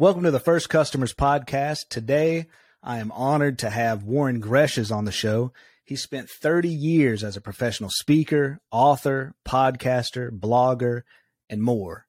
Welcome 0.00 0.22
to 0.22 0.30
the 0.30 0.40
First 0.40 0.70
Customers 0.70 1.12
Podcast. 1.12 1.88
Today, 1.90 2.46
I 2.82 3.00
am 3.00 3.12
honored 3.12 3.58
to 3.58 3.68
have 3.68 4.02
Warren 4.02 4.40
Greshes 4.40 4.90
on 4.90 5.04
the 5.04 5.12
show. 5.12 5.52
He 5.84 5.94
spent 5.94 6.30
30 6.30 6.70
years 6.70 7.22
as 7.22 7.36
a 7.36 7.42
professional 7.42 7.90
speaker, 7.92 8.62
author, 8.70 9.34
podcaster, 9.46 10.30
blogger, 10.30 11.02
and 11.50 11.62
more. 11.62 12.06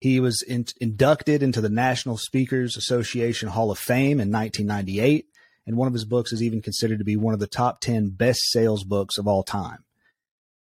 He 0.00 0.18
was 0.18 0.40
in, 0.48 0.64
inducted 0.80 1.42
into 1.42 1.60
the 1.60 1.68
National 1.68 2.16
Speakers 2.16 2.74
Association 2.74 3.50
Hall 3.50 3.70
of 3.70 3.78
Fame 3.78 4.18
in 4.18 4.32
1998, 4.32 5.26
and 5.66 5.76
one 5.76 5.88
of 5.88 5.92
his 5.92 6.06
books 6.06 6.32
is 6.32 6.42
even 6.42 6.62
considered 6.62 7.00
to 7.00 7.04
be 7.04 7.16
one 7.16 7.34
of 7.34 7.40
the 7.40 7.46
top 7.46 7.82
10 7.82 8.12
best 8.16 8.40
sales 8.44 8.82
books 8.82 9.18
of 9.18 9.28
all 9.28 9.42
time. 9.42 9.84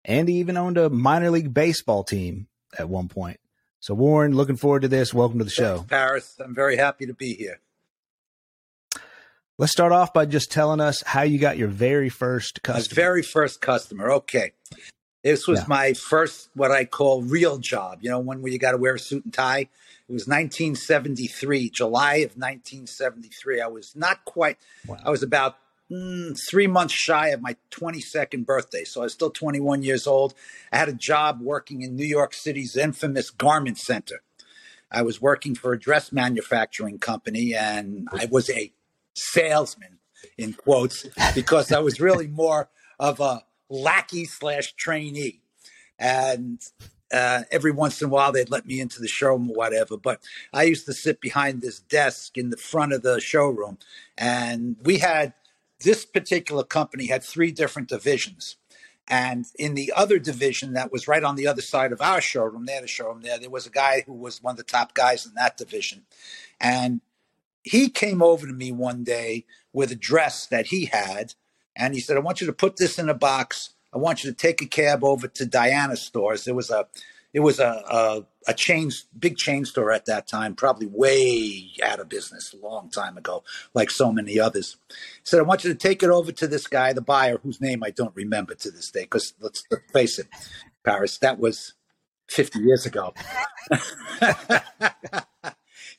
And 0.04 0.28
he 0.28 0.40
even 0.40 0.56
owned 0.56 0.76
a 0.76 0.90
minor 0.90 1.30
league 1.30 1.54
baseball 1.54 2.02
team 2.02 2.48
at 2.76 2.88
one 2.88 3.06
point. 3.06 3.38
So, 3.80 3.94
Warren, 3.94 4.34
looking 4.34 4.56
forward 4.56 4.82
to 4.82 4.88
this. 4.88 5.14
Welcome 5.14 5.38
to 5.38 5.44
the 5.44 5.50
show. 5.50 5.76
Thanks, 5.76 5.90
Paris. 5.90 6.36
I'm 6.44 6.54
very 6.54 6.76
happy 6.76 7.06
to 7.06 7.14
be 7.14 7.34
here. 7.34 7.60
Let's 9.56 9.72
start 9.72 9.92
off 9.92 10.12
by 10.12 10.26
just 10.26 10.50
telling 10.50 10.80
us 10.80 11.02
how 11.02 11.22
you 11.22 11.38
got 11.38 11.58
your 11.58 11.68
very 11.68 12.08
first 12.08 12.62
customer. 12.62 13.00
My 13.00 13.02
very 13.02 13.22
first 13.22 13.60
customer. 13.60 14.10
Okay. 14.12 14.52
This 15.22 15.48
was 15.48 15.60
yeah. 15.60 15.66
my 15.68 15.92
first, 15.94 16.48
what 16.54 16.70
I 16.70 16.84
call 16.84 17.22
real 17.22 17.58
job, 17.58 17.98
you 18.02 18.10
know, 18.10 18.20
one 18.20 18.40
where 18.40 18.52
you 18.52 18.58
got 18.58 18.72
to 18.72 18.78
wear 18.78 18.94
a 18.94 18.98
suit 18.98 19.24
and 19.24 19.34
tie. 19.34 19.68
It 20.08 20.12
was 20.12 20.26
1973, 20.26 21.70
July 21.70 22.14
of 22.16 22.36
1973. 22.36 23.60
I 23.60 23.66
was 23.66 23.94
not 23.94 24.24
quite, 24.24 24.58
wow. 24.86 24.96
I 25.04 25.10
was 25.10 25.22
about 25.22 25.56
mm, 25.90 26.38
three 26.48 26.66
months 26.66 26.94
shy 26.94 27.28
of 27.28 27.40
my 27.40 27.56
22nd 27.70 28.46
birthday. 28.46 28.84
So 28.84 29.00
I 29.00 29.04
was 29.04 29.12
still 29.12 29.30
21 29.30 29.82
years 29.82 30.06
old. 30.06 30.34
I 30.72 30.78
had 30.78 30.88
a 30.88 30.94
job 30.94 31.40
working 31.40 31.82
in 31.82 31.96
New 31.96 32.06
York 32.06 32.34
City's 32.34 32.76
infamous 32.76 33.30
garment 33.30 33.78
center. 33.78 34.22
I 34.90 35.02
was 35.02 35.20
working 35.20 35.54
for 35.54 35.72
a 35.72 35.78
dress 35.78 36.12
manufacturing 36.12 36.98
company 36.98 37.54
and 37.54 38.08
I 38.12 38.26
was 38.30 38.48
a 38.48 38.72
salesman 39.14 39.98
in 40.36 40.54
quotes 40.54 41.06
because 41.34 41.72
I 41.72 41.80
was 41.80 42.00
really 42.00 42.26
more 42.28 42.70
of 42.98 43.20
a 43.20 43.44
lackey 43.68 44.24
slash 44.24 44.72
trainee. 44.74 45.42
And 45.98 46.60
uh, 47.12 47.42
every 47.50 47.70
once 47.70 48.00
in 48.00 48.08
a 48.08 48.10
while 48.10 48.32
they'd 48.32 48.50
let 48.50 48.66
me 48.66 48.80
into 48.80 49.00
the 49.00 49.08
showroom 49.08 49.50
or 49.50 49.54
whatever. 49.54 49.96
But 49.96 50.20
I 50.52 50.64
used 50.64 50.86
to 50.86 50.92
sit 50.92 51.20
behind 51.20 51.60
this 51.60 51.80
desk 51.80 52.36
in 52.36 52.50
the 52.50 52.56
front 52.56 52.92
of 52.92 53.02
the 53.02 53.20
showroom, 53.20 53.78
and 54.16 54.76
we 54.82 54.98
had 54.98 55.32
this 55.80 56.04
particular 56.04 56.64
company 56.64 57.06
had 57.06 57.22
three 57.22 57.52
different 57.52 57.88
divisions. 57.88 58.56
And 59.06 59.46
in 59.58 59.74
the 59.74 59.92
other 59.96 60.18
division 60.18 60.74
that 60.74 60.92
was 60.92 61.08
right 61.08 61.24
on 61.24 61.36
the 61.36 61.46
other 61.46 61.62
side 61.62 61.92
of 61.92 62.02
our 62.02 62.20
showroom, 62.20 62.66
they 62.66 62.74
had 62.74 62.84
a 62.84 62.88
showroom 62.88 63.22
there. 63.22 63.38
There 63.38 63.48
was 63.48 63.66
a 63.66 63.70
guy 63.70 64.02
who 64.06 64.12
was 64.12 64.42
one 64.42 64.52
of 64.52 64.58
the 64.58 64.64
top 64.64 64.92
guys 64.94 65.24
in 65.24 65.32
that 65.34 65.56
division. 65.56 66.04
And 66.60 67.00
he 67.62 67.88
came 67.88 68.22
over 68.22 68.46
to 68.46 68.52
me 68.52 68.70
one 68.70 69.04
day 69.04 69.46
with 69.72 69.90
a 69.90 69.96
dress 69.96 70.46
that 70.46 70.66
he 70.66 70.86
had. 70.86 71.34
And 71.74 71.94
he 71.94 72.00
said, 72.00 72.16
I 72.16 72.20
want 72.20 72.40
you 72.40 72.46
to 72.48 72.52
put 72.52 72.76
this 72.76 72.98
in 72.98 73.08
a 73.08 73.14
box. 73.14 73.70
I 73.94 73.98
want 73.98 74.22
you 74.22 74.30
to 74.30 74.36
take 74.36 74.60
a 74.60 74.66
cab 74.66 75.02
over 75.02 75.26
to 75.26 75.46
Diana 75.46 75.96
stores. 75.96 76.44
There 76.44 76.54
was 76.54 76.70
a 76.70 76.86
it 77.34 77.40
was 77.40 77.58
a, 77.60 77.82
a, 77.90 78.26
a 78.46 78.54
chain, 78.54 78.90
big 79.18 79.36
chain 79.36 79.64
store 79.64 79.92
at 79.92 80.06
that 80.06 80.26
time, 80.26 80.54
probably 80.54 80.86
way 80.86 81.70
out 81.84 82.00
of 82.00 82.08
business 82.08 82.54
a 82.54 82.66
long 82.66 82.90
time 82.90 83.18
ago, 83.18 83.44
like 83.74 83.90
so 83.90 84.10
many 84.10 84.40
others. 84.40 84.76
He 84.88 84.94
said, 85.24 85.40
I 85.40 85.42
want 85.42 85.64
you 85.64 85.70
to 85.72 85.78
take 85.78 86.02
it 86.02 86.10
over 86.10 86.32
to 86.32 86.46
this 86.46 86.66
guy, 86.66 86.92
the 86.92 87.02
buyer, 87.02 87.38
whose 87.38 87.60
name 87.60 87.84
I 87.84 87.90
don't 87.90 88.16
remember 88.16 88.54
to 88.54 88.70
this 88.70 88.90
day, 88.90 89.02
because 89.02 89.34
let's, 89.40 89.64
let's 89.70 89.92
face 89.92 90.18
it, 90.18 90.28
Paris, 90.84 91.18
that 91.18 91.38
was 91.38 91.74
50 92.28 92.60
years 92.60 92.86
ago. 92.86 93.12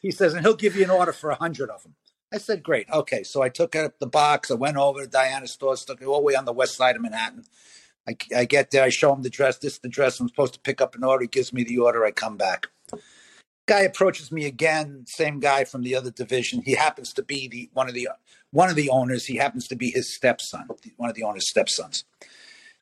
he 0.01 0.11
says, 0.11 0.33
and 0.33 0.43
he'll 0.43 0.55
give 0.55 0.75
you 0.75 0.83
an 0.83 0.89
order 0.89 1.13
for 1.13 1.29
a 1.29 1.35
hundred 1.35 1.69
of 1.69 1.83
them. 1.83 1.95
I 2.31 2.37
said, 2.37 2.63
great. 2.63 2.87
Okay. 2.91 3.23
So 3.23 3.41
I 3.41 3.49
took 3.49 3.75
up 3.75 3.99
the 3.99 4.07
box. 4.07 4.51
I 4.51 4.53
went 4.53 4.77
over 4.77 5.01
to 5.01 5.07
Diana's 5.07 5.51
store, 5.51 5.75
stuck 5.75 6.01
it 6.01 6.05
all 6.05 6.19
the 6.19 6.25
way 6.25 6.35
on 6.35 6.45
the 6.45 6.53
west 6.53 6.75
side 6.75 6.95
of 6.95 7.01
Manhattan. 7.01 7.45
I, 8.07 8.15
I 8.35 8.45
get 8.45 8.71
there, 8.71 8.83
I 8.83 8.89
show 8.89 9.13
him 9.13 9.21
the 9.21 9.29
dress. 9.29 9.57
This 9.57 9.73
is 9.73 9.79
the 9.79 9.89
dress 9.89 10.19
I'm 10.19 10.27
supposed 10.27 10.53
to 10.53 10.59
pick 10.59 10.81
up 10.81 10.95
an 10.95 11.03
order. 11.03 11.23
He 11.23 11.27
gives 11.27 11.53
me 11.53 11.63
the 11.63 11.77
order. 11.79 12.05
I 12.05 12.11
come 12.11 12.37
back. 12.37 12.67
Guy 13.67 13.81
approaches 13.81 14.31
me 14.31 14.45
again. 14.45 15.05
Same 15.07 15.39
guy 15.39 15.63
from 15.63 15.83
the 15.83 15.95
other 15.95 16.09
division. 16.09 16.63
He 16.63 16.73
happens 16.73 17.13
to 17.13 17.23
be 17.23 17.47
the 17.47 17.69
one 17.73 17.87
of 17.87 17.93
the 17.93 18.09
one 18.51 18.69
of 18.69 18.75
the 18.75 18.89
owners. 18.89 19.27
He 19.27 19.35
happens 19.35 19.67
to 19.67 19.75
be 19.75 19.91
his 19.91 20.13
stepson, 20.13 20.67
one 20.97 21.09
of 21.09 21.15
the 21.15 21.23
owner's 21.23 21.47
stepsons. 21.47 22.03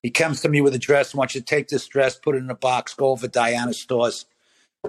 He 0.02 0.12
comes 0.12 0.40
to 0.42 0.50
me 0.50 0.62
with 0.62 0.74
a 0.74 0.80
dress. 0.80 1.14
I 1.14 1.18
want 1.18 1.36
you 1.36 1.42
to 1.42 1.46
take 1.46 1.68
this 1.68 1.88
dress, 1.88 2.16
put 2.16 2.36
it 2.36 2.40
in 2.40 2.50
a 2.50 2.56
box, 2.56 2.94
go 2.94 3.08
over 3.08 3.28
Diana 3.28 3.74
stores, 3.74 4.26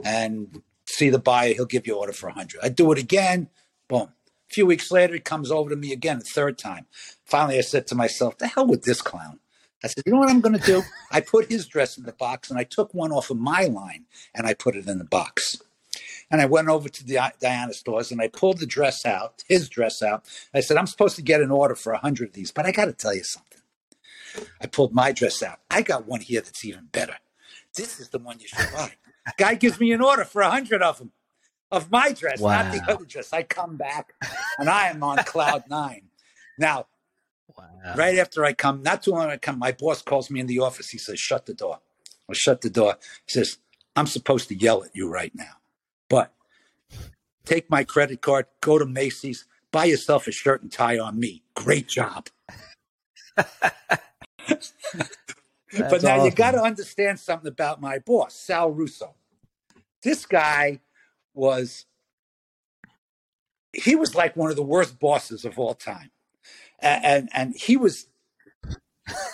and 0.05 0.63
see 0.87 1.11
the 1.11 1.19
buyer. 1.19 1.55
He'll 1.55 1.65
give 1.65 1.87
you 1.87 1.97
order 1.97 2.13
for 2.13 2.29
a 2.29 2.33
hundred. 2.33 2.61
I 2.63 2.69
do 2.69 2.93
it 2.93 2.99
again. 2.99 3.49
Boom. 3.89 4.13
A 4.51 4.55
few 4.55 4.67
weeks 4.67 4.93
later, 4.93 5.15
he 5.15 5.21
comes 5.21 5.51
over 5.51 5.71
to 5.71 5.77
me 5.77 5.93
again, 5.93 6.19
a 6.19 6.21
third 6.21 6.59
time. 6.59 6.87
Finally, 7.25 7.59
I 7.59 7.63
said 7.63 7.89
to 7.89 7.97
myself, 7.97 8.39
"The 8.39 8.47
hell 8.47 8.69
with 8.69 8.85
this 8.85 9.03
clown." 9.03 9.41
I 9.83 9.87
said, 9.87 10.05
you 10.07 10.13
know 10.13 10.19
what 10.19 10.31
I'm 10.31 10.41
going 10.41 10.59
to 10.59 10.67
do? 10.67 10.83
I 11.13 11.21
put 11.21 11.51
his 11.51 11.67
dress 11.67 11.97
in 11.97 12.05
the 12.05 12.13
box 12.13 12.51
and 12.51 12.59
I 12.59 12.65
took 12.65 12.93
one 12.95 13.13
off 13.13 13.31
of 13.31 13.39
my 13.39 13.65
line 13.65 14.07
and 14.35 14.47
I 14.47 14.55
put 14.55 14.75
it 14.75 14.89
in 14.89 14.99
the 14.99 15.05
box. 15.05 15.57
And 16.31 16.41
I 16.41 16.47
went 16.47 16.69
over 16.69 16.89
to 16.89 17.05
the 17.05 17.33
Diana 17.41 17.73
stores 17.73 18.11
and 18.11 18.21
I 18.21 18.29
pulled 18.29 18.59
the 18.59 18.67
dress 18.67 19.07
out, 19.07 19.45
his 19.49 19.69
dress 19.69 20.03
out. 20.03 20.25
I 20.53 20.61
said, 20.61 20.77
I'm 20.77 20.87
supposed 20.87 21.17
to 21.17 21.23
get 21.23 21.41
an 21.41 21.51
order 21.51 21.75
for 21.75 21.93
a 21.93 21.99
hundred 21.99 22.31
of 22.31 22.35
these, 22.35 22.51
but 22.51 22.67
I 22.67 22.73
got 22.73 22.87
to 22.87 22.93
tell 22.93 23.15
you 23.15 23.25
something. 23.25 23.61
I 24.61 24.67
pulled 24.67 24.93
my 24.93 25.13
dress 25.13 25.43
out. 25.43 25.61
I 25.71 25.83
got 25.83 26.07
one 26.07 26.21
here 26.21 26.41
that's 26.41 26.65
even 26.65 26.89
better. 26.93 27.17
This 27.75 28.01
is 28.01 28.09
the 28.09 28.19
one 28.19 28.41
you 28.41 28.49
should 28.49 28.69
buy. 28.73 28.93
Guy 29.37 29.55
gives 29.55 29.79
me 29.81 29.93
an 29.93 30.03
order 30.03 30.25
for 30.25 30.43
a 30.43 30.51
hundred 30.51 30.83
of 30.83 30.99
them, 30.99 31.13
of 31.71 31.91
my 31.91 32.13
dress, 32.13 32.41
wow. 32.41 32.63
not 32.63 32.73
the 32.73 32.93
other 32.93 33.05
dress. 33.05 33.33
I 33.33 33.43
come 33.43 33.77
back 33.77 34.15
and 34.59 34.69
I 34.69 34.89
am 34.89 35.03
on 35.03 35.19
cloud 35.19 35.65
nine. 35.69 36.03
Now, 36.59 36.87
Wow. 37.57 37.95
Right 37.97 38.19
after 38.19 38.45
I 38.45 38.53
come, 38.53 38.83
not 38.83 39.03
too 39.03 39.13
long 39.13 39.31
I 39.31 39.37
come, 39.37 39.59
my 39.59 39.73
boss 39.73 40.03
calls 40.03 40.31
me 40.31 40.41
in 40.41 40.47
the 40.47 40.59
office. 40.59 40.91
He 40.91 40.99
says, 40.99 41.19
"Shut 41.19 41.47
the 41.47 41.55
door." 41.55 41.81
I 42.29 42.35
shut 42.35 42.61
the 42.61 42.71
door. 42.71 42.99
He 43.27 43.33
says, 43.33 43.59
"I'm 43.97 44.07
supposed 44.07 44.49
to 44.49 44.55
yell 44.55 44.85
at 44.85 44.95
you 44.95 45.09
right 45.09 45.35
now, 45.35 45.57
but 46.09 46.35
take 47.45 47.71
my 47.71 47.85
credit 47.85 48.21
card, 48.21 48.47
go 48.61 48.79
to 48.79 48.85
Macy's, 48.85 49.47
buy 49.73 49.87
yourself 49.87 50.27
a 50.27 50.33
shirt 50.33 50.63
and 50.63 50.71
tie 50.71 50.99
on 50.99 51.19
me. 51.19 51.43
Great 51.55 51.89
job." 51.89 52.29
but 53.37 53.53
now 56.03 56.09
awesome. 56.17 56.25
you 56.25 56.31
got 56.33 56.53
to 56.53 56.63
understand 56.63 57.19
something 57.19 57.49
about 57.49 57.81
my 57.81 57.99
boss, 57.99 58.35
Sal 58.35 58.71
Russo. 58.71 59.15
This 60.03 60.27
guy 60.27 60.81
was 61.35 61.87
he 63.73 63.95
was 63.95 64.15
like 64.15 64.37
one 64.37 64.51
of 64.51 64.57
the 64.57 64.63
worst 64.63 64.99
bosses 64.99 65.45
of 65.45 65.59
all 65.59 65.75
time 65.75 66.11
and 66.81 67.29
and 67.33 67.55
he 67.57 67.77
was. 67.77 68.07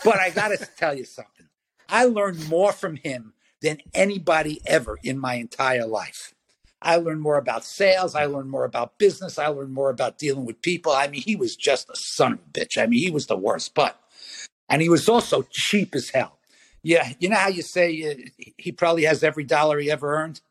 But 0.05 0.19
I 0.19 0.31
got 0.31 0.49
to 0.49 0.57
tell 0.77 0.97
you 0.97 1.05
something. 1.05 1.49
I 1.89 2.05
learned 2.05 2.49
more 2.49 2.73
from 2.73 2.97
him 2.97 3.35
than 3.61 3.79
anybody 3.93 4.61
ever 4.67 4.99
in 5.03 5.19
my 5.19 5.35
entire 5.35 5.87
life. 5.87 6.35
I 6.81 6.97
learned 6.97 7.23
more 7.23 7.39
about 7.39 7.65
sales. 7.65 8.15
I 8.15 8.27
learned 8.27 8.51
more 8.51 8.65
about 8.65 8.99
business. 8.99 9.39
I 9.39 9.47
learned 9.47 9.73
more 9.73 9.89
about 9.89 10.19
dealing 10.19 10.45
with 10.45 10.61
people. 10.61 10.93
I 10.93 11.09
mean, 11.09 11.23
he 11.23 11.35
was 11.35 11.57
just 11.57 11.89
a 11.89 11.97
son 11.97 12.35
of 12.35 12.41
a 12.41 12.61
bitch. 12.61 12.77
I 12.77 12.87
mean, 12.87 13.03
he 13.03 13.11
was 13.11 13.27
the 13.27 13.39
worst. 13.39 13.75
But, 13.75 13.99
and 14.69 14.83
he 14.83 14.91
was 14.91 15.09
also 15.09 15.47
cheap 15.51 15.95
as 15.95 16.11
hell. 16.11 16.39
Yeah, 16.83 17.15
you 17.19 17.31
know 17.31 17.37
how 17.37 17.49
you 17.49 17.63
say 17.63 18.11
uh, 18.11 18.45
he 18.59 18.71
probably 18.71 19.05
has 19.05 19.25
every 19.25 19.45
dollar 19.45 19.79
he 19.79 19.91
ever 19.91 20.15
earned? 20.15 20.43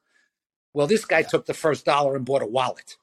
Well, 0.74 0.88
this 0.88 1.06
guy 1.06 1.22
took 1.22 1.46
the 1.46 1.54
first 1.54 1.86
dollar 1.86 2.16
and 2.16 2.26
bought 2.26 2.42
a 2.42 2.48
wallet. 2.48 2.98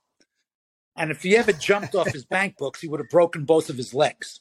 And 0.97 1.11
if 1.11 1.23
he 1.23 1.37
ever 1.37 1.53
jumped 1.53 1.95
off 1.95 2.13
his 2.13 2.25
bank 2.25 2.57
books, 2.59 2.81
he 2.81 2.89
would 2.89 3.01
have 3.01 3.09
broken 3.09 3.45
both 3.45 3.71
of 3.71 3.77
his 3.77 3.95
legs. 3.95 4.41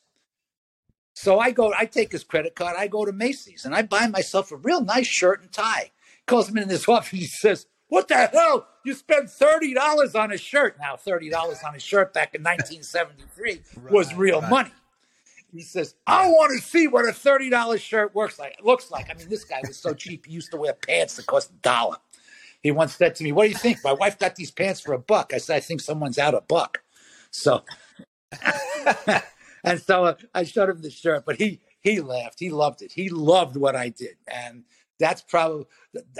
So 1.13 1.39
I 1.39 1.51
go, 1.51 1.73
I 1.77 1.85
take 1.85 2.11
his 2.11 2.23
credit 2.23 2.55
card, 2.55 2.75
I 2.77 2.87
go 2.87 3.03
to 3.03 3.11
Macy's 3.11 3.65
and 3.65 3.75
I 3.75 3.81
buy 3.81 4.07
myself 4.07 4.51
a 4.51 4.55
real 4.55 4.81
nice 4.81 5.07
shirt 5.07 5.41
and 5.41 5.51
tie. 5.51 5.91
He 6.15 6.21
calls 6.25 6.51
me 6.51 6.61
in 6.61 6.69
his 6.69 6.87
office, 6.87 7.09
he 7.09 7.25
says, 7.25 7.65
What 7.89 8.07
the 8.07 8.27
hell? 8.27 8.67
You 8.85 8.93
spent 8.93 9.25
$30 9.25 10.15
on 10.17 10.31
a 10.31 10.37
shirt. 10.37 10.77
Now, 10.79 10.95
$30 10.95 11.33
on 11.65 11.75
a 11.75 11.79
shirt 11.79 12.13
back 12.13 12.35
in 12.35 12.41
1973 12.41 13.61
right, 13.83 13.91
was 13.91 14.13
real 14.13 14.39
right. 14.41 14.49
money. 14.49 14.71
He 15.51 15.61
says, 15.61 15.95
I 16.05 16.27
want 16.27 16.51
to 16.57 16.65
see 16.65 16.87
what 16.87 17.05
a 17.05 17.11
$30 17.11 17.79
shirt 17.79 18.13
works 18.13 18.39
like. 18.39 18.57
looks 18.63 18.91
like. 18.91 19.09
I 19.09 19.15
mean, 19.15 19.29
this 19.29 19.43
guy 19.43 19.59
was 19.67 19.77
so 19.77 19.93
cheap, 19.93 20.25
he 20.25 20.33
used 20.33 20.51
to 20.51 20.57
wear 20.57 20.73
pants 20.73 21.15
that 21.15 21.25
cost 21.25 21.49
a 21.49 21.53
dollar. 21.55 21.97
He 22.61 22.71
once 22.71 22.95
said 22.95 23.15
to 23.15 23.23
me, 23.23 23.31
"What 23.31 23.43
do 23.43 23.49
you 23.49 23.55
think? 23.55 23.79
My 23.83 23.93
wife 23.93 24.19
got 24.19 24.35
these 24.35 24.51
pants 24.51 24.81
for 24.81 24.93
a 24.93 24.99
buck." 24.99 25.31
I 25.33 25.37
said, 25.37 25.57
"I 25.57 25.59
think 25.59 25.81
someone's 25.81 26.19
out 26.19 26.33
a 26.33 26.41
buck." 26.41 26.81
So, 27.31 27.63
and 29.63 29.81
so 29.81 30.05
uh, 30.05 30.15
I 30.33 30.43
showed 30.43 30.69
him 30.69 30.81
the 30.81 30.89
shirt, 30.89 31.23
but 31.25 31.37
he 31.37 31.61
he 31.81 32.01
laughed. 32.01 32.39
He 32.39 32.49
loved 32.49 32.81
it. 32.81 32.91
He 32.91 33.09
loved 33.09 33.55
what 33.55 33.75
I 33.75 33.89
did, 33.89 34.17
and 34.27 34.63
that's 34.99 35.21
probably 35.21 35.65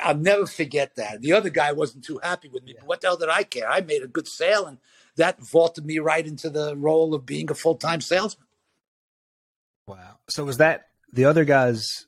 I'll 0.02 0.16
never 0.16 0.48
forget 0.48 0.96
that. 0.96 1.22
The 1.22 1.34
other 1.34 1.50
guy 1.50 1.74
wasn't 1.74 2.06
too 2.06 2.20
happy 2.24 2.48
with 2.48 2.64
me, 2.64 2.76
but 2.78 2.88
what 2.88 3.02
the 3.02 3.08
hell 3.08 3.18
did 3.18 3.30
I 3.30 3.44
care? 3.44 3.70
I 3.70 3.82
made 3.82 4.04
a 4.04 4.08
good 4.08 4.28
sale, 4.28 4.66
and 4.66 4.78
that 5.18 5.40
vaulted 5.42 5.86
me 5.86 6.00
right 6.00 6.26
into 6.26 6.50
the 6.50 6.76
role 6.76 7.14
of 7.14 7.26
being 7.26 7.52
a 7.52 7.56
full 7.56 7.76
time 7.76 8.02
salesman. 8.02 8.48
Wow. 9.88 10.20
So 10.30 10.46
was 10.46 10.58
that 10.58 10.88
the 11.12 11.26
other 11.26 11.46
guy's 11.46 12.06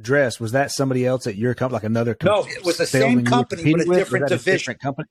dress 0.00 0.40
was 0.40 0.52
that 0.52 0.70
somebody 0.70 1.06
else 1.06 1.26
at 1.26 1.36
your 1.36 1.54
company, 1.54 1.74
like 1.74 1.84
another? 1.84 2.14
Company? 2.14 2.52
No, 2.52 2.58
it 2.58 2.64
was 2.64 2.78
the 2.78 2.86
same 2.86 3.24
company 3.24 3.72
but 3.72 3.82
a 3.82 3.84
different 3.84 4.28
division. 4.28 4.54
A 4.54 4.58
different 4.58 4.80
company. 4.80 5.08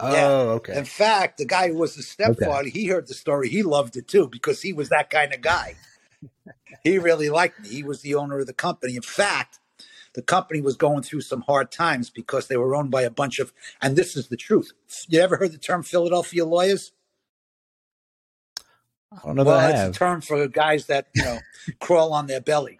Oh, 0.00 0.12
Yeah. 0.12 0.28
okay. 0.54 0.78
In 0.78 0.84
fact, 0.84 1.38
the 1.38 1.44
guy 1.44 1.68
who 1.68 1.76
was 1.76 1.94
the 1.94 2.02
stepfather, 2.02 2.68
he 2.68 2.86
heard 2.86 3.06
the 3.06 3.14
story. 3.14 3.48
He 3.48 3.62
loved 3.62 3.96
it 3.96 4.08
too 4.08 4.28
because 4.28 4.62
he 4.62 4.72
was 4.72 4.88
that 4.88 5.10
kind 5.10 5.34
of 5.34 5.40
guy. 5.40 5.76
he 6.82 6.98
really 6.98 7.28
liked 7.28 7.60
me. 7.60 7.68
He 7.68 7.82
was 7.82 8.00
the 8.00 8.14
owner 8.14 8.38
of 8.38 8.46
the 8.46 8.54
company. 8.54 8.96
In 8.96 9.02
fact, 9.02 9.58
the 10.14 10.22
company 10.22 10.60
was 10.60 10.76
going 10.76 11.02
through 11.02 11.20
some 11.20 11.42
hard 11.42 11.70
times 11.70 12.10
because 12.10 12.48
they 12.48 12.56
were 12.56 12.74
owned 12.74 12.90
by 12.90 13.02
a 13.02 13.10
bunch 13.10 13.38
of, 13.38 13.52
and 13.80 13.94
this 13.94 14.16
is 14.16 14.28
the 14.28 14.36
truth. 14.36 14.72
You 15.08 15.20
ever 15.20 15.36
heard 15.36 15.52
the 15.52 15.58
term 15.58 15.82
Philadelphia 15.82 16.44
lawyers? 16.44 16.92
I 19.12 19.26
don't 19.26 19.36
know 19.36 19.44
well, 19.44 19.58
that 19.58 19.74
I 19.74 19.86
it's 19.88 19.96
a 19.96 19.98
term 19.98 20.20
for 20.20 20.46
guys 20.46 20.86
that 20.86 21.08
you 21.14 21.24
know 21.24 21.38
crawl 21.80 22.12
on 22.12 22.26
their 22.26 22.40
belly. 22.40 22.78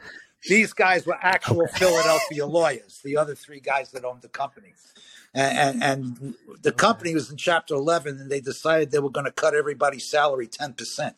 These 0.48 0.72
guys 0.72 1.06
were 1.06 1.18
actual 1.20 1.66
Philadelphia 1.66 2.46
lawyers. 2.46 3.00
The 3.04 3.16
other 3.16 3.34
three 3.34 3.60
guys 3.60 3.90
that 3.92 4.04
owned 4.04 4.22
the 4.22 4.28
company, 4.28 4.72
and, 5.34 5.82
and, 5.82 5.82
and 5.82 6.34
the 6.62 6.72
company 6.72 7.14
was 7.14 7.30
in 7.30 7.36
Chapter 7.36 7.74
Eleven, 7.74 8.18
and 8.18 8.30
they 8.30 8.40
decided 8.40 8.90
they 8.90 8.98
were 9.00 9.10
going 9.10 9.26
to 9.26 9.32
cut 9.32 9.54
everybody's 9.54 10.08
salary 10.08 10.46
ten 10.46 10.72
percent. 10.72 11.16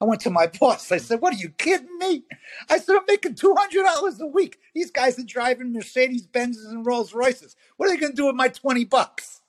I 0.00 0.04
went 0.04 0.20
to 0.22 0.30
my 0.30 0.46
boss. 0.60 0.92
I 0.92 0.98
said, 0.98 1.20
"What 1.20 1.34
are 1.34 1.38
you 1.38 1.50
kidding 1.50 1.98
me?" 1.98 2.24
I 2.68 2.78
said, 2.78 2.96
"I'm 2.96 3.04
making 3.08 3.34
two 3.34 3.54
hundred 3.58 3.82
dollars 3.82 4.20
a 4.20 4.26
week. 4.26 4.58
These 4.74 4.92
guys 4.92 5.18
are 5.18 5.24
driving 5.24 5.72
Mercedes 5.72 6.26
Benzes 6.26 6.70
and 6.70 6.86
Rolls 6.86 7.12
Royces. 7.12 7.56
What 7.76 7.88
are 7.88 7.94
they 7.94 8.00
going 8.00 8.12
to 8.12 8.16
do 8.16 8.26
with 8.26 8.36
my 8.36 8.48
twenty 8.48 8.84
bucks?" 8.84 9.40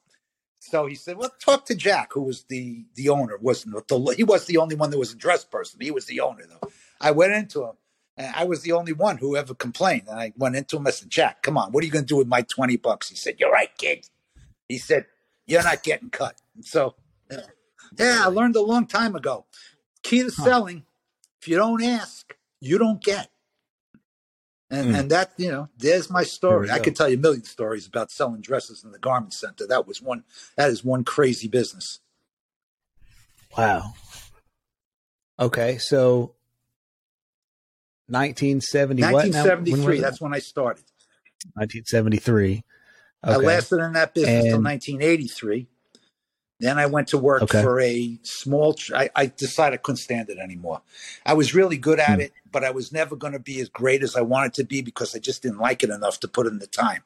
So 0.60 0.88
he 0.88 0.96
said, 0.96 1.18
"Well, 1.18 1.32
talk 1.40 1.66
to 1.68 1.76
Jack, 1.76 2.14
who 2.14 2.24
was 2.24 2.44
the 2.44 2.86
the 2.96 3.10
owner. 3.10 3.38
wasn't 3.38 3.88
the 3.88 4.14
he 4.18 4.24
was 4.24 4.48
the 4.48 4.58
only 4.58 4.76
one 4.76 4.90
that 4.90 4.98
was 4.98 5.14
a 5.14 5.18
dress 5.18 5.44
person. 5.44 5.80
He 5.80 5.92
was 5.92 6.06
the 6.06 6.22
owner, 6.22 6.44
though." 6.50 6.70
I 7.00 7.12
went 7.12 7.34
into 7.34 7.64
him, 7.64 7.74
and 8.18 8.36
I 8.36 8.44
was 8.44 8.62
the 8.62 8.72
only 8.74 8.94
one 8.94 9.18
who 9.18 9.36
ever 9.36 9.54
complained. 9.54 10.08
And 10.08 10.20
I 10.20 10.34
went 10.38 10.56
into 10.56 10.78
him. 10.78 10.88
I 10.88 10.92
said, 10.92 11.10
"Jack, 11.10 11.44
come 11.44 11.58
on, 11.58 11.72
what 11.72 11.84
are 11.84 11.86
you 11.86 11.92
going 11.92 12.06
to 12.06 12.08
do 12.08 12.18
with 12.18 12.28
my 12.28 12.42
twenty 12.42 12.78
bucks?" 12.78 13.10
He 13.10 13.16
said, 13.16 13.36
"You're 13.40 13.52
right, 13.52 13.76
kid." 13.78 14.08
He 14.68 14.78
said, 14.78 15.06
"You're 15.46 15.64
not 15.64 15.84
getting 15.84 16.10
cut." 16.10 16.42
And 16.56 16.66
so, 16.66 16.96
yeah, 17.30 17.48
yeah, 17.98 18.22
I 18.24 18.28
learned 18.28 18.56
a 18.56 18.62
long 18.62 18.88
time 18.88 19.16
ago. 19.16 19.46
Key 20.04 20.24
to 20.24 20.32
Huh. 20.32 20.44
selling: 20.44 20.86
if 21.42 21.48
you 21.48 21.58
don't 21.58 21.84
ask, 21.84 22.36
you 22.60 22.78
don't 22.78 23.04
get. 23.04 23.30
And, 24.70 24.88
Mm. 24.88 25.00
and 25.00 25.12
that, 25.12 25.34
you 25.36 25.52
know, 25.52 25.68
there's 25.78 26.10
my 26.10 26.24
story. 26.24 26.72
I 26.72 26.80
could 26.80 26.96
tell 26.96 27.10
you 27.10 27.18
a 27.18 27.20
million 27.20 27.44
stories 27.44 27.86
about 27.86 28.10
selling 28.10 28.40
dresses 28.40 28.86
in 28.86 28.94
the 28.94 29.00
garment 29.00 29.34
center. 29.34 29.68
That 29.68 29.86
was 29.86 30.02
one, 30.02 30.24
that 30.56 30.70
is 30.70 30.82
one 30.82 31.04
crazy 31.04 31.50
business. 31.50 32.00
Wow. 33.58 33.96
Okay, 35.38 35.78
so 35.78 36.36
1970 38.12 39.02
what? 39.02 39.14
When 39.14 39.32
1973, 39.32 40.00
that's 40.00 40.22
when 40.22 40.34
I 40.34 40.40
started. 40.40 40.84
1973. 41.56 42.64
I 43.24 43.36
lasted 43.38 43.80
in 43.80 43.94
that 43.94 44.14
business 44.14 44.44
till 44.46 44.56
And- 44.56 44.64
1983. 44.64 45.68
Then 46.60 46.78
I 46.78 46.86
went 46.86 47.08
to 47.08 47.18
work 47.18 47.42
Okay. 47.42 47.62
for 47.64 47.80
a 47.80 48.20
small. 48.22 48.76
I, 48.94 49.10
I 49.16 49.26
decided 49.26 49.80
I 49.80 49.82
couldn't 49.82 49.98
stand 49.98 50.30
it 50.30 50.38
anymore. 50.38 50.82
I 51.26 51.34
was 51.34 51.56
really 51.56 51.78
good 51.78 52.00
at 52.00 52.16
Hmm. 52.16 52.22
it, 52.22 52.34
but 52.52 52.64
I 52.64 52.70
was 52.70 52.92
never 52.92 53.16
going 53.16 53.34
to 53.34 53.40
be 53.40 53.60
as 53.62 53.68
great 53.70 54.04
as 54.04 54.16
I 54.16 54.22
wanted 54.22 54.54
to 54.56 54.64
be 54.64 54.82
because 54.84 55.16
I 55.16 55.20
just 55.20 55.42
didn't 55.42 55.58
like 55.58 55.82
it 55.82 55.90
enough 55.90 56.20
to 56.20 56.28
put 56.28 56.46
in 56.46 56.60
the 56.60 56.68
time. 56.68 57.02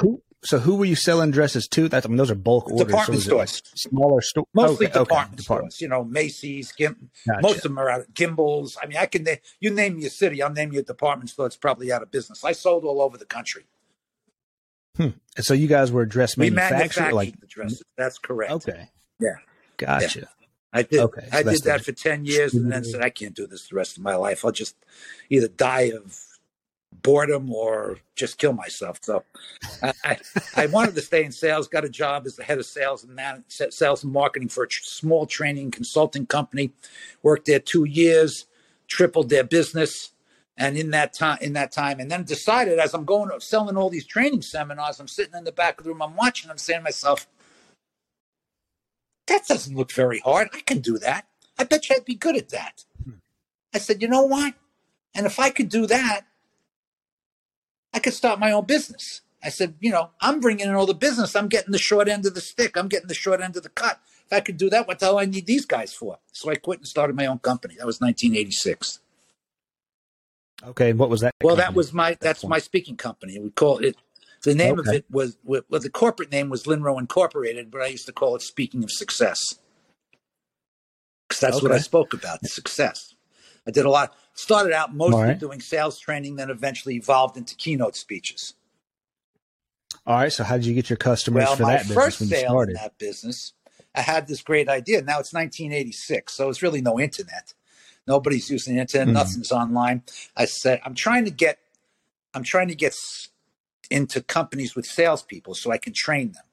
Who 0.00 0.20
so 0.44 0.58
who 0.58 0.76
were 0.76 0.84
you 0.84 0.94
selling 0.94 1.30
dresses 1.30 1.66
to? 1.68 1.88
That's 1.88 2.06
I 2.06 2.08
mean 2.08 2.18
those 2.18 2.30
are 2.30 2.34
bulk 2.36 2.70
orders. 2.70 2.86
Department 2.86 3.06
so 3.06 3.12
was 3.12 3.26
it 3.28 3.34
like 3.34 3.48
stores. 3.48 3.72
smaller 3.74 4.20
stores. 4.20 4.46
Mostly 4.54 4.86
okay, 4.86 4.98
okay, 4.98 5.04
department 5.04 5.40
department. 5.40 5.72
stores. 5.72 5.80
You 5.80 5.88
know, 5.88 6.04
Macy's, 6.04 6.72
Gim- 6.72 7.10
Gotcha. 7.26 7.42
most 7.42 7.56
of 7.56 7.62
them 7.64 7.78
are 7.78 7.88
out 7.90 8.00
of 8.00 8.08
Gimbels. 8.14 8.76
I 8.82 8.86
mean, 8.86 8.96
I 8.98 9.06
can 9.06 9.24
na- 9.24 9.32
you 9.60 9.70
name 9.70 9.98
your 9.98 10.10
city, 10.10 10.42
I'll 10.42 10.52
name 10.52 10.72
you 10.72 10.80
a 10.80 10.82
department 10.82 11.30
store 11.30 11.46
that's 11.46 11.56
probably 11.56 11.90
out 11.90 12.02
of 12.02 12.10
business. 12.10 12.44
I 12.44 12.52
sold 12.52 12.84
all 12.84 13.00
over 13.02 13.16
the 13.18 13.24
country. 13.26 13.64
Hmm. 14.96 15.08
And 15.36 15.44
so 15.44 15.52
you 15.54 15.66
guys 15.66 15.92
were 15.92 16.02
a 16.02 16.08
dress 16.08 16.36
We 16.36 16.50
manufacturer, 16.50 17.12
like 17.12 17.38
the 17.40 17.46
dresses. 17.46 17.82
That's 17.98 18.18
correct. 18.18 18.52
okay, 18.52 18.88
Yeah. 19.20 19.36
gotcha. 19.76 20.28
I 20.72 20.82
did. 20.82 21.00
Okay, 21.00 21.26
so 21.30 21.36
I 21.38 21.42
did 21.42 21.62
that 21.64 21.78
the- 21.78 21.84
for 21.84 21.92
ten 21.92 22.24
years, 22.24 22.54
and 22.54 22.70
then 22.70 22.84
said 22.84 23.00
I 23.02 23.10
can't 23.10 23.34
do 23.34 23.46
this 23.46 23.68
the 23.68 23.76
rest 23.76 23.96
of 23.96 24.02
my 24.02 24.14
life. 24.16 24.44
I'll 24.44 24.52
just 24.52 24.74
either 25.30 25.48
die 25.48 25.92
of 25.94 26.18
boredom 27.02 27.52
or 27.52 27.98
just 28.14 28.38
kill 28.38 28.52
myself. 28.52 28.98
So 29.02 29.24
I, 29.82 30.18
I, 30.56 30.66
wanted 30.66 30.94
to 30.94 31.00
stay 31.02 31.24
in 31.24 31.32
sales. 31.32 31.68
Got 31.68 31.84
a 31.84 31.88
job 31.88 32.26
as 32.26 32.36
the 32.36 32.42
head 32.42 32.58
of 32.58 32.66
sales 32.66 33.04
and 33.04 33.14
man, 33.14 33.44
sales 33.48 34.02
and 34.02 34.12
marketing 34.12 34.48
for 34.48 34.64
a 34.64 34.68
tr- 34.68 34.82
small 34.82 35.26
training 35.26 35.70
consulting 35.70 36.26
company. 36.26 36.72
Worked 37.22 37.46
there 37.46 37.60
two 37.60 37.84
years, 37.84 38.46
tripled 38.88 39.28
their 39.28 39.44
business. 39.44 40.10
And 40.58 40.78
in 40.78 40.90
that 40.92 41.12
time, 41.12 41.38
in 41.42 41.52
that 41.52 41.70
time, 41.70 42.00
and 42.00 42.10
then 42.10 42.24
decided 42.24 42.78
as 42.78 42.94
I'm 42.94 43.04
going 43.04 43.30
selling 43.40 43.76
all 43.76 43.90
these 43.90 44.06
training 44.06 44.40
seminars, 44.40 44.98
I'm 44.98 45.08
sitting 45.08 45.34
in 45.34 45.44
the 45.44 45.52
back 45.52 45.78
of 45.78 45.84
the 45.84 45.90
room, 45.90 46.00
I'm 46.00 46.16
watching, 46.16 46.50
I'm 46.50 46.56
saying 46.56 46.80
to 46.80 46.84
myself, 46.84 47.28
that 49.26 49.46
doesn't 49.46 49.76
look 49.76 49.92
very 49.92 50.20
hard. 50.20 50.48
I 50.54 50.60
can 50.60 50.78
do 50.78 50.98
that. 50.98 51.26
I 51.58 51.64
bet 51.64 51.90
you 51.90 51.96
I'd 51.96 52.06
be 52.06 52.14
good 52.14 52.36
at 52.36 52.48
that. 52.50 52.84
Hmm. 53.04 53.16
I 53.74 53.78
said, 53.78 54.00
you 54.00 54.08
know 54.08 54.22
what? 54.22 54.54
And 55.14 55.26
if 55.26 55.38
I 55.38 55.50
could 55.50 55.68
do 55.68 55.86
that, 55.86 56.22
I 57.92 57.98
could 57.98 58.14
start 58.14 58.38
my 58.38 58.52
own 58.52 58.64
business. 58.64 59.22
I 59.42 59.48
said, 59.48 59.74
you 59.80 59.90
know, 59.90 60.10
I'm 60.20 60.40
bringing 60.40 60.66
in 60.66 60.74
all 60.74 60.86
the 60.86 60.94
business. 60.94 61.36
I'm 61.36 61.48
getting 61.48 61.72
the 61.72 61.78
short 61.78 62.08
end 62.08 62.26
of 62.26 62.34
the 62.34 62.40
stick. 62.40 62.76
I'm 62.76 62.88
getting 62.88 63.08
the 63.08 63.14
short 63.14 63.40
end 63.40 63.56
of 63.56 63.62
the 63.62 63.68
cut. 63.68 64.00
If 64.26 64.32
I 64.32 64.40
could 64.40 64.56
do 64.56 64.68
that, 64.70 64.88
what 64.88 64.98
the 64.98 65.06
hell 65.06 65.18
I 65.18 65.24
need 65.24 65.46
these 65.46 65.64
guys 65.64 65.92
for? 65.92 66.18
So 66.32 66.50
I 66.50 66.56
quit 66.56 66.80
and 66.80 66.88
started 66.88 67.14
my 67.14 67.26
own 67.26 67.38
company. 67.38 67.74
That 67.78 67.86
was 67.86 68.00
1986. 68.00 69.00
Okay, 70.64 70.92
what 70.94 71.10
was 71.10 71.20
that? 71.20 71.32
Well, 71.42 71.56
that 71.56 71.74
was 71.74 71.92
my 71.92 72.16
that's 72.20 72.44
my 72.44 72.58
speaking 72.58 72.96
company. 72.96 73.38
We 73.38 73.50
call 73.50 73.78
it 73.78 73.96
the 74.42 74.54
name 74.54 74.78
of 74.78 74.88
it 74.88 75.04
was 75.10 75.36
well 75.44 75.62
the 75.68 75.90
corporate 75.90 76.32
name 76.32 76.48
was 76.48 76.64
Linrow 76.64 76.98
Incorporated, 76.98 77.70
but 77.70 77.82
I 77.82 77.86
used 77.86 78.06
to 78.06 78.12
call 78.12 78.34
it 78.36 78.42
Speaking 78.42 78.82
of 78.82 78.90
Success 78.90 79.38
because 81.28 81.40
that's 81.40 81.62
what 81.62 81.72
I 81.72 81.78
spoke 81.78 82.14
about 82.14 82.44
success. 82.46 83.14
I 83.66 83.70
did 83.70 83.84
a 83.84 83.90
lot. 83.90 84.14
Started 84.34 84.72
out 84.72 84.94
mostly 84.94 85.22
right. 85.22 85.38
doing 85.38 85.60
sales 85.60 85.98
training, 85.98 86.36
then 86.36 86.50
eventually 86.50 86.96
evolved 86.96 87.36
into 87.36 87.54
keynote 87.56 87.96
speeches. 87.96 88.54
All 90.06 90.14
right, 90.16 90.32
so 90.32 90.44
how 90.44 90.56
did 90.56 90.66
you 90.66 90.74
get 90.74 90.88
your 90.88 90.96
customers 90.98 91.44
Well, 91.44 91.56
for 91.56 91.62
my 91.64 91.72
that 91.72 91.88
business 91.88 91.96
first 91.96 92.28
sale 92.28 92.60
in 92.60 92.74
that 92.74 92.96
business, 92.98 93.54
I 93.94 94.02
had 94.02 94.28
this 94.28 94.40
great 94.42 94.68
idea. 94.68 95.02
Now 95.02 95.18
it's 95.18 95.32
1986, 95.32 96.32
so 96.32 96.48
it's 96.48 96.62
really 96.62 96.80
no 96.80 97.00
internet. 97.00 97.54
Nobody's 98.06 98.48
using 98.48 98.76
the 98.76 98.82
internet. 98.82 99.08
Mhm. 99.08 99.12
Nothing's 99.14 99.50
online. 99.50 100.02
I 100.36 100.44
said, 100.44 100.80
I'm 100.84 100.94
trying 100.94 101.24
to 101.24 101.30
get, 101.32 101.58
I'm 102.34 102.44
trying 102.44 102.68
to 102.68 102.76
get 102.76 102.94
into 103.90 104.20
companies 104.20 104.76
with 104.76 104.86
salespeople 104.86 105.54
so 105.54 105.72
I 105.72 105.78
can 105.78 105.92
train 105.92 106.32
them. 106.32 106.44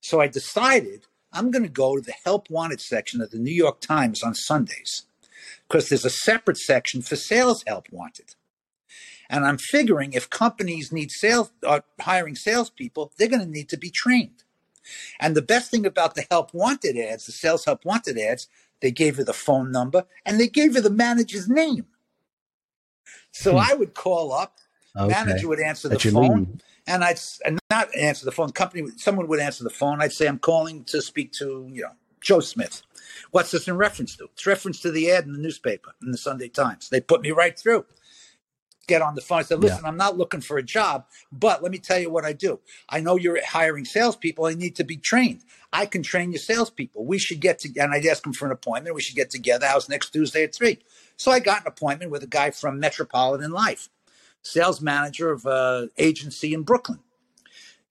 So 0.00 0.20
I 0.20 0.28
decided 0.28 1.06
I'm 1.32 1.50
going 1.50 1.64
to 1.64 1.68
go 1.68 1.96
to 1.96 2.02
the 2.02 2.14
help 2.24 2.48
wanted 2.48 2.80
section 2.80 3.20
of 3.20 3.30
the 3.30 3.38
New 3.38 3.52
York 3.52 3.80
Times 3.80 4.22
on 4.22 4.34
Sundays 4.34 5.02
because 5.68 5.88
there's 5.88 6.04
a 6.04 6.10
separate 6.10 6.58
section 6.58 7.02
for 7.02 7.16
sales 7.16 7.64
help 7.66 7.86
wanted. 7.90 8.34
And 9.28 9.44
I'm 9.44 9.58
figuring 9.58 10.12
if 10.12 10.30
companies 10.30 10.92
need 10.92 11.10
sales, 11.10 11.50
are 11.66 11.84
hiring 12.00 12.36
salespeople, 12.36 13.12
they're 13.16 13.28
going 13.28 13.40
to 13.40 13.50
need 13.50 13.68
to 13.70 13.78
be 13.78 13.90
trained. 13.90 14.44
And 15.18 15.34
the 15.34 15.42
best 15.42 15.70
thing 15.70 15.86
about 15.86 16.14
the 16.14 16.26
help 16.30 16.52
wanted 16.52 16.96
ads, 16.96 17.26
the 17.26 17.32
sales 17.32 17.64
help 17.64 17.84
wanted 17.84 18.18
ads, 18.18 18.48
they 18.80 18.90
gave 18.90 19.18
you 19.18 19.24
the 19.24 19.32
phone 19.32 19.72
number 19.72 20.04
and 20.26 20.38
they 20.38 20.48
gave 20.48 20.74
you 20.74 20.80
the 20.82 20.90
manager's 20.90 21.48
name. 21.48 21.86
So 23.32 23.52
Hmm. 23.52 23.56
I 23.56 23.74
would 23.74 23.94
call 23.94 24.32
up, 24.32 24.58
Okay, 24.96 25.08
manager 25.08 25.48
would 25.48 25.60
answer 25.60 25.88
the 25.88 25.98
phone, 25.98 26.60
and 26.86 27.02
I'd 27.02 27.18
and 27.44 27.58
not 27.70 27.94
answer 27.96 28.24
the 28.24 28.32
phone. 28.32 28.52
Company, 28.52 28.88
someone 28.96 29.26
would 29.28 29.40
answer 29.40 29.64
the 29.64 29.70
phone. 29.70 30.00
I'd 30.00 30.12
say, 30.12 30.26
"I'm 30.28 30.38
calling 30.38 30.84
to 30.84 31.02
speak 31.02 31.32
to 31.34 31.68
you 31.72 31.82
know 31.82 31.92
Joe 32.20 32.40
Smith." 32.40 32.82
What's 33.30 33.50
this 33.50 33.68
in 33.68 33.76
reference 33.76 34.16
to? 34.16 34.24
It's 34.32 34.46
reference 34.46 34.80
to 34.80 34.90
the 34.90 35.10
ad 35.10 35.24
in 35.24 35.32
the 35.32 35.38
newspaper 35.38 35.94
in 36.02 36.10
the 36.10 36.18
Sunday 36.18 36.48
Times. 36.48 36.88
They 36.88 37.00
put 37.00 37.22
me 37.22 37.30
right 37.30 37.58
through. 37.58 37.86
Get 38.86 39.00
on 39.00 39.14
the 39.14 39.22
phone. 39.22 39.38
I 39.38 39.42
said, 39.42 39.60
"Listen, 39.60 39.86
I'm 39.86 39.96
not 39.96 40.18
looking 40.18 40.42
for 40.42 40.58
a 40.58 40.62
job, 40.62 41.06
but 41.32 41.62
let 41.62 41.72
me 41.72 41.78
tell 41.78 41.98
you 41.98 42.10
what 42.10 42.26
I 42.26 42.34
do. 42.34 42.60
I 42.88 43.00
know 43.00 43.16
you're 43.16 43.42
hiring 43.42 43.86
salespeople. 43.86 44.44
I 44.44 44.52
need 44.52 44.76
to 44.76 44.84
be 44.84 44.98
trained. 44.98 45.40
I 45.72 45.86
can 45.86 46.02
train 46.02 46.32
your 46.32 46.40
salespeople. 46.40 47.06
We 47.06 47.18
should 47.18 47.40
get 47.40 47.58
to." 47.60 47.72
And 47.80 47.94
I'd 47.94 48.04
ask 48.04 48.22
them 48.22 48.34
for 48.34 48.44
an 48.44 48.52
appointment. 48.52 48.94
We 48.94 49.00
should 49.00 49.16
get 49.16 49.30
together. 49.30 49.66
How's 49.66 49.88
next 49.88 50.10
Tuesday 50.10 50.44
at 50.44 50.54
three? 50.54 50.80
So 51.16 51.32
I 51.32 51.40
got 51.40 51.62
an 51.62 51.68
appointment 51.68 52.10
with 52.10 52.22
a 52.22 52.26
guy 52.26 52.50
from 52.50 52.78
Metropolitan 52.78 53.52
Life 53.52 53.88
sales 54.42 54.80
manager 54.80 55.32
of 55.32 55.46
an 55.46 55.90
agency 55.96 56.52
in 56.52 56.62
Brooklyn. 56.62 57.00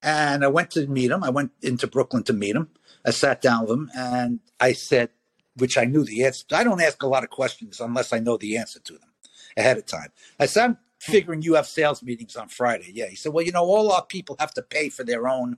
And 0.01 0.43
I 0.43 0.47
went 0.47 0.71
to 0.71 0.85
meet 0.85 1.11
him. 1.11 1.23
I 1.23 1.29
went 1.29 1.51
into 1.61 1.87
Brooklyn 1.87 2.23
to 2.23 2.33
meet 2.33 2.55
him. 2.55 2.69
I 3.05 3.11
sat 3.11 3.41
down 3.41 3.63
with 3.63 3.71
him 3.71 3.91
and 3.95 4.39
I 4.59 4.73
said, 4.73 5.09
which 5.55 5.77
I 5.77 5.85
knew 5.85 6.03
the 6.03 6.23
answer. 6.23 6.45
I 6.51 6.63
don't 6.63 6.81
ask 6.81 7.01
a 7.03 7.07
lot 7.07 7.23
of 7.23 7.29
questions 7.29 7.79
unless 7.79 8.11
I 8.11 8.19
know 8.19 8.37
the 8.37 8.57
answer 8.57 8.79
to 8.79 8.93
them 8.93 9.09
ahead 9.55 9.77
of 9.77 9.85
time. 9.85 10.09
I 10.39 10.47
said, 10.47 10.63
I'm 10.65 10.77
figuring 10.99 11.41
you 11.41 11.55
have 11.55 11.67
sales 11.67 12.01
meetings 12.01 12.35
on 12.35 12.47
Friday. 12.47 12.91
Yeah. 12.93 13.07
He 13.07 13.15
said, 13.15 13.33
Well, 13.33 13.45
you 13.45 13.51
know, 13.51 13.65
all 13.65 13.91
our 13.91 14.05
people 14.05 14.35
have 14.39 14.53
to 14.55 14.61
pay 14.61 14.89
for 14.89 15.03
their 15.03 15.27
own 15.27 15.57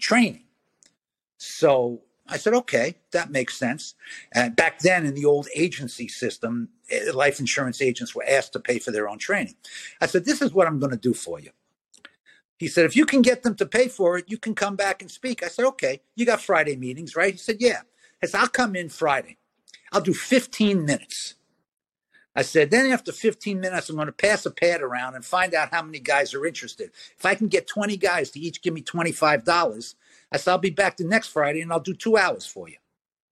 training. 0.00 0.44
So 1.36 2.02
I 2.28 2.36
said, 2.36 2.52
okay, 2.52 2.96
that 3.12 3.30
makes 3.30 3.56
sense. 3.56 3.94
And 4.32 4.54
back 4.54 4.80
then 4.80 5.06
in 5.06 5.14
the 5.14 5.24
old 5.24 5.48
agency 5.54 6.08
system, 6.08 6.68
eh, 6.90 7.10
life 7.14 7.40
insurance 7.40 7.80
agents 7.80 8.14
were 8.14 8.24
asked 8.28 8.52
to 8.52 8.60
pay 8.60 8.78
for 8.78 8.90
their 8.90 9.08
own 9.08 9.18
training. 9.18 9.54
I 10.00 10.06
said, 10.06 10.24
this 10.24 10.42
is 10.42 10.52
what 10.52 10.66
I'm 10.66 10.78
going 10.78 10.90
to 10.90 10.98
do 10.98 11.14
for 11.14 11.40
you. 11.40 11.50
He 12.58 12.68
said, 12.68 12.84
if 12.84 12.96
you 12.96 13.06
can 13.06 13.22
get 13.22 13.42
them 13.44 13.54
to 13.56 13.66
pay 13.66 13.88
for 13.88 14.18
it, 14.18 14.26
you 14.28 14.38
can 14.38 14.54
come 14.54 14.76
back 14.76 15.00
and 15.00 15.10
speak. 15.10 15.42
I 15.42 15.48
said, 15.48 15.64
okay, 15.66 16.00
you 16.16 16.26
got 16.26 16.42
Friday 16.42 16.76
meetings, 16.76 17.16
right? 17.16 17.32
He 17.32 17.38
said, 17.38 17.56
yeah. 17.60 17.82
I 18.22 18.26
said, 18.26 18.40
I'll 18.40 18.48
come 18.48 18.74
in 18.76 18.88
Friday. 18.88 19.38
I'll 19.92 20.00
do 20.00 20.14
15 20.14 20.84
minutes. 20.84 21.36
I 22.34 22.42
said, 22.42 22.70
then 22.70 22.90
after 22.90 23.12
15 23.12 23.60
minutes, 23.60 23.88
I'm 23.88 23.96
going 23.96 24.06
to 24.06 24.12
pass 24.12 24.46
a 24.46 24.50
pad 24.50 24.80
around 24.80 25.14
and 25.14 25.24
find 25.24 25.54
out 25.54 25.70
how 25.72 25.82
many 25.82 25.98
guys 25.98 26.34
are 26.34 26.46
interested. 26.46 26.90
If 27.16 27.26
I 27.26 27.34
can 27.34 27.48
get 27.48 27.66
20 27.66 27.96
guys 27.96 28.30
to 28.30 28.40
each 28.40 28.62
give 28.62 28.74
me 28.74 28.82
$25, 28.82 29.94
I 30.32 30.36
said, 30.36 30.50
I'll 30.50 30.58
be 30.58 30.70
back 30.70 30.96
the 30.96 31.04
next 31.04 31.28
Friday 31.28 31.60
and 31.60 31.72
I'll 31.72 31.80
do 31.80 31.94
two 31.94 32.16
hours 32.16 32.46
for 32.46 32.68
you. 32.68 32.76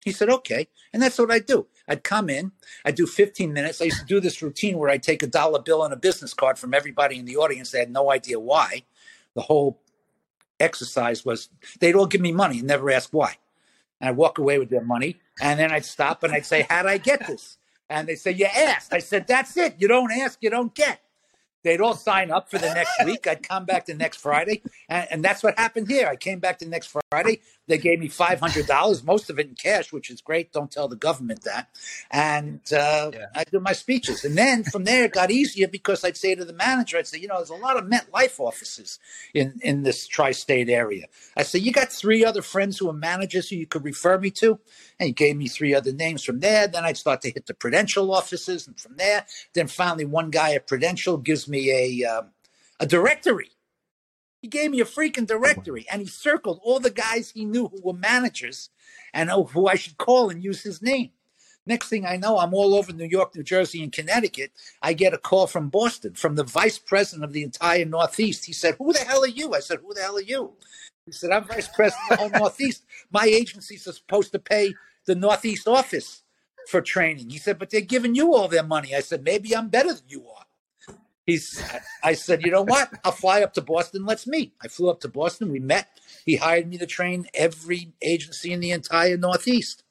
He 0.05 0.13
said, 0.13 0.29
okay. 0.31 0.69
And 0.93 1.03
that's 1.03 1.19
what 1.19 1.31
I 1.33 1.41
do. 1.41 1.67
I'd 1.89 2.05
come 2.05 2.31
in, 2.31 2.53
I'd 2.85 2.95
do 2.95 3.07
15 3.07 3.53
minutes. 3.53 3.81
I 3.83 3.87
used 3.87 4.01
to 4.01 4.07
do 4.07 4.21
this 4.21 4.43
routine 4.43 4.79
where 4.79 4.91
I'd 4.91 5.03
take 5.03 5.23
a 5.23 5.27
dollar 5.29 5.61
bill 5.61 5.85
and 5.85 5.93
a 5.93 5.97
business 5.97 6.35
card 6.35 6.59
from 6.59 6.75
everybody 6.75 7.19
in 7.19 7.25
the 7.27 7.37
audience. 7.37 7.71
They 7.73 7.81
had 7.81 7.91
no 7.91 8.11
idea 8.11 8.41
why. 8.41 8.85
The 9.37 9.43
whole 9.43 9.81
exercise 10.59 11.25
was 11.25 11.51
they'd 11.79 11.95
all 11.95 12.07
give 12.07 12.21
me 12.21 12.33
money 12.33 12.59
and 12.59 12.67
never 12.67 12.91
ask 12.91 13.11
why. 13.13 13.37
And 14.01 14.11
I'd 14.11 14.17
walk 14.17 14.39
away 14.39 14.59
with 14.59 14.71
their 14.71 14.85
money. 14.85 15.21
And 15.41 15.61
then 15.61 15.71
I'd 15.71 15.85
stop 15.85 16.25
and 16.25 16.33
I'd 16.33 16.47
say, 16.47 16.67
How'd 16.69 16.87
I 16.87 16.99
get 16.99 17.27
this? 17.27 17.59
And 17.89 18.09
they 18.09 18.17
say, 18.17 18.33
You 18.33 18.47
asked. 18.47 18.93
I 18.93 18.99
said, 18.99 19.29
That's 19.29 19.57
it. 19.57 19.77
You 19.79 19.87
don't 19.87 20.11
ask, 20.11 20.39
you 20.43 20.51
don't 20.51 20.75
get. 20.75 21.01
They'd 21.63 21.81
all 21.81 21.97
sign 21.97 22.31
up 22.31 22.49
for 22.49 22.59
the 22.59 22.73
next 22.73 23.05
week. 23.05 23.27
I'd 23.27 23.43
come 23.43 23.65
back 23.65 23.87
the 23.87 23.95
next 23.95 24.19
Friday. 24.19 24.63
And, 24.89 25.09
and 25.11 25.25
that's 25.25 25.43
what 25.43 25.59
happened 25.59 25.89
here. 25.89 26.07
I 26.07 26.15
came 26.15 26.39
back 26.39 26.61
the 26.61 26.67
next 26.67 26.97
Friday. 27.11 27.41
They 27.67 27.79
gave 27.79 27.99
me 27.99 28.09
$500, 28.09 29.05
most 29.05 29.31
of 29.31 29.39
it 29.39 29.49
in 29.49 29.55
cash, 29.55 29.93
which 29.93 30.11
is 30.11 30.21
great. 30.21 30.53
Don't 30.53 30.71
tell 30.71 30.89
the 30.89 30.97
government 30.97 31.43
that. 31.43 31.69
And 32.11 32.61
uh, 32.73 33.11
yeah. 33.13 33.27
I 33.35 33.45
do 33.45 33.61
my 33.61 33.73
speeches. 33.73 34.25
And 34.25 34.37
then 34.37 34.65
from 34.65 34.85
there, 34.85 35.05
it 35.05 35.13
got 35.13 35.31
easier 35.31 35.67
because 35.69 36.05
I'd 36.05 36.17
say 36.17 36.35
to 36.35 36.45
the 36.45 36.53
manager, 36.53 36.99
I'd 36.99 37.07
say, 37.07 37.19
you 37.19 37.29
know, 37.29 37.37
there's 37.37 37.51
a 37.51 37.55
lot 37.55 37.77
of 37.77 37.85
MetLife 37.85 38.39
offices 38.39 38.99
in, 39.35 39.59
in 39.63 39.83
this 39.83 40.07
tri 40.07 40.31
state 40.33 40.69
area. 40.69 41.07
I 41.37 41.43
said, 41.43 41.63
you 41.63 41.73
got 41.73 41.93
three 41.93 42.25
other 42.25 42.43
friends 42.43 42.79
who 42.79 42.89
are 42.89 42.95
managers 42.95 43.49
who 43.49 43.57
you 43.57 43.67
could 43.67 43.85
refer 43.85 44.19
me 44.19 44.31
to? 44.33 44.59
And 45.01 45.09
he 45.09 45.13
gave 45.13 45.37
me 45.37 45.49
three 45.49 45.75
other 45.75 45.93
names 45.93 46.23
from 46.23 46.41
there. 46.41 46.69
Then 46.69 46.85
I'd 46.85 46.97
start 46.97 47.21
to 47.23 47.31
hit 47.31 47.47
the 47.47 47.55
Prudential 47.55 48.15
offices. 48.15 48.67
And 48.67 48.79
from 48.79 48.97
there, 48.97 49.27
then 49.55 49.67
finally, 49.67 50.05
one 50.05 50.31
guy 50.31 50.55
at 50.55 50.67
Prudential 50.67 51.17
gives 51.17 51.49
me 51.49 52.03
a, 52.03 52.09
uh, 52.09 52.23
a 52.79 52.87
directory 52.87 53.51
he 54.47 54.49
gave 54.49 54.71
me 54.71 54.81
a 54.81 54.85
freaking 54.85 55.27
directory 55.27 55.87
and 55.91 56.01
he 56.01 56.07
circled 56.07 56.61
all 56.63 56.79
the 56.79 56.89
guys 56.89 57.33
he 57.33 57.45
knew 57.45 57.67
who 57.67 57.81
were 57.83 57.93
managers 57.93 58.71
and 59.13 59.29
who 59.29 59.67
I 59.67 59.75
should 59.75 59.99
call 59.99 60.31
and 60.31 60.41
use 60.41 60.63
his 60.63 60.81
name. 60.81 61.11
Next 61.67 61.89
thing 61.89 62.07
I 62.07 62.17
know, 62.17 62.39
I'm 62.39 62.55
all 62.55 62.77
over 62.77 62.93
New 62.93 63.09
York, 63.09 63.35
New 63.35 63.43
Jersey, 63.43 63.83
and 63.83 63.91
Connecticut. 63.93 64.53
I 64.81 64.93
get 64.93 65.13
a 65.13 65.19
call 65.19 65.49
from 65.49 65.69
Boston, 65.69 66.15
from 66.15 66.37
the 66.37 66.45
vice 66.45 66.79
president 66.79 67.25
of 67.25 67.33
the 67.33 67.43
entire 67.43 67.85
Northeast. 67.85 68.45
He 68.45 68.53
said, 68.53 68.77
Who 68.79 68.93
the 68.93 69.01
hell 69.01 69.25
are 69.25 69.27
you? 69.27 69.53
I 69.53 69.59
said, 69.59 69.81
Who 69.81 69.93
the 69.93 70.03
hell 70.03 70.17
are 70.17 70.23
you? 70.23 70.53
He 71.07 71.11
said, 71.11 71.33
I'm 71.33 71.43
vice 71.43 71.67
president 71.67 72.13
of 72.13 72.17
the 72.17 72.23
whole 72.23 72.31
Northeast. 72.43 72.85
My 73.11 73.25
agencies 73.25 73.89
are 73.89 73.93
supposed 73.95 74.31
to 74.31 74.39
pay 74.39 74.75
the 75.07 75.17
Northeast 75.17 75.67
office 75.67 76.23
for 76.69 76.81
training. 76.81 77.31
He 77.31 77.39
said, 77.39 77.59
But 77.59 77.71
they're 77.71 77.81
giving 77.81 78.15
you 78.15 78.33
all 78.33 78.47
their 78.47 78.63
money. 78.63 78.95
I 78.95 79.01
said, 79.01 79.25
Maybe 79.25 79.57
I'm 79.57 79.71
better 79.71 79.93
than 79.93 80.05
you 80.07 80.25
are. 80.29 80.45
He's. 81.27 81.61
I 82.05 82.15
said, 82.15 82.45
you 82.45 82.53
know 82.53 82.63
what? 82.63 82.89
I'll 83.05 83.13
fly 83.13 83.43
up 83.43 83.53
to 83.55 83.61
Boston. 83.61 84.07
Let's 84.07 84.27
meet. 84.27 84.55
I 84.63 84.69
flew 84.69 84.89
up 84.89 85.01
to 85.01 85.09
Boston. 85.09 85.51
We 85.51 85.59
met. 85.59 85.89
He 86.25 86.37
hired 86.37 86.69
me 86.69 86.79
to 86.79 86.87
train 86.87 87.27
every 87.35 87.93
agency 88.01 88.53
in 88.53 88.61
the 88.61 88.71
entire 88.71 89.17
Northeast. 89.17 89.83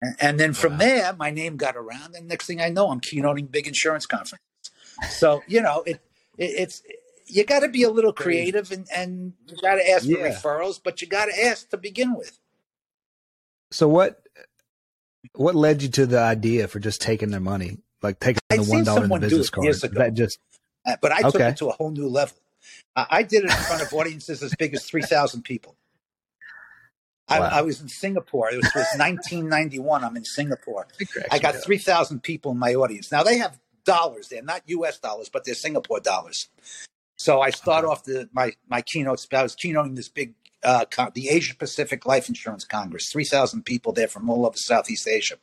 And, 0.00 0.16
and 0.18 0.40
then 0.40 0.54
from 0.54 0.72
wow. 0.72 0.78
there, 0.78 1.12
my 1.12 1.30
name 1.30 1.56
got 1.56 1.76
around. 1.76 2.14
And 2.14 2.26
next 2.26 2.46
thing 2.46 2.60
I 2.60 2.70
know, 2.70 2.90
I'm 2.90 3.00
keynoting 3.00 3.50
big 3.50 3.66
insurance 3.66 4.06
conferences. 4.06 4.40
So 5.10 5.42
you 5.46 5.60
know, 5.60 5.82
it, 5.82 6.00
it 6.38 6.44
it's 6.44 6.82
you 7.26 7.44
got 7.44 7.60
to 7.60 7.68
be 7.68 7.82
a 7.82 7.90
little 7.90 8.12
creative 8.12 8.70
and, 8.72 8.86
and 8.94 9.32
you 9.46 9.56
got 9.60 9.74
to 9.74 9.90
ask 9.90 10.06
yeah. 10.06 10.38
for 10.38 10.58
referrals, 10.58 10.80
but 10.82 11.02
you 11.02 11.08
got 11.08 11.26
to 11.26 11.44
ask 11.44 11.68
to 11.70 11.76
begin 11.76 12.14
with. 12.14 12.38
So 13.70 13.88
what 13.88 14.22
what 15.34 15.54
led 15.54 15.82
you 15.82 15.88
to 15.90 16.06
the 16.06 16.20
idea 16.20 16.68
for 16.68 16.78
just 16.78 17.02
taking 17.02 17.30
their 17.30 17.40
money? 17.40 17.78
Like 18.02 18.20
taking 18.20 18.40
I'd 18.50 18.60
the 18.60 18.70
one 18.70 18.84
dollar 18.84 19.04
in 19.04 19.10
the 19.10 19.18
business 19.20 19.50
card. 19.50 19.64
Years 19.64 19.84
ago. 19.84 19.98
That 19.98 20.14
just, 20.14 20.38
uh, 20.86 20.96
but 21.00 21.12
I 21.12 21.22
took 21.22 21.40
it 21.40 21.56
to 21.58 21.68
a 21.68 21.72
whole 21.72 21.90
new 21.90 22.08
level. 22.08 22.36
Uh, 22.94 23.06
I 23.08 23.22
did 23.22 23.44
it 23.44 23.50
in 23.50 23.56
front 23.56 23.82
of 23.82 23.92
audiences 23.92 24.42
as 24.42 24.54
big 24.54 24.74
as 24.74 24.84
three 24.84 25.02
thousand 25.02 25.42
people. 25.42 25.76
I, 27.28 27.40
wow. 27.40 27.48
I, 27.52 27.62
was 27.62 27.80
in 27.80 27.88
Singapore. 27.88 28.52
It 28.52 28.56
was, 28.56 28.66
was 28.66 28.86
1991. 28.96 30.04
I'm 30.04 30.16
in 30.16 30.24
Singapore. 30.24 30.86
I 31.28 31.40
got 31.40 31.56
3,000 31.56 32.22
people 32.22 32.52
in 32.52 32.58
my 32.58 32.74
audience. 32.74 33.10
Now 33.10 33.24
they 33.24 33.38
have 33.38 33.58
dollars. 33.84 34.28
They're 34.28 34.44
not 34.44 34.62
U.S. 34.66 35.00
dollars, 35.00 35.28
but 35.28 35.44
they're 35.44 35.56
Singapore 35.56 35.98
dollars. 35.98 36.48
So 37.16 37.40
I 37.40 37.50
start 37.50 37.84
off 37.84 38.04
the 38.04 38.28
my 38.32 38.52
my 38.68 38.82
keynotes. 38.82 39.26
I 39.32 39.42
was 39.42 39.56
keynoting 39.56 39.96
this 39.96 40.08
big 40.08 40.34
uh, 40.62 40.84
the 41.14 41.28
Asia 41.28 41.54
Pacific 41.54 42.06
Life 42.06 42.28
Insurance 42.28 42.64
Congress. 42.64 43.10
3,000 43.10 43.64
people 43.64 43.92
there 43.92 44.08
from 44.08 44.28
all 44.28 44.46
over 44.46 44.56
Southeast 44.56 45.06
Asia. 45.06 45.36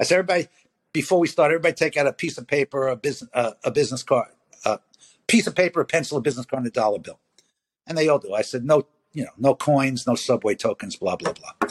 I 0.00 0.04
said, 0.04 0.18
everybody, 0.18 0.48
before 0.92 1.18
we 1.18 1.28
start, 1.28 1.50
everybody 1.50 1.74
take 1.74 1.96
out 1.96 2.06
a 2.06 2.12
piece 2.12 2.38
of 2.38 2.46
paper, 2.46 2.88
a 2.88 2.96
business, 2.96 3.30
uh, 3.34 3.52
a 3.64 3.70
business 3.70 4.02
card, 4.02 4.28
a 4.64 4.80
piece 5.26 5.46
of 5.46 5.54
paper, 5.54 5.80
a 5.80 5.84
pencil, 5.84 6.18
a 6.18 6.20
business 6.20 6.46
card, 6.46 6.62
and 6.62 6.68
a 6.68 6.70
dollar 6.70 6.98
bill. 6.98 7.18
And 7.86 7.96
they 7.96 8.08
all 8.08 8.18
do. 8.18 8.34
I 8.34 8.42
said, 8.42 8.64
no, 8.64 8.86
you 9.12 9.24
know, 9.24 9.30
no 9.38 9.54
coins, 9.54 10.06
no 10.06 10.14
subway 10.14 10.54
tokens, 10.54 10.96
blah, 10.96 11.16
blah, 11.16 11.32
blah. 11.32 11.68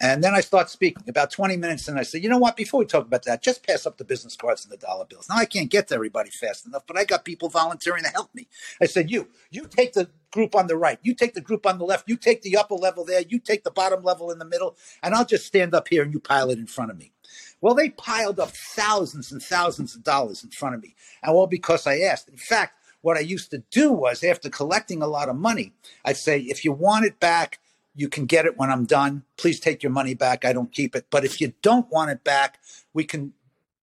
And 0.00 0.22
then 0.22 0.34
I 0.34 0.40
start 0.40 0.70
speaking 0.70 1.08
about 1.08 1.30
20 1.32 1.56
minutes 1.56 1.88
and 1.88 1.98
I 1.98 2.04
said, 2.04 2.22
you 2.22 2.28
know 2.28 2.38
what, 2.38 2.56
before 2.56 2.78
we 2.78 2.86
talk 2.86 3.04
about 3.04 3.24
that, 3.24 3.42
just 3.42 3.66
pass 3.66 3.84
up 3.84 3.98
the 3.98 4.04
business 4.04 4.36
cards 4.36 4.64
and 4.64 4.72
the 4.72 4.76
dollar 4.76 5.04
bills. 5.04 5.28
Now 5.28 5.36
I 5.36 5.44
can't 5.44 5.70
get 5.70 5.88
to 5.88 5.94
everybody 5.94 6.30
fast 6.30 6.66
enough, 6.66 6.84
but 6.86 6.96
I 6.96 7.04
got 7.04 7.24
people 7.24 7.48
volunteering 7.48 8.04
to 8.04 8.10
help 8.10 8.32
me. 8.32 8.46
I 8.80 8.86
said, 8.86 9.10
you, 9.10 9.28
you 9.50 9.66
take 9.66 9.94
the 9.94 10.08
group 10.30 10.54
on 10.54 10.68
the 10.68 10.76
right, 10.76 10.98
you 11.02 11.14
take 11.14 11.34
the 11.34 11.40
group 11.40 11.66
on 11.66 11.78
the 11.78 11.84
left, 11.84 12.08
you 12.08 12.16
take 12.16 12.42
the 12.42 12.56
upper 12.56 12.74
level 12.74 13.04
there, 13.04 13.22
you 13.22 13.40
take 13.40 13.64
the 13.64 13.72
bottom 13.72 14.04
level 14.04 14.30
in 14.30 14.38
the 14.38 14.44
middle, 14.44 14.76
and 15.02 15.14
I'll 15.14 15.24
just 15.24 15.46
stand 15.46 15.74
up 15.74 15.88
here 15.88 16.04
and 16.04 16.12
you 16.12 16.20
pile 16.20 16.50
it 16.50 16.58
in 16.58 16.66
front 16.68 16.92
of 16.92 16.96
me. 16.96 17.12
Well, 17.60 17.74
they 17.74 17.90
piled 17.90 18.38
up 18.38 18.50
thousands 18.50 19.32
and 19.32 19.42
thousands 19.42 19.94
of 19.94 20.04
dollars 20.04 20.44
in 20.44 20.50
front 20.50 20.74
of 20.74 20.82
me. 20.82 20.94
And 21.22 21.34
all 21.34 21.46
because 21.46 21.86
I 21.86 21.98
asked. 21.98 22.28
In 22.28 22.36
fact, 22.36 22.74
what 23.00 23.16
I 23.16 23.20
used 23.20 23.50
to 23.50 23.62
do 23.70 23.92
was 23.92 24.22
after 24.22 24.48
collecting 24.48 25.02
a 25.02 25.06
lot 25.06 25.28
of 25.28 25.36
money, 25.36 25.72
I'd 26.04 26.16
say, 26.16 26.40
if 26.40 26.64
you 26.64 26.72
want 26.72 27.04
it 27.04 27.20
back, 27.20 27.58
you 27.94 28.08
can 28.08 28.26
get 28.26 28.46
it 28.46 28.56
when 28.56 28.70
I'm 28.70 28.84
done. 28.84 29.24
Please 29.36 29.58
take 29.58 29.82
your 29.82 29.90
money 29.90 30.14
back. 30.14 30.44
I 30.44 30.52
don't 30.52 30.72
keep 30.72 30.94
it. 30.94 31.06
But 31.10 31.24
if 31.24 31.40
you 31.40 31.52
don't 31.62 31.90
want 31.90 32.10
it 32.10 32.22
back, 32.22 32.60
we 32.94 33.04
can 33.04 33.32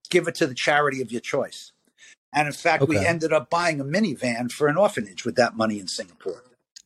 give 0.09 0.27
it 0.27 0.35
to 0.35 0.47
the 0.47 0.53
charity 0.53 1.01
of 1.01 1.11
your 1.11 1.21
choice. 1.21 1.73
And 2.33 2.47
in 2.47 2.53
fact, 2.53 2.83
okay. 2.83 2.89
we 2.89 3.05
ended 3.05 3.33
up 3.33 3.49
buying 3.49 3.79
a 3.79 3.85
minivan 3.85 4.51
for 4.51 4.67
an 4.67 4.77
orphanage 4.77 5.25
with 5.25 5.35
that 5.35 5.55
money 5.55 5.79
in 5.79 5.87
Singapore. 5.87 6.43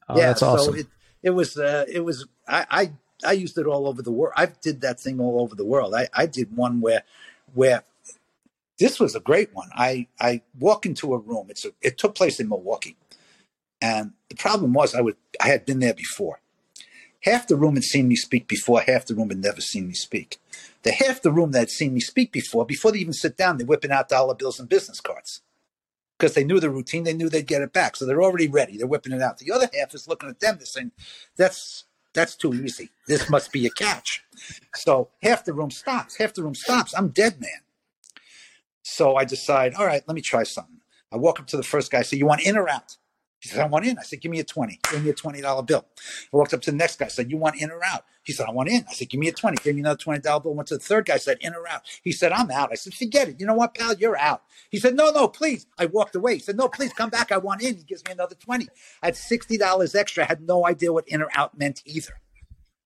Oh, 0.08 0.17
yeah, 0.17 0.27
that's 0.27 0.41
awesome. 0.41 0.74
So 0.74 0.79
it, 0.79 0.88
it 1.22 1.29
was, 1.31 1.58
uh, 1.58 1.86
it 1.88 2.03
was, 2.03 2.27
I, 2.48 2.65
I 2.69 2.91
I 3.26 3.34
used 3.34 3.58
it 3.58 3.66
all 3.66 3.88
over 3.88 4.02
the 4.02 4.12
world. 4.12 4.34
I 4.38 4.48
did 4.48 4.82
that 4.82 5.00
thing 5.00 5.20
all 5.20 5.42
over 5.42 5.56
the 5.56 5.66
world. 5.66 5.94
I, 5.94 6.08
I 6.14 6.26
did 6.26 6.56
one 6.56 6.82
where 6.82 7.04
where 7.54 7.84
this 8.78 9.00
was 9.00 9.16
a 9.16 9.20
great 9.20 9.54
one. 9.54 9.70
I 9.76 10.08
I 10.20 10.42
walk 10.58 10.86
into 10.86 11.14
a 11.14 11.18
room. 11.18 11.48
It's 11.50 11.66
a, 11.66 11.70
it 11.82 11.98
took 11.98 12.16
place 12.16 12.40
in 12.40 12.50
Milwaukee, 12.50 12.96
and 13.82 14.14
the 14.30 14.36
problem 14.36 14.74
was 14.74 14.96
I 14.96 15.02
would 15.02 15.18
I 15.42 15.48
had 15.48 15.66
been 15.66 15.80
there 15.80 15.94
before. 15.94 16.40
Half 17.24 17.48
the 17.48 17.58
room 17.58 17.76
had 17.76 17.84
seen 17.84 18.08
me 18.08 18.16
speak 18.16 18.48
before. 18.48 18.80
Half 18.80 19.08
the 19.08 19.16
room 19.16 19.30
had 19.30 19.42
never 19.42 19.60
seen 19.60 19.88
me 19.88 19.94
speak. 19.94 20.40
The 20.84 20.94
half 20.94 21.22
the 21.22 21.32
room 21.34 21.52
that 21.52 21.60
had 21.60 21.70
seen 21.70 21.94
me 21.94 22.00
speak 22.00 22.32
before, 22.32 22.66
before 22.66 22.94
they 22.94 23.00
even 23.00 23.12
sit 23.12 23.36
down, 23.36 23.58
they're 23.58 23.68
whipping 23.68 23.92
out 23.92 24.08
dollar 24.08 24.34
bills 24.34 24.58
and 24.58 24.70
business 24.70 25.02
cards 25.02 25.42
because 26.18 26.34
they 26.34 26.46
knew 26.46 26.62
the 26.62 26.70
routine. 26.70 27.04
They 27.04 27.14
knew 27.14 27.28
they'd 27.28 27.46
get 27.46 27.62
it 27.62 27.74
back, 27.74 27.98
so 27.98 28.06
they're 28.06 28.24
already 28.24 28.48
ready. 28.48 28.78
They're 28.78 28.88
whipping 28.88 29.12
it 29.12 29.22
out. 29.22 29.38
The 29.38 29.52
other 29.52 29.70
half 29.78 29.94
is 29.94 30.08
looking 30.08 30.30
at 30.30 30.40
them. 30.40 30.58
They're 30.58 30.66
saying, 30.66 30.92
"That's 31.36 31.84
that's 32.20 32.36
too 32.36 32.54
easy. 32.54 32.90
This 33.08 33.30
must 33.30 33.52
be 33.52 33.66
a 33.66 33.70
catch. 33.70 34.24
So 34.76 35.10
half 35.24 35.46
the 35.46 35.54
room 35.54 35.72
stops. 35.72 36.18
Half 36.18 36.34
the 36.34 36.44
room 36.44 36.56
stops. 36.56 36.94
I'm 36.94 37.10
dead 37.10 37.40
man. 37.40 37.62
So 38.84 39.16
I 39.16 39.24
decide, 39.24 39.74
all 39.76 39.86
right, 39.86 40.04
let 40.08 40.16
me 40.16 40.22
try 40.22 40.44
something. 40.44 40.82
I 41.12 41.18
walk 41.18 41.40
up 41.40 41.48
to 41.48 41.58
the 41.58 41.64
first 41.64 41.92
guy. 41.92 42.00
I 42.00 42.02
say, 42.02 42.18
you 42.18 42.26
want 42.26 42.46
in 42.46 42.58
or 42.58 42.70
out? 42.70 42.98
He 43.39 43.48
said, 43.48 43.62
I 43.62 43.67
want 43.67 43.86
in. 43.86 43.98
I 43.98 44.03
said, 44.03 44.19
give 44.19 44.31
me 44.31 44.39
a 44.39 44.43
20. 44.43 44.79
Give 44.91 45.03
me 45.03 45.10
a 45.10 45.13
$20 45.13 45.65
bill. 45.65 45.86
I 46.34 46.38
walked 46.38 46.53
up 46.53 46.62
to 46.62 46.72
the 46.72 46.77
next 46.77 47.00
guy. 47.00 47.05
I 47.05 47.10
said, 47.10 47.31
you 47.31 47.38
want 47.38 47.62
in 47.62 47.72
or 47.72 47.79
out? 47.86 48.03
He 48.24 48.34
said, 48.34 48.48
I 48.48 48.51
want 48.51 48.67
in. 48.67 48.86
I 48.89 48.93
said, 48.93 49.10
give 49.10 49.19
me 49.19 49.29
a 49.29 49.31
20. 49.31 49.63
Give 49.63 49.75
me 49.75 49.81
another 49.81 49.98
$20 49.98 50.22
bill. 50.22 50.51
I 50.51 50.55
Went 50.55 50.67
to 50.67 50.74
the 50.75 50.84
third 50.84 51.05
guy. 51.05 51.17
said, 51.17 51.38
in 51.39 51.55
or 51.55 51.67
out? 51.67 51.84
He 52.03 52.12
said, 52.12 52.34
I'm 52.34 52.51
out. 52.51 52.69
I 52.72 52.75
said, 52.75 52.93
forget 52.93 53.29
it. 53.29 53.39
You 53.39 53.46
know 53.46 53.53
what, 53.53 53.75
pal? 53.75 53.96
You're 53.96 54.17
out. 54.17 54.43
He 54.69 54.77
said, 54.77 54.96
no, 54.96 55.10
no, 55.12 55.29
please. 55.29 55.65
I 55.77 55.86
walked 55.86 56.15
away. 56.15 56.34
He 56.34 56.39
said, 56.39 56.58
no, 56.58 56.67
please 56.67 56.91
come 56.91 57.10
back. 57.10 57.31
I 57.31 57.38
want 57.38 57.62
in. 57.62 57.77
He 57.77 57.84
gives 57.84 58.03
me 58.05 58.12
another 58.12 58.36
20. 58.36 58.67
I 59.01 59.08
had 59.08 59.15
$60 59.15 59.96
extra. 59.96 60.25
I 60.25 60.27
had 60.27 60.41
no 60.41 60.67
idea 60.67 60.91
what 60.91 61.08
in 61.08 61.22
or 61.22 61.29
out 61.34 61.58
meant 61.58 61.81
either. 61.86 62.19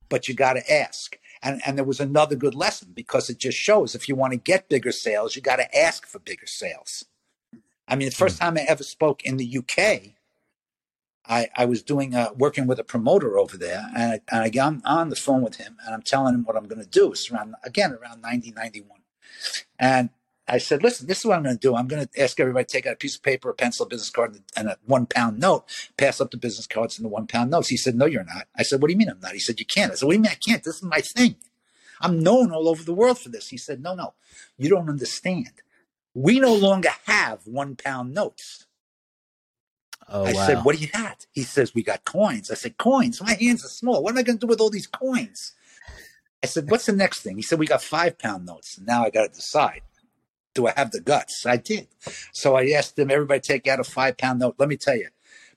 But 0.07 0.27
you 0.27 0.35
got 0.35 0.53
to 0.53 0.71
ask. 0.71 1.17
And, 1.41 1.61
and 1.65 1.77
there 1.77 1.85
was 1.85 1.99
another 1.99 2.35
good 2.35 2.53
lesson 2.53 2.89
because 2.93 3.29
it 3.29 3.39
just 3.39 3.57
shows 3.57 3.95
if 3.95 4.07
you 4.07 4.15
want 4.15 4.33
to 4.33 4.37
get 4.37 4.69
bigger 4.69 4.91
sales, 4.91 5.35
you 5.35 5.41
got 5.41 5.55
to 5.55 5.77
ask 5.77 6.05
for 6.05 6.19
bigger 6.19 6.45
sales. 6.45 7.05
I 7.87 7.95
mean, 7.95 8.09
the 8.09 8.15
first 8.15 8.37
hmm. 8.37 8.45
time 8.45 8.57
I 8.57 8.61
ever 8.61 8.83
spoke 8.83 9.23
in 9.23 9.37
the 9.37 9.57
UK, 9.57 10.13
I, 11.25 11.49
I 11.55 11.65
was 11.65 11.81
doing 11.81 12.15
uh, 12.15 12.29
working 12.35 12.67
with 12.67 12.79
a 12.79 12.83
promoter 12.83 13.37
over 13.37 13.57
there, 13.57 13.87
and 13.95 14.13
I, 14.13 14.21
and 14.29 14.43
I 14.43 14.49
got 14.49 14.75
on 14.85 15.09
the 15.09 15.15
phone 15.15 15.41
with 15.41 15.55
him, 15.55 15.77
and 15.85 15.93
I'm 15.93 16.01
telling 16.01 16.33
him 16.33 16.43
what 16.43 16.57
I'm 16.57 16.67
going 16.67 16.81
to 16.83 16.89
do. 16.89 17.11
It's 17.11 17.31
around 17.31 17.55
again 17.63 17.91
around 17.91 18.21
1991, 18.21 18.99
and 19.79 20.09
I 20.47 20.57
said, 20.57 20.83
listen, 20.83 21.07
this 21.07 21.19
is 21.19 21.25
what 21.25 21.37
I'm 21.37 21.43
going 21.43 21.55
to 21.55 21.59
do. 21.59 21.75
I'm 21.75 21.87
going 21.87 22.05
to 22.05 22.21
ask 22.21 22.37
everybody 22.39 22.65
to 22.65 22.71
take 22.71 22.85
out 22.85 22.93
a 22.93 22.97
piece 22.97 23.15
of 23.15 23.23
paper, 23.23 23.49
a 23.49 23.53
pencil, 23.53 23.85
a 23.85 23.89
business 23.89 24.09
card, 24.09 24.39
and 24.57 24.67
a 24.67 24.77
one 24.85 25.05
pound 25.05 25.39
note, 25.39 25.63
pass 25.97 26.19
up 26.19 26.31
the 26.31 26.37
business 26.37 26.67
cards 26.67 26.97
and 26.97 27.05
the 27.05 27.09
one 27.09 27.27
pound 27.27 27.51
notes. 27.51 27.69
He 27.69 27.77
said, 27.77 27.95
no, 27.95 28.05
you're 28.05 28.25
not. 28.25 28.47
I 28.57 28.63
said, 28.63 28.81
what 28.81 28.89
do 28.89 28.93
you 28.93 28.97
mean 28.97 29.09
I'm 29.09 29.21
not? 29.21 29.33
He 29.33 29.39
said, 29.39 29.59
you 29.59 29.65
can't. 29.65 29.91
I 29.91 29.95
said, 29.95 30.05
what 30.05 30.11
do 30.11 30.17
you 30.17 30.21
mean 30.23 30.31
I 30.31 30.49
can't? 30.49 30.63
This 30.63 30.75
is 30.75 30.83
my 30.83 30.99
thing. 30.99 31.37
I'm 32.01 32.19
known 32.19 32.51
all 32.51 32.67
over 32.67 32.83
the 32.83 32.93
world 32.93 33.19
for 33.19 33.29
this. 33.29 33.49
He 33.49 33.57
said, 33.57 33.81
no, 33.81 33.95
no, 33.95 34.13
you 34.57 34.69
don't 34.69 34.89
understand. 34.89 35.61
We 36.13 36.39
no 36.41 36.53
longer 36.53 36.89
have 37.05 37.47
one 37.47 37.77
pound 37.77 38.13
notes. 38.13 38.67
Oh, 40.09 40.25
I 40.25 40.33
wow. 40.33 40.45
said, 40.47 40.65
what 40.65 40.75
do 40.75 40.81
you 40.81 40.87
got? 40.89 41.25
He 41.31 41.43
says, 41.43 41.73
we 41.73 41.83
got 41.83 42.05
coins. 42.05 42.51
I 42.51 42.55
said, 42.55 42.77
coins? 42.77 43.21
My 43.21 43.33
hands 43.33 43.65
are 43.65 43.69
small. 43.69 44.03
What 44.03 44.11
am 44.11 44.17
I 44.17 44.23
going 44.23 44.37
to 44.37 44.45
do 44.45 44.49
with 44.49 44.61
all 44.61 44.69
these 44.69 44.87
coins? 44.87 45.53
I 46.43 46.47
said, 46.47 46.69
what's 46.69 46.85
the 46.85 46.93
next 46.93 47.21
thing? 47.21 47.37
He 47.37 47.41
said, 47.41 47.59
we 47.59 47.65
got 47.65 47.81
five 47.81 48.17
pound 48.19 48.45
notes. 48.45 48.77
And 48.77 48.85
now 48.85 49.03
I 49.05 49.09
got 49.09 49.23
to 49.23 49.29
decide. 49.29 49.81
Do 50.53 50.67
I 50.67 50.73
have 50.75 50.91
the 50.91 51.01
guts? 51.01 51.45
I 51.45 51.57
did. 51.57 51.87
So 52.31 52.55
I 52.55 52.69
asked 52.71 52.95
them, 52.95 53.09
everybody 53.09 53.39
take 53.39 53.67
out 53.67 53.79
a 53.79 53.83
five 53.83 54.17
pound 54.17 54.39
note. 54.39 54.55
Let 54.59 54.69
me 54.69 54.77
tell 54.77 54.95
you, 54.95 55.07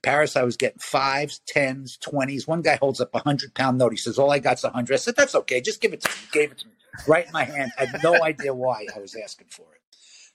Paris, 0.02 0.36
I 0.36 0.42
was 0.42 0.56
getting 0.56 0.78
fives, 0.78 1.40
tens, 1.46 1.98
twenties. 1.98 2.48
One 2.48 2.62
guy 2.62 2.76
holds 2.76 3.00
up 3.00 3.14
a 3.14 3.18
hundred 3.18 3.54
pound 3.54 3.76
note. 3.76 3.92
He 3.92 3.98
says, 3.98 4.18
all 4.18 4.30
I 4.30 4.38
got's 4.38 4.64
a 4.64 4.70
hundred. 4.70 4.94
I 4.94 4.98
said, 4.98 5.16
that's 5.16 5.34
okay. 5.34 5.60
Just 5.60 5.82
give 5.82 5.92
it 5.92 6.00
to 6.00 6.08
me. 6.08 6.14
He 6.22 6.28
gave 6.38 6.52
it 6.52 6.58
to 6.58 6.66
me 6.66 6.72
right 7.06 7.26
in 7.26 7.32
my 7.32 7.44
hand. 7.44 7.72
I 7.76 7.82
had 7.82 8.02
no 8.02 8.22
idea 8.22 8.54
why 8.54 8.86
I 8.94 9.00
was 9.00 9.14
asking 9.14 9.48
for 9.50 9.66
it. 9.74 9.82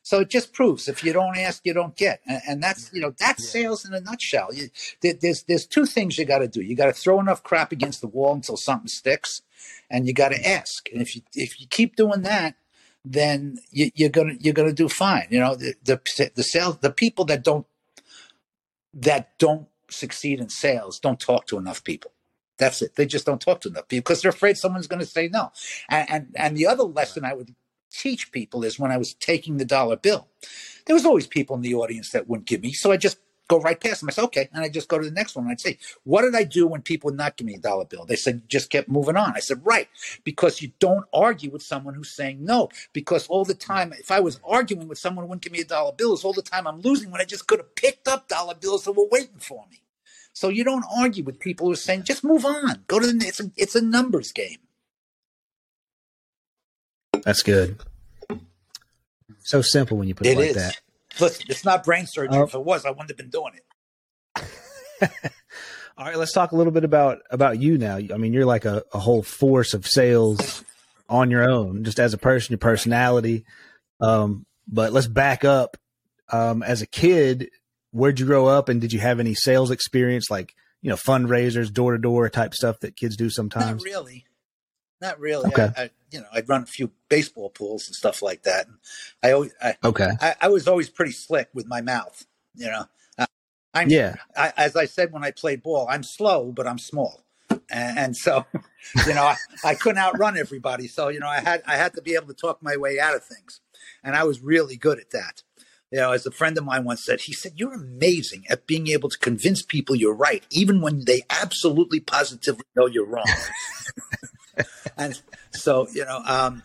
So 0.03 0.21
it 0.21 0.29
just 0.29 0.51
proves 0.53 0.87
if 0.87 1.03
you 1.03 1.13
don't 1.13 1.37
ask, 1.37 1.61
you 1.63 1.73
don't 1.73 1.95
get, 1.95 2.21
and, 2.25 2.41
and 2.47 2.63
that's 2.63 2.91
you 2.93 3.01
know 3.01 3.13
that's 3.19 3.47
sales 3.47 3.85
in 3.85 3.93
a 3.93 4.01
nutshell. 4.01 4.49
You, 4.53 4.69
there, 5.01 5.13
there's 5.13 5.43
there's 5.43 5.65
two 5.65 5.85
things 5.85 6.17
you 6.17 6.25
got 6.25 6.39
to 6.39 6.47
do. 6.47 6.61
You 6.61 6.75
got 6.75 6.87
to 6.87 6.93
throw 6.93 7.19
enough 7.19 7.43
crap 7.43 7.71
against 7.71 8.01
the 8.01 8.07
wall 8.07 8.33
until 8.33 8.57
something 8.57 8.87
sticks, 8.87 9.41
and 9.89 10.07
you 10.07 10.13
got 10.13 10.29
to 10.29 10.47
ask. 10.47 10.89
And 10.91 11.01
if 11.01 11.15
you 11.15 11.21
if 11.33 11.59
you 11.61 11.67
keep 11.67 11.95
doing 11.95 12.23
that, 12.23 12.55
then 13.05 13.59
you, 13.69 13.91
you're 13.93 14.09
gonna 14.09 14.33
you're 14.39 14.55
gonna 14.55 14.73
do 14.73 14.89
fine. 14.89 15.27
You 15.29 15.39
know 15.39 15.55
the, 15.55 15.75
the 15.83 16.31
the 16.35 16.43
sales 16.43 16.79
the 16.79 16.91
people 16.91 17.25
that 17.25 17.43
don't 17.43 17.67
that 18.93 19.37
don't 19.37 19.67
succeed 19.89 20.39
in 20.39 20.49
sales 20.49 20.99
don't 20.99 21.19
talk 21.19 21.45
to 21.47 21.57
enough 21.57 21.83
people. 21.83 22.11
That's 22.57 22.81
it. 22.81 22.95
They 22.95 23.05
just 23.05 23.25
don't 23.25 23.41
talk 23.41 23.61
to 23.61 23.69
enough 23.69 23.87
people 23.87 24.03
because 24.03 24.21
they're 24.21 24.29
afraid 24.29 24.57
someone's 24.57 24.87
going 24.87 24.99
to 24.99 25.05
say 25.05 25.27
no. 25.27 25.51
And, 25.89 26.09
and 26.09 26.27
and 26.35 26.57
the 26.57 26.67
other 26.67 26.83
lesson 26.83 27.25
I 27.25 27.33
would 27.33 27.55
teach 27.91 28.31
people 28.31 28.63
is 28.63 28.79
when 28.79 28.91
I 28.91 28.97
was 28.97 29.13
taking 29.13 29.57
the 29.57 29.65
dollar 29.65 29.95
bill, 29.95 30.27
there 30.85 30.95
was 30.95 31.05
always 31.05 31.27
people 31.27 31.55
in 31.55 31.61
the 31.61 31.75
audience 31.75 32.11
that 32.11 32.27
wouldn't 32.27 32.47
give 32.47 32.61
me. 32.61 32.73
So 32.73 32.91
I 32.91 32.97
just 32.97 33.17
go 33.51 33.59
right 33.59 33.79
past 33.79 33.99
them. 33.99 34.09
I 34.09 34.13
said, 34.13 34.23
okay. 34.25 34.49
And 34.53 34.63
I 34.63 34.69
just 34.69 34.87
go 34.87 34.97
to 34.97 35.03
the 35.03 35.11
next 35.11 35.35
one. 35.35 35.43
And 35.43 35.51
I'd 35.51 35.59
say, 35.59 35.77
what 36.03 36.21
did 36.21 36.35
I 36.35 36.43
do 36.45 36.65
when 36.67 36.81
people 36.81 37.09
would 37.09 37.17
not 37.17 37.35
give 37.35 37.45
me 37.45 37.55
a 37.55 37.59
dollar 37.59 37.83
bill? 37.83 38.05
They 38.05 38.15
said, 38.15 38.47
just 38.47 38.69
kept 38.69 38.87
moving 38.87 39.17
on. 39.17 39.33
I 39.35 39.41
said, 39.41 39.61
right. 39.65 39.89
Because 40.23 40.61
you 40.61 40.71
don't 40.79 41.05
argue 41.13 41.51
with 41.51 41.61
someone 41.61 41.93
who's 41.93 42.09
saying 42.09 42.43
no. 42.43 42.69
Because 42.93 43.27
all 43.27 43.43
the 43.43 43.53
time, 43.53 43.91
if 43.93 44.09
I 44.09 44.21
was 44.21 44.39
arguing 44.45 44.87
with 44.87 44.97
someone 44.97 45.25
who 45.25 45.29
wouldn't 45.29 45.43
give 45.43 45.51
me 45.51 45.59
a 45.59 45.65
dollar 45.65 45.91
bill, 45.91 46.13
it's 46.13 46.23
all 46.23 46.33
the 46.33 46.41
time 46.41 46.65
I'm 46.65 46.79
losing 46.79 47.11
when 47.11 47.19
I 47.19 47.25
just 47.25 47.45
could 47.45 47.59
have 47.59 47.75
picked 47.75 48.07
up 48.07 48.29
dollar 48.29 48.55
bills 48.55 48.85
that 48.85 48.93
were 48.93 49.07
waiting 49.11 49.39
for 49.39 49.65
me. 49.69 49.81
So 50.33 50.47
you 50.47 50.63
don't 50.63 50.85
argue 50.97 51.25
with 51.25 51.39
people 51.39 51.67
who 51.67 51.73
are 51.73 51.75
saying, 51.75 52.03
just 52.03 52.23
move 52.23 52.45
on. 52.45 52.85
Go 52.87 52.99
to 52.99 53.07
the, 53.07 53.25
it's 53.25 53.41
a, 53.41 53.51
it's 53.57 53.75
a 53.75 53.81
numbers 53.81 54.31
game. 54.31 54.59
That's 57.23 57.43
good. 57.43 57.77
So 59.43 59.61
simple 59.61 59.97
when 59.97 60.07
you 60.07 60.15
put 60.15 60.27
it, 60.27 60.31
It 60.31 60.37
like 60.37 60.49
is. 60.49 60.55
that. 60.55 60.79
Listen, 61.19 61.45
it's 61.49 61.65
not 61.65 61.83
brain 61.83 62.05
surgery. 62.07 62.37
Oh. 62.39 62.43
If 62.43 62.53
it 62.53 62.63
was, 62.63 62.85
I 62.85 62.89
wouldn't 62.91 63.09
have 63.09 63.17
been 63.17 63.29
doing 63.29 63.53
it. 63.55 64.49
All 65.97 66.05
right, 66.05 66.17
let's 66.17 66.31
talk 66.31 66.51
a 66.51 66.55
little 66.55 66.71
bit 66.71 66.83
about 66.83 67.19
about 67.29 67.59
you 67.59 67.77
now. 67.77 67.97
I 67.97 68.17
mean, 68.17 68.33
you're 68.33 68.45
like 68.45 68.65
a, 68.65 68.83
a 68.93 68.99
whole 68.99 69.21
force 69.23 69.73
of 69.73 69.85
sales 69.85 70.63
on 71.09 71.29
your 71.29 71.47
own, 71.49 71.83
just 71.83 71.99
as 71.99 72.13
a 72.13 72.17
person, 72.17 72.53
your 72.53 72.59
personality. 72.59 73.45
Um, 73.99 74.45
but 74.67 74.93
let's 74.93 75.07
back 75.07 75.43
up. 75.43 75.77
Um, 76.29 76.63
as 76.63 76.81
a 76.81 76.87
kid, 76.87 77.49
where'd 77.91 78.19
you 78.19 78.25
grow 78.25 78.47
up, 78.47 78.69
and 78.69 78.79
did 78.79 78.93
you 78.93 78.99
have 78.99 79.19
any 79.19 79.33
sales 79.33 79.69
experience, 79.69 80.29
like 80.31 80.55
you 80.81 80.89
know, 80.89 80.95
fundraisers, 80.95 81.71
door 81.71 81.91
to 81.91 81.97
door 81.97 82.29
type 82.29 82.53
stuff 82.53 82.79
that 82.79 82.95
kids 82.95 83.17
do 83.17 83.29
sometimes? 83.29 83.83
Not 83.83 83.91
really. 83.91 84.25
Not 85.01 85.19
really. 85.19 85.49
Okay. 85.49 85.69
I, 85.75 85.83
I, 85.83 85.89
you 86.11 86.19
know, 86.19 86.27
I'd 86.31 86.47
run 86.47 86.63
a 86.63 86.67
few 86.67 86.91
baseball 87.09 87.49
pools 87.49 87.87
and 87.87 87.95
stuff 87.95 88.21
like 88.21 88.43
that. 88.43 88.67
And 88.67 88.77
I 89.23 89.31
always, 89.31 89.53
I, 89.61 89.75
Okay. 89.83 90.09
I, 90.21 90.35
I 90.41 90.47
was 90.49 90.67
always 90.67 90.89
pretty 90.89 91.11
slick 91.11 91.49
with 91.53 91.65
my 91.65 91.81
mouth. 91.81 92.25
You 92.55 92.67
know, 92.67 92.85
uh, 93.17 93.25
I'm, 93.73 93.89
Yeah. 93.89 94.15
I, 94.37 94.53
as 94.57 94.75
I 94.75 94.85
said 94.85 95.11
when 95.11 95.23
I 95.23 95.31
played 95.31 95.63
ball, 95.63 95.87
I'm 95.89 96.03
slow, 96.03 96.51
but 96.51 96.67
I'm 96.67 96.77
small, 96.77 97.23
and, 97.49 97.97
and 97.97 98.17
so, 98.17 98.45
you 99.07 99.13
know, 99.13 99.23
I, 99.23 99.37
I 99.63 99.73
couldn't 99.73 99.99
outrun 99.99 100.37
everybody. 100.37 100.87
So, 100.87 101.07
you 101.07 101.19
know, 101.19 101.29
I 101.29 101.39
had 101.39 101.63
I 101.65 101.77
had 101.77 101.93
to 101.93 102.01
be 102.01 102.13
able 102.15 102.27
to 102.27 102.33
talk 102.33 102.61
my 102.61 102.75
way 102.75 102.99
out 102.99 103.15
of 103.15 103.23
things, 103.23 103.61
and 104.03 104.15
I 104.15 104.25
was 104.25 104.41
really 104.41 104.75
good 104.75 104.99
at 104.99 105.11
that. 105.11 105.43
You 105.91 105.99
know, 105.99 106.11
as 106.11 106.25
a 106.25 106.31
friend 106.31 106.57
of 106.57 106.65
mine 106.65 106.83
once 106.83 107.05
said, 107.05 107.21
he 107.21 107.33
said, 107.33 107.53
"You're 107.55 107.73
amazing 107.73 108.43
at 108.49 108.67
being 108.67 108.87
able 108.89 109.09
to 109.09 109.17
convince 109.17 109.63
people 109.63 109.95
you're 109.95 110.13
right, 110.13 110.43
even 110.51 110.81
when 110.81 111.05
they 111.05 111.21
absolutely 111.29 112.01
positively 112.01 112.65
know 112.75 112.87
you're 112.87 113.05
wrong." 113.05 113.25
and 114.97 115.21
so, 115.51 115.87
you 115.93 116.05
know, 116.05 116.21
um, 116.25 116.63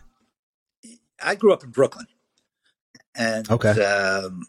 I 1.23 1.35
grew 1.35 1.53
up 1.53 1.63
in 1.63 1.71
Brooklyn, 1.71 2.07
and 3.15 3.49
Okay. 3.49 3.71
um, 3.83 4.45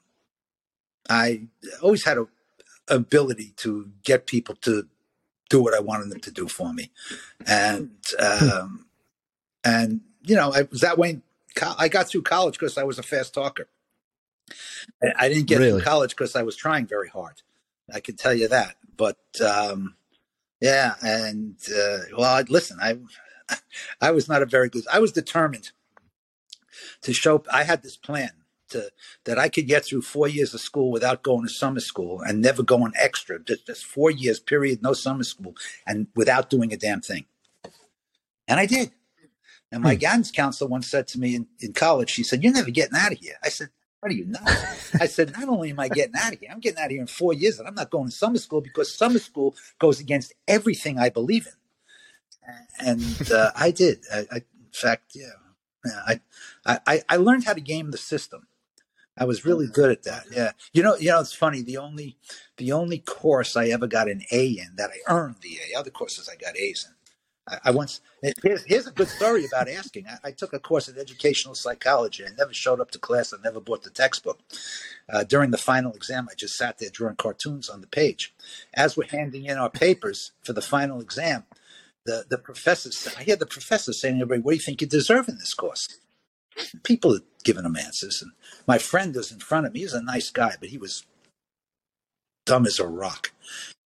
I 1.09 1.43
always 1.83 2.05
had 2.05 2.19
a 2.19 2.27
ability 2.89 3.53
to 3.59 3.91
get 4.05 4.27
people 4.27 4.55
to 4.63 4.87
do 5.51 5.63
what 5.63 5.75
I 5.75 5.81
wanted 5.81 6.11
them 6.11 6.21
to 6.21 6.31
do 6.31 6.47
for 6.49 6.73
me, 6.73 6.91
and 7.47 7.91
um, 8.19 8.87
and 9.65 10.01
you 10.23 10.37
know, 10.37 10.53
I 10.53 10.63
was 10.71 10.81
that 10.83 10.99
way. 10.99 11.11
In 11.11 11.23
co- 11.55 11.75
I 11.79 11.89
got 11.89 12.09
through 12.09 12.23
college 12.23 12.59
because 12.59 12.77
I 12.77 12.83
was 12.85 12.99
a 12.99 13.03
fast 13.03 13.33
talker. 13.35 13.69
I- 15.03 15.29
didn't 15.29 15.47
get 15.47 15.59
Really? 15.59 15.73
through 15.81 15.83
college 15.83 16.11
because 16.11 16.35
I 16.37 16.43
was 16.43 16.57
trying 16.57 16.87
very 16.87 17.09
hard. 17.09 17.43
I 17.93 18.01
can 18.01 18.17
tell 18.17 18.35
you 18.35 18.49
that. 18.49 18.77
But 18.97 19.19
um, 19.45 19.95
yeah, 20.61 20.95
and 21.03 21.57
uh, 21.75 21.99
well, 22.17 22.35
I- 22.37 22.45
listen, 22.49 22.79
I 22.81 22.99
I 24.01 24.11
was 24.11 24.29
not 24.29 24.43
a 24.43 24.47
very 24.47 24.69
good. 24.69 24.85
I 24.93 24.99
was 25.01 25.13
determined 25.13 25.71
to 27.03 27.13
show. 27.13 27.43
I 27.53 27.65
had 27.65 27.83
this 27.83 27.97
plan 27.97 28.31
to 28.71 28.91
that 29.25 29.39
I 29.39 29.49
could 29.49 29.67
get 29.67 29.85
through 29.85 30.03
four 30.03 30.29
years 30.29 30.53
of 30.55 30.61
school 30.61 30.91
without 30.91 31.23
going 31.23 31.45
to 31.47 31.53
summer 31.53 31.81
school 31.81 32.21
and 32.21 32.41
never 32.41 32.63
going 32.63 32.93
extra. 32.97 33.39
Just, 33.43 33.67
just 33.67 33.85
four 33.85 34.11
years, 34.11 34.39
period, 34.41 34.83
no 34.83 34.93
summer 34.93 35.25
school, 35.25 35.55
and 35.87 36.09
without 36.15 36.51
doing 36.51 36.73
a 36.73 36.77
damn 36.77 37.01
thing. 37.01 37.25
And 38.47 38.59
I 38.61 38.67
did. 38.67 38.93
And 39.71 39.83
my 39.83 39.95
Hmm. 39.95 40.01
guidance 40.01 40.31
counselor 40.31 40.71
once 40.71 40.89
said 40.89 41.07
to 41.09 41.21
me 41.21 41.35
in, 41.35 41.47
in 41.61 41.73
college, 41.73 42.11
she 42.11 42.23
said, 42.23 42.43
You're 42.43 42.53
never 42.53 42.71
getting 42.71 42.97
out 42.97 43.13
of 43.13 43.19
here. 43.19 43.35
I 43.45 43.51
said, 43.51 43.69
What 44.01 44.11
are 44.13 44.15
you 44.15 44.25
nuts? 44.25 44.95
I 45.01 45.07
said, 45.07 45.33
Not 45.33 45.49
only 45.49 45.71
am 45.71 45.81
I 45.81 45.89
getting 45.89 46.15
out 46.17 46.33
of 46.33 46.41
here, 46.41 46.49
I'm 46.51 46.61
getting 46.61 46.79
out 46.79 46.87
of 46.87 46.91
here 46.93 47.01
in 47.03 47.07
four 47.07 47.35
years, 47.35 47.59
and 47.59 47.69
I'm 47.69 47.75
not 47.75 47.91
going 47.91 48.07
to 48.09 48.15
summer 48.15 48.39
school 48.39 48.61
because 48.63 48.95
summer 48.95 49.19
school 49.19 49.55
goes 49.79 50.01
against 50.01 50.33
everything 50.47 50.99
I 50.99 51.11
believe 51.11 51.47
in. 51.47 51.53
And 52.81 53.31
uh, 53.31 53.51
I 53.57 53.71
did. 53.71 54.05
I, 54.13 54.19
I, 54.31 54.37
in 54.37 54.73
fact, 54.73 55.13
yeah, 55.15 55.27
yeah 55.85 56.19
I, 56.67 56.79
I, 56.87 57.03
I 57.09 57.17
learned 57.17 57.45
how 57.45 57.55
to 57.55 57.61
game 57.61 57.91
the 57.91 57.99
system. 57.99 58.47
I 59.21 59.25
was 59.25 59.45
really 59.45 59.67
good 59.67 59.91
at 59.91 60.05
that. 60.05 60.27
Yeah, 60.31 60.53
you 60.73 60.83
know, 60.83 60.97
you 60.97 61.09
know, 61.09 61.21
it's 61.21 61.33
funny. 61.33 61.63
The 61.63 61.77
only, 61.77 62.17
the 62.57 62.71
only 62.73 62.99
course 62.99 63.57
I 63.57 63.67
ever 63.67 63.89
got 63.89 64.09
an 64.09 64.23
A 64.31 64.47
in 64.47 64.77
that 64.77 64.91
I 64.91 65.13
earned 65.13 65.37
the 65.43 65.59
A. 65.75 65.79
Other 65.79 65.91
courses 65.91 66.29
I 66.29 66.37
got 66.37 66.57
A's 66.57 66.87
in. 66.89 66.95
I, 67.49 67.69
I 67.69 67.71
once 67.73 68.01
here's, 68.43 68.65
here's 68.65 68.87
a 68.87 68.93
good 68.93 69.09
story 69.09 69.45
about 69.45 69.69
asking. 69.69 70.07
I, 70.07 70.29
I 70.29 70.31
took 70.31 70.53
a 70.53 70.61
course 70.61 70.89
in 70.89 70.99
educational 70.99 71.57
psychology. 71.57 72.25
I 72.25 72.29
never 72.39 72.55
showed 72.55 72.81
up 72.81 72.93
to 72.93 72.99
class. 72.99 73.33
I 73.33 73.39
never 73.43 73.61
bought 73.61 73.83
the 73.83 73.91
textbook. 73.91 74.39
Uh, 75.09 75.25
during 75.25 75.51
the 75.51 75.59
final 75.59 75.93
exam, 75.93 76.29
I 76.31 76.35
just 76.35 76.57
sat 76.57 76.79
there 76.79 76.91
drawing 76.91 77.17
cartoons 77.17 77.69
on 77.69 77.81
the 77.81 77.87
page. 77.89 78.35
As 78.75 78.97
we're 78.97 79.09
handing 79.09 79.47
in 79.47 79.59
our 79.59 79.71
papers 79.71 80.33
for 80.45 80.53
the 80.53 80.63
final 80.63 81.01
exam, 81.01 81.45
the 82.09 82.25
the 82.29 82.39
professor, 82.39 82.91
I 83.19 83.23
hear 83.23 83.37
the 83.37 83.47
professor 83.47 83.93
saying 83.93 84.17
to 84.17 84.23
everybody, 84.23 84.41
"What 84.43 84.53
do 84.53 84.57
you 84.57 84.63
think 84.63 84.81
you 84.81 84.87
deserve 84.87 85.29
in 85.29 85.39
this 85.39 85.55
course?" 85.55 85.87
People 86.83 87.13
had 87.13 87.23
given 87.45 87.67
him 87.67 87.77
answers, 87.77 88.23
and 88.23 88.33
my 88.67 88.79
friend 88.79 89.15
was 89.15 89.31
in 89.31 89.41
front 89.41 89.67
of 89.67 89.73
me. 89.73 89.81
He 89.81 89.85
was 89.85 89.95
a 89.95 90.03
nice 90.03 90.31
guy, 90.31 90.57
but 90.59 90.71
he 90.71 90.79
was 90.79 91.05
dumb 92.47 92.67
as 92.67 92.79
a 92.79 92.87
rock. 92.87 93.33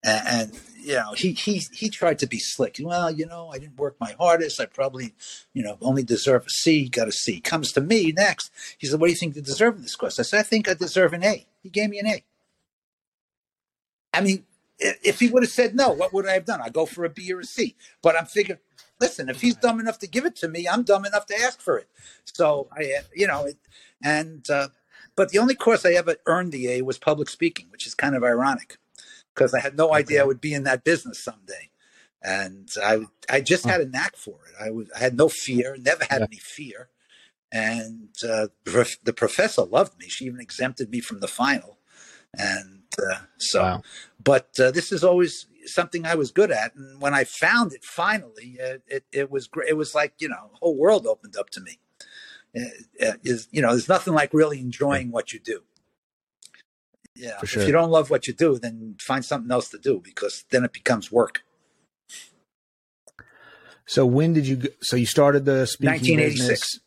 And, 0.05 0.23
and 0.27 0.61
you 0.77 0.95
know, 0.95 1.13
he 1.15 1.33
he 1.33 1.63
he 1.73 1.91
tried 1.91 2.19
to 2.21 2.29
be 2.29 2.39
slick. 2.39 2.77
Well, 2.81 3.11
you 3.11 3.27
know, 3.27 3.51
I 3.53 3.59
didn't 3.59 3.79
work 3.79 3.97
my 4.01 4.15
hardest. 4.19 4.61
I 4.61 4.67
probably, 4.67 5.15
you 5.53 5.63
know, 5.65 5.77
only 5.81 6.05
deserve 6.05 6.47
a 6.47 6.51
C. 6.51 6.89
Got 6.89 7.09
a 7.09 7.13
C. 7.13 7.41
Comes 7.41 7.73
to 7.73 7.81
me 7.81 8.13
next. 8.13 8.51
He 8.79 8.87
said, 8.87 9.01
"What 9.01 9.09
do 9.09 9.13
you 9.13 9.19
think 9.19 9.37
you 9.37 9.43
deserve 9.43 9.77
in 9.77 9.83
this 9.83 9.97
course?" 9.97 10.19
I 10.21 10.23
said, 10.23 10.41
"I 10.41 10.45
think 10.45 10.69
I 10.69 10.75
deserve 10.75 11.13
an 11.13 11.25
A." 11.25 11.47
He 11.63 11.71
gave 11.71 11.91
me 11.91 11.99
an 11.99 12.07
A. 12.07 12.25
I 14.15 14.21
mean, 14.21 14.45
if 15.05 15.21
he 15.21 15.29
would 15.29 15.43
have 15.43 15.53
said 15.53 15.75
no, 15.75 15.91
what 15.91 16.13
would 16.13 16.27
I 16.27 16.35
have 16.35 16.45
done? 16.47 16.61
I 16.63 16.71
go 16.71 16.87
for 16.87 17.05
a 17.05 17.11
B 17.11 17.33
or 17.33 17.41
a 17.41 17.45
C. 17.45 17.77
But 18.03 18.17
I'm 18.19 18.27
figuring, 18.27 18.61
listen, 19.01 19.29
if 19.29 19.41
he's 19.41 19.57
dumb 19.57 19.81
enough 19.81 19.99
to 20.01 20.07
give 20.09 20.25
it 20.27 20.37
to 20.37 20.49
me, 20.49 20.69
I'm 20.69 20.83
dumb 20.85 21.05
enough 21.05 21.27
to 21.27 21.37
ask 21.41 21.61
for 21.61 21.79
it. 21.79 21.89
So 22.25 22.69
I, 22.77 22.83
uh, 22.99 23.03
you 23.15 23.27
know, 23.27 23.45
it, 23.47 23.59
and 24.05 24.49
uh, 24.51 24.69
but 25.17 25.31
the 25.31 25.39
only 25.39 25.55
course 25.55 25.87
I 25.87 25.93
ever 25.93 26.17
earned 26.27 26.53
the 26.53 26.69
A 26.69 26.83
was 26.83 26.99
public 26.99 27.31
speaking, 27.31 27.67
which 27.71 27.87
is 27.87 27.95
kind 27.95 28.17
of 28.17 28.25
ironic 28.25 28.79
because 29.35 29.55
I 29.55 29.61
had 29.61 29.77
no 29.77 29.95
idea 29.95 30.23
I 30.23 30.27
would 30.27 30.41
be 30.41 30.55
in 30.55 30.65
that 30.65 30.85
business 30.85 31.23
someday. 31.23 31.71
And 32.23 32.71
I, 32.83 33.03
I 33.31 33.41
just 33.41 33.67
had 33.67 33.81
a 33.81 33.87
knack 33.89 34.17
for 34.17 34.41
it. 34.49 34.55
I 34.61 34.71
was, 34.71 34.91
I 34.95 35.01
had 35.01 35.17
no 35.17 35.29
fear, 35.29 35.77
never 35.81 36.05
had 36.09 36.21
Yeah. 36.21 36.27
any 36.27 36.39
fear, 36.39 36.89
and 37.53 38.11
uh, 38.29 38.49
the 38.65 39.15
professor 39.15 39.63
loved 39.63 39.99
me. 39.99 40.09
She 40.09 40.27
even 40.27 40.41
exempted 40.41 40.91
me 40.91 41.01
from 41.01 41.21
the 41.21 41.29
final, 41.29 41.79
and 42.33 42.82
uh, 42.99 43.19
so. 43.39 43.63
Wow. 43.63 43.83
But 44.23 44.49
uh, 44.61 44.71
this 44.71 44.93
is 44.93 45.03
always 45.03 45.47
something 45.65 46.07
I 46.07 46.15
was 46.15 46.31
good 46.31 46.51
at, 46.51 46.75
and 46.75 47.01
when 47.01 47.15
I 47.15 47.25
found 47.25 47.73
it 47.73 47.85
finally, 47.85 48.59
uh, 48.63 48.79
it 48.87 49.05
it 49.13 49.31
was 49.31 49.47
great. 49.47 49.69
It 49.69 49.77
was 49.77 49.95
like 49.95 50.15
you 50.19 50.29
know, 50.29 50.51
whole 50.55 50.77
world 50.77 51.07
opened 51.07 51.37
up 51.37 51.51
to 51.51 51.61
me. 51.61 51.79
Uh, 52.57 53.07
uh, 53.07 53.13
is 53.25 53.49
you 53.51 53.63
know, 53.63 53.71
there's 53.71 53.89
nothing 53.89 54.15
like 54.15 54.33
really 54.33 54.61
enjoying 54.61 55.11
what 55.11 55.33
you 55.33 55.41
do. 55.41 55.63
Yeah, 57.15 57.43
sure. 57.45 57.63
if 57.63 57.69
you 57.69 57.73
don't 57.73 57.91
love 57.91 58.11
what 58.11 58.27
you 58.27 58.33
do, 58.33 58.59
then 58.59 58.97
find 58.99 59.25
something 59.25 59.51
else 59.51 59.69
to 59.71 59.79
do 59.79 60.01
because 60.03 60.45
then 60.51 60.65
it 60.65 60.73
becomes 60.73 61.13
work. 61.13 61.43
So 63.87 64.07
when 64.07 64.33
did 64.33 64.47
you? 64.47 64.63
So 64.81 64.97
you 64.97 65.07
started 65.07 65.45
the 65.45 65.67
speaking 65.67 66.19
1986. 66.19 66.49
Business. 66.49 66.81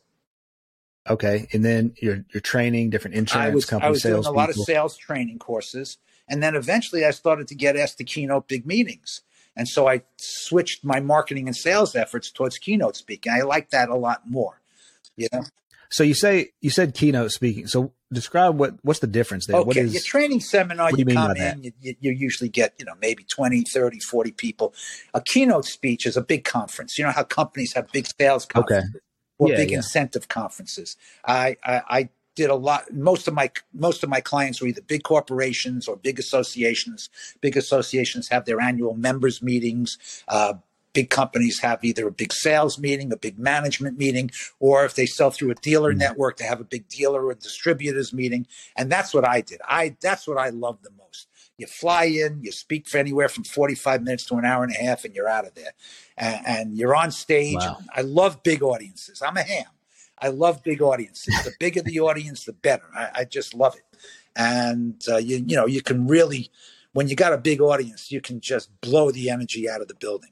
Okay, 1.07 1.47
and 1.53 1.63
then 1.63 1.93
you're 2.01 2.25
you're 2.33 2.41
training 2.41 2.89
different 2.89 3.15
insurance 3.15 3.51
I 3.51 3.53
was, 3.53 3.65
company 3.65 3.87
I 3.87 3.91
was 3.91 4.01
doing 4.01 4.25
a 4.25 4.31
lot 4.31 4.49
of 4.49 4.55
sales 4.55 4.97
training 4.97 5.37
courses, 5.37 5.97
and 6.27 6.41
then 6.41 6.55
eventually 6.55 7.05
I 7.05 7.11
started 7.11 7.47
to 7.49 7.55
get 7.55 7.77
asked 7.77 7.99
to 7.99 8.03
keynote 8.03 8.47
big 8.47 8.65
meetings, 8.65 9.21
and 9.55 9.67
so 9.67 9.87
I 9.87 10.01
switched 10.17 10.83
my 10.83 10.99
marketing 10.99 11.47
and 11.47 11.55
sales 11.55 11.95
efforts 11.95 12.31
towards 12.31 12.57
keynote 12.57 12.95
speaking. 12.95 13.31
I 13.31 13.41
like 13.41 13.69
that 13.69 13.89
a 13.89 13.95
lot 13.95 14.23
more. 14.27 14.61
You 15.15 15.27
know. 15.31 15.43
So 15.89 16.03
you 16.03 16.15
say 16.15 16.49
you 16.59 16.71
said 16.71 16.95
keynote 16.95 17.31
speaking. 17.31 17.67
So 17.67 17.93
describe 18.11 18.57
what 18.57 18.73
what's 18.81 18.99
the 18.99 19.07
difference 19.07 19.45
there? 19.45 19.57
Okay, 19.57 19.67
what 19.67 19.77
is, 19.77 19.93
your 19.93 20.01
training 20.01 20.39
seminar, 20.39 20.89
you, 20.91 21.05
you 21.07 21.13
come 21.13 21.37
in, 21.37 21.71
you, 21.81 21.95
you, 21.99 22.11
usually 22.11 22.49
get, 22.49 22.73
you 22.79 22.85
know, 22.85 22.93
maybe 23.01 23.23
20, 23.23 23.63
30, 23.71 23.99
40 23.99 24.31
people. 24.31 24.73
A 25.13 25.21
keynote 25.21 25.65
speech 25.65 26.05
is 26.05 26.17
a 26.17 26.21
big 26.21 26.43
conference. 26.43 26.97
You 26.97 27.05
know 27.05 27.11
how 27.11 27.23
companies 27.23 27.73
have 27.73 27.91
big 27.91 28.07
sales 28.19 28.45
conferences 28.45 28.89
okay. 28.89 28.99
Or 29.37 29.49
yeah, 29.49 29.55
big 29.57 29.71
yeah. 29.71 29.77
incentive 29.77 30.27
conferences. 30.27 30.97
I, 31.25 31.57
I, 31.63 31.81
I 31.87 32.09
did 32.35 32.49
a 32.49 32.55
lot 32.55 32.91
most 32.93 33.27
of 33.29 33.33
my 33.33 33.49
most 33.73 34.03
of 34.03 34.09
my 34.09 34.19
clients 34.19 34.61
were 34.61 34.67
either 34.67 34.81
big 34.81 35.03
corporations 35.03 35.87
or 35.87 35.95
big 35.95 36.19
associations 36.19 37.09
big 37.39 37.55
associations 37.55 38.27
have 38.27 38.43
their 38.43 38.59
annual 38.59 38.93
members 38.93 39.41
meetings 39.41 39.97
uh, 40.27 40.53
big 40.95 41.11
companies 41.11 41.59
have 41.59 41.83
either 41.83 42.07
a 42.07 42.11
big 42.11 42.33
sales 42.33 42.79
meeting, 42.79 43.11
a 43.11 43.17
big 43.17 43.37
management 43.37 43.99
meeting, 43.99 44.31
or 44.59 44.85
if 44.85 44.95
they 44.95 45.05
sell 45.05 45.29
through 45.29 45.51
a 45.51 45.55
dealer 45.55 45.91
mm-hmm. 45.91 45.99
network, 45.99 46.37
they 46.37 46.45
have 46.45 46.61
a 46.61 46.63
big 46.63 46.87
dealer 46.87 47.23
or 47.23 47.35
distributors 47.35 48.13
meeting. 48.13 48.47
And 48.75 48.91
that's 48.91 49.13
what 49.13 49.27
I 49.27 49.41
did. 49.41 49.59
I 49.67 49.95
that's 50.01 50.27
what 50.27 50.37
I 50.37 50.49
love 50.49 50.81
the 50.81 50.91
most. 50.97 51.27
You 51.57 51.67
fly 51.67 52.05
in, 52.05 52.41
you 52.43 52.51
speak 52.51 52.87
for 52.87 52.97
anywhere 52.97 53.29
from 53.29 53.43
45 53.43 54.03
minutes 54.03 54.25
to 54.25 54.35
an 54.35 54.45
hour 54.45 54.63
and 54.63 54.73
a 54.73 54.77
half, 54.77 55.05
and 55.05 55.15
you're 55.15 55.29
out 55.29 55.47
of 55.47 55.55
there. 55.55 55.71
And, 56.17 56.41
and 56.45 56.77
you're 56.77 56.95
on 56.95 57.11
stage. 57.11 57.55
Wow. 57.55 57.77
I 57.93 58.01
love 58.01 58.43
big 58.43 58.61
audiences. 58.61 59.21
I'm 59.21 59.37
a 59.37 59.43
ham. 59.43 59.65
I 60.19 60.29
love 60.29 60.63
big 60.63 60.81
audiences. 60.81 61.33
The 61.43 61.53
bigger 61.59 61.81
the 61.81 61.99
audience, 61.99 62.45
the 62.45 62.53
better. 62.53 62.85
I, 62.95 63.09
I 63.15 63.25
just 63.25 63.53
love 63.53 63.75
it. 63.75 63.83
And 64.35 65.01
uh, 65.09 65.17
you 65.17 65.43
you 65.45 65.55
know 65.55 65.65
you 65.65 65.81
can 65.81 66.07
really 66.07 66.51
when 66.93 67.07
you 67.07 67.15
got 67.15 67.33
a 67.33 67.37
big 67.37 67.61
audience, 67.61 68.11
you 68.11 68.21
can 68.21 68.39
just 68.39 68.69
blow 68.81 69.11
the 69.11 69.29
energy 69.29 69.69
out 69.69 69.81
of 69.81 69.87
the 69.87 69.95
building 69.95 70.31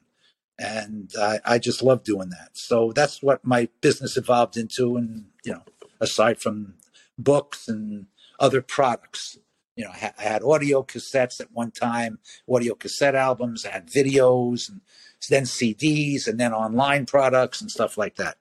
and 0.58 1.12
I, 1.18 1.40
I, 1.44 1.58
just 1.58 1.82
love 1.82 2.04
doing 2.04 2.30
that. 2.30 2.50
So 2.52 2.92
that's 2.92 3.22
what 3.22 3.44
my 3.44 3.68
business 3.80 4.16
evolved 4.16 4.56
into. 4.56 4.96
And 4.96 5.26
you 5.44 5.52
know, 5.52 5.62
aside 6.00 6.40
from 6.40 6.74
books 7.18 7.68
and 7.68 8.06
other 8.38 8.62
products, 8.62 9.38
you 9.76 9.84
know, 9.84 9.90
I, 9.90 10.12
had 10.22 10.42
audio 10.42 10.82
cassettes 10.82 11.40
at 11.40 11.52
one 11.52 11.70
time, 11.70 12.18
audio 12.48 12.74
cassette 12.74 13.14
albums. 13.14 13.64
I 13.66 13.70
had 13.70 13.88
videos, 13.88 14.68
and 14.68 14.80
then 15.28 15.44
CDs, 15.44 16.26
and 16.26 16.38
then 16.38 16.52
online 16.52 17.06
products 17.06 17.60
and 17.60 17.70
stuff 17.70 17.98
like 17.98 18.16
that. 18.16 18.36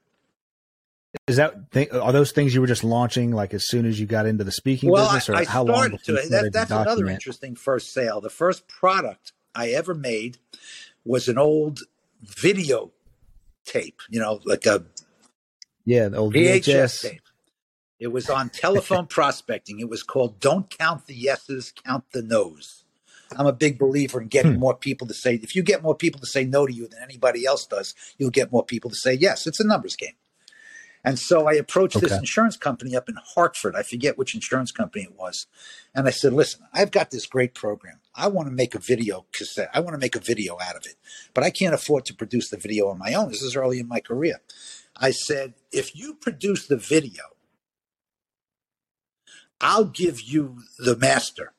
Is 1.27 1.37
that 1.37 1.71
th- 1.71 1.91
are 1.91 2.11
those 2.11 2.31
things 2.31 2.55
you 2.55 2.61
were 2.61 2.67
just 2.67 2.83
launching 2.83 3.31
like 3.31 3.53
as 3.53 3.67
soon 3.67 3.85
as 3.85 3.99
you 3.99 4.07
got 4.07 4.25
into 4.25 4.43
the 4.43 4.51
speaking 4.51 4.89
well, 4.89 5.05
business, 5.05 5.29
or 5.29 5.35
I, 5.35 5.41
I 5.41 5.45
how 5.45 5.63
long? 5.63 5.97
To, 6.05 6.13
that, 6.13 6.49
that's 6.51 6.71
another 6.71 7.07
interesting 7.07 7.55
first 7.55 7.93
sale. 7.93 8.19
The 8.19 8.31
first 8.31 8.67
product 8.67 9.31
I 9.53 9.69
ever 9.69 9.93
made 9.93 10.37
was 11.05 11.27
an 11.27 11.37
old 11.37 11.81
video 12.21 12.91
tape, 13.65 14.01
you 14.09 14.19
know, 14.19 14.39
like 14.45 14.65
a 14.65 14.85
yeah, 15.85 16.09
the 16.09 16.17
old 16.17 16.33
VHS, 16.33 16.63
VHS 16.63 17.01
tape. 17.01 17.21
It 18.03 18.11
was 18.11 18.29
on 18.29 18.49
telephone 18.49 19.07
prospecting. 19.07 19.79
It 19.79 19.89
was 19.89 20.03
called 20.03 20.39
"Don't 20.39 20.69
Count 20.69 21.07
the 21.07 21.15
Yeses, 21.15 21.73
Count 21.85 22.03
the 22.11 22.21
Nos." 22.21 22.83
I'm 23.37 23.47
a 23.47 23.53
big 23.53 23.79
believer 23.79 24.21
in 24.21 24.27
getting 24.27 24.55
hmm. 24.55 24.59
more 24.59 24.75
people 24.75 25.07
to 25.07 25.13
say. 25.13 25.35
If 25.35 25.55
you 25.55 25.63
get 25.63 25.81
more 25.81 25.95
people 25.95 26.19
to 26.19 26.27
say 26.27 26.43
no 26.43 26.67
to 26.67 26.73
you 26.73 26.87
than 26.87 27.01
anybody 27.01 27.45
else 27.45 27.65
does, 27.65 27.95
you'll 28.17 28.29
get 28.29 28.51
more 28.51 28.65
people 28.65 28.89
to 28.89 28.95
say 28.95 29.13
yes. 29.13 29.47
It's 29.47 29.59
a 29.59 29.65
numbers 29.65 29.95
game. 29.95 30.13
And 31.05 31.19
so 31.19 31.47
I 31.47 31.53
approached 31.53 31.97
okay. 31.97 32.07
this 32.07 32.17
insurance 32.17 32.55
company 32.55 32.95
up 32.95 33.09
in 33.09 33.15
Hartford. 33.35 33.75
I 33.75 33.83
forget 33.83 34.17
which 34.17 34.35
insurance 34.35 34.71
company 34.71 35.03
it 35.03 35.17
was. 35.17 35.47
And 35.93 36.07
I 36.07 36.11
said, 36.11 36.31
listen, 36.31 36.61
I've 36.73 36.91
got 36.91 37.11
this 37.11 37.25
great 37.25 37.53
program. 37.53 37.99
I 38.15 38.27
want 38.27 38.47
to 38.47 38.53
make 38.53 38.73
a 38.73 38.79
video 38.79 39.25
cassette. 39.33 39.69
I 39.73 39.81
want 39.81 39.95
to 39.95 39.99
make 39.99 40.15
a 40.15 40.19
video 40.19 40.57
out 40.61 40.77
of 40.77 40.85
it, 40.85 40.95
but 41.33 41.43
I 41.43 41.49
can't 41.49 41.73
afford 41.73 42.05
to 42.05 42.13
produce 42.13 42.49
the 42.49 42.57
video 42.57 42.87
on 42.87 42.99
my 42.99 43.13
own. 43.13 43.29
This 43.29 43.41
is 43.41 43.55
early 43.55 43.79
in 43.79 43.87
my 43.87 43.99
career. 43.99 44.39
I 44.95 45.11
said, 45.11 45.55
if 45.71 45.95
you 45.95 46.13
produce 46.13 46.67
the 46.67 46.77
video, 46.77 47.23
I'll 49.63 49.85
give 49.85 50.21
you 50.21 50.57
the 50.77 50.97
master 50.97 51.53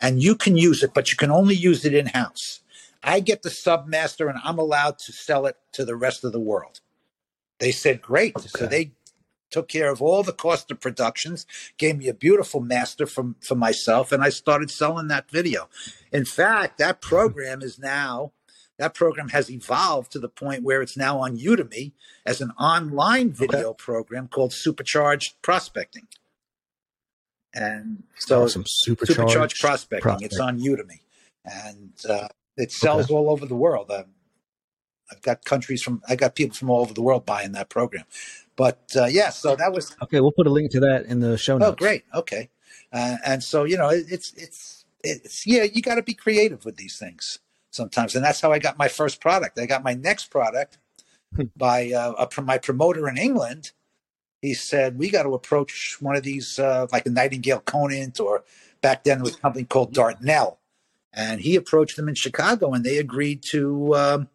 and 0.00 0.22
you 0.22 0.34
can 0.34 0.56
use 0.56 0.82
it, 0.82 0.92
but 0.94 1.10
you 1.10 1.16
can 1.16 1.30
only 1.30 1.54
use 1.54 1.84
it 1.84 1.94
in 1.94 2.06
house. 2.06 2.60
I 3.02 3.20
get 3.20 3.42
the 3.42 3.50
submaster 3.50 4.30
and 4.30 4.38
I'm 4.42 4.58
allowed 4.58 4.98
to 5.00 5.12
sell 5.12 5.46
it 5.46 5.56
to 5.72 5.84
the 5.84 5.94
rest 5.94 6.24
of 6.24 6.32
the 6.32 6.40
world. 6.40 6.80
They 7.60 7.70
said, 7.70 8.00
great. 8.00 8.34
Okay. 8.36 8.48
So 8.48 8.66
they 8.66 8.92
took 9.50 9.68
care 9.68 9.90
of 9.90 10.00
all 10.00 10.22
the 10.22 10.32
cost 10.32 10.70
of 10.70 10.80
productions, 10.80 11.46
gave 11.76 11.98
me 11.98 12.08
a 12.08 12.14
beautiful 12.14 12.60
master 12.60 13.06
from 13.06 13.36
for 13.40 13.54
myself, 13.54 14.10
and 14.10 14.22
I 14.22 14.30
started 14.30 14.70
selling 14.70 15.08
that 15.08 15.30
video. 15.30 15.68
In 16.10 16.24
fact, 16.24 16.78
that 16.78 17.00
program 17.00 17.62
is 17.62 17.78
now 17.78 18.32
that 18.78 18.94
program 18.94 19.28
has 19.28 19.50
evolved 19.50 20.10
to 20.12 20.18
the 20.18 20.28
point 20.28 20.64
where 20.64 20.82
it's 20.82 20.96
now 20.96 21.20
on 21.20 21.38
Udemy 21.38 21.92
as 22.26 22.40
an 22.40 22.50
online 22.58 23.30
video 23.30 23.68
okay. 23.68 23.84
program 23.84 24.26
called 24.26 24.52
Supercharged 24.52 25.40
Prospecting. 25.42 26.08
And 27.54 28.02
so 28.18 28.42
awesome. 28.42 28.64
Supercharged, 28.66 29.16
Supercharged 29.16 29.60
prospecting, 29.60 30.02
prospecting, 30.02 30.26
It's 30.26 30.40
on 30.40 30.58
Udemy, 30.58 31.00
and 31.44 31.92
uh, 32.08 32.28
it 32.56 32.72
sells 32.72 33.04
okay. 33.04 33.14
all 33.14 33.30
over 33.30 33.46
the 33.46 33.54
world. 33.54 33.90
Uh, 33.90 34.04
I've 35.10 35.22
got 35.22 35.44
countries 35.44 35.82
from 35.82 36.02
I 36.08 36.16
got 36.16 36.34
people 36.34 36.56
from 36.56 36.70
all 36.70 36.80
over 36.80 36.94
the 36.94 37.02
world 37.02 37.24
buying 37.24 37.52
that 37.52 37.68
program. 37.68 38.04
But 38.56 38.90
uh, 38.96 39.06
yeah, 39.06 39.30
so 39.30 39.56
that 39.56 39.72
was 39.72 39.96
okay. 40.02 40.20
We'll 40.20 40.32
put 40.32 40.46
a 40.46 40.50
link 40.50 40.70
to 40.72 40.80
that 40.80 41.06
in 41.06 41.20
the 41.20 41.36
show 41.36 41.54
oh, 41.54 41.58
notes. 41.58 41.72
Oh, 41.72 41.76
great. 41.76 42.04
Okay, 42.14 42.50
uh, 42.92 43.16
and 43.24 43.42
so 43.42 43.64
you 43.64 43.76
know, 43.76 43.88
it, 43.88 44.06
it's 44.08 44.32
it's 44.34 44.84
it's 45.02 45.46
yeah, 45.46 45.64
you 45.64 45.82
got 45.82 45.96
to 45.96 46.02
be 46.02 46.14
creative 46.14 46.64
with 46.64 46.76
these 46.76 46.98
things 46.98 47.38
sometimes, 47.70 48.14
and 48.14 48.24
that's 48.24 48.40
how 48.40 48.52
I 48.52 48.58
got 48.58 48.78
my 48.78 48.88
first 48.88 49.20
product. 49.20 49.58
I 49.58 49.66
got 49.66 49.82
my 49.82 49.94
next 49.94 50.26
product 50.26 50.78
hmm. 51.34 51.44
by 51.56 51.92
uh, 51.92 52.26
a, 52.36 52.42
my 52.42 52.58
promoter 52.58 53.08
in 53.08 53.18
England. 53.18 53.72
He 54.44 54.54
said 54.54 54.98
we 54.98 55.10
got 55.10 55.22
to 55.24 55.34
approach 55.34 55.96
one 56.00 56.16
of 56.16 56.22
these 56.22 56.58
uh, 56.58 56.86
like 56.92 57.06
a 57.06 57.10
Nightingale 57.10 57.60
Conant 57.60 58.20
or 58.20 58.44
back 58.82 59.04
then 59.04 59.18
it 59.18 59.22
was 59.22 59.36
a 59.36 59.38
company 59.38 59.64
called 59.64 59.92
Dartnell." 59.92 60.58
and 61.16 61.40
he 61.40 61.56
approached 61.56 61.96
them 61.96 62.08
in 62.08 62.14
Chicago, 62.14 62.72
and 62.72 62.84
they 62.84 62.98
agreed 62.98 63.42
to. 63.50 63.94
Um, 63.94 64.28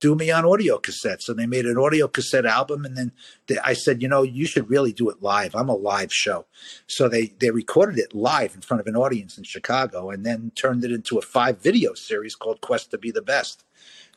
do 0.00 0.16
me 0.16 0.32
on 0.32 0.44
audio 0.44 0.78
cassette. 0.78 1.22
So 1.22 1.32
they 1.32 1.46
made 1.46 1.64
an 1.64 1.78
audio 1.78 2.08
cassette 2.08 2.44
album, 2.44 2.84
and 2.84 2.96
then 2.96 3.12
they, 3.46 3.56
I 3.58 3.72
said, 3.72 4.02
you 4.02 4.08
know, 4.08 4.24
you 4.24 4.46
should 4.46 4.68
really 4.68 4.92
do 4.92 5.08
it 5.10 5.22
live. 5.22 5.54
I'm 5.54 5.68
a 5.68 5.76
live 5.76 6.12
show, 6.12 6.46
so 6.88 7.08
they 7.08 7.26
they 7.38 7.52
recorded 7.52 8.00
it 8.00 8.12
live 8.12 8.56
in 8.56 8.62
front 8.62 8.80
of 8.80 8.88
an 8.88 8.96
audience 8.96 9.38
in 9.38 9.44
Chicago, 9.44 10.10
and 10.10 10.26
then 10.26 10.50
turned 10.56 10.84
it 10.84 10.90
into 10.90 11.18
a 11.18 11.22
five 11.22 11.62
video 11.62 11.94
series 11.94 12.34
called 12.34 12.60
Quest 12.60 12.90
to 12.90 12.98
Be 12.98 13.12
the 13.12 13.22
Best. 13.22 13.64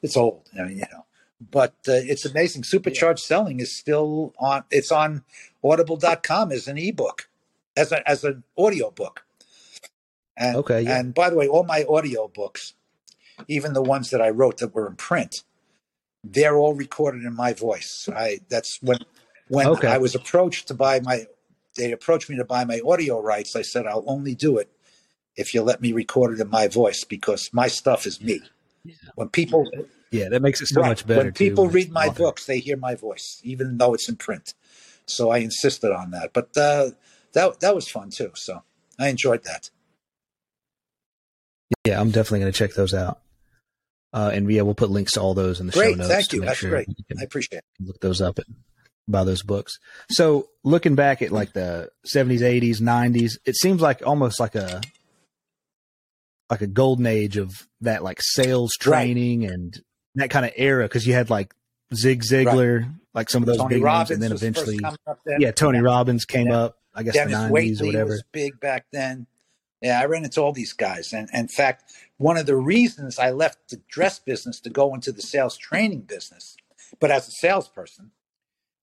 It's 0.02 0.18
old, 0.18 0.50
I 0.60 0.64
mean, 0.64 0.78
you 0.78 0.86
know, 0.92 1.06
but 1.40 1.76
uh, 1.88 1.94
it's 1.94 2.26
amazing. 2.26 2.64
Supercharged 2.64 3.24
yeah. 3.24 3.28
selling 3.28 3.60
is 3.60 3.76
still 3.76 4.34
on. 4.40 4.64
It's 4.72 4.92
on 4.92 5.24
Audible.com 5.64 6.52
as 6.52 6.68
an 6.68 6.78
ebook, 6.78 7.28
as 7.76 7.92
a, 7.92 8.08
as 8.10 8.24
an 8.24 8.44
audio 8.58 8.92
book. 8.92 9.26
And, 10.38 10.58
okay. 10.58 10.82
Yeah. 10.82 11.00
And 11.00 11.14
by 11.14 11.30
the 11.30 11.36
way, 11.36 11.48
all 11.48 11.64
my 11.64 11.86
audio 11.90 12.28
books, 12.28 12.74
even 13.48 13.74
the 13.74 13.82
ones 13.82 14.10
that 14.10 14.22
I 14.22 14.30
wrote 14.30 14.58
that 14.58 14.74
were 14.74 14.88
in 14.88 14.96
print 14.96 15.44
they're 16.26 16.58
all 16.58 16.74
recorded 16.74 17.24
in 17.24 17.36
my 17.36 17.54
voice. 17.54 18.10
I 18.14 18.40
that's 18.50 18.82
when 18.82 19.00
when 19.48 19.68
okay. 19.68 19.88
I 19.88 19.98
was 19.98 20.16
approached 20.16 20.68
to 20.70 20.74
buy 20.74 21.00
my 21.00 21.28
they 21.76 21.92
approached 21.92 22.30
me 22.30 22.38
to 22.38 22.46
buy 22.46 22.66
my 22.66 22.82
audio 22.86 23.22
rights. 23.22 23.56
I 23.56 23.62
said 23.62 23.86
I'll 23.86 24.04
only 24.08 24.34
do 24.34 24.58
it 24.58 24.70
if 25.36 25.54
you 25.54 25.62
let 25.62 25.82
me 25.82 25.92
record 25.92 26.34
it 26.34 26.42
in 26.42 26.50
my 26.50 26.68
voice 26.68 27.04
because 27.04 27.50
my 27.54 27.68
stuff 27.68 28.06
is 28.06 28.22
me. 28.22 28.42
Yeah. 28.84 28.96
When 29.16 29.30
people 29.30 29.70
yeah, 30.12 30.30
that 30.30 30.42
makes 30.42 30.62
it 30.62 30.68
so 30.68 30.82
right, 30.82 30.90
much 30.90 31.06
better. 31.08 31.24
When 31.26 31.34
people 31.34 31.68
read 31.68 31.92
my 31.92 32.10
books, 32.10 32.46
they 32.46 32.60
hear 32.60 32.78
my 32.78 32.96
voice, 32.96 33.40
even 33.44 33.78
though 33.78 33.94
it's 33.94 34.08
in 34.10 34.16
print. 34.16 34.54
So 35.08 35.30
I 35.30 35.40
insisted 35.40 35.92
on 35.92 36.12
that. 36.12 36.32
But 36.34 36.56
uh, 36.58 36.92
that 37.34 37.60
that 37.60 37.76
was 37.76 37.88
fun 37.90 38.10
too. 38.12 38.32
So 38.36 38.64
I 38.98 39.10
enjoyed 39.10 39.44
that. 39.44 39.70
Yeah, 41.86 42.00
I'm 42.00 42.12
definitely 42.12 42.40
going 42.42 42.52
to 42.52 42.58
check 42.58 42.74
those 42.74 42.94
out. 42.94 43.20
Uh, 44.14 44.32
and 44.34 44.50
yeah, 44.50 44.62
we'll 44.62 44.76
put 44.76 44.90
links 44.90 45.14
to 45.14 45.22
all 45.22 45.34
those 45.34 45.60
in 45.60 45.68
the 45.68 45.74
Great, 45.74 45.92
show 45.92 45.96
notes. 45.98 46.10
thank 46.10 46.34
you. 46.34 46.42
That's 46.42 46.60
sure 46.60 46.70
great. 46.70 46.88
you 46.88 46.96
I 47.20 47.24
appreciate 47.24 47.60
it. 47.60 47.66
look 47.86 48.00
those 48.00 48.22
up 48.22 48.38
and 48.38 48.48
buy 49.08 49.24
those 49.26 49.44
books. 49.44 49.78
So 50.10 50.48
looking 50.64 50.96
back 50.96 51.22
at 51.22 51.32
like 51.32 51.54
the 51.54 51.90
seventies, 52.06 52.42
eighties, 52.42 52.80
nineties, 52.80 53.38
it 53.46 53.56
seems 53.58 53.82
like 53.82 54.06
almost 54.08 54.40
like 54.40 54.56
a 54.56 54.82
like 56.50 56.62
a 56.62 56.68
golden 56.68 57.08
age 57.08 57.38
of 57.38 57.52
that 57.82 58.04
like 58.04 58.20
sales 58.22 58.72
Right. 58.86 59.04
training 59.04 59.46
and 59.46 59.74
that 60.16 60.30
kind 60.30 60.46
of 60.46 60.52
era 60.56 60.86
because 60.86 61.06
you 61.08 61.14
had 61.14 61.30
like 61.30 61.54
Zig 61.94 62.24
Ziglar, 62.24 62.92
like 63.14 63.30
some 63.30 63.44
of 63.44 63.48
those 63.48 63.58
Tony 63.58 63.76
big 63.76 63.84
Robbins 63.84 64.10
names, 64.10 64.12
and 64.12 64.24
then 64.24 64.32
eventually, 64.32 64.80
coming 64.80 64.98
up 65.08 65.20
then. 65.26 65.38
yeah, 65.42 65.52
Tony 65.52 65.80
Robbins 65.80 66.26
came 66.26 66.48
Yeah. 66.48 66.60
up. 66.60 66.78
I 66.94 67.04
guess 67.04 67.14
Dennis 67.14 67.34
the 67.38 67.50
nineties 67.50 67.82
or 67.82 67.86
whatever. 67.88 68.10
was 68.12 68.24
big 68.32 68.60
back 68.60 68.86
then. 68.94 69.28
Yeah, 69.82 70.00
I 70.00 70.06
ran 70.06 70.24
into 70.24 70.42
all 70.42 70.54
these 70.54 70.72
guys, 70.74 71.12
and, 71.14 71.30
and 71.34 71.42
in 71.44 71.48
fact, 71.50 71.92
one 72.18 72.38
of 72.38 72.46
the 72.46 72.56
reasons 72.56 73.20
I 73.20 73.32
left 73.32 73.70
the 73.70 73.82
dress 73.90 74.18
business 74.20 74.60
to 74.62 74.70
go 74.70 74.94
into 74.96 75.12
the 75.12 75.22
sales 75.22 75.58
training 75.58 76.02
business, 76.02 76.56
but 77.00 77.12
as 77.12 77.28
a 77.28 77.32
salesperson, 77.32 78.12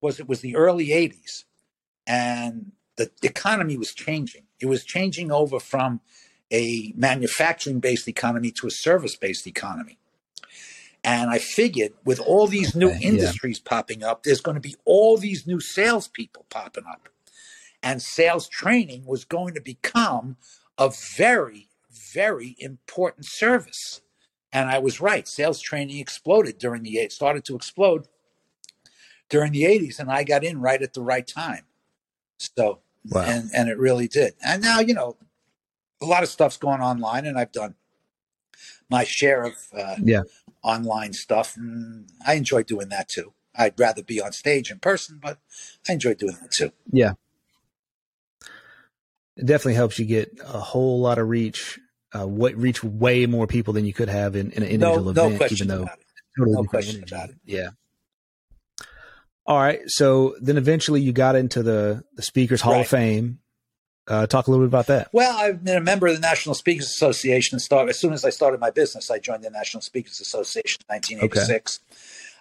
was 0.03 0.21
it 0.21 0.29
was 0.29 0.41
the 0.43 0.55
early 0.55 0.89
'80s, 0.89 1.45
and 2.07 2.73
the 2.97 3.11
economy 3.23 3.77
was 3.79 3.93
changing. 3.95 4.43
It 4.61 4.67
was 4.67 4.85
changing 4.85 5.33
over 5.33 5.59
from 5.59 6.01
a 6.53 6.93
manufacturing-based 6.97 8.07
economy 8.07 8.51
to 8.53 8.67
a 8.67 8.71
service-based 8.71 9.47
economy. 9.47 9.99
And 11.05 11.31
I 11.31 11.39
figured 11.39 11.95
with 12.05 12.21
all 12.21 12.47
these 12.47 12.75
new 12.77 12.91
Okay, 12.91 12.99
yeah. 13.03 13.09
industries 13.09 13.59
popping 13.59 14.03
up, 14.05 14.23
there's 14.23 14.41
going 14.41 14.55
to 14.57 14.61
be 14.61 14.77
all 14.85 15.17
these 15.17 15.47
new 15.47 15.61
salespeople 15.61 16.47
popping 16.51 16.85
up. 16.89 17.09
And 17.83 18.01
sales 18.03 18.49
training 18.49 19.05
was 19.07 19.25
going 19.25 19.55
to 19.55 19.61
become 19.61 20.37
a 20.79 20.91
very, 21.17 21.69
very 22.15 22.57
important 22.59 23.27
service. 23.27 24.03
And 24.53 24.71
I 24.71 24.79
was 24.79 25.01
right. 25.01 25.27
Sales 25.27 25.61
training 25.61 25.99
exploded 25.99 26.59
during 26.59 26.83
the 26.85 26.99
it 26.99 27.13
started 27.13 27.45
to 27.47 27.57
explode 27.57 28.07
during 29.29 29.53
the 29.53 29.65
80s, 29.65 29.99
and 29.99 30.11
I 30.11 30.25
got 30.25 30.45
in 30.45 30.61
right 30.61 30.83
at 30.83 30.93
the 30.95 31.03
right 31.03 31.27
time. 31.27 31.65
So 32.39 32.81
Wow. 33.11 33.23
and 33.27 33.51
and 33.55 33.69
it 33.69 33.79
really 33.79 34.09
did. 34.09 34.35
And 34.45 34.63
now, 34.63 34.81
you 34.81 34.95
know, 34.95 35.17
a 36.03 36.07
lot 36.07 36.23
of 36.23 36.29
stuff's 36.29 36.57
going 36.59 36.81
online, 36.81 37.27
and 37.27 37.39
I've 37.39 37.53
done 37.53 37.75
my 38.93 39.03
share 39.05 39.43
of 39.43 39.55
uh, 39.77 39.97
Yeah. 40.05 40.23
online 40.63 41.13
stuff, 41.15 41.57
and 41.57 42.09
I 42.25 42.35
enjoy 42.35 42.63
doing 42.63 42.89
that 42.91 43.09
too. 43.09 43.33
I'd 43.57 43.79
rather 43.79 44.03
be 44.03 44.21
on 44.21 44.33
stage 44.33 44.71
in 44.71 44.79
person, 44.79 45.19
but 45.21 45.39
I 45.89 45.93
enjoy 45.95 46.15
doing 46.15 46.37
that 46.41 46.53
too. 46.53 46.71
Yeah. 46.93 47.15
It 49.37 49.47
definitely 49.47 49.75
helps 49.75 49.99
you 49.99 50.05
get 50.05 50.39
a 50.45 50.61
whole 50.61 51.01
lot 51.01 51.19
of 51.19 51.29
reach, 51.29 51.79
uh, 52.15 52.27
what 52.27 52.55
reach 52.57 52.85
way 52.85 53.27
more 53.27 53.47
people 53.47 53.73
than 53.73 53.85
you 53.87 53.93
could 53.95 54.09
have 54.09 54.37
in, 54.37 54.53
in 54.53 54.63
an 54.63 54.69
No, 54.79 54.95
individual 54.95 55.13
no 55.15 55.27
event, 55.27 55.37
question 55.39 55.57
even 55.57 55.69
though 55.69 55.83
about 55.85 55.99
it. 55.99 56.07
totally 56.39 56.55
No 56.57 56.65
question 56.65 56.97
energy. 56.99 57.15
about 57.15 57.31
it. 57.31 57.37
Yeah. 57.45 57.71
All 59.47 59.59
right. 59.59 59.81
So 59.87 60.37
then 60.41 60.57
eventually 60.57 61.01
you 61.01 61.13
got 61.13 61.35
into 61.35 61.63
the, 61.63 62.05
the 62.15 62.23
Speakers 62.23 62.61
Hall 62.61 62.75
Right. 62.75 62.81
of 62.83 62.89
Fame. 62.89 63.39
Uh, 64.09 64.27
talk 64.27 64.49
a 64.49 64.51
little 64.51 64.67
bit 64.67 64.71
about 64.71 64.89
that. 64.89 65.09
Well, 65.13 65.37
I've 65.37 65.63
been 65.63 65.77
a 65.77 65.81
member 65.81 66.09
of 66.09 66.15
the 66.15 66.21
National 66.21 66.55
Speakers 66.55 66.87
Association. 66.87 67.59
Start 67.61 67.89
as 67.89 68.01
soon 68.01 68.13
as 68.13 68.25
I 68.25 68.31
started 68.31 68.59
my 68.59 68.71
business, 68.71 69.11
I 69.11 69.19
joined 69.19 69.45
the 69.45 69.51
National 69.51 69.81
Speakers 69.81 70.21
Association 70.21 70.83
in 70.89 70.95
1986. 70.95 71.81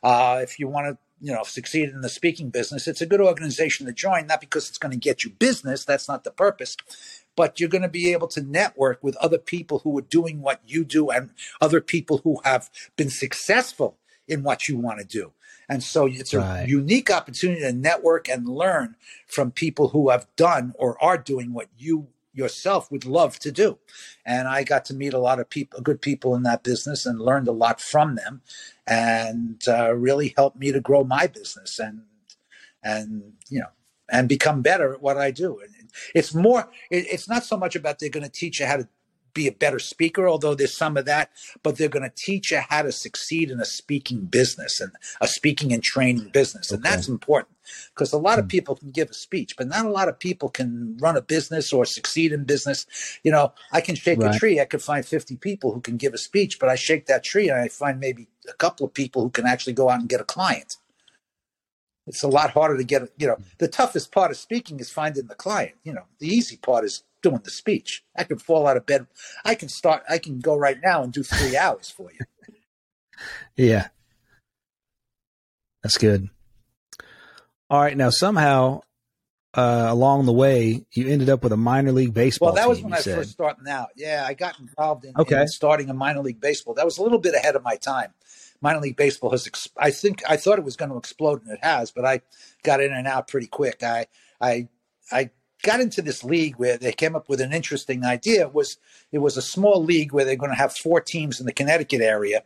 Uh, 0.03 0.39
if 0.41 0.59
you 0.59 0.67
want 0.67 0.87
to, 0.87 0.97
you 1.23 1.31
know, 1.31 1.43
succeed 1.43 1.89
in 1.89 2.01
the 2.01 2.09
speaking 2.09 2.49
business, 2.49 2.87
it's 2.87 3.01
a 3.01 3.05
good 3.05 3.21
organization 3.21 3.85
to 3.85 3.93
join. 3.93 4.25
Not 4.25 4.41
because 4.41 4.69
it's 4.69 4.79
going 4.79 4.91
to 4.91 4.97
get 4.97 5.23
you 5.23 5.29
business; 5.29 5.85
that's 5.85 6.07
not 6.07 6.23
the 6.23 6.31
purpose. 6.31 6.75
But 7.35 7.59
you're 7.59 7.69
going 7.69 7.83
to 7.83 7.87
be 7.87 8.11
able 8.11 8.27
to 8.29 8.41
network 8.41 9.03
with 9.03 9.15
other 9.17 9.37
people 9.37 9.79
who 9.79 9.97
are 9.99 10.03
doing 10.03 10.41
what 10.41 10.61
you 10.65 10.83
do, 10.83 11.11
and 11.11 11.29
other 11.61 11.79
people 11.79 12.21
who 12.23 12.39
have 12.43 12.71
been 12.97 13.11
successful 13.11 13.97
in 14.27 14.41
what 14.41 14.67
you 14.67 14.77
want 14.77 14.99
to 14.99 15.05
do. 15.05 15.33
And 15.69 15.83
so 15.83 16.05
it's 16.07 16.33
a 16.33 16.39
Right. 16.39 16.67
unique 16.67 17.09
opportunity 17.11 17.61
to 17.61 17.73
network 17.73 18.29
and 18.29 18.47
learn 18.47 18.95
from 19.27 19.51
people 19.51 19.89
who 19.89 20.09
have 20.09 20.27
done 20.35 20.73
or 20.77 21.01
are 21.03 21.17
doing 21.17 21.53
what 21.53 21.67
you 21.77 22.07
yourself 22.33 22.91
would 22.91 23.05
love 23.05 23.39
to 23.39 23.51
do. 23.51 23.77
And 24.25 24.47
I 24.47 24.63
got 24.63 24.85
to 24.85 24.93
meet 24.93 25.13
a 25.13 25.19
lot 25.19 25.39
of 25.39 25.49
people, 25.49 25.81
good 25.81 26.01
people 26.01 26.35
in 26.35 26.43
that 26.43 26.63
business, 26.63 27.05
and 27.05 27.19
learned 27.19 27.47
a 27.47 27.51
lot 27.53 27.81
from 27.81 28.15
them, 28.15 28.41
and 28.87 29.61
uh, 29.67 29.93
really 29.95 30.33
helped 30.37 30.57
me 30.57 30.71
to 30.71 30.79
grow 30.79 31.03
my 31.03 31.27
business 31.27 31.79
and 31.79 32.03
and 32.83 33.33
you 33.49 33.59
know 33.59 33.67
and 34.09 34.27
become 34.29 34.61
better 34.61 34.93
at 34.93 35.01
what 35.01 35.17
I 35.17 35.31
do. 35.31 35.59
And 35.59 35.89
it's 36.15 36.33
more. 36.33 36.69
It, 36.89 37.05
it's 37.11 37.29
not 37.29 37.43
so 37.43 37.57
much 37.57 37.75
about 37.75 37.99
they're 37.99 38.09
going 38.09 38.23
to 38.25 38.29
teach 38.31 38.59
you 38.59 38.65
how 38.65 38.77
to 38.77 38.87
be 39.33 39.47
a 39.47 39.51
better 39.51 39.79
speaker, 39.79 40.27
although 40.27 40.55
there's 40.55 40.77
some 40.77 40.97
of 40.97 41.05
that, 41.05 41.31
but 41.63 41.77
they're 41.77 41.89
going 41.89 42.09
to 42.09 42.15
teach 42.15 42.51
you 42.51 42.59
how 42.59 42.81
to 42.83 42.91
succeed 42.91 43.51
in 43.51 43.59
a 43.59 43.65
speaking 43.65 44.25
business 44.25 44.79
and 44.79 44.91
a 45.19 45.27
speaking 45.27 45.73
and 45.73 45.83
training 45.83 46.29
business. 46.29 46.71
And 46.71 46.83
Okay. 46.83 46.95
that's 46.95 47.07
important 47.07 47.57
because 47.93 48.13
a 48.13 48.17
lot 48.17 48.39
of 48.39 48.45
Hmm. 48.45 48.49
people 48.49 48.75
can 48.75 48.91
give 48.91 49.09
a 49.09 49.13
speech, 49.13 49.55
but 49.57 49.67
not 49.67 49.85
a 49.85 49.89
lot 49.89 50.09
of 50.09 50.19
people 50.19 50.49
can 50.49 50.97
run 50.99 51.17
a 51.17 51.21
business 51.21 51.71
or 51.73 51.85
succeed 51.85 52.31
in 52.31 52.43
business. 52.43 52.85
You 53.23 53.31
know, 53.31 53.53
I 53.71 53.81
can 53.81 53.95
shake 53.95 54.19
a 54.19 54.37
tree. 54.37 54.59
I 54.59 54.65
could 54.65 54.81
find 54.81 55.05
50 55.05 55.37
people 55.37 55.73
who 55.73 55.81
can 55.81 55.97
give 55.97 56.13
a 56.13 56.17
speech, 56.17 56.59
but 56.59 56.69
I 56.69 56.75
shake 56.75 57.05
that 57.07 57.23
tree 57.23 57.49
and 57.49 57.59
I 57.59 57.67
find 57.67 57.99
maybe 57.99 58.27
a 58.49 58.53
couple 58.53 58.85
of 58.85 58.93
people 58.93 59.21
who 59.21 59.29
can 59.29 59.45
actually 59.45 59.73
go 59.73 59.89
out 59.89 59.99
and 59.99 60.09
get 60.09 60.21
a 60.21 60.25
client. 60.25 60.77
It's 62.07 62.23
a 62.23 62.27
lot 62.27 62.51
harder 62.51 62.77
to 62.77 62.83
get, 62.83 63.03
you 63.17 63.27
know, 63.27 63.37
the 63.59 63.67
toughest 63.67 64.11
part 64.11 64.31
of 64.31 64.37
speaking 64.37 64.79
is 64.79 64.89
finding 64.89 65.27
the 65.27 65.35
client. 65.35 65.75
You 65.83 65.93
know, 65.93 66.05
the 66.19 66.27
easy 66.27 66.57
part 66.57 66.83
is 66.83 67.03
doing 67.21 67.41
the 67.43 67.51
speech. 67.51 68.03
I 68.15 68.23
can 68.23 68.37
fall 68.39 68.67
out 68.67 68.77
of 68.77 68.85
bed. 68.85 69.07
I 69.45 69.55
can 69.55 69.69
start, 69.69 70.03
I 70.09 70.17
can 70.17 70.39
go 70.39 70.55
right 70.55 70.77
now 70.83 71.03
and 71.03 71.11
do 71.13 71.23
three 71.23 71.55
hours 71.63 71.89
for 71.89 72.09
you. 72.11 72.25
Yeah. 73.55 73.87
That's 75.83 75.97
good. 75.97 76.29
All 77.69 77.81
right. 77.81 77.95
Now, 77.97 78.09
somehow, 78.09 78.81
uh, 79.53 79.87
along 79.89 80.25
the 80.25 80.33
way, 80.33 80.85
you 80.93 81.09
ended 81.09 81.29
up 81.29 81.43
with 81.43 81.51
a 81.51 81.57
minor 81.57 81.91
league 81.91 82.13
baseball 82.13 82.47
Well, 82.49 82.55
that 82.55 82.69
was 82.69 82.77
team, 82.79 82.85
when 82.85 82.93
I 82.93 83.01
said. 83.01 83.17
first 83.17 83.31
starting 83.31 83.67
out. 83.67 83.89
Yeah, 83.95 84.23
I 84.27 84.33
got 84.33 84.59
involved 84.59 85.05
in, 85.05 85.13
Okay. 85.17 85.41
in 85.41 85.47
starting 85.47 85.89
a 85.89 85.93
minor 85.93 86.21
league 86.21 86.39
baseball. 86.41 86.73
That 86.75 86.85
was 86.85 86.97
a 86.97 87.03
little 87.03 87.19
bit 87.19 87.33
ahead 87.35 87.55
of 87.55 87.63
my 87.63 87.75
time. 87.75 88.13
Minor 88.61 88.79
league 88.81 88.95
baseball 88.95 89.31
has, 89.31 89.47
ex- 89.47 89.69
I 89.75 89.89
think, 89.91 90.21
I 90.29 90.37
thought 90.37 90.59
it 90.59 90.63
was 90.65 90.75
going 90.75 90.91
to 90.91 90.97
explode, 90.97 91.41
and 91.43 91.51
it 91.51 91.59
has. 91.63 91.91
But 91.91 92.05
I 92.05 92.21
got 92.63 92.79
in 92.81 92.93
and 92.93 93.07
out 93.07 93.27
pretty 93.27 93.47
quick. 93.47 93.81
I, 93.83 94.05
I, 94.39 94.67
I 95.11 95.31
got 95.63 95.79
into 95.79 96.01
this 96.01 96.23
league 96.23 96.55
where 96.55 96.77
they 96.77 96.91
came 96.91 97.15
up 97.15 97.29
with 97.29 97.41
an 97.41 97.53
interesting 97.53 98.03
idea. 98.03 98.41
It 98.41 98.53
was 98.53 98.77
it 99.11 99.19
was 99.19 99.37
a 99.37 99.41
small 99.41 99.83
league 99.83 100.11
where 100.11 100.25
they're 100.25 100.35
going 100.35 100.51
to 100.51 100.57
have 100.57 100.75
four 100.75 101.01
teams 101.01 101.39
in 101.39 101.45
the 101.45 101.53
Connecticut 101.53 102.01
area, 102.01 102.43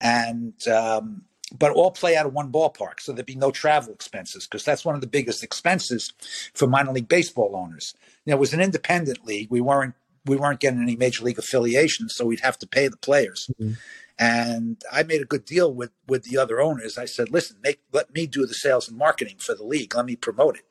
and 0.00 0.54
um, 0.68 1.22
but 1.56 1.72
all 1.72 1.90
play 1.90 2.16
out 2.16 2.26
of 2.26 2.32
one 2.32 2.52
ballpark, 2.52 3.00
so 3.00 3.12
there'd 3.12 3.26
be 3.26 3.34
no 3.34 3.50
travel 3.50 3.92
expenses 3.92 4.46
because 4.46 4.64
that's 4.64 4.84
one 4.84 4.94
of 4.94 5.00
the 5.00 5.06
biggest 5.06 5.42
expenses 5.42 6.12
for 6.54 6.66
minor 6.66 6.92
league 6.92 7.08
baseball 7.08 7.56
owners. 7.56 7.94
You 8.24 8.30
know, 8.30 8.36
it 8.36 8.40
was 8.40 8.54
an 8.54 8.60
independent 8.60 9.24
league. 9.26 9.48
We 9.50 9.60
weren't 9.60 9.94
we 10.26 10.36
weren't 10.36 10.60
getting 10.60 10.82
any 10.82 10.96
major 10.96 11.24
league 11.24 11.38
affiliations, 11.38 12.14
so 12.14 12.26
we'd 12.26 12.40
have 12.40 12.58
to 12.58 12.66
pay 12.66 12.88
the 12.88 12.96
players. 12.96 13.50
Mhm. 13.60 13.78
And 14.18 14.82
I 14.92 15.02
made 15.02 15.22
a 15.22 15.24
good 15.24 15.46
deal 15.46 15.72
with 15.72 15.90
with 16.06 16.24
the 16.24 16.36
other 16.36 16.60
owners. 16.60 16.98
I 16.98 17.06
said, 17.06 17.30
"Listen, 17.30 17.56
make 17.62 17.80
let 17.92 18.12
me 18.14 18.26
do 18.26 18.44
the 18.46 18.54
sales 18.54 18.88
and 18.88 18.98
marketing 18.98 19.36
for 19.38 19.54
the 19.54 19.64
league. 19.64 19.94
Let 19.94 20.04
me 20.04 20.14
promote 20.16 20.56
it 20.56 20.64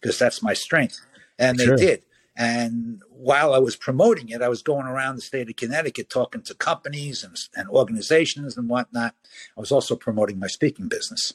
because 0.00 0.18
that's 0.18 0.42
my 0.42 0.54
strength." 0.54 1.00
And 1.38 1.58
they 1.58 1.70
Sure. 1.70 1.72
did. 1.72 2.04
And 2.36 3.02
while 3.10 3.54
I 3.54 3.58
was 3.58 3.76
promoting 3.76 4.30
it, 4.30 4.42
I 4.42 4.48
was 4.48 4.62
going 4.62 4.86
around 4.86 5.16
the 5.16 5.22
state 5.22 5.48
of 5.50 5.56
Connecticut 5.56 6.10
talking 6.10 6.42
to 6.42 6.54
companies 6.54 7.24
and, 7.24 7.36
and 7.56 7.68
organizations 7.68 8.56
and 8.56 8.68
whatnot. 8.68 9.14
I 9.56 9.60
was 9.60 9.72
also 9.72 9.96
promoting 9.96 10.38
my 10.38 10.48
speaking 10.48 10.88
business. 10.88 11.34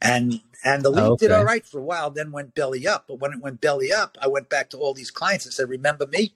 And 0.00 0.40
and 0.64 0.84
the 0.84 0.90
league 0.90 1.16
Oh, 1.16 1.18
did 1.18 1.32
all 1.32 1.44
right 1.44 1.66
for 1.66 1.78
a 1.80 1.84
while, 1.84 2.10
then 2.10 2.32
went 2.32 2.54
belly 2.54 2.86
up. 2.86 3.06
But 3.08 3.20
when 3.20 3.32
it 3.32 3.40
went 3.42 3.60
belly 3.62 3.92
up, 3.92 4.18
I 4.20 4.28
went 4.28 4.50
back 4.50 4.70
to 4.70 4.78
all 4.78 4.94
these 4.94 5.10
clients 5.10 5.46
and 5.46 5.54
said, 5.54 5.68
Remember 5.68 6.06
me? 6.06 6.34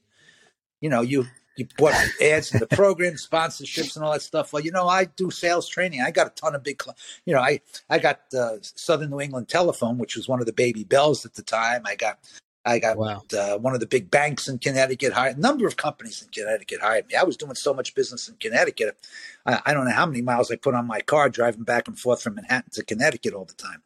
You 0.81 0.91
know, 0.91 1.03
you 1.03 1.27
you 1.57 1.67
bought 1.79 1.95
ads 2.23 2.53
in 2.53 2.61
the 2.61 2.67
program, 2.67 3.15
sponsorships, 3.15 3.97
and 3.97 4.05
all 4.05 4.13
that 4.13 4.23
stuff. 4.23 4.53
Well, 4.53 4.63
you 4.65 4.73
know, 4.73 4.89
I 4.89 5.05
do 5.05 5.31
sales 5.31 5.69
training. 5.69 6.01
I 6.03 6.11
got 6.11 6.27
a 6.27 6.31
ton 6.31 6.55
of 6.55 6.63
big, 6.63 6.79
cli- 6.79 6.95
you 7.27 7.35
know, 7.35 7.41
I 7.41 7.61
I 7.89 7.99
got 7.99 8.21
uh, 8.37 8.57
Southern 8.63 9.11
New 9.11 9.21
England 9.21 9.49
Telephone, 9.49 9.99
which 9.99 10.17
was 10.17 10.29
one 10.29 10.41
of 10.41 10.47
the 10.47 10.53
baby 10.53 10.85
bells 10.85 11.25
at 11.25 11.35
the 11.35 11.43
time. 11.43 11.83
I 11.87 11.97
got 11.97 12.19
I 12.65 12.79
got 12.79 12.97
Wow. 12.97 13.23
uh, 13.39 13.59
one 13.59 13.75
of 13.75 13.81
the 13.81 13.87
big 13.87 14.11
banks 14.11 14.49
in 14.49 14.59
Connecticut 14.59 15.13
hired 15.13 15.37
a 15.37 15.41
number 15.41 15.67
of 15.67 15.77
companies 15.77 16.23
in 16.23 16.29
Connecticut 16.31 16.81
hired 16.81 17.07
me. 17.09 17.15
I 17.15 17.23
was 17.25 17.37
doing 17.37 17.55
so 17.55 17.75
much 17.75 17.95
business 17.95 18.29
in 18.29 18.37
Connecticut. 18.37 18.97
I, 19.45 19.61
I 19.67 19.75
don't 19.75 19.85
know 19.85 19.93
how 19.93 20.07
many 20.07 20.23
miles 20.23 20.51
I 20.51 20.57
put 20.57 20.75
on 20.75 20.87
my 20.87 21.01
car 21.01 21.29
driving 21.29 21.65
back 21.65 21.89
and 21.89 21.99
forth 21.99 22.23
from 22.23 22.37
Manhattan 22.37 22.71
to 22.73 22.83
Connecticut 22.85 23.35
all 23.35 23.45
the 23.45 23.55
time. 23.55 23.83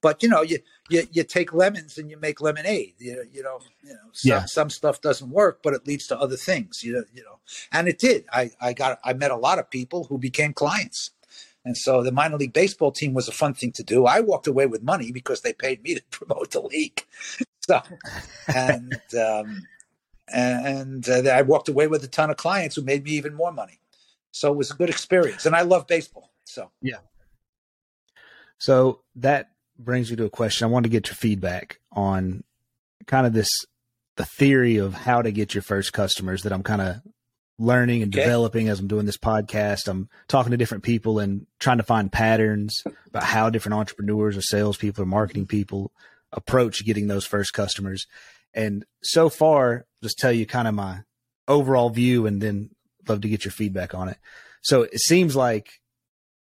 But 0.00 0.22
you 0.22 0.28
know, 0.28 0.42
you 0.42 0.58
you, 0.88 1.06
you 1.12 1.24
take 1.24 1.52
lemons 1.52 1.98
and 1.98 2.10
you 2.10 2.16
make 2.18 2.40
lemonade. 2.40 2.94
You, 2.98 3.24
you 3.30 3.42
know, 3.42 3.60
you 3.82 3.90
know, 3.90 4.08
some, 4.12 4.30
Yeah. 4.30 4.44
some 4.46 4.70
stuff 4.70 5.00
doesn't 5.00 5.30
work, 5.30 5.60
but 5.62 5.74
it 5.74 5.86
leads 5.86 6.06
to 6.08 6.18
other 6.18 6.36
things. 6.36 6.82
You 6.82 6.94
know, 6.94 7.04
you 7.12 7.22
know, 7.22 7.38
and 7.72 7.88
it 7.88 7.98
did. 7.98 8.24
I 8.32 8.50
I 8.60 8.72
got 8.72 8.98
I 9.04 9.12
met 9.12 9.30
a 9.30 9.36
lot 9.36 9.58
of 9.58 9.70
people 9.70 10.04
who 10.04 10.18
became 10.18 10.52
clients. 10.52 11.10
And 11.62 11.76
so 11.76 12.02
the 12.02 12.10
minor 12.10 12.38
league 12.38 12.54
baseball 12.54 12.90
team 12.90 13.12
was 13.12 13.28
a 13.28 13.32
fun 13.32 13.52
thing 13.52 13.72
to 13.72 13.82
do. 13.82 14.06
I 14.06 14.20
walked 14.20 14.46
away 14.46 14.64
with 14.64 14.82
money 14.82 15.12
because 15.12 15.42
they 15.42 15.52
paid 15.52 15.82
me 15.82 15.94
to 15.94 16.02
promote 16.10 16.52
the 16.52 16.62
league. 16.62 17.04
So, 17.60 17.82
and 18.56 18.98
um, 19.14 19.66
and 20.32 21.06
uh, 21.08 21.28
I 21.28 21.42
walked 21.42 21.68
away 21.68 21.86
with 21.86 22.02
a 22.02 22.08
ton 22.08 22.30
of 22.30 22.38
clients 22.38 22.76
who 22.76 22.82
made 22.82 23.04
me 23.04 23.10
even 23.12 23.34
more 23.34 23.52
money. 23.52 23.78
So 24.32 24.50
it 24.50 24.56
was 24.56 24.70
a 24.70 24.74
good 24.74 24.88
experience, 24.88 25.44
and 25.44 25.54
I 25.54 25.62
love 25.62 25.86
baseball. 25.86 26.30
So 26.44 26.70
yeah. 26.80 26.98
So 28.58 29.00
that 29.16 29.50
brings 29.84 30.10
me 30.10 30.16
to 30.16 30.24
a 30.24 30.30
question. 30.30 30.66
I 30.66 30.70
want 30.70 30.84
to 30.84 30.90
get 30.90 31.08
your 31.08 31.14
feedback 31.14 31.80
on 31.92 32.44
kind 33.06 33.26
of 33.26 33.32
this 33.32 33.48
the 34.16 34.24
theory 34.24 34.76
of 34.76 34.92
how 34.92 35.22
to 35.22 35.32
get 35.32 35.54
your 35.54 35.62
first 35.62 35.92
customers 35.92 36.42
that 36.42 36.52
I'm 36.52 36.62
kind 36.62 36.82
of 36.82 36.96
learning 37.58 38.02
and 38.02 38.14
okay. 38.14 38.24
developing 38.24 38.68
as 38.68 38.80
I'm 38.80 38.88
doing 38.88 39.06
this 39.06 39.18
podcast. 39.18 39.88
I'm 39.88 40.08
talking 40.28 40.50
to 40.50 40.56
different 40.56 40.82
people 40.82 41.18
and 41.18 41.46
trying 41.58 41.76
to 41.76 41.82
find 41.82 42.10
patterns 42.10 42.82
about 43.06 43.22
how 43.22 43.50
different 43.50 43.74
entrepreneurs 43.74 44.36
or 44.36 44.42
salespeople 44.42 45.02
or 45.02 45.06
marketing 45.06 45.46
people 45.46 45.92
approach 46.32 46.84
getting 46.84 47.06
those 47.06 47.26
first 47.26 47.52
customers. 47.52 48.06
And 48.54 48.84
so 49.02 49.28
far, 49.28 49.86
just 50.02 50.18
tell 50.18 50.32
you 50.32 50.46
kind 50.46 50.68
of 50.68 50.74
my 50.74 51.00
overall 51.46 51.90
view 51.90 52.26
and 52.26 52.40
then 52.40 52.70
love 53.08 53.20
to 53.20 53.28
get 53.28 53.44
your 53.44 53.52
feedback 53.52 53.94
on 53.94 54.08
it. 54.08 54.18
So 54.62 54.82
it 54.82 55.00
seems 55.00 55.36
like, 55.36 55.70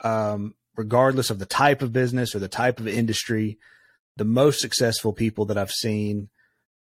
um, 0.03 0.55
regardless 0.77 1.31
of 1.31 1.39
the 1.39 1.47
type 1.47 1.83
of 1.83 1.93
business 1.93 2.35
or 2.35 2.39
the 2.39 2.49
type 2.49 2.81
of 2.81 2.89
industry, 2.89 3.59
the 4.17 4.25
most 4.25 4.61
successful 4.61 5.13
people 5.13 5.45
that 5.47 5.59
I've 5.59 5.71
seen 5.71 6.29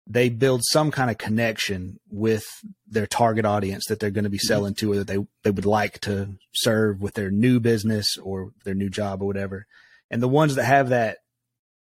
they 0.06 0.28
build 0.28 0.62
some 0.64 0.90
kind 0.90 1.10
of 1.10 1.18
connection 1.18 1.98
with 2.08 2.44
their 2.86 3.06
target 3.06 3.44
audience 3.44 3.86
that 3.86 3.98
they're 3.98 4.10
going 4.10 4.24
to 4.24 4.30
be 4.30 4.38
mm-hmm. 4.38 4.46
selling 4.46 4.74
to 4.74 4.92
or 4.92 4.96
that 4.96 5.08
they, 5.08 5.18
they 5.42 5.50
would 5.50 5.66
like 5.66 5.98
to 6.00 6.36
serve 6.54 7.02
with 7.02 7.14
their 7.14 7.30
new 7.30 7.58
business 7.58 8.16
or 8.22 8.52
their 8.64 8.74
new 8.74 8.88
job 8.88 9.20
or 9.20 9.26
whatever. 9.26 9.66
And 10.10 10.22
the 10.22 10.28
ones 10.28 10.54
that 10.54 10.64
have 10.64 10.90
that 10.90 11.18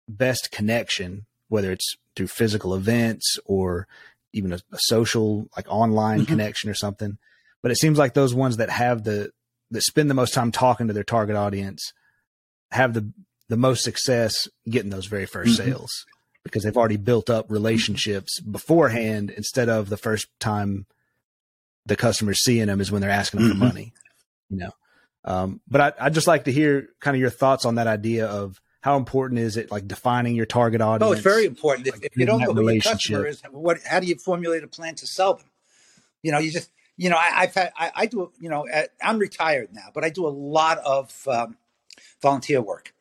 best 0.08 0.52
connection, 0.52 1.26
whether 1.50 1.72
it's 1.72 1.96
through 2.16 2.28
physical 2.28 2.74
events 2.74 3.38
or 3.46 3.88
even 4.32 4.54
a, 4.54 4.60
a 4.72 4.78
social, 4.78 5.48
like 5.58 5.66
online 5.68 6.20
mm-hmm. 6.20 6.28
connection 6.28 6.70
or 6.70 6.76
something. 6.76 7.18
But 7.62 7.72
it 7.72 7.78
seems 7.78 7.98
like 7.98 8.14
those 8.14 8.34
ones 8.34 8.58
that 8.58 8.70
have 8.70 9.04
the, 9.04 9.32
that 9.74 9.82
spend 9.82 10.10
the 10.10 10.16
most 10.16 10.34
time 10.34 10.52
talking 10.52 10.88
to 10.88 10.94
their 10.94 11.04
target 11.04 11.36
audience 11.36 11.94
have 12.72 12.94
the, 12.94 13.12
the 13.50 13.58
most 13.58 13.84
success 13.84 14.48
getting 14.70 14.90
those 14.90 15.08
very 15.08 15.26
1st 15.26 15.44
mm-hmm. 15.44 15.54
sales 15.54 16.06
because 16.44 16.64
they've 16.64 16.78
already 16.78 16.98
built 16.98 17.30
up 17.30 17.46
relationships 17.50 18.40
beforehand 18.40 19.32
instead 19.32 19.70
of 19.70 19.90
the 19.90 19.98
first 19.98 20.28
time 20.40 20.86
the 21.86 21.96
customer's 21.96 22.44
seeing 22.44 22.68
them 22.68 22.80
is 22.80 22.92
when 22.92 23.02
they're 23.02 23.10
asking 23.10 23.42
them 23.42 23.50
mm-hmm. 23.50 23.60
for 23.60 23.66
money, 23.66 23.94
you 24.50 24.58
know. 24.58 24.72
Um, 25.26 25.62
but 25.70 25.82
I, 25.82 26.06
I'd 26.06 26.14
just 26.14 26.28
like 26.28 26.46
to 26.46 26.52
hear 26.52 26.90
kind 27.00 27.16
of 27.16 27.22
your 27.22 27.30
thoughts 27.30 27.66
on 27.66 27.76
that 27.76 27.88
idea 27.88 28.28
of 28.28 28.60
how 28.82 28.98
important 28.98 29.40
is 29.40 29.56
it, 29.56 29.72
like 29.72 29.88
defining 29.88 30.36
your 30.36 30.46
target 30.46 30.82
audience? 30.82 31.10
Oh, 31.10 31.14
it's 31.14 31.22
very 31.22 31.46
important. 31.46 31.88
Like, 31.88 32.04
if, 32.04 32.12
if 32.12 32.18
you 32.18 32.26
don't 32.26 32.42
know 32.42 32.54
who 32.54 32.70
your 32.70 32.82
customer 32.82 33.26
is, 33.26 33.42
what, 33.50 33.80
how 33.86 34.02
do 34.02 34.08
you 34.08 34.16
formulate 34.16 34.64
a 34.64 34.68
plan 34.68 34.96
to 34.96 35.08
sell 35.08 35.36
them? 35.36 35.46
You 36.22 36.34
know, 36.34 36.40
you 36.40 36.52
just, 36.52 36.70
you 36.98 37.10
know, 37.10 37.18
I, 37.18 37.46
have 37.46 37.54
had, 37.54 37.72
I, 37.78 37.92
I, 37.96 38.06
do, 38.06 38.32
you 38.40 38.50
know, 38.50 38.68
I'm 39.02 39.18
retired 39.18 39.70
now, 39.74 39.90
but 39.94 40.04
I 40.04 40.10
do 40.10 40.28
a 40.28 40.30
lot 40.30 40.78
of 40.80 41.28
um, 41.28 41.58
volunteer 42.22 42.62
work. 42.62 42.94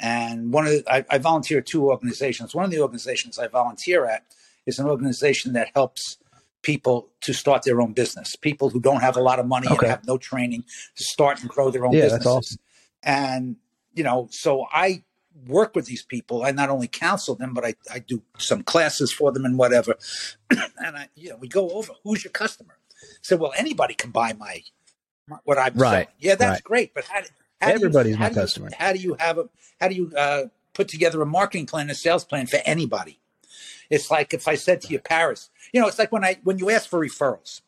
And 0.00 0.52
one 0.52 0.66
of 0.66 0.72
the, 0.72 0.92
I, 0.92 1.04
I 1.08 1.18
volunteer 1.18 1.58
at 1.58 1.66
two 1.66 1.88
organizations. 1.88 2.54
One 2.54 2.64
of 2.64 2.72
the 2.72 2.80
organizations 2.80 3.38
I 3.38 3.46
volunteer 3.46 4.04
at 4.06 4.24
is 4.66 4.78
an 4.78 4.86
organization 4.86 5.52
that 5.52 5.68
helps 5.74 6.18
people 6.62 7.08
to 7.20 7.32
start 7.32 7.62
their 7.62 7.80
own 7.80 7.92
business. 7.92 8.34
People 8.36 8.70
who 8.70 8.80
don't 8.80 9.00
have 9.00 9.16
a 9.16 9.20
lot 9.20 9.38
of 9.38 9.46
money 9.46 9.66
okay. 9.68 9.86
and 9.86 9.86
have 9.86 10.06
no 10.06 10.18
training 10.18 10.64
to 10.96 11.04
start 11.04 11.40
and 11.40 11.48
grow 11.48 11.70
their 11.70 11.86
own 11.86 11.92
yeah, 11.92 12.02
businesses. 12.02 12.24
That's 12.24 12.36
awesome. 12.36 12.58
And 13.02 13.56
you 13.94 14.04
know, 14.04 14.28
so 14.30 14.66
I 14.72 15.04
work 15.46 15.74
with 15.74 15.86
these 15.86 16.02
people. 16.02 16.44
I 16.44 16.50
not 16.50 16.70
only 16.70 16.88
counsel 16.88 17.34
them, 17.34 17.54
but 17.54 17.64
I, 17.64 17.74
I 17.92 17.98
do 17.98 18.22
some 18.38 18.62
classes 18.62 19.12
for 19.12 19.32
them 19.32 19.44
and 19.44 19.58
whatever. 19.58 19.96
and 20.50 20.96
I, 20.96 21.08
you 21.14 21.30
know, 21.30 21.36
we 21.36 21.48
go 21.48 21.70
over 21.70 21.92
who's 22.04 22.24
your 22.24 22.32
customer. 22.32 22.78
So, 23.22 23.36
well, 23.36 23.52
anybody 23.56 23.94
can 23.94 24.10
buy 24.10 24.32
my, 24.32 24.62
my 25.28 25.38
what 25.44 25.58
I'm 25.58 25.74
right. 25.74 25.90
selling. 25.90 26.06
Yeah, 26.18 26.34
that's 26.34 26.56
right. 26.56 26.64
great. 26.64 26.94
But 26.94 27.04
how, 27.04 27.20
how 27.60 27.68
Everybody's 27.68 28.14
you, 28.14 28.20
my 28.20 28.30
customer. 28.30 28.68
You, 28.70 28.76
how 28.78 28.92
do 28.92 28.98
you 28.98 29.16
have 29.18 29.38
a 29.38 29.48
how 29.80 29.88
do 29.88 29.94
you 29.94 30.12
uh, 30.16 30.44
put 30.74 30.88
together 30.88 31.22
a 31.22 31.26
marketing 31.26 31.66
plan, 31.66 31.90
a 31.90 31.94
sales 31.94 32.24
plan 32.24 32.46
for 32.46 32.60
anybody? 32.64 33.18
It's 33.90 34.10
like 34.10 34.32
if 34.32 34.48
I 34.48 34.54
said 34.54 34.80
to 34.82 34.88
you, 34.88 34.98
Paris, 34.98 35.50
you 35.72 35.80
know, 35.80 35.86
it's 35.86 35.98
like 35.98 36.12
when 36.12 36.24
I 36.24 36.38
when 36.44 36.58
you 36.58 36.70
ask 36.70 36.88
for 36.88 36.98
referrals, 36.98 37.60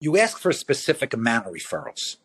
you 0.00 0.16
ask 0.16 0.38
for 0.38 0.50
a 0.50 0.54
specific 0.54 1.12
amount 1.12 1.46
of 1.46 1.52
referrals. 1.52 2.16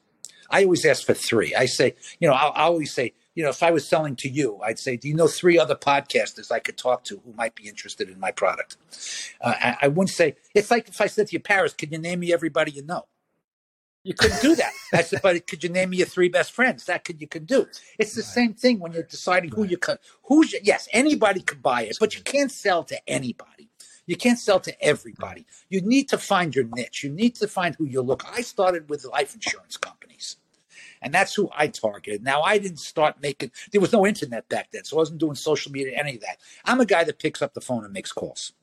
I 0.50 0.64
always 0.64 0.86
ask 0.86 1.06
for 1.06 1.14
three. 1.14 1.56
I 1.56 1.66
say, 1.66 1.96
you 2.20 2.28
know, 2.28 2.34
I'll, 2.34 2.52
i 2.56 2.64
always 2.64 2.94
say, 2.94 3.14
you 3.36 3.44
know, 3.44 3.50
if 3.50 3.64
I 3.64 3.72
was 3.72 3.88
selling 3.88 4.16
to 4.18 4.30
you, 4.30 4.60
I'd 4.64 4.80
say, 4.80 4.98
do 4.98 5.08
you 5.08 5.16
know 5.16 5.28
three 5.28 5.58
other 5.58 5.76
podcasters 5.76 6.52
I 6.52 6.60
could 6.60 6.78
talk 6.78 7.04
to 7.06 7.22
who 7.24 7.34
might 7.34 7.56
be 7.56 7.68
interested 7.68 8.10
in 8.10 8.20
my 8.20 8.32
product? 8.32 8.78
Uh, 9.40 9.54
I, 9.58 9.78
I, 9.84 9.88
wouldn't 9.88 10.10
say, 10.10 10.36
it's 10.54 10.70
like 10.70 10.90
if 10.90 11.00
I 11.00 11.08
said 11.08 11.28
to 11.28 11.34
you, 11.34 11.40
Paris, 11.40 11.74
can 11.74 11.92
you 11.92 11.98
name 11.98 12.20
me 12.20 12.34
everybody 12.34 12.72
you 12.72 12.84
know? 12.84 13.08
You 14.04 14.16
couldn't 14.16 14.42
do 14.42 14.56
that. 14.56 14.72
I 14.94 15.04
said, 15.04 15.22
but 15.22 15.46
could 15.48 15.64
you 15.64 15.70
name 15.70 15.92
me 15.92 15.98
your 15.98 16.08
three 16.08 16.28
best 16.28 16.52
friends? 16.52 16.86
That 16.86 17.04
could 17.04 17.22
you 17.22 17.28
can 17.28 17.46
do. 17.46 17.68
It's 18.00 18.16
the 18.16 18.22
right. 18.22 18.28
same 18.28 18.54
thing 18.56 18.80
when 18.80 18.94
you're 18.94 19.04
deciding 19.04 19.52
who 19.52 19.64
you 19.64 19.78
can. 19.78 19.98
Who's 20.24 20.52
your, 20.52 20.62
yes, 20.64 20.88
anybody 20.92 21.42
could 21.42 21.62
buy 21.62 21.84
it, 21.84 21.98
but 22.00 22.16
you 22.16 22.24
can't 22.24 22.52
sell 22.52 22.84
to 22.86 22.98
anybody. 23.08 23.70
You 24.08 24.16
can't 24.16 24.40
sell 24.40 24.60
to 24.62 24.84
everybody. 24.84 25.46
You 25.70 25.82
need 25.82 26.10
to 26.10 26.18
find 26.18 26.56
your 26.56 26.66
niche. 26.66 27.04
You 27.04 27.12
need 27.12 27.36
to 27.36 27.48
find 27.48 27.76
who 27.76 27.86
you 27.86 28.02
look. 28.02 28.26
I 28.28 28.42
started 28.42 28.90
with 28.90 29.06
life 29.06 29.36
insurance 29.36 29.78
companies, 29.78 30.01
and 31.02 31.14
that's 31.14 31.34
who 31.34 31.50
I 31.56 31.68
targeted. 31.68 32.24
Now 32.24 32.42
I 32.42 32.58
didn't 32.58 32.80
start 32.80 33.22
making. 33.22 33.52
There 33.72 33.82
was 33.82 33.94
no 33.94 34.06
internet 34.06 34.48
back 34.50 34.72
then, 34.72 34.84
so 34.84 34.98
I 34.98 35.00
wasn't 35.00 35.20
doing 35.20 35.36
social 35.36 35.72
media, 35.72 35.98
any 35.98 36.16
of 36.16 36.22
that. 36.22 36.38
I'm 36.66 36.80
a 36.80 36.86
guy 36.86 37.04
that 37.04 37.20
picks 37.20 37.42
up 37.42 37.54
the 37.54 37.62
phone 37.62 37.84
and 37.84 37.94
makes 37.94 38.12
calls. 38.12 38.54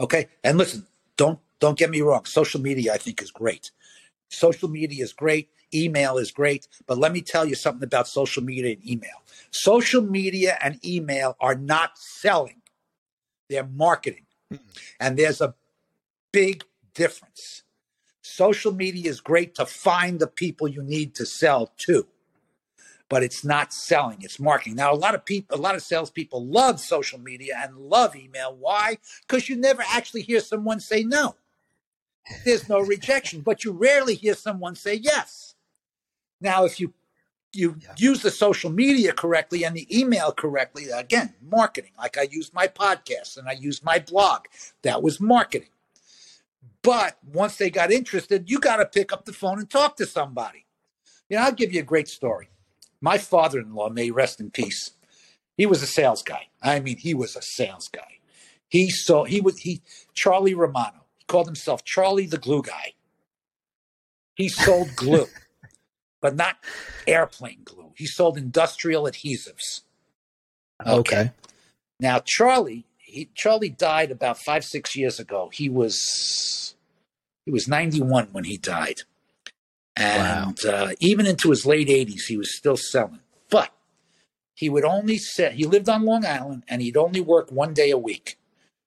Okay, 0.00 0.28
and 0.42 0.58
listen, 0.58 0.86
don't 1.16 1.38
don't 1.60 1.78
get 1.78 1.90
me 1.90 2.00
wrong. 2.00 2.24
Social 2.24 2.60
media, 2.60 2.92
I 2.92 2.98
think, 2.98 3.22
is 3.22 3.30
great 3.30 3.70
Social 4.32 4.68
media 4.68 5.04
is 5.04 5.12
great. 5.12 5.50
Email 5.74 6.16
is 6.16 6.30
great. 6.30 6.66
But 6.86 6.98
let 6.98 7.12
me 7.12 7.20
tell 7.20 7.44
you 7.44 7.54
something 7.54 7.84
about 7.84 8.08
social 8.08 8.42
media 8.42 8.72
and 8.72 8.88
email. 8.88 9.22
Social 9.50 10.00
media 10.00 10.58
and 10.62 10.84
email 10.84 11.36
are 11.38 11.54
not 11.54 11.98
selling, 11.98 12.62
they're 13.48 13.66
marketing. 13.66 14.26
And 15.00 15.18
there's 15.18 15.40
a 15.40 15.54
big 16.30 16.64
difference. 16.94 17.62
Social 18.22 18.72
media 18.72 19.10
is 19.10 19.20
great 19.20 19.54
to 19.56 19.66
find 19.66 20.18
the 20.18 20.26
people 20.26 20.68
you 20.68 20.82
need 20.82 21.14
to 21.16 21.26
sell 21.26 21.72
to, 21.78 22.06
but 23.08 23.22
it's 23.22 23.44
not 23.44 23.72
selling, 23.72 24.18
it's 24.22 24.40
marketing. 24.40 24.76
Now, 24.76 24.92
a 24.92 24.96
lot 24.96 25.14
of 25.14 25.24
people, 25.24 25.56
a 25.56 25.60
lot 25.60 25.74
of 25.74 25.82
salespeople 25.82 26.46
love 26.46 26.80
social 26.80 27.18
media 27.18 27.60
and 27.62 27.76
love 27.76 28.16
email. 28.16 28.56
Why? 28.56 28.98
Because 29.26 29.48
you 29.48 29.56
never 29.56 29.82
actually 29.92 30.22
hear 30.22 30.40
someone 30.40 30.80
say 30.80 31.02
no 31.02 31.34
there's 32.44 32.68
no 32.68 32.80
rejection, 32.80 33.40
but 33.40 33.64
you 33.64 33.72
rarely 33.72 34.14
hear 34.14 34.34
someone 34.34 34.74
say 34.74 34.94
yes. 34.94 35.54
Now, 36.40 36.64
if 36.64 36.80
you 36.80 36.92
you 37.54 37.76
yeah. 37.80 37.92
use 37.98 38.22
the 38.22 38.30
social 38.30 38.70
media 38.70 39.12
correctly 39.12 39.62
and 39.62 39.76
the 39.76 39.86
email 39.94 40.32
correctly, 40.32 40.88
again, 40.88 41.34
marketing. 41.42 41.90
Like 41.98 42.16
I 42.16 42.22
used 42.22 42.54
my 42.54 42.66
podcast 42.66 43.36
and 43.36 43.46
I 43.46 43.52
used 43.52 43.84
my 43.84 43.98
blog. 43.98 44.46
That 44.82 45.02
was 45.02 45.20
marketing. 45.20 45.68
But 46.82 47.16
once 47.24 47.56
they 47.56 47.70
got 47.70 47.92
interested, 47.92 48.50
you 48.50 48.58
got 48.58 48.76
to 48.76 48.86
pick 48.86 49.12
up 49.12 49.24
the 49.24 49.32
phone 49.32 49.58
and 49.58 49.70
talk 49.70 49.96
to 49.96 50.06
somebody. 50.06 50.66
You 51.28 51.36
know, 51.36 51.44
I'll 51.44 51.52
give 51.52 51.72
you 51.72 51.80
a 51.80 51.84
great 51.84 52.08
story. 52.08 52.48
My 53.00 53.18
father 53.18 53.60
in 53.60 53.74
law, 53.74 53.88
may 53.88 54.10
rest 54.10 54.40
in 54.40 54.50
peace, 54.50 54.90
he 55.56 55.66
was 55.66 55.82
a 55.82 55.86
sales 55.86 56.22
guy. 56.22 56.48
I 56.62 56.80
mean, 56.80 56.96
he 56.98 57.14
was 57.14 57.36
a 57.36 57.42
sales 57.42 57.88
guy. 57.88 58.18
He 58.68 58.90
saw, 58.90 59.24
he 59.24 59.40
was, 59.40 59.58
he, 59.58 59.82
Charlie 60.14 60.54
Romano 60.54 61.04
he 61.16 61.24
called 61.26 61.46
himself 61.46 61.84
Charlie 61.84 62.26
the 62.26 62.38
Glue 62.38 62.62
Guy. 62.62 62.94
He 64.34 64.48
sold 64.48 64.96
glue, 64.96 65.26
but 66.20 66.34
not 66.34 66.56
airplane 67.06 67.60
glue. 67.64 67.92
He 67.96 68.06
sold 68.06 68.38
industrial 68.38 69.04
adhesives. 69.04 69.82
Okay. 70.80 70.98
okay. 70.98 71.30
Now 72.00 72.20
Charlie, 72.24 72.86
he, 73.12 73.28
Charlie 73.34 73.68
died 73.68 74.10
about 74.10 74.38
five 74.38 74.64
six 74.64 74.96
years 74.96 75.20
ago. 75.20 75.50
He 75.52 75.68
was 75.68 76.74
he 77.44 77.52
was 77.52 77.68
ninety 77.68 78.00
one 78.00 78.28
when 78.32 78.44
he 78.44 78.56
died, 78.56 79.02
and 79.96 80.58
wow. 80.64 80.70
uh, 80.70 80.92
even 81.00 81.26
into 81.26 81.50
his 81.50 81.66
late 81.66 81.90
eighties, 81.90 82.26
he 82.26 82.36
was 82.36 82.56
still 82.56 82.76
selling. 82.76 83.20
But 83.50 83.70
he 84.54 84.68
would 84.68 84.84
only 84.84 85.18
set. 85.18 85.54
He 85.54 85.66
lived 85.66 85.88
on 85.88 86.04
Long 86.04 86.24
Island, 86.24 86.64
and 86.68 86.80
he'd 86.80 86.96
only 86.96 87.20
work 87.20 87.52
one 87.52 87.74
day 87.74 87.90
a 87.90 87.98
week 87.98 88.38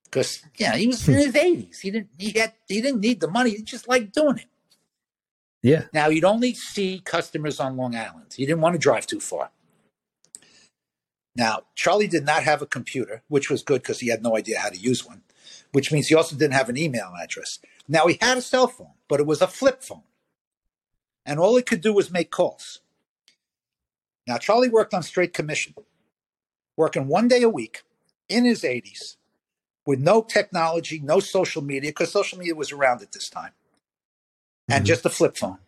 because 0.06 0.44
yeah, 0.58 0.76
he 0.76 0.88
was 0.88 1.08
in 1.08 1.16
his 1.16 1.36
eighties. 1.36 1.80
He 1.82 1.92
didn't 1.92 2.10
he 2.18 2.32
had 2.40 2.54
he 2.68 2.82
didn't 2.82 3.02
need 3.02 3.20
the 3.20 3.30
money. 3.30 3.52
He 3.52 3.62
just 3.62 3.88
liked 3.88 4.14
doing 4.14 4.38
it. 4.38 4.48
Yeah. 5.62 5.86
Now 5.94 6.10
you'd 6.10 6.26
only 6.26 6.54
see 6.54 7.02
customers 7.04 7.60
on 7.60 7.78
Long 7.78 7.96
Island. 7.96 8.34
He 8.36 8.46
didn't 8.46 8.62
want 8.62 8.74
to 8.74 8.80
drive 8.80 9.06
too 9.08 9.20
far. 9.20 9.52
Now 11.36 11.64
Charlie 11.76 12.08
did 12.08 12.26
not 12.26 12.44
have 12.44 12.62
a 12.62 12.68
computer, 12.68 13.24
which 13.28 13.50
was 13.50 13.64
good 13.64 13.82
because 13.82 14.00
he 14.00 14.10
had 14.10 14.24
no 14.24 14.38
idea 14.38 14.60
how 14.60 14.70
to 14.70 14.78
use 14.78 15.06
one. 15.06 15.24
Which 15.72 15.92
means 15.92 16.08
he 16.08 16.16
also 16.16 16.36
didn't 16.36 16.54
have 16.54 16.70
an 16.70 16.78
email 16.78 17.14
address. 17.22 17.60
Now 17.88 18.08
he 18.08 18.18
had 18.22 18.38
a 18.38 18.42
cell 18.42 18.68
phone, 18.68 18.94
but 19.10 19.20
it 19.20 19.26
was 19.28 19.42
a 19.42 19.48
flip 19.48 19.84
phone, 19.84 20.04
and 21.26 21.40
all 21.40 21.56
he 21.58 21.62
could 21.64 21.82
do 21.82 21.94
was 21.94 22.12
make 22.12 22.32
calls. 22.32 22.80
Now 24.28 24.38
Charlie 24.38 24.70
worked 24.70 24.94
on 24.94 25.04
straight 25.04 25.34
commission, 25.34 25.76
working 26.78 27.08
one 27.08 27.28
day 27.28 27.44
a 27.44 27.50
week 27.50 27.84
in 28.30 28.46
his 28.46 28.64
80s 28.64 29.18
with 29.86 30.00
no 30.00 30.22
technology, 30.24 31.00
no 31.00 31.20
social 31.20 31.62
media, 31.62 31.92
because 31.92 32.12
social 32.12 32.38
media 32.40 32.56
was 32.56 32.72
around 32.72 33.02
at 33.02 33.12
this 33.12 33.30
time. 33.30 33.54
and 34.70 34.84
Mhm. 34.84 34.88
just 34.88 35.06
a 35.06 35.10
flip 35.12 35.38
phone. 35.38 35.60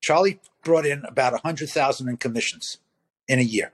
Charlie 0.00 0.40
brought 0.62 0.86
in 0.86 1.04
about 1.06 1.34
a 1.34 1.38
hundred 1.38 1.70
thousand 1.70 2.08
in 2.08 2.18
commissions 2.18 2.78
in 3.26 3.38
a 3.40 3.42
year. 3.42 3.72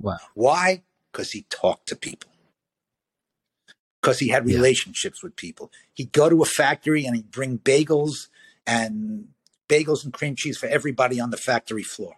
Wow. 0.00 0.18
Why? 0.34 0.82
Because 1.12 1.32
he 1.32 1.42
talked 1.50 1.88
to 1.88 1.96
people. 1.96 2.30
Because 4.00 4.20
he 4.20 4.28
had 4.28 4.48
Yeah. 4.48 4.56
relationships 4.56 5.22
with 5.22 5.36
people. 5.36 5.72
He'd 5.94 6.12
go 6.12 6.28
to 6.28 6.42
a 6.42 6.46
factory 6.46 7.04
and 7.04 7.16
he'd 7.16 7.30
bring 7.30 7.58
bagels 7.58 8.28
and 8.66 9.28
bagels 9.68 10.04
and 10.04 10.12
cream 10.12 10.36
cheese 10.36 10.56
for 10.56 10.66
everybody 10.66 11.20
on 11.20 11.30
the 11.30 11.36
factory 11.36 11.82
floor. 11.82 12.16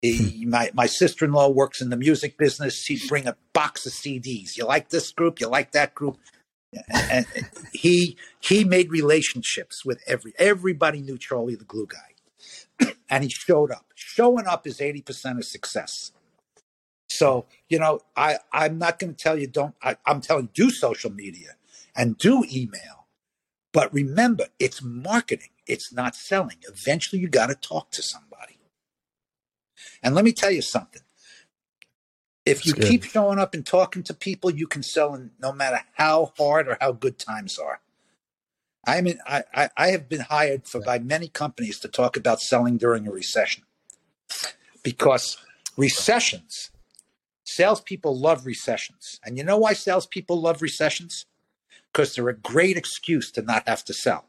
He, 0.00 0.42
hmm. 0.44 0.50
my 0.50 0.70
my 0.74 0.86
sister 0.86 1.24
in 1.24 1.32
law 1.32 1.48
works 1.48 1.80
in 1.80 1.90
the 1.90 1.96
music 1.96 2.36
business. 2.36 2.84
He'd 2.86 3.08
bring 3.08 3.26
a 3.26 3.36
box 3.52 3.86
of 3.86 3.92
CDs. 3.92 4.56
You 4.56 4.66
like 4.66 4.90
this 4.90 5.10
group? 5.12 5.40
You 5.40 5.48
like 5.48 5.72
that 5.72 5.94
group? 5.94 6.18
And 6.88 7.26
he 7.72 8.16
he 8.40 8.64
made 8.64 8.90
relationships 8.90 9.84
with 9.84 10.02
every 10.06 10.32
everybody 10.38 11.00
knew 11.00 11.18
Charlie 11.18 11.54
the 11.54 11.64
Glue 11.64 11.86
Guy, 11.86 12.94
and 13.10 13.22
he 13.22 13.30
showed 13.30 13.70
up. 13.70 13.86
Showing 13.94 14.46
up 14.46 14.66
is 14.66 14.80
eighty 14.80 15.02
percent 15.02 15.38
of 15.38 15.44
success. 15.44 16.12
So 17.18 17.46
you 17.68 17.78
know, 17.78 18.00
I 18.16 18.38
I'm 18.52 18.78
not 18.78 18.98
going 18.98 19.14
to 19.14 19.22
tell 19.22 19.38
you 19.38 19.46
don't. 19.46 19.74
I, 19.82 19.96
I'm 20.06 20.20
telling 20.20 20.50
you 20.54 20.66
do 20.66 20.70
social 20.70 21.10
media 21.10 21.56
and 21.94 22.16
do 22.18 22.44
email, 22.50 23.06
but 23.72 23.92
remember 23.92 24.46
it's 24.58 24.82
marketing. 24.82 25.50
It's 25.66 25.92
not 25.92 26.16
selling. 26.16 26.56
Eventually, 26.68 27.20
you 27.20 27.28
got 27.28 27.48
to 27.48 27.54
talk 27.54 27.90
to 27.92 28.02
somebody. 28.02 28.58
And 30.02 30.14
let 30.14 30.24
me 30.24 30.32
tell 30.32 30.50
you 30.50 30.62
something. 30.62 31.02
If 32.44 32.66
you 32.66 32.74
keep 32.74 33.04
showing 33.04 33.38
up 33.38 33.54
and 33.54 33.64
talking 33.64 34.02
to 34.02 34.14
people, 34.14 34.50
you 34.50 34.66
can 34.66 34.82
sell 34.82 35.14
in 35.14 35.30
no 35.40 35.52
matter 35.52 35.80
how 35.94 36.32
hard 36.36 36.66
or 36.66 36.76
how 36.80 36.90
good 36.90 37.18
times 37.18 37.56
are. 37.56 37.80
I 38.84 39.00
mean, 39.00 39.18
I, 39.24 39.44
I, 39.54 39.70
I 39.76 39.88
have 39.88 40.08
been 40.08 40.22
hired 40.22 40.66
for 40.66 40.80
by 40.80 40.98
many 40.98 41.28
companies 41.28 41.78
to 41.80 41.88
talk 41.88 42.16
about 42.16 42.40
selling 42.40 42.78
during 42.78 43.06
a 43.06 43.12
recession 43.12 43.62
because 44.82 45.36
recessions, 45.76 46.70
salespeople 47.56 48.18
love 48.18 48.46
recessions. 48.46 49.20
And 49.24 49.36
you 49.38 49.44
know 49.44 49.58
why 49.58 49.72
salespeople 49.72 50.40
love 50.40 50.62
recessions? 50.62 51.26
Because 51.92 52.14
they're 52.14 52.28
a 52.28 52.36
great 52.36 52.76
excuse 52.76 53.30
to 53.32 53.42
not 53.42 53.68
have 53.68 53.84
to 53.84 53.94
sell. 53.94 54.26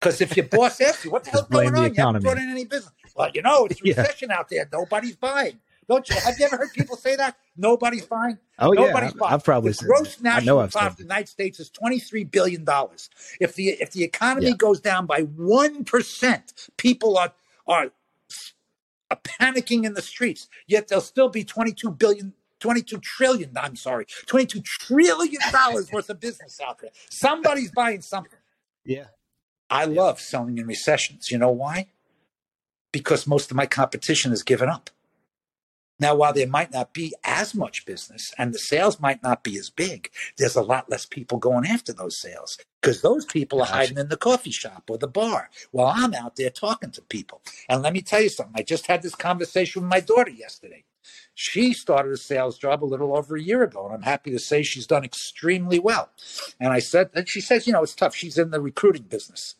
Because 0.00 0.20
if 0.20 0.36
your 0.36 0.46
boss 0.46 0.80
asks 0.80 1.04
you, 1.04 1.10
what 1.10 1.24
the 1.24 1.30
hell's 1.30 1.48
going 1.48 1.72
the 1.72 1.80
on? 1.80 1.94
You 1.94 2.00
haven't 2.02 2.22
brought 2.22 2.38
in 2.38 2.50
any 2.50 2.64
business. 2.64 2.92
Well, 3.14 3.30
you 3.34 3.42
know, 3.42 3.66
it's 3.66 3.80
a 3.80 3.84
Yeah. 3.88 4.00
recession 4.02 4.30
out 4.30 4.48
there. 4.48 4.68
Nobody's 4.72 5.16
buying. 5.16 5.58
Don't 5.88 6.08
you? 6.08 6.16
Have 6.24 6.38
you 6.38 6.46
ever 6.46 6.56
heard 6.56 6.72
people 6.72 6.96
say 6.96 7.16
that? 7.16 7.36
Nobody's 7.56 8.06
buying. 8.06 8.38
Oh 8.60 8.72
yeah, 8.72 8.86
Nobody's 8.86 9.10
I've, 9.12 9.18
buying. 9.20 9.34
I've 9.34 9.44
probably 9.44 9.72
the 9.72 9.84
gross 9.86 10.16
that. 10.16 10.22
National 10.22 10.56
know 10.56 10.60
I've 10.62 10.70
profit 10.70 10.84
said 10.84 10.92
of 10.92 10.96
the 10.98 11.02
United 11.02 11.28
States 11.28 11.58
is 11.60 11.68
twenty 11.70 11.98
three 11.98 12.22
billion 12.24 12.64
dollars. 12.64 13.10
If 13.40 13.56
the 13.56 13.70
if 13.70 13.90
the 13.90 14.04
economy 14.04 14.48
Yeah. 14.50 14.54
goes 14.56 14.80
down 14.80 15.06
by 15.06 15.22
one 15.22 15.84
percent, 15.84 16.68
people 16.76 17.18
are 17.18 17.32
are 17.66 17.90
are 19.10 19.18
panicking 19.18 19.84
in 19.84 19.94
the 19.94 20.02
streets. 20.02 20.48
Yet 20.66 20.88
there'll 20.88 21.02
still 21.02 21.28
be 21.28 21.44
twenty 21.44 21.72
two 21.72 21.90
billion. 21.90 22.34
22 22.60 22.98
trillion, 22.98 23.52
I'm 23.56 23.74
sorry, 23.74 24.04
22 24.26 24.60
trillion 24.60 25.40
dollars 25.50 25.90
worth 25.90 26.10
of 26.10 26.20
business 26.20 26.60
out 26.60 26.78
there. 26.78 26.90
Somebody's 27.08 27.72
buying 27.72 28.02
something. 28.02 28.38
Yeah. 28.84 29.06
I 29.70 29.86
love 29.86 30.20
selling 30.20 30.58
in 30.58 30.66
recessions. 30.66 31.30
You 31.30 31.38
know 31.38 31.50
why? 31.50 31.86
Because 32.92 33.26
most 33.26 33.50
of 33.50 33.56
my 33.56 33.64
competition 33.64 34.30
has 34.30 34.42
given 34.42 34.68
up. 34.68 34.90
Now, 36.00 36.16
while 36.16 36.34
there 36.34 36.48
might 36.48 36.72
not 36.72 36.94
be 36.94 37.14
as 37.24 37.54
much 37.54 37.86
business 37.86 38.34
and 38.38 38.54
the 38.54 38.60
sales 38.60 39.00
might 39.00 39.22
not 39.22 39.44
be 39.44 39.58
as 39.58 39.70
big, 39.70 40.10
there's 40.38 40.56
a 40.56 40.62
lot 40.62 40.90
less 40.90 41.06
people 41.06 41.38
going 41.38 41.66
after 41.66 41.92
those 41.92 42.20
sales 42.20 42.58
because 42.82 43.02
those 43.02 43.26
people 43.26 43.62
are 43.62 43.66
hiding 43.66 43.98
in 43.98 44.08
the 44.08 44.18
coffee 44.18 44.52
shop 44.52 44.84
or 44.90 44.98
the 44.98 45.08
bar 45.08 45.50
while 45.72 45.92
I'm 45.96 46.14
out 46.14 46.36
there 46.36 46.50
talking 46.50 46.92
to 46.92 47.02
people. 47.02 47.42
And 47.68 47.82
let 47.82 47.94
me 47.94 48.02
tell 48.02 48.22
you 48.22 48.30
something. 48.30 48.54
I 48.56 48.64
just 48.64 48.88
had 48.88 49.02
this 49.02 49.16
conversation 49.16 49.82
with 49.82 49.90
my 49.90 50.00
daughter 50.00 50.32
yesterday. 50.32 50.84
She 51.34 51.74
started 51.74 52.12
a 52.12 52.18
sales 52.18 52.58
job 52.58 52.84
a 52.84 52.86
little 52.86 53.16
over 53.16 53.36
a 53.36 53.42
year 53.42 53.62
ago, 53.62 53.86
and 53.86 53.94
I'm 53.94 54.02
happy 54.02 54.30
to 54.32 54.38
say 54.40 54.62
she's 54.62 54.86
done 54.86 55.04
extremely 55.04 55.78
well. 55.78 56.10
And 56.60 56.72
I 56.72 56.80
said, 56.80 57.10
and 57.14 57.28
she 57.28 57.40
says, 57.40 57.66
you 57.66 57.72
know, 57.74 57.82
it's 57.82 57.94
tough. 57.94 58.14
She's 58.14 58.38
in 58.38 58.50
the 58.50 58.60
recruiting 58.60 59.04
business 59.04 59.56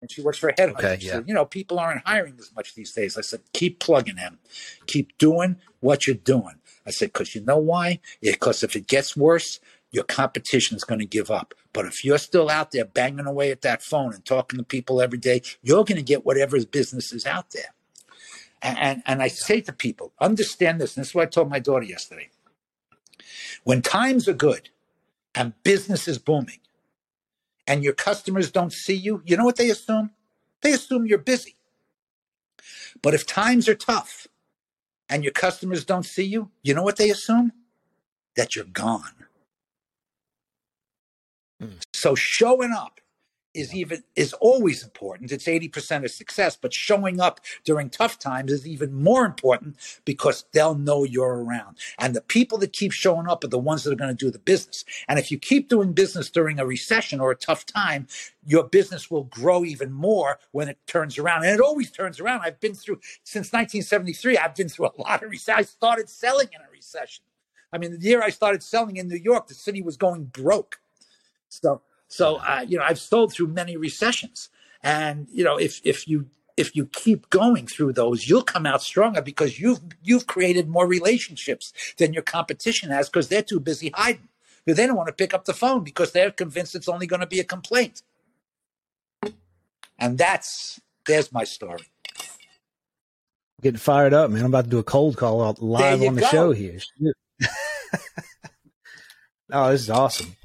and 0.00 0.10
she 0.10 0.22
works 0.22 0.38
for 0.38 0.48
a 0.48 0.54
headhunter. 0.54 0.78
Okay, 0.78 0.98
yeah. 1.00 1.12
said, 1.12 1.28
you 1.28 1.34
know, 1.34 1.44
people 1.44 1.78
aren't 1.78 2.06
hiring 2.06 2.36
as 2.38 2.54
much 2.54 2.74
these 2.74 2.92
days. 2.92 3.16
I 3.16 3.22
said, 3.22 3.40
keep 3.52 3.80
plugging 3.80 4.16
him, 4.16 4.38
keep 4.86 5.16
doing 5.18 5.56
what 5.80 6.06
you're 6.06 6.16
doing. 6.16 6.56
I 6.86 6.90
said, 6.90 7.12
because 7.12 7.34
you 7.34 7.44
know 7.44 7.58
why? 7.58 8.00
Because 8.22 8.62
if 8.62 8.74
it 8.74 8.86
gets 8.86 9.16
worse, 9.16 9.60
your 9.90 10.04
competition 10.04 10.76
is 10.76 10.84
going 10.84 11.00
to 11.00 11.06
give 11.06 11.30
up. 11.30 11.54
But 11.72 11.86
if 11.86 12.04
you're 12.04 12.18
still 12.18 12.48
out 12.48 12.72
there 12.72 12.84
banging 12.84 13.26
away 13.26 13.50
at 13.50 13.62
that 13.62 13.82
phone 13.82 14.14
and 14.14 14.24
talking 14.24 14.58
to 14.58 14.64
people 14.64 15.00
every 15.00 15.18
day, 15.18 15.42
you're 15.62 15.84
going 15.84 15.96
to 15.96 16.02
get 16.02 16.24
whatever 16.24 16.62
business 16.64 17.12
is 17.12 17.26
out 17.26 17.50
there. 17.50 17.74
And, 18.62 18.78
and, 18.78 19.02
and 19.06 19.22
I 19.22 19.28
say 19.28 19.60
to 19.62 19.72
people, 19.72 20.12
understand 20.20 20.80
this. 20.80 20.96
And 20.96 21.02
this 21.02 21.10
is 21.10 21.14
what 21.14 21.22
I 21.22 21.30
told 21.30 21.48
my 21.48 21.58
daughter 21.58 21.84
yesterday. 21.84 22.28
When 23.64 23.82
times 23.82 24.28
are 24.28 24.34
good 24.34 24.70
and 25.34 25.52
business 25.62 26.08
is 26.08 26.18
booming, 26.18 26.58
and 27.68 27.84
your 27.84 27.92
customers 27.92 28.50
don't 28.50 28.72
see 28.72 28.94
you, 28.94 29.22
you 29.26 29.36
know 29.36 29.44
what 29.44 29.56
they 29.56 29.70
assume? 29.70 30.10
They 30.62 30.72
assume 30.72 31.06
you're 31.06 31.18
busy. 31.18 31.54
But 33.02 33.14
if 33.14 33.26
times 33.26 33.68
are 33.68 33.74
tough 33.74 34.26
and 35.08 35.22
your 35.22 35.34
customers 35.34 35.84
don't 35.84 36.06
see 36.06 36.24
you, 36.24 36.50
you 36.62 36.74
know 36.74 36.82
what 36.82 36.96
they 36.96 37.10
assume? 37.10 37.52
That 38.36 38.56
you're 38.56 38.64
gone. 38.64 39.26
Hmm. 41.60 41.76
So 41.92 42.14
showing 42.14 42.72
up 42.72 43.00
is 43.58 43.74
even 43.74 44.04
is 44.14 44.32
always 44.34 44.84
important. 44.84 45.32
It's 45.32 45.46
80% 45.46 46.04
of 46.04 46.10
success, 46.10 46.56
but 46.56 46.72
showing 46.72 47.20
up 47.20 47.40
during 47.64 47.90
tough 47.90 48.18
times 48.18 48.52
is 48.52 48.66
even 48.66 48.94
more 48.94 49.26
important 49.26 49.76
because 50.04 50.44
they'll 50.52 50.76
know 50.76 51.04
you're 51.04 51.42
around. 51.44 51.78
And 51.98 52.14
the 52.14 52.20
people 52.20 52.58
that 52.58 52.72
keep 52.72 52.92
showing 52.92 53.28
up 53.28 53.42
are 53.44 53.48
the 53.48 53.58
ones 53.58 53.82
that 53.84 53.92
are 53.92 53.96
going 53.96 54.16
to 54.16 54.24
do 54.24 54.30
the 54.30 54.38
business. 54.38 54.84
And 55.08 55.18
if 55.18 55.30
you 55.32 55.38
keep 55.38 55.68
doing 55.68 55.92
business 55.92 56.30
during 56.30 56.60
a 56.60 56.66
recession 56.66 57.20
or 57.20 57.32
a 57.32 57.36
tough 57.36 57.66
time, 57.66 58.06
your 58.46 58.64
business 58.64 59.10
will 59.10 59.24
grow 59.24 59.64
even 59.64 59.92
more 59.92 60.38
when 60.52 60.68
it 60.68 60.78
turns 60.86 61.18
around. 61.18 61.44
And 61.44 61.52
it 61.52 61.60
always 61.60 61.90
turns 61.90 62.20
around. 62.20 62.42
I've 62.42 62.60
been 62.60 62.74
through 62.74 63.00
since 63.24 63.48
1973, 63.52 64.38
I've 64.38 64.54
been 64.54 64.68
through 64.68 64.86
a 64.86 64.92
lot 65.02 65.22
of 65.22 65.30
recessions. 65.30 65.58
I 65.58 65.62
started 65.68 66.08
selling 66.08 66.48
in 66.54 66.60
a 66.60 66.70
recession. 66.70 67.24
I 67.72 67.78
mean, 67.78 67.98
the 67.98 68.06
year 68.06 68.22
I 68.22 68.30
started 68.30 68.62
selling 68.62 68.96
in 68.96 69.08
New 69.08 69.16
York, 69.18 69.48
the 69.48 69.54
city 69.54 69.82
was 69.82 69.96
going 69.96 70.24
broke. 70.24 70.80
So, 71.48 71.82
so 72.08 72.36
uh, 72.36 72.64
you 72.66 72.78
know, 72.78 72.84
I've 72.84 72.98
sold 72.98 73.32
through 73.32 73.48
many 73.48 73.76
recessions, 73.76 74.48
and 74.82 75.28
you 75.30 75.44
know, 75.44 75.56
if 75.56 75.80
if 75.84 76.08
you 76.08 76.26
if 76.56 76.74
you 76.74 76.86
keep 76.86 77.30
going 77.30 77.66
through 77.66 77.92
those, 77.92 78.28
you'll 78.28 78.42
come 78.42 78.66
out 78.66 78.82
stronger 78.82 79.22
because 79.22 79.60
you've 79.60 79.80
you've 80.02 80.26
created 80.26 80.68
more 80.68 80.86
relationships 80.86 81.72
than 81.98 82.12
your 82.12 82.22
competition 82.22 82.90
has 82.90 83.08
because 83.08 83.28
they're 83.28 83.42
too 83.42 83.60
busy 83.60 83.92
hiding. 83.94 84.28
They 84.64 84.86
don't 84.86 84.96
want 84.96 85.06
to 85.06 85.14
pick 85.14 85.32
up 85.32 85.46
the 85.46 85.54
phone 85.54 85.82
because 85.82 86.12
they're 86.12 86.30
convinced 86.30 86.74
it's 86.74 86.88
only 86.88 87.06
going 87.06 87.20
to 87.20 87.26
be 87.26 87.40
a 87.40 87.44
complaint. 87.44 88.02
And 89.98 90.18
that's 90.18 90.80
there's 91.06 91.32
my 91.32 91.44
story. 91.44 91.84
Getting 93.62 93.78
fired 93.78 94.12
up, 94.12 94.30
man. 94.30 94.42
I'm 94.42 94.48
about 94.48 94.64
to 94.64 94.70
do 94.70 94.78
a 94.78 94.84
cold 94.84 95.16
call 95.16 95.42
out 95.42 95.62
live 95.62 96.02
on 96.02 96.14
the 96.14 96.20
go. 96.20 96.28
show 96.28 96.52
here. 96.52 96.80
Oh, 99.50 99.70
this 99.70 99.80
is 99.82 99.90
awesome. 99.90 100.36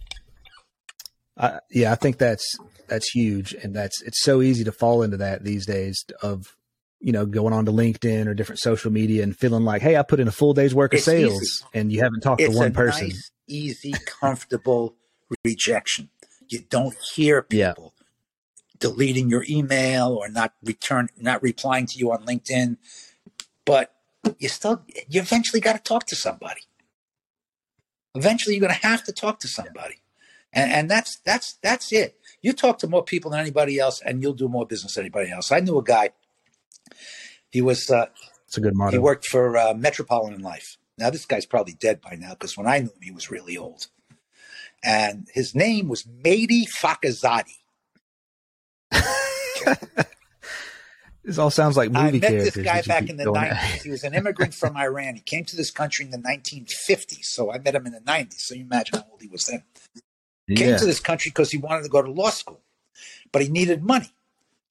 I, 1.38 1.59
yeah, 1.71 1.91
I 1.91 1.95
think 1.95 2.17
that's 2.17 2.45
that's 2.88 3.09
huge, 3.09 3.53
and 3.53 3.75
that's 3.75 4.01
it's 4.03 4.21
so 4.23 4.41
easy 4.41 4.63
to 4.65 4.71
fall 4.71 5.01
into 5.03 5.17
that 5.17 5.43
these 5.43 5.65
days 5.65 6.03
of 6.21 6.55
you 6.99 7.11
know 7.11 7.25
going 7.25 7.53
on 7.53 7.65
to 7.65 7.71
LinkedIn 7.71 8.27
or 8.27 8.34
different 8.34 8.59
social 8.59 8.91
media 8.91 9.23
and 9.23 9.36
feeling 9.36 9.63
like, 9.63 9.81
hey, 9.81 9.97
I 9.97 10.03
put 10.03 10.19
in 10.19 10.27
a 10.27 10.31
full 10.31 10.53
day's 10.53 10.75
work 10.75 10.93
of 10.93 10.97
It's 10.97 11.05
sales, 11.05 11.41
easy. 11.41 11.65
and 11.73 11.91
you 11.91 12.01
haven't 12.01 12.21
talked 12.21 12.41
It's 12.41 12.53
to 12.53 12.59
one 12.59 12.73
person. 12.73 13.07
nice, 13.09 13.31
easy, 13.47 13.93
comfortable 14.05 14.95
rejection. 15.43 16.09
You 16.49 16.59
don't 16.69 16.95
hear 17.15 17.47
Yeah. 17.49 17.69
people 17.73 17.93
deleting 18.79 19.29
your 19.29 19.45
email 19.49 20.09
or 20.09 20.27
not 20.29 20.53
return, 20.61 21.09
not 21.17 21.41
replying 21.41 21.86
to 21.88 21.97
you 21.97 22.11
on 22.11 22.25
LinkedIn, 22.25 22.77
but 23.65 23.95
you 24.39 24.49
still, 24.49 24.84
you 25.07 25.21
eventually 25.21 25.61
got 25.61 25.73
to 25.73 25.81
talk 25.81 26.05
to 26.07 26.15
somebody. 26.15 26.61
Eventually, 28.13 28.55
you're 28.55 28.61
going 28.67 28.73
to 28.79 28.88
have 28.88 29.03
to 29.05 29.11
talk 29.13 29.39
to 29.39 29.47
somebody, 29.47 29.95
and 30.54 30.72
and 30.72 30.91
that's 30.91 31.18
that's 31.18 31.54
that's 31.62 31.91
it. 31.91 32.18
You 32.41 32.54
talk 32.54 32.80
to 32.80 32.88
more 32.88 33.04
people 33.04 33.32
than 33.32 33.39
anybody 33.39 33.80
else, 33.80 34.01
and 34.01 34.22
you'll 34.22 34.34
do 34.34 34.47
more 34.47 34.66
business 34.66 34.95
than 34.95 35.04
anybody 35.04 35.32
else. 35.32 35.51
I 35.51 35.60
knew 35.60 35.78
a 35.78 35.84
guy. 35.84 36.12
He 37.49 37.62
was 37.62 37.89
uh, 37.89 38.08
It's 38.47 38.58
a 38.58 38.62
good 38.62 38.74
he 38.91 38.97
worked 38.97 39.28
for 39.28 39.58
uh, 39.58 39.74
Metropolitan 39.74 40.41
Life. 40.41 40.78
Now, 40.97 41.10
this 41.10 41.26
guy's 41.26 41.45
probably 41.45 41.74
dead 41.74 42.01
by 42.01 42.16
now 42.16 42.32
because 42.32 42.56
when 42.58 42.68
I 42.68 42.80
knew 42.80 42.86
him, 42.86 43.01
he 43.01 43.12
was 43.12 43.32
really 43.32 43.58
old. 43.58 43.88
And 44.84 45.28
his 45.34 45.56
name 45.56 45.88
was 45.88 46.04
Mehdi 46.04 46.66
Fakazadi. 46.68 47.58
This 51.24 51.38
all 51.38 51.49
sounds 51.49 51.78
like 51.78 51.89
I 51.95 52.12
met 52.12 52.22
this 52.22 52.58
guy 52.58 52.82
back 52.82 53.10
in 53.10 53.16
the 53.16 53.24
90s. 53.24 53.82
He 53.82 53.89
was 53.89 54.04
an 54.04 54.14
immigrant 54.14 54.54
from 54.54 54.76
Iran. 54.78 55.16
He 55.16 55.22
came 55.22 55.45
to 55.45 55.56
this 55.56 55.72
country 55.72 56.04
in 56.04 56.12
the 56.12 56.18
1950s. 56.18 57.24
So 57.24 57.51
I 57.51 57.60
met 57.60 57.76
him 57.76 57.86
in 57.86 57.93
the 57.93 58.01
90s. 58.01 58.39
So 58.39 58.56
you 58.56 58.64
imagine 58.64 58.99
how 58.99 59.06
old 59.10 59.22
he 59.22 59.30
was 59.30 59.45
then. 59.45 59.64
Came 60.48 60.70
Yeah. 60.70 60.78
to 60.78 60.86
this 60.86 61.00
country 61.00 61.30
because 61.30 61.52
he 61.52 61.58
wanted 61.58 61.84
to 61.84 61.89
go 61.89 62.02
to 62.02 62.12
law 62.12 62.30
school, 62.30 62.62
but 63.32 63.41
he 63.41 63.48
needed 63.48 63.84
money. 63.84 64.14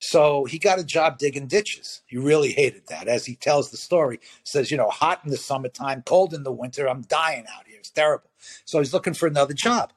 So 0.00 0.44
he 0.44 0.58
got 0.58 0.80
a 0.80 0.84
job 0.84 1.18
digging 1.18 1.46
ditches. 1.46 2.02
He 2.06 2.16
really 2.16 2.52
hated 2.52 2.88
that. 2.88 3.06
As 3.06 3.24
he 3.24 3.36
tells 3.36 3.70
the 3.70 3.76
story, 3.76 4.18
says, 4.42 4.70
you 4.70 4.76
know, 4.76 4.90
hot 4.90 5.20
in 5.24 5.30
the 5.30 5.36
summertime, 5.36 6.02
cold 6.02 6.34
in 6.34 6.42
the 6.42 6.52
winter. 6.52 6.88
I'm 6.88 7.02
dying 7.02 7.44
out 7.56 7.66
here. 7.68 7.78
It's 7.78 7.90
terrible. 7.90 8.30
So 8.64 8.80
he's 8.80 8.92
looking 8.92 9.14
for 9.14 9.28
another 9.28 9.54
job. 9.54 9.92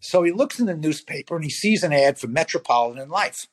So 0.00 0.24
he 0.24 0.32
looks 0.32 0.58
in 0.58 0.66
the 0.66 0.74
newspaper 0.76 1.36
and 1.36 1.44
he 1.44 1.50
sees 1.50 1.84
an 1.84 1.92
ad 1.92 2.18
for 2.18 2.26
Metropolitan 2.26 3.08
Life. 3.08 3.46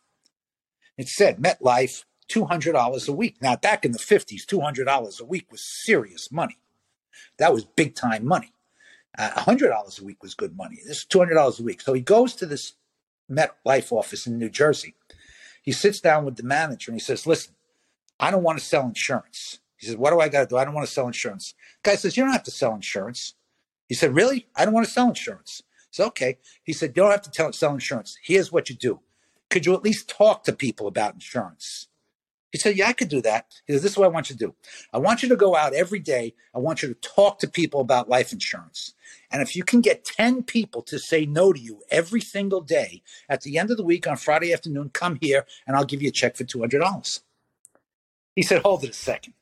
It 0.97 1.07
said 1.07 1.37
MetLife, 1.37 2.03
$200 2.31 3.07
a 3.07 3.11
week. 3.11 3.35
Now, 3.39 3.55
back 3.55 3.85
in 3.85 3.91
the 3.91 3.99
50s, 3.99 4.43
$200 4.45 5.19
a 5.19 5.23
week 5.25 5.51
was 5.51 5.63
serious 5.63 6.31
money. 6.31 6.57
That 7.37 7.53
was 7.53 7.63
big 7.63 7.95
time 7.95 8.25
money. 8.25 8.53
Uh, 9.17 9.31
$100 9.31 10.01
a 10.01 10.03
week 10.03 10.21
was 10.21 10.33
good 10.33 10.55
money. 10.57 10.79
This 10.85 10.99
is 10.99 11.05
$200 11.05 11.59
a 11.59 11.63
week. 11.63 11.81
So 11.81 11.93
he 11.93 12.01
goes 12.01 12.35
to 12.35 12.45
this 12.45 12.73
MetLife 13.31 13.91
office 13.91 14.27
in 14.27 14.37
New 14.37 14.49
Jersey. 14.49 14.95
He 15.61 15.71
sits 15.71 15.99
down 15.99 16.25
with 16.25 16.35
the 16.35 16.43
manager 16.43 16.91
and 16.91 16.99
he 16.99 17.03
says, 17.03 17.25
Listen, 17.25 17.55
I 18.19 18.31
don't 18.31 18.43
want 18.43 18.59
to 18.59 18.65
sell 18.65 18.83
insurance. 18.85 19.59
He 19.77 19.87
says, 19.87 19.97
What 19.97 20.11
do 20.11 20.19
I 20.19 20.29
got 20.29 20.41
to 20.41 20.45
do? 20.47 20.57
I 20.57 20.65
don't 20.65 20.73
want 20.73 20.87
to 20.87 20.93
sell 20.93 21.07
insurance. 21.07 21.53
The 21.83 21.91
guy 21.91 21.95
says, 21.95 22.15
You 22.17 22.23
don't 22.23 22.33
have 22.33 22.43
to 22.43 22.51
sell 22.51 22.73
insurance. 22.73 23.33
He 23.87 23.95
said, 23.95 24.13
Really? 24.15 24.47
I 24.55 24.65
don't 24.65 24.73
want 24.73 24.85
to 24.85 24.93
sell 24.93 25.07
insurance. 25.07 25.63
Said, 25.91 26.07
Okay. 26.07 26.37
He 26.63 26.73
said, 26.73 26.89
You 26.89 27.03
don't 27.03 27.11
have 27.11 27.21
to 27.23 27.31
tell, 27.31 27.51
sell 27.53 27.73
insurance. 27.73 28.17
Here's 28.23 28.51
what 28.51 28.69
you 28.69 28.75
do. 28.75 28.99
Could 29.49 29.65
you 29.65 29.73
at 29.73 29.83
least 29.83 30.09
talk 30.09 30.43
to 30.43 30.53
people 30.53 30.87
about 30.87 31.13
insurance? 31.15 31.87
He 32.51 32.57
said, 32.57 32.77
Yeah, 32.77 32.87
I 32.87 32.93
could 32.93 33.09
do 33.09 33.21
that. 33.21 33.47
He 33.65 33.73
said, 33.73 33.81
This 33.81 33.91
is 33.91 33.97
what 33.97 34.05
I 34.05 34.09
want 34.09 34.29
you 34.29 34.35
to 34.35 34.45
do. 34.45 34.55
I 34.93 34.97
want 34.97 35.23
you 35.23 35.29
to 35.29 35.35
go 35.35 35.55
out 35.55 35.73
every 35.73 35.99
day. 35.99 36.33
I 36.53 36.59
want 36.59 36.81
you 36.81 36.89
to 36.89 36.95
talk 36.95 37.39
to 37.39 37.47
people 37.47 37.81
about 37.81 38.09
life 38.09 38.31
insurance. 38.31 38.93
And 39.31 39.41
if 39.41 39.55
you 39.55 39.63
can 39.63 39.81
get 39.81 40.05
10 40.05 40.43
people 40.43 40.81
to 40.83 40.99
say 40.99 41.25
no 41.25 41.51
to 41.51 41.59
you 41.59 41.81
every 41.91 42.21
single 42.21 42.61
day, 42.61 43.01
at 43.27 43.41
the 43.41 43.57
end 43.57 43.71
of 43.71 43.77
the 43.77 43.83
week 43.83 44.07
on 44.07 44.17
Friday 44.17 44.53
afternoon, 44.53 44.89
come 44.93 45.17
here 45.21 45.45
and 45.67 45.75
I'll 45.75 45.85
give 45.85 46.01
you 46.01 46.09
a 46.09 46.13
check 46.13 46.35
for 46.35 46.43
$200. 46.43 47.21
He 48.35 48.41
said, 48.41 48.61
Hold 48.61 48.83
it 48.83 48.91
a 48.91 48.93
second. 48.93 49.33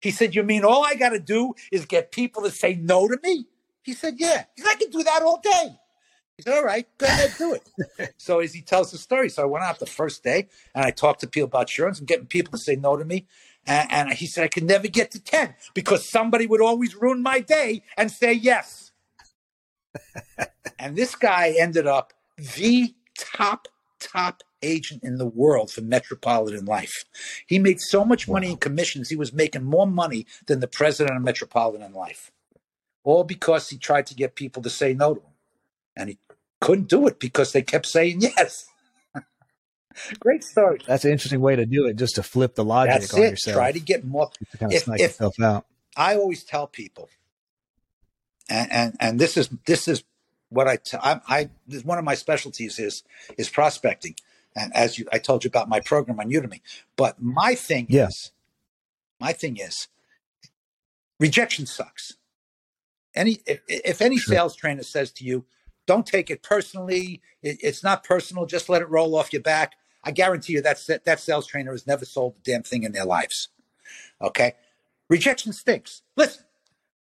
He 0.00 0.10
said, 0.10 0.34
You 0.34 0.42
mean 0.42 0.64
all 0.64 0.84
I 0.84 0.94
got 0.94 1.10
to 1.10 1.20
do 1.20 1.54
is 1.70 1.84
get 1.86 2.12
people 2.12 2.42
to 2.42 2.50
say 2.50 2.74
no 2.74 3.06
to 3.06 3.18
me? 3.22 3.46
He 3.82 3.92
said, 3.92 4.14
Yeah. 4.18 4.44
He 4.56 4.62
said, 4.62 4.70
I 4.72 4.76
can 4.76 4.90
do 4.90 5.02
that 5.02 5.22
all 5.22 5.40
day. 5.40 5.76
He 6.40 6.50
said, 6.50 6.56
All 6.56 6.64
right, 6.64 6.86
go 6.96 7.04
ahead, 7.04 7.34
do 7.36 7.54
it. 7.54 8.14
so 8.16 8.40
as 8.40 8.54
he 8.54 8.62
tells 8.62 8.90
the 8.90 8.96
story, 8.96 9.28
so 9.28 9.42
I 9.42 9.46
went 9.46 9.62
out 9.62 9.78
the 9.78 9.84
first 9.84 10.24
day 10.24 10.48
and 10.74 10.86
I 10.86 10.90
talked 10.90 11.20
to 11.20 11.26
people 11.26 11.48
about 11.48 11.62
insurance 11.62 11.98
and 11.98 12.08
getting 12.08 12.26
people 12.26 12.52
to 12.52 12.58
say 12.58 12.76
no 12.76 12.96
to 12.96 13.04
me. 13.04 13.26
And, 13.66 13.92
and 13.92 14.12
he 14.14 14.26
said, 14.26 14.44
I 14.44 14.48
could 14.48 14.64
never 14.64 14.88
get 14.88 15.10
to 15.10 15.22
10 15.22 15.54
because 15.74 16.08
somebody 16.08 16.46
would 16.46 16.62
always 16.62 16.94
ruin 16.94 17.22
my 17.22 17.40
day 17.40 17.82
and 17.98 18.10
say 18.10 18.32
yes. 18.32 18.92
and 20.78 20.96
this 20.96 21.14
guy 21.14 21.54
ended 21.58 21.86
up 21.86 22.14
the 22.56 22.94
top, 23.18 23.68
top 23.98 24.42
agent 24.62 25.04
in 25.04 25.18
the 25.18 25.26
world 25.26 25.70
for 25.70 25.82
Metropolitan 25.82 26.64
Life. 26.64 27.04
He 27.46 27.58
made 27.58 27.80
so 27.80 28.02
much 28.02 28.28
money 28.28 28.46
wow. 28.46 28.52
in 28.52 28.58
commissions, 28.60 29.10
he 29.10 29.16
was 29.16 29.34
making 29.34 29.64
more 29.64 29.86
money 29.86 30.26
than 30.46 30.60
the 30.60 30.68
president 30.68 31.18
of 31.18 31.22
Metropolitan 31.22 31.92
Life. 31.92 32.32
All 33.04 33.24
because 33.24 33.68
he 33.68 33.76
tried 33.76 34.06
to 34.06 34.14
get 34.14 34.34
people 34.34 34.62
to 34.62 34.70
say 34.70 34.94
no 34.94 35.14
to 35.14 35.20
him. 35.20 35.26
And 35.96 36.08
he 36.10 36.18
couldn't 36.60 36.88
do 36.88 37.06
it 37.06 37.18
because 37.18 37.52
they 37.52 37.62
kept 37.62 37.86
saying 37.86 38.20
yes. 38.20 38.66
Great 40.20 40.44
story. 40.44 40.78
That's 40.86 41.04
an 41.04 41.12
interesting 41.12 41.40
way 41.40 41.56
to 41.56 41.66
do 41.66 41.86
it, 41.86 41.96
just 41.96 42.14
to 42.14 42.22
flip 42.22 42.54
the 42.54 42.64
logic 42.64 43.00
That's 43.00 43.14
on 43.14 43.22
it. 43.22 43.30
yourself. 43.30 43.54
Try 43.56 43.72
to 43.72 43.80
get 43.80 44.04
more. 44.04 44.30
To 44.52 44.58
kind 44.58 44.72
of 44.72 44.76
if, 44.76 44.88
if, 44.88 45.00
yourself 45.00 45.34
out. 45.40 45.66
I 45.96 46.14
always 46.14 46.44
tell 46.44 46.66
people, 46.66 47.08
and, 48.48 48.72
and 48.72 48.96
and 49.00 49.20
this 49.20 49.36
is 49.36 49.48
this 49.66 49.88
is 49.88 50.04
what 50.48 50.68
I, 50.68 50.76
t- 50.76 50.96
I, 51.00 51.20
I 51.28 51.50
one 51.82 51.98
of 51.98 52.04
my 52.04 52.14
specialties 52.14 52.78
is 52.78 53.02
is 53.36 53.48
prospecting, 53.48 54.14
and 54.54 54.74
as 54.74 54.98
you 54.98 55.06
I 55.12 55.18
told 55.18 55.44
you 55.44 55.48
about 55.48 55.68
my 55.68 55.80
program 55.80 56.20
on 56.20 56.30
Udemy. 56.30 56.60
But 56.96 57.20
my 57.20 57.54
thing 57.54 57.86
yes, 57.88 58.10
is, 58.10 58.30
my 59.18 59.32
thing 59.32 59.56
is, 59.56 59.88
rejection 61.18 61.66
sucks. 61.66 62.14
Any 63.14 63.40
if, 63.44 63.60
if 63.66 64.00
any 64.00 64.18
sure. 64.18 64.36
sales 64.36 64.56
trainer 64.56 64.84
says 64.84 65.10
to 65.12 65.24
you, 65.24 65.44
don't 65.86 66.06
take 66.06 66.30
it 66.30 66.42
personally. 66.42 67.20
It, 67.42 67.58
it's 67.62 67.82
not 67.82 68.04
personal. 68.04 68.46
Just 68.46 68.68
let 68.68 68.82
it 68.82 68.88
roll 68.88 69.16
off 69.16 69.32
your 69.32 69.42
back. 69.42 69.74
I 70.02 70.12
guarantee 70.12 70.54
you 70.54 70.62
that 70.62 70.80
that 71.04 71.20
sales 71.20 71.46
trainer 71.46 71.72
has 71.72 71.86
never 71.86 72.04
sold 72.04 72.36
a 72.38 72.42
damn 72.42 72.62
thing 72.62 72.84
in 72.84 72.92
their 72.92 73.04
lives. 73.04 73.48
Okay? 74.20 74.54
Rejection 75.08 75.52
stinks. 75.52 76.02
Listen, 76.16 76.44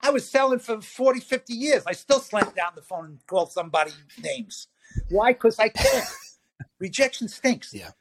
I 0.02 0.12
was 0.12 0.30
selling 0.30 0.60
for 0.60 0.82
40, 0.82 1.22
50 1.22 1.54
years. 1.54 1.84
I 1.88 1.94
still 1.94 2.20
slammed 2.20 2.56
down 2.56 2.74
the 2.76 2.82
phone 2.82 3.06
and 3.06 3.28
called 3.28 3.52
somebody 3.52 3.92
names. 4.22 4.68
Why? 5.10 5.34
Because 5.34 5.58
I 5.60 5.70
can't. 5.70 6.06
Rejection 6.80 7.30
stinks. 7.30 7.74
Yeah. 7.74 7.92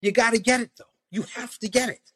You 0.00 0.10
got 0.10 0.34
to 0.34 0.40
get 0.40 0.60
it, 0.60 0.72
though. 0.76 0.84
You 1.10 1.22
have 1.36 1.58
to 1.58 1.68
get 1.68 1.88
it. 1.88 2.12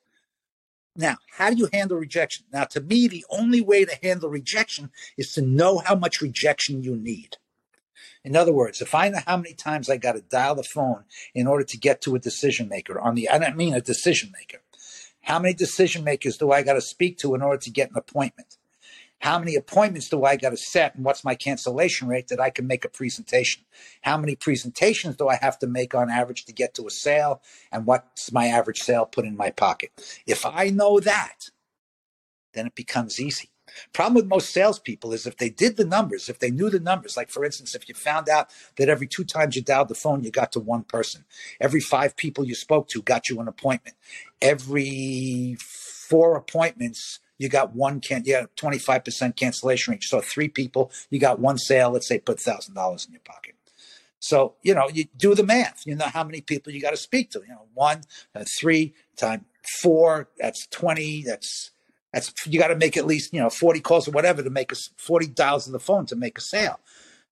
Now, 0.97 1.17
how 1.31 1.51
do 1.51 1.57
you 1.57 1.69
handle 1.73 1.99
rejection? 1.99 2.47
Now, 2.53 2.65
to 2.65 2.81
me, 2.81 3.07
the 3.07 3.25
only 3.31 3.61
way 3.61 3.85
to 3.85 3.95
handle 4.03 4.31
rejection 4.31 4.91
is 5.17 5.33
to 5.35 5.43
know 5.43 5.79
how 5.79 5.95
much 5.95 6.21
rejection 6.21 6.83
you 6.83 6.97
need. 6.97 7.37
In 8.27 8.35
other 8.35 8.53
words, 8.53 8.83
if 8.83 8.93
I 8.93 9.09
know 9.09 9.21
how 9.25 9.37
many 9.37 9.55
times 9.55 9.89
I 9.89 9.99
got 9.99 10.17
to 10.17 10.21
dial 10.21 10.57
the 10.57 10.65
phone 10.65 11.05
in 11.33 11.47
order 11.47 11.63
to 11.63 11.79
get 11.79 12.01
to 12.03 12.17
a 12.17 12.19
decision 12.19 12.69
maker 12.69 12.99
on 12.99 13.15
the, 13.15 13.29
I 13.29 13.39
don't 13.39 13.57
mean 13.57 13.73
a 13.73 13.81
decision 13.81 14.33
maker. 14.33 14.59
How 15.23 15.39
many 15.39 15.55
decision 15.55 16.03
makers 16.03 16.37
do 16.37 16.51
I 16.51 16.63
got 16.63 16.73
to 16.73 16.81
speak 16.81 17.19
to 17.19 17.37
in 17.37 17.43
order 17.43 17.59
to 17.59 17.71
get 17.71 17.91
an 17.91 17.97
appointment? 17.97 18.59
How 19.21 19.39
many 19.39 19.55
appointments 19.55 20.09
do 20.09 20.25
I 20.25 20.35
got 20.35 20.51
to 20.51 20.57
set 20.57 20.97
and 20.97 21.05
what's 21.05 21.25
my 21.25 21.37
cancellation 21.37 22.09
rate 22.09 22.27
that 22.27 22.41
I 22.41 22.51
can 22.51 22.67
make 22.67 22.85
a 22.85 22.89
presentation? 22.89 23.63
How 24.03 24.19
many 24.19 24.35
presentations 24.35 25.15
do 25.15 25.29
I 25.29 25.37
have 25.37 25.61
to 25.61 25.69
make 25.69 25.95
on 25.95 26.11
average 26.11 26.47
to 26.47 26.53
get 26.53 26.75
to 26.75 26.87
a 26.89 26.91
sale 26.91 27.41
and 27.71 27.87
what's 27.87 28.33
my 28.33 28.49
average 28.49 28.81
sale 28.81 29.07
put 29.07 29.25
in 29.25 29.37
my 29.37 29.51
pocket? 29.51 29.93
If 30.27 30.45
I 30.45 30.71
know 30.71 30.99
that, 30.99 31.51
then 32.55 32.67
it 32.67 32.75
becomes 32.75 33.21
easy. 33.21 33.51
Problem 33.93 34.15
with 34.15 34.27
most 34.27 34.51
salespeople 34.51 35.13
is 35.13 35.27
if 35.27 35.37
they 35.37 35.51
did 35.51 35.77
the 35.77 35.85
numbers, 35.85 36.29
if 36.29 36.39
they 36.39 36.51
knew 36.51 36.71
the 36.71 36.81
numbers, 36.81 37.17
like 37.17 37.31
for 37.31 37.45
instance, 37.45 37.75
if 37.75 37.89
you 37.89 37.95
found 37.95 38.29
out 38.29 38.51
that 38.77 38.89
every 38.89 39.07
two 39.07 39.25
times 39.25 39.57
you 39.57 39.63
dialed 39.63 39.89
the 39.89 39.95
phone, 39.95 40.23
you 40.23 40.31
got 40.31 40.53
to 40.53 40.61
one 40.61 40.83
person, 40.85 41.25
every 41.61 41.81
five 41.81 42.17
people 42.17 42.45
you 42.45 42.55
spoke 42.55 42.89
to 42.89 43.03
got 43.03 43.29
you 43.29 43.41
an 43.41 43.49
appointment, 43.49 43.97
every 44.41 45.57
four 45.61 46.37
appointments, 46.37 47.19
you 47.39 47.49
got 47.49 47.75
one 47.75 48.01
can 48.01 48.23
got 48.23 48.55
25% 48.57 49.37
cancellation 49.37 49.93
rate. 49.93 50.05
So 50.05 50.21
three 50.21 50.49
people, 50.49 50.91
you 51.11 51.19
got 51.19 51.39
one 51.39 51.59
sale, 51.59 51.91
let's 51.91 52.09
say 52.09 52.19
put 52.19 52.41
thousand 52.41 52.75
dollars 52.75 53.05
in 53.07 53.13
your 53.13 53.21
pocket. 53.25 53.55
So, 54.19 54.55
you 54.63 54.75
know, 54.75 54.89
you 54.89 55.05
do 55.17 55.35
the 55.35 55.45
math. 55.45 55.83
You 55.87 55.95
know 55.95 56.07
how 56.07 56.25
many 56.25 56.41
people 56.41 56.73
you 56.73 56.81
got 56.81 56.91
to 56.91 56.97
speak 56.97 57.31
to. 57.33 57.41
You 57.41 57.55
know, 57.55 57.67
one, 57.75 58.03
uh, 58.35 58.45
three, 58.59 58.95
time 59.17 59.45
four, 59.81 60.29
that's 60.39 60.67
20, 60.69 61.23
that's 61.25 61.71
that's 62.13 62.33
you 62.47 62.59
got 62.59 62.69
to 62.69 62.77
make 62.77 62.97
at 62.97 63.07
least 63.07 63.33
you 63.33 63.41
know 63.41 63.51
forty 63.51 63.81
calls 63.81 64.09
or 64.09 64.13
whatever 64.13 64.43
to 64.43 64.51
make 64.51 64.73
a 64.73 64.77
forty 64.97 65.27
dials 65.27 65.67
on 65.67 65.73
the 65.73 65.81
phone 65.81 66.07
to 66.07 66.17
make 66.17 66.39
a 66.39 66.41
sale, 66.41 66.81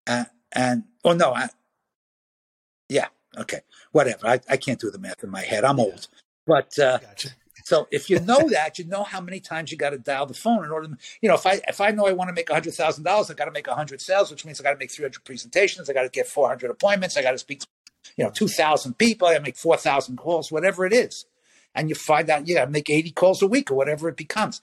uh, 0.07 0.25
and 0.53 0.85
oh 1.05 1.13
no, 1.13 1.33
I, 1.33 1.49
yeah, 2.89 3.07
okay, 3.39 3.61
whatever. 3.93 4.27
I, 4.27 4.41
I 4.49 4.57
can't 4.57 4.81
do 4.81 4.91
the 4.91 4.99
math 4.99 5.25
in 5.25 5.31
my 5.31 5.43
head. 5.43 5.65
I'm 5.65 5.81
old, 5.81 6.09
but 6.47 6.79
uh, 6.79 6.99
gotcha. 6.99 7.31
so 7.65 7.89
if 7.91 8.11
you 8.11 8.21
know 8.21 8.49
that, 8.51 8.79
you 8.79 8.85
know 8.85 9.05
how 9.05 9.21
many 9.21 9.41
times 9.41 9.71
you 9.71 9.79
got 9.79 9.91
to 9.91 9.99
dial 9.99 10.27
the 10.27 10.35
phone 10.35 10.65
in 10.65 10.71
order. 10.71 10.89
To, 10.89 10.97
you 11.23 11.29
know, 11.29 11.35
if 11.35 11.47
I 11.47 11.61
if 11.69 11.81
I 11.81 11.91
know 11.91 12.07
I 12.07 12.13
want 12.13 12.29
to 12.29 12.35
make 12.35 12.51
hundred 12.51 12.75
thousand 12.75 13.05
dollars, 13.05 13.31
I 13.31 13.35
got 13.35 13.47
to 13.47 13.53
make 13.53 13.67
hundred 13.69 14.01
sales, 14.01 14.31
which 14.31 14.45
means 14.45 14.61
I 14.61 14.65
got 14.65 14.73
to 14.73 14.79
make 14.79 14.91
three 14.91 15.05
hundred 15.05 15.25
presentations. 15.25 15.89
I 15.89 15.93
got 15.93 16.03
to 16.03 16.11
get 16.11 16.27
four 16.27 16.49
hundred 16.49 16.71
appointments. 16.71 17.17
I 17.17 17.23
got 17.23 17.33
to 17.33 17.39
speak 17.39 17.61
to 17.61 17.67
you 18.17 18.25
know 18.25 18.31
two 18.31 18.49
thousand 18.49 18.99
people. 18.99 19.29
I 19.29 19.39
make 19.39 19.57
four 19.57 19.77
thousand 19.77 20.17
calls, 20.17 20.53
whatever 20.53 20.85
it 20.85 20.93
is 20.93 21.27
and 21.75 21.89
you 21.89 21.95
find 21.95 22.31
out, 22.31 22.47
yeah, 22.47 22.65
make 22.67 22.91
80 22.91 23.11
calls 23.13 23.43
a 23.43 23.47
week 23.47 23.71
or 23.71 23.75
whatever 23.75 24.09
it 24.09 24.17
becomes. 24.17 24.61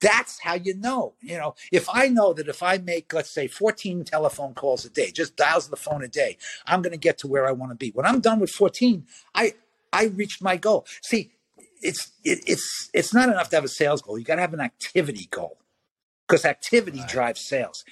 That's 0.00 0.40
how 0.40 0.54
you 0.54 0.74
know. 0.76 1.14
You 1.20 1.38
know, 1.38 1.54
if 1.72 1.88
I 1.90 2.08
know 2.08 2.32
that 2.34 2.48
if 2.48 2.62
I 2.62 2.78
make, 2.78 3.12
let's 3.12 3.30
say, 3.30 3.48
14 3.48 4.04
telephone 4.04 4.54
calls 4.54 4.84
a 4.84 4.90
day, 4.90 5.10
just 5.10 5.36
dials 5.36 5.68
the 5.68 5.76
phone 5.76 6.04
a 6.04 6.08
day, 6.08 6.36
I'm 6.66 6.82
going 6.82 6.92
to 6.92 6.98
get 6.98 7.18
to 7.18 7.26
where 7.26 7.48
I 7.48 7.52
want 7.52 7.72
to 7.72 7.76
be. 7.76 7.90
When 7.90 8.04
I'm 8.04 8.20
done 8.20 8.40
with 8.40 8.50
14, 8.50 9.06
I 9.34 9.54
I 9.92 10.06
reached 10.06 10.42
my 10.42 10.56
goal. 10.56 10.86
See, 11.02 11.30
it's 11.80 12.12
it, 12.24 12.40
it's 12.46 12.90
it's 12.92 13.14
not 13.14 13.28
enough 13.28 13.48
to 13.50 13.56
have 13.56 13.64
a 13.64 13.68
sales 13.68 14.02
goal. 14.02 14.18
You 14.18 14.24
got 14.24 14.34
to 14.34 14.40
have 14.42 14.54
an 14.54 14.60
activity 14.60 15.28
goal 15.30 15.58
because 16.26 16.44
activity 16.44 17.00
right. 17.00 17.08
drives 17.08 17.40
sales 17.40 17.84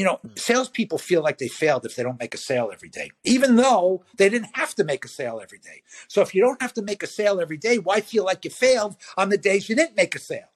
you 0.00 0.06
know, 0.06 0.18
hmm. 0.22 0.28
salespeople 0.34 0.96
feel 0.96 1.22
like 1.22 1.36
they 1.36 1.46
failed 1.46 1.84
if 1.84 1.94
they 1.94 2.02
don't 2.02 2.18
make 2.18 2.32
a 2.32 2.38
sale 2.38 2.70
every 2.72 2.88
day, 2.88 3.10
even 3.22 3.56
though 3.56 4.02
they 4.16 4.30
didn't 4.30 4.48
have 4.54 4.74
to 4.76 4.82
make 4.82 5.04
a 5.04 5.08
sale 5.08 5.40
every 5.42 5.58
day. 5.58 5.82
So 6.08 6.22
if 6.22 6.34
you 6.34 6.40
don't 6.40 6.62
have 6.62 6.72
to 6.72 6.82
make 6.82 7.02
a 7.02 7.06
sale 7.06 7.38
every 7.38 7.58
day, 7.58 7.76
why 7.76 8.00
feel 8.00 8.24
like 8.24 8.42
you 8.46 8.50
failed 8.50 8.96
on 9.18 9.28
the 9.28 9.36
days 9.36 9.68
you 9.68 9.76
didn't 9.76 9.98
make 9.98 10.14
a 10.14 10.18
sale? 10.18 10.48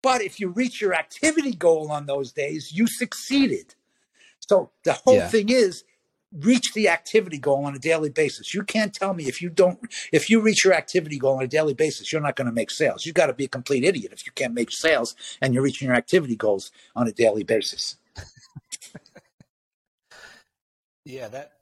But 0.00 0.22
if 0.22 0.38
you 0.38 0.48
reach 0.50 0.80
your 0.80 0.94
activity 0.94 1.56
goal 1.56 1.90
on 1.90 2.06
those 2.06 2.30
days, 2.30 2.70
you 2.72 2.86
succeeded. 2.86 3.74
So 4.38 4.70
the 4.84 4.92
whole 4.92 5.16
yeah. 5.16 5.26
thing 5.26 5.48
is 5.48 5.82
reach 6.38 6.72
the 6.72 6.88
activity 6.88 7.38
goal 7.38 7.64
on 7.64 7.74
a 7.74 7.80
daily 7.80 8.10
basis. 8.10 8.54
You 8.54 8.62
can't 8.62 8.94
tell 8.94 9.12
me 9.12 9.24
if 9.24 9.42
you 9.42 9.50
don't 9.50 9.80
if 10.12 10.30
you 10.30 10.40
reach 10.40 10.64
your 10.64 10.74
activity 10.74 11.18
goal 11.18 11.38
on 11.38 11.42
a 11.42 11.48
daily 11.48 11.74
basis, 11.74 12.12
you're 12.12 12.22
not 12.22 12.36
going 12.36 12.46
to 12.46 12.52
make 12.52 12.70
sales. 12.70 13.04
You've 13.04 13.16
got 13.16 13.26
to 13.26 13.34
be 13.34 13.46
a 13.46 13.48
complete 13.48 13.82
idiot 13.82 14.12
if 14.12 14.24
you 14.24 14.30
can't 14.36 14.54
make 14.54 14.70
sales 14.70 15.16
and 15.40 15.52
you're 15.52 15.64
reaching 15.64 15.88
your 15.88 15.96
activity 15.96 16.36
goals 16.36 16.70
on 16.94 17.08
a 17.08 17.12
daily 17.12 17.42
basis. 17.42 17.96
Yeah, 21.04 21.28
that 21.28 21.52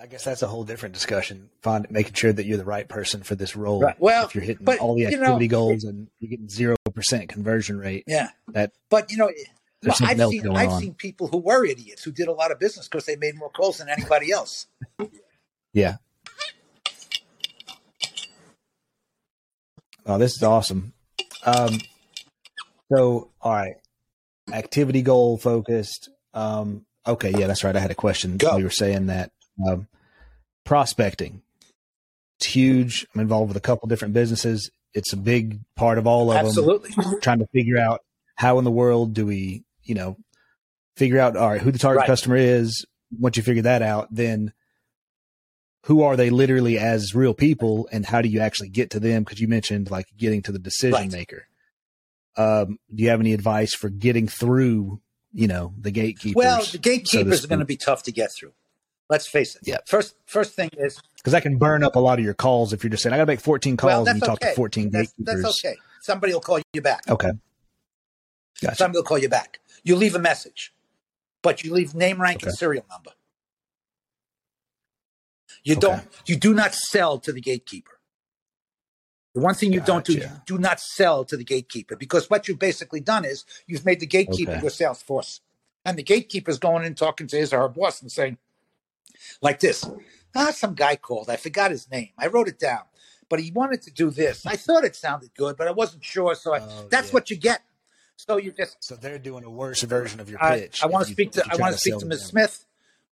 I 0.00 0.06
guess 0.06 0.24
that's 0.24 0.42
a 0.42 0.46
whole 0.48 0.64
different 0.64 0.94
discussion. 0.94 1.50
Find 1.62 1.86
making 1.90 2.14
sure 2.14 2.32
that 2.32 2.44
you're 2.46 2.58
the 2.58 2.64
right 2.64 2.88
person 2.88 3.22
for 3.22 3.34
this 3.36 3.54
role. 3.54 3.80
Right. 3.80 3.98
Well, 4.00 4.26
if 4.26 4.34
you're 4.34 4.42
hitting 4.44 4.64
but, 4.64 4.78
all 4.80 4.94
the 4.94 5.02
you 5.02 5.10
know, 5.12 5.22
activity 5.22 5.48
goals 5.48 5.84
and 5.84 6.08
you're 6.18 6.30
getting 6.30 6.48
zero 6.48 6.76
percent 6.94 7.28
conversion 7.28 7.78
rate, 7.78 8.04
Yeah. 8.06 8.30
that 8.48 8.72
But 8.90 9.10
you 9.12 9.18
know, 9.18 9.30
well, 9.84 9.94
I've 10.02 10.18
seen 10.18 10.56
I've 10.56 10.70
on. 10.70 10.80
seen 10.80 10.94
people 10.94 11.28
who 11.28 11.38
were 11.38 11.64
idiots 11.64 12.02
who 12.02 12.10
did 12.10 12.26
a 12.26 12.32
lot 12.32 12.50
of 12.50 12.58
business 12.58 12.88
because 12.88 13.06
they 13.06 13.16
made 13.16 13.36
more 13.36 13.50
calls 13.50 13.78
than 13.78 13.88
anybody 13.88 14.32
else. 14.32 14.66
Yeah. 15.72 15.96
Oh, 20.06 20.18
this 20.18 20.32
is 20.36 20.42
awesome. 20.42 20.92
Um, 21.44 21.78
so, 22.92 23.30
all 23.40 23.52
right, 23.52 23.76
activity 24.52 25.02
goal 25.02 25.38
focused. 25.38 26.10
Um, 26.34 26.84
okay, 27.06 27.30
yeah, 27.30 27.46
that's 27.46 27.64
right. 27.64 27.74
I 27.76 27.80
had 27.80 27.90
a 27.90 27.94
question. 27.94 28.36
Go. 28.36 28.56
You 28.56 28.64
were 28.64 28.70
saying 28.70 29.06
that 29.06 29.30
um, 29.66 29.88
prospecting. 30.64 31.42
It's 32.38 32.46
huge. 32.46 33.06
I'm 33.14 33.20
involved 33.20 33.48
with 33.48 33.56
a 33.56 33.60
couple 33.60 33.88
different 33.88 34.14
businesses. 34.14 34.70
It's 34.92 35.12
a 35.12 35.16
big 35.16 35.60
part 35.76 35.98
of 35.98 36.06
all 36.06 36.30
of 36.30 36.36
them. 36.36 36.46
Absolutely. 36.46 36.90
Trying 37.20 37.38
to 37.40 37.46
figure 37.52 37.78
out 37.78 38.00
how 38.36 38.58
in 38.58 38.64
the 38.64 38.70
world 38.70 39.14
do 39.14 39.26
we, 39.26 39.64
you 39.82 39.94
know, 39.94 40.16
figure 40.96 41.18
out 41.20 41.36
all 41.36 41.48
right 41.50 41.60
who 41.60 41.70
the 41.72 41.78
target 41.78 42.00
Right. 42.00 42.06
customer 42.06 42.36
is. 42.36 42.84
Once 43.18 43.36
you 43.36 43.42
figure 43.42 43.62
that 43.62 43.82
out, 43.82 44.08
then 44.10 44.52
who 45.84 46.02
are 46.02 46.16
they 46.16 46.30
literally 46.30 46.78
as 46.78 47.14
real 47.14 47.34
people, 47.34 47.88
and 47.92 48.06
how 48.06 48.22
do 48.22 48.28
you 48.28 48.40
actually 48.40 48.70
get 48.70 48.90
to 48.90 49.00
them? 49.00 49.22
Because 49.22 49.40
you 49.40 49.46
mentioned 49.48 49.90
like 49.90 50.06
getting 50.16 50.42
to 50.42 50.52
the 50.52 50.58
decision 50.58 50.94
Right. 50.94 51.12
maker. 51.12 51.46
Um, 52.36 52.78
do 52.92 53.02
you 53.04 53.10
have 53.10 53.20
any 53.20 53.32
advice 53.32 53.74
for 53.74 53.88
getting 53.90 54.26
through, 54.26 55.00
you 55.34 55.48
know, 55.48 55.74
the 55.78 55.90
gatekeepers? 55.90 56.36
Well, 56.36 56.64
the 56.64 56.78
gatekeepers 56.78 57.44
are 57.44 57.48
going 57.48 57.58
to 57.58 57.64
be 57.64 57.76
tough 57.76 58.04
to 58.04 58.12
get 58.12 58.32
through. 58.32 58.52
Let's 59.10 59.26
face 59.26 59.54
it. 59.54 59.62
Yeah. 59.64 59.78
First, 59.86 60.14
first 60.24 60.54
thing 60.54 60.70
is 60.78 60.98
because 61.16 61.32
that 61.32 61.42
can 61.42 61.58
burn 61.58 61.84
up 61.84 61.96
a 61.96 61.98
lot 61.98 62.18
of 62.18 62.24
your 62.24 62.32
calls 62.32 62.72
if 62.72 62.82
you're 62.82 62.90
just 62.90 63.02
saying 63.02 63.12
I 63.12 63.16
got 63.18 63.24
to 63.24 63.32
make 63.32 63.40
14 63.40 63.76
calls 63.76 63.90
well, 63.90 64.08
and 64.08 64.20
you 64.20 64.26
talk 64.26 64.40
to 64.40 64.54
14 64.54 64.90
that's, 64.90 65.12
gatekeepers. 65.12 65.42
that's 65.42 65.64
okay. 65.64 65.76
Somebody 66.00 66.32
will 66.32 66.40
call 66.40 66.60
you 66.72 66.80
back. 66.80 67.02
Okay. 67.08 67.32
Gotcha. 68.62 68.76
Somebody 68.76 68.98
will 68.98 69.04
call 69.04 69.18
you 69.18 69.28
back. 69.28 69.60
You 69.82 69.96
leave 69.96 70.14
a 70.14 70.18
message, 70.18 70.72
but 71.42 71.62
you 71.62 71.74
leave 71.74 71.94
name, 71.94 72.20
rank, 72.20 72.42
and 72.44 72.52
serial 72.54 72.86
number. 72.90 73.10
You 75.64 75.74
Okay. 75.74 75.80
don't. 75.80 76.08
You 76.26 76.36
do 76.36 76.54
not 76.54 76.74
sell 76.74 77.18
to 77.18 77.32
the 77.32 77.40
gatekeeper. 77.40 77.93
The 79.34 79.40
one 79.40 79.54
thing 79.54 79.72
you 79.72 79.80
don't 79.80 80.04
do, 80.04 80.12
you 80.14 80.28
do 80.46 80.58
not 80.58 80.78
sell 80.80 81.24
to 81.24 81.36
the 81.36 81.44
gatekeeper 81.44 81.96
because 81.96 82.30
what 82.30 82.46
you've 82.46 82.58
basically 82.60 83.00
done 83.00 83.24
is 83.24 83.44
you've 83.66 83.84
made 83.84 83.98
the 84.00 84.06
gatekeeper 84.06 84.52
Okay. 84.52 84.60
your 84.60 84.70
sales 84.70 85.02
force, 85.02 85.40
and 85.84 85.98
the 85.98 86.04
gatekeeper's 86.04 86.58
going 86.58 86.84
in 86.84 86.94
talking 86.94 87.26
to 87.26 87.36
his 87.36 87.52
or 87.52 87.60
her 87.60 87.68
boss 87.68 88.00
and 88.00 88.12
saying, 88.12 88.38
like 89.42 89.58
this, 89.58 89.84
ah, 90.36 90.52
some 90.52 90.74
guy 90.74 90.94
called. 90.96 91.28
I 91.28 91.36
forgot 91.36 91.72
his 91.72 91.90
name. 91.90 92.10
I 92.16 92.28
wrote 92.28 92.46
it 92.48 92.60
down, 92.60 92.82
but 93.28 93.40
he 93.40 93.50
wanted 93.50 93.82
to 93.82 93.90
do 93.90 94.10
this. 94.10 94.46
I 94.46 94.54
thought 94.56 94.84
it 94.84 94.94
sounded 94.94 95.34
good, 95.34 95.56
but 95.56 95.66
I 95.66 95.72
wasn't 95.72 96.04
sure. 96.04 96.34
So 96.36 96.54
I, 96.54 96.60
Oh, 96.60 96.86
that's 96.88 97.08
yeah. 97.08 97.14
what 97.14 97.30
you 97.30 97.36
get. 97.36 97.62
So 98.16 98.36
you 98.36 98.52
just 98.52 98.76
So 98.84 98.94
they're 98.94 99.18
doing 99.18 99.42
a 99.42 99.50
worse 99.50 99.82
version 99.82 100.20
of 100.20 100.30
your 100.30 100.38
pitch. 100.38 100.80
I 100.82 100.86
want 100.86 101.06
to 101.06 101.12
speak 101.12 101.32
to 101.32 101.44
I 101.50 101.56
want 101.56 101.74
to 101.74 101.80
speak 101.80 101.98
to 101.98 102.06
Ms. 102.06 102.20
them. 102.20 102.28
Smith, 102.28 102.66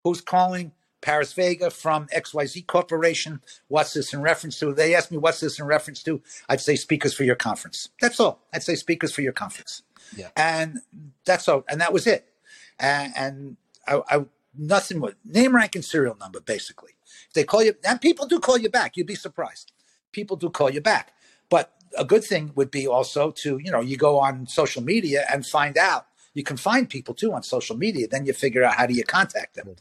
who's 0.04 0.20
calling 0.20 0.70
Paris 1.02 1.32
Vega 1.34 1.68
from 1.68 2.06
XYZ 2.06 2.66
Corporation. 2.66 3.42
What's 3.68 3.92
this 3.92 4.14
in 4.14 4.22
reference 4.22 4.58
to? 4.60 4.72
They 4.72 4.94
asked 4.94 5.10
me 5.10 5.18
what's 5.18 5.40
this 5.40 5.58
in 5.58 5.66
reference 5.66 6.02
to. 6.04 6.22
I'd 6.48 6.60
say 6.60 6.76
speakers 6.76 7.12
for 7.12 7.24
your 7.24 7.34
conference. 7.34 7.90
That's 8.00 8.18
all. 8.18 8.40
I'd 8.54 8.62
say 8.62 8.76
speakers 8.76 9.12
for 9.12 9.20
your 9.20 9.32
conference. 9.32 9.82
Yeah. 10.16 10.28
And 10.36 10.78
that's 11.24 11.48
all. 11.48 11.64
And 11.68 11.80
that 11.80 11.92
was 11.92 12.06
it. 12.06 12.32
And, 12.78 13.12
and 13.16 13.56
I, 13.86 14.00
I 14.08 14.24
nothing 14.56 15.00
but 15.00 15.14
name, 15.24 15.54
rank, 15.54 15.74
and 15.74 15.84
serial 15.84 16.16
number 16.16 16.40
basically. 16.40 16.92
If 17.28 17.34
they 17.34 17.44
call 17.44 17.62
you, 17.62 17.74
and 17.86 18.00
people 18.00 18.26
do 18.26 18.38
call 18.38 18.58
you 18.58 18.70
back. 18.70 18.96
You'd 18.96 19.06
be 19.06 19.14
surprised. 19.14 19.72
People 20.12 20.36
do 20.36 20.50
call 20.50 20.70
you 20.70 20.80
back. 20.80 21.12
But 21.48 21.72
a 21.98 22.04
good 22.04 22.24
thing 22.24 22.52
would 22.54 22.70
be 22.70 22.86
also 22.86 23.30
to 23.30 23.58
you 23.58 23.70
know 23.70 23.80
you 23.80 23.96
go 23.96 24.18
on 24.18 24.46
social 24.46 24.82
media 24.82 25.24
and 25.30 25.46
find 25.46 25.76
out. 25.76 26.06
You 26.34 26.42
can 26.42 26.56
find 26.56 26.88
people 26.88 27.14
too 27.14 27.32
on 27.32 27.42
social 27.42 27.76
media. 27.76 28.08
Then 28.08 28.24
you 28.24 28.32
figure 28.32 28.64
out 28.64 28.76
how 28.76 28.86
do 28.86 28.94
you 28.94 29.04
contact 29.04 29.54
them. 29.54 29.76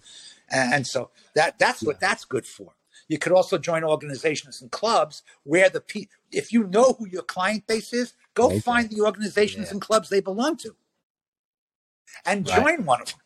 And, 0.51 0.85
so 0.87 1.09
that 1.35 1.57
that's 1.59 1.81
what 1.83 1.99
that's 1.99 2.25
good 2.25 2.45
for. 2.45 2.73
You 3.07 3.17
could 3.17 3.31
also 3.31 3.57
join 3.57 3.83
organizations 3.83 4.61
and 4.61 4.71
clubs 4.71 5.23
where 5.43 5.69
the 5.69 5.81
pe- 5.81 6.07
if 6.31 6.51
you 6.53 6.65
know 6.67 6.93
who 6.99 7.07
your 7.07 7.23
client 7.23 7.67
base 7.67 7.93
is, 7.93 8.13
go 8.33 8.47
Okay. 8.47 8.59
find 8.59 8.89
the 8.89 9.01
organizations 9.01 9.67
Yeah. 9.67 9.71
and 9.73 9.81
clubs 9.81 10.09
they 10.09 10.21
belong 10.21 10.57
to, 10.57 10.75
and 12.25 12.47
Right. 12.47 12.55
join 12.77 12.85
one 12.85 13.01
of 13.01 13.07
them, 13.11 13.19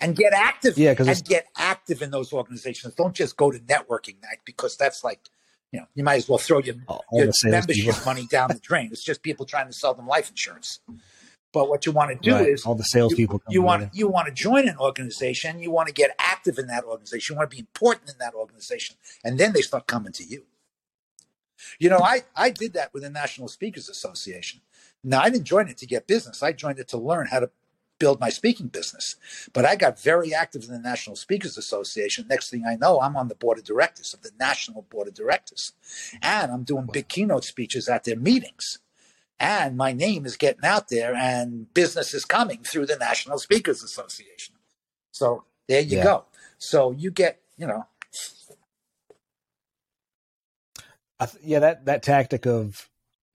and 0.00 0.16
get 0.16 0.32
active. 0.32 0.76
Yeah, 0.78 0.94
and 0.98 1.24
get 1.24 1.46
active 1.56 2.02
in 2.02 2.10
those 2.10 2.32
organizations. 2.32 2.94
Don't 2.94 3.14
just 3.14 3.36
go 3.36 3.50
to 3.50 3.58
networking 3.58 4.20
night 4.22 4.40
because 4.44 4.76
that's 4.76 5.02
like, 5.04 5.20
you 5.70 5.80
know, 5.80 5.86
you 5.94 6.04
might 6.04 6.16
as 6.16 6.28
well 6.28 6.38
throw 6.38 6.58
your 6.60 6.76
your 7.12 7.30
membership 7.44 7.94
money 8.04 8.26
down 8.26 8.48
the 8.48 8.58
drain. 8.60 8.90
It's 8.92 9.02
just 9.04 9.22
people 9.22 9.46
trying 9.46 9.66
to 9.68 9.72
sell 9.72 9.94
them 9.94 10.06
life 10.06 10.28
insurance. 10.30 10.80
But 11.52 11.68
what 11.68 11.84
you 11.84 11.92
want 11.92 12.10
to 12.10 12.16
do 12.16 12.34
right, 12.34 12.48
is 12.48 12.64
all 12.64 12.74
the 12.74 12.82
salespeople. 12.82 13.42
you, 13.48 13.54
you 13.54 13.62
want 13.62 13.90
you 13.92 14.08
want 14.08 14.26
to 14.26 14.32
join 14.32 14.68
an 14.68 14.76
organization. 14.78 15.60
You 15.60 15.70
want 15.70 15.88
to 15.88 15.94
get 15.94 16.14
active 16.18 16.58
in 16.58 16.66
that 16.68 16.84
organization. 16.84 17.34
You 17.34 17.38
want 17.38 17.50
to 17.50 17.56
be 17.56 17.60
important 17.60 18.10
in 18.10 18.16
that 18.18 18.34
organization, 18.34 18.96
and 19.22 19.38
then 19.38 19.52
they 19.52 19.60
start 19.60 19.86
coming 19.86 20.12
to 20.12 20.24
you. 20.24 20.44
You 21.78 21.90
know, 21.90 21.98
I 21.98 22.22
I 22.34 22.50
did 22.50 22.72
that 22.72 22.94
with 22.94 23.02
the 23.02 23.10
National 23.10 23.48
Speakers 23.48 23.88
Association. 23.88 24.62
Now 25.04 25.20
I 25.20 25.28
didn't 25.28 25.44
join 25.44 25.68
it 25.68 25.76
to 25.78 25.86
get 25.86 26.06
business. 26.06 26.42
I 26.42 26.52
joined 26.52 26.78
it 26.78 26.88
to 26.88 26.96
learn 26.96 27.26
how 27.26 27.40
to 27.40 27.50
build 27.98 28.18
my 28.18 28.30
speaking 28.30 28.66
business. 28.66 29.16
But 29.52 29.64
I 29.64 29.76
got 29.76 30.00
very 30.00 30.34
active 30.34 30.64
in 30.64 30.70
the 30.70 30.78
National 30.78 31.14
Speakers 31.14 31.56
Association. 31.56 32.26
Next 32.28 32.50
thing 32.50 32.64
I 32.66 32.74
know, 32.74 33.00
I'm 33.00 33.16
on 33.16 33.28
the 33.28 33.36
board 33.36 33.58
of 33.58 33.64
directors 33.64 34.12
of 34.12 34.22
the 34.22 34.32
National 34.40 34.82
Board 34.82 35.06
of 35.06 35.14
Directors, 35.14 35.72
and 36.22 36.50
I'm 36.50 36.64
doing 36.64 36.88
big 36.90 37.08
keynote 37.08 37.44
speeches 37.44 37.88
at 37.88 38.04
their 38.04 38.16
meetings 38.16 38.78
and 39.42 39.76
my 39.76 39.92
name 39.92 40.24
is 40.24 40.36
getting 40.36 40.64
out 40.64 40.88
there 40.88 41.14
and 41.16 41.72
business 41.74 42.14
is 42.14 42.24
coming 42.24 42.62
through 42.62 42.86
the 42.86 42.96
National 42.96 43.38
Speakers 43.38 43.82
Association. 43.82 44.54
So 45.10 45.44
there 45.68 45.80
you 45.82 45.96
Yeah. 45.98 46.04
go. 46.04 46.24
So 46.58 46.92
you 46.92 47.10
get, 47.10 47.40
you 47.58 47.66
know, 47.66 47.86
I 51.18 51.26
th- 51.26 51.44
yeah, 51.44 51.58
that 51.58 51.84
that 51.86 52.02
tactic 52.04 52.46
of 52.46 52.88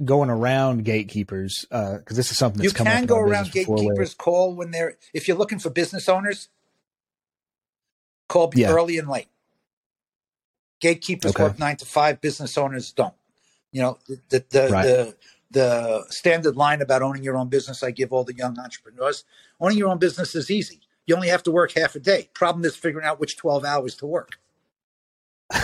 going 0.05 0.30
around 0.30 0.86
gatekeepers 0.86 1.66
uh, 1.72 1.97
because 1.97 2.16
this 2.18 2.32
is 2.32 2.38
something 2.38 2.64
you 2.64 2.70
that's 2.70 2.82
up 2.82 2.86
can 2.88 3.05
go 3.05 3.18
around 3.20 3.45
business 3.45 3.66
before 3.66 3.76
where- 3.84 3.84
gatekeepers 3.84 4.14
call 4.14 4.55
when 4.55 4.72
they're 4.72 4.97
if 5.14 5.28
you're 5.28 5.38
looking 5.38 5.60
for 5.60 5.70
business 5.70 6.08
owners, 6.08 6.47
call 8.30 8.51
Yeah. 8.55 8.72
early 8.72 8.97
and 8.97 9.10
late. 9.10 9.28
Gatekeepers 10.80 11.32
Okay. 11.32 11.43
work 11.43 11.60
nine 11.60 11.76
to 11.78 11.86
five, 11.86 12.22
business 12.22 12.58
owners 12.58 12.93
don't. 12.93 13.16
You 13.74 13.82
know, 13.82 13.99
the 14.08 14.22
the 14.30 14.45
the, 14.49 14.70
Right. 14.70 14.84
the 14.84 15.18
the 15.52 16.06
standard 16.10 16.56
line 16.56 16.82
about 16.82 17.02
owning 17.02 17.24
your 17.24 17.38
own 17.38 17.48
business 17.50 17.84
I 17.84 17.91
give 17.91 18.12
all 18.12 18.24
the 18.24 18.36
young 18.36 18.60
entrepreneurs, 18.60 19.24
owning 19.60 19.78
your 19.78 19.89
own 19.89 19.98
business 20.00 20.36
is 20.36 20.52
easy. 20.52 20.82
You 21.06 21.16
only 21.16 21.30
have 21.30 21.43
to 21.43 21.52
work 21.52 21.72
half 21.74 21.95
a 21.95 22.00
day. 22.00 22.30
Problem 22.34 22.66
is 22.66 22.76
figuring 22.76 23.06
out 23.06 23.20
which 23.20 23.38
12 23.38 23.64
hours 23.64 23.95
to 23.95 24.06
work. 24.06 24.39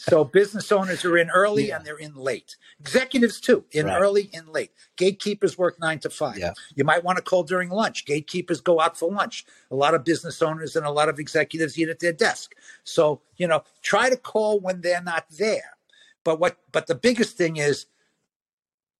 So 0.00 0.24
business 0.24 0.70
owners 0.72 1.04
are 1.04 1.18
in 1.18 1.28
early 1.28 1.68
Yeah. 1.68 1.76
and 1.76 1.84
they're 1.84 1.98
in 1.98 2.14
late. 2.14 2.56
Executives 2.80 3.40
too, 3.40 3.64
in 3.72 3.86
Right. 3.86 4.00
early 4.00 4.30
and 4.32 4.48
late. 4.48 4.70
Gatekeepers 4.96 5.58
work 5.58 5.78
nine 5.80 5.98
to 5.98 6.08
five. 6.08 6.38
Yeah. 6.38 6.52
You 6.74 6.84
might 6.84 7.04
want 7.04 7.16
to 7.18 7.22
call 7.22 7.42
during 7.42 7.68
lunch. 7.68 8.06
Gatekeepers 8.06 8.60
go 8.62 8.80
out 8.80 8.96
for 8.96 9.10
lunch. 9.12 9.44
A 9.70 9.74
lot 9.74 9.94
of 9.94 10.04
business 10.04 10.40
owners 10.40 10.76
and 10.76 10.86
a 10.86 10.90
lot 10.90 11.08
of 11.10 11.18
executives 11.18 11.76
eat 11.78 11.88
at 11.90 11.98
their 11.98 12.12
desk. 12.12 12.54
So, 12.84 13.20
you 13.36 13.46
know, 13.46 13.64
try 13.82 14.08
to 14.08 14.16
call 14.16 14.60
when 14.60 14.80
they're 14.80 15.02
not 15.02 15.26
there. 15.30 15.76
But 16.24 16.40
what 16.40 16.58
but 16.72 16.86
the 16.86 16.94
biggest 16.94 17.36
thing 17.36 17.56
is 17.56 17.86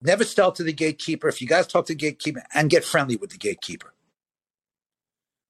never 0.00 0.24
sell 0.24 0.52
to 0.52 0.62
the 0.62 0.72
gatekeeper. 0.72 1.28
If 1.28 1.42
you 1.42 1.48
guys 1.48 1.66
talk 1.66 1.86
to 1.86 1.92
the 1.92 1.98
gatekeeper 1.98 2.44
and 2.54 2.70
get 2.70 2.84
friendly 2.84 3.16
with 3.16 3.30
the 3.30 3.38
gatekeeper. 3.38 3.92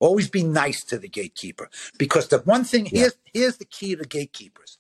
Always 0.01 0.31
be 0.31 0.45
nice 0.45 0.85
to 0.85 0.99
the 0.99 1.09
gatekeeper. 1.09 1.69
Because 1.99 2.29
the 2.29 2.39
one 2.39 2.65
thing 2.65 2.87
Yeah. 2.87 3.01
here's 3.01 3.17
here's 3.33 3.57
the 3.59 3.65
key 3.65 3.97
to 3.97 4.05
gatekeepers 4.05 4.79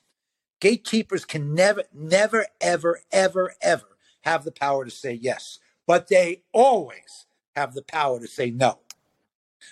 gatekeepers 0.61 1.25
can 1.25 1.55
never, 1.55 1.85
never, 1.93 2.47
ever, 2.61 3.01
ever, 3.13 3.55
ever 3.61 3.87
have 4.23 4.45
the 4.45 4.53
power 4.53 4.85
to 4.85 4.91
say 4.91 5.13
yes, 5.13 5.59
but 5.87 6.09
they 6.09 6.43
always 6.53 7.27
have 7.57 7.75
the 7.75 7.83
power 7.83 8.21
to 8.21 8.27
say 8.27 8.51
no. 8.51 8.79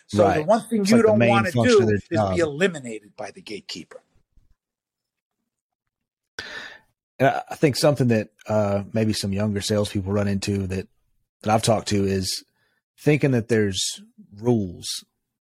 So 0.08 0.32
the 0.32 0.42
one 0.42 0.62
thing 0.68 0.82
It's 0.82 0.90
you 0.90 0.98
like 0.98 1.06
don't 1.06 1.28
want 1.28 1.46
to 1.46 1.62
do 1.62 1.88
is 1.88 2.02
be 2.08 2.40
eliminated 2.40 3.16
by 3.16 3.30
the 3.30 3.40
gatekeeper. 3.40 4.00
And 7.18 7.28
I- 7.28 7.54
think 7.54 7.76
something 7.76 8.08
that 8.08 8.28
uh, 8.46 8.84
maybe 8.92 9.12
some 9.12 9.32
younger 9.32 9.60
salespeople 9.60 10.12
run 10.12 10.28
into 10.28 10.66
that 10.66 10.88
that 11.42 11.52
I've 11.52 11.62
talked 11.62 11.88
to 11.88 12.04
is 12.04 12.44
thinking 13.02 13.32
that 13.32 13.48
there's 13.48 14.00
rules. 14.40 14.86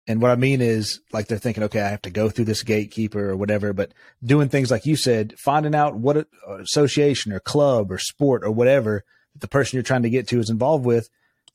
And 0.09 0.23
what 0.23 0.31
I 0.31 0.37
mean 0.37 0.61
is 0.61 1.01
like 1.13 1.27
they're 1.27 1.39
thinking, 1.39 1.65
okay, 1.65 1.81
I 1.81 1.89
have 1.89 2.03
to 2.03 2.11
go 2.11 2.29
through 2.29 2.45
this 2.45 2.63
gatekeeper 2.63 3.31
or 3.31 3.37
whatever, 3.37 3.73
but 3.73 3.93
doing 4.23 4.49
things 4.49 4.71
like 4.71 4.87
you 4.87 4.95
said, 4.97 5.35
finding 5.39 5.75
out 5.75 5.97
what 5.97 6.17
a, 6.17 6.27
association 6.61 7.33
or 7.33 7.41
club 7.41 7.91
or 7.91 7.99
sport 7.99 8.45
or 8.45 8.51
whatever 8.51 9.05
that 9.33 9.41
the 9.41 9.49
person 9.49 9.77
you're 9.77 9.83
trying 9.83 10.03
to 10.03 10.11
get 10.11 10.29
to 10.29 10.39
is 10.39 10.51
involved 10.51 10.85
with. 10.85 11.09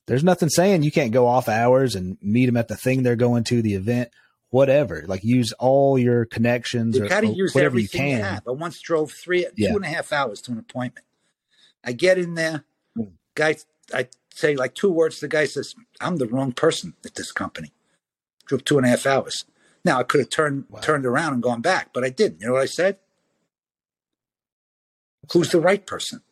There's 0.06 0.24
nothing 0.24 0.48
saying 0.48 0.82
you 0.82 0.92
can't 0.92 1.12
go 1.12 1.26
off 1.26 1.48
hours 1.48 1.94
and 1.94 2.18
meet 2.20 2.46
them 2.46 2.56
at 2.56 2.68
the 2.68 2.76
thing 2.76 3.02
they're 3.02 3.16
going 3.16 3.44
to, 3.44 3.62
the 3.62 3.74
event, 3.74 4.10
whatever. 4.52 5.02
Like 5.08 5.24
use 5.24 5.52
all 5.54 5.98
your 5.98 6.24
connections 6.26 6.96
You 6.96 7.04
or, 7.06 7.08
got 7.08 7.22
to 7.22 7.28
or 7.28 7.34
use 7.34 7.54
whatever 7.54 7.78
you 7.78 7.84
everything 7.86 8.08
you, 8.08 8.16
can. 8.18 8.24
have. 8.24 8.42
I 8.46 8.50
once 8.52 8.80
drove 8.80 9.10
three, 9.10 9.46
Yeah. 9.56 9.70
two 9.70 9.76
and 9.76 9.84
a 9.84 9.88
half 9.88 10.12
hours 10.12 10.40
to 10.42 10.52
an 10.52 10.58
appointment. 10.58 11.06
I 11.82 11.92
get 11.92 12.18
in 12.18 12.34
there, 12.34 12.64
Hmm. 12.94 13.04
guy. 13.34 13.56
I 13.92 14.08
say 14.32 14.54
like 14.54 14.74
two 14.74 14.90
words. 14.90 15.18
The 15.20 15.26
guy 15.28 15.46
says, 15.46 15.74
"I'm 16.00 16.16
the 16.18 16.26
wrong 16.28 16.52
person 16.52 16.94
at 17.04 17.14
this 17.16 17.32
company." 17.32 17.72
Drove 18.46 18.64
two 18.64 18.76
and 18.76 18.86
a 18.86 18.90
half 18.90 19.06
hours. 19.06 19.44
Now 19.84 19.98
I 19.98 20.04
could 20.04 20.20
have 20.20 20.30
turned 20.30 20.66
Wow. 20.68 20.80
turned 20.80 21.06
around 21.06 21.32
and 21.34 21.42
gone 21.42 21.60
back, 21.62 21.92
but 21.92 22.04
I 22.04 22.10
didn't. 22.10 22.40
You 22.40 22.46
know 22.48 22.52
what 22.52 22.62
I 22.62 22.66
said? 22.66 22.98
Who's 25.32 25.50
the 25.50 25.60
right 25.60 25.84
person? 25.86 26.22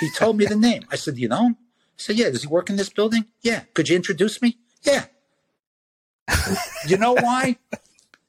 He 0.00 0.10
told 0.10 0.36
me 0.38 0.46
the 0.46 0.56
name. 0.68 0.84
I 0.90 0.96
said, 0.96 1.18
"You 1.18 1.28
know 1.28 1.44
him?" 1.48 1.56
I 1.60 1.98
said, 1.98 2.16
"Yeah." 2.16 2.30
Does 2.30 2.42
he 2.42 2.48
work 2.48 2.70
in 2.70 2.76
this 2.76 2.88
building? 2.90 3.26
Yeah. 3.42 3.64
Could 3.74 3.88
you 3.88 3.96
introduce 3.96 4.40
me? 4.42 4.58
Yeah. 4.82 5.06
You 6.86 6.96
know 6.96 7.12
why? 7.14 7.56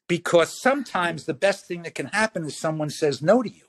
Because 0.07 0.59
sometimes 0.61 1.25
the 1.25 1.33
best 1.33 1.65
thing 1.65 1.83
that 1.83 1.95
can 1.95 2.07
happen 2.07 2.45
is 2.45 2.57
someone 2.57 2.89
says 2.89 3.21
no 3.21 3.41
to 3.41 3.49
you. 3.49 3.63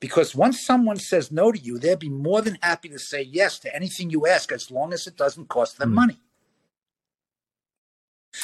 Because 0.00 0.34
once 0.34 0.64
someone 0.64 0.96
says 0.96 1.30
no 1.30 1.52
to 1.52 1.58
you, 1.58 1.78
they'll 1.78 1.96
be 1.96 2.08
more 2.08 2.40
than 2.40 2.58
happy 2.62 2.88
to 2.88 2.98
say 2.98 3.22
yes 3.22 3.58
to 3.60 3.74
anything 3.74 4.10
you 4.10 4.26
ask 4.26 4.50
as 4.52 4.70
long 4.70 4.92
as 4.94 5.06
it 5.06 5.16
doesn't 5.16 5.48
cost 5.48 5.78
them 5.78 5.90
Hmm. 5.90 5.94
money. 5.96 6.16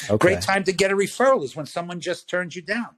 Okay. 0.09 0.17
Great 0.17 0.41
time 0.41 0.63
to 0.65 0.73
get 0.73 0.91
a 0.91 0.95
referral 0.95 1.43
is 1.43 1.55
when 1.55 1.65
someone 1.65 1.99
just 1.99 2.29
turns 2.29 2.55
you 2.55 2.61
down. 2.61 2.89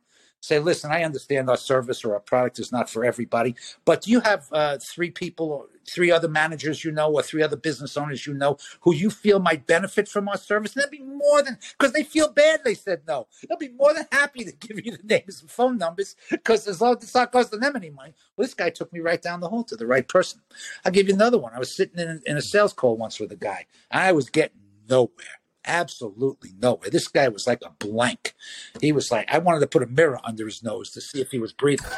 Say, 0.42 0.60
listen, 0.60 0.92
I 0.92 1.04
understand 1.04 1.50
our 1.50 1.58
service 1.58 2.06
or 2.06 2.14
our 2.14 2.20
product 2.22 2.60
is 2.60 2.72
not 2.72 2.90
for 2.90 3.04
everybody, 3.04 3.56
but 3.86 4.02
do 4.04 4.12
you 4.12 4.22
have 4.22 4.48
uh, 4.54 4.78
three 4.82 5.12
people, 5.12 5.68
three 5.88 6.12
other 6.12 6.30
managers 6.30 6.84
you 6.84 6.92
know, 6.92 7.12
or 7.12 7.22
three 7.22 7.44
other 7.44 7.58
business 7.58 7.98
owners 7.98 8.26
you 8.26 8.34
know 8.34 8.58
who 8.82 8.94
you 8.94 9.10
feel 9.10 9.40
might 9.40 9.68
benefit 9.68 10.08
from 10.08 10.30
our 10.30 10.38
service? 10.38 10.76
And 10.76 10.84
they'll 10.84 10.90
be 10.90 11.04
more 11.04 11.42
than 11.42 11.58
because 11.78 11.94
they 11.94 12.04
feel 12.04 12.32
bad 12.32 12.62
they 12.64 12.74
said 12.74 13.02
no. 13.08 13.28
They'll 13.48 13.58
be 13.58 13.70
more 13.70 13.94
than 13.94 14.06
happy 14.12 14.46
to 14.46 14.52
give 14.68 14.86
you 14.86 14.96
the 14.98 15.04
names 15.04 15.42
and 15.42 15.52
phone 15.52 15.78
numbers 15.78 16.16
because 16.30 16.68
as 16.68 16.80
long 16.80 16.98
as 16.98 17.04
it's 17.04 17.16
not 17.16 17.32
costing 17.32 17.60
them 17.60 17.76
any 17.76 17.90
money. 17.90 18.14
Well, 18.38 18.46
this 18.46 18.54
guy 18.54 18.70
took 18.70 18.94
me 18.94 19.02
right 19.02 19.22
down 19.22 19.42
the 19.42 19.50
hall 19.50 19.64
to 19.66 19.76
the 19.76 19.88
right 19.88 20.08
person. 20.08 20.42
I'll 20.86 20.92
give 20.92 21.08
you 21.08 21.14
another 21.14 21.38
one. 21.38 21.54
I 21.54 21.60
was 21.60 21.76
sitting 21.76 22.00
in 22.00 22.22
in 22.26 22.38
a 22.38 22.42
sales 22.42 22.74
call 22.74 22.96
once 22.98 23.20
with 23.20 23.32
a 23.32 23.36
guy. 23.38 23.66
I 23.92 24.14
was 24.14 24.30
getting 24.30 24.60
nowhere 24.90 25.39
absolutely 25.66 26.52
nowhere. 26.60 26.90
This 26.90 27.08
guy 27.08 27.28
was 27.28 27.48
like 27.48 27.62
a 27.64 27.72
blank. 27.72 28.36
He 28.82 28.92
was 28.92 29.12
like, 29.12 29.32
I 29.32 29.40
wanted 29.40 29.60
to 29.62 29.68
put 29.68 29.84
a 29.84 29.88
mirror 29.88 30.20
under 30.24 30.46
his 30.46 30.64
nose 30.64 30.90
to 30.92 31.02
see 31.02 31.22
if 31.22 31.32
he 31.32 31.40
was 31.40 31.54
breathing. 31.54 31.92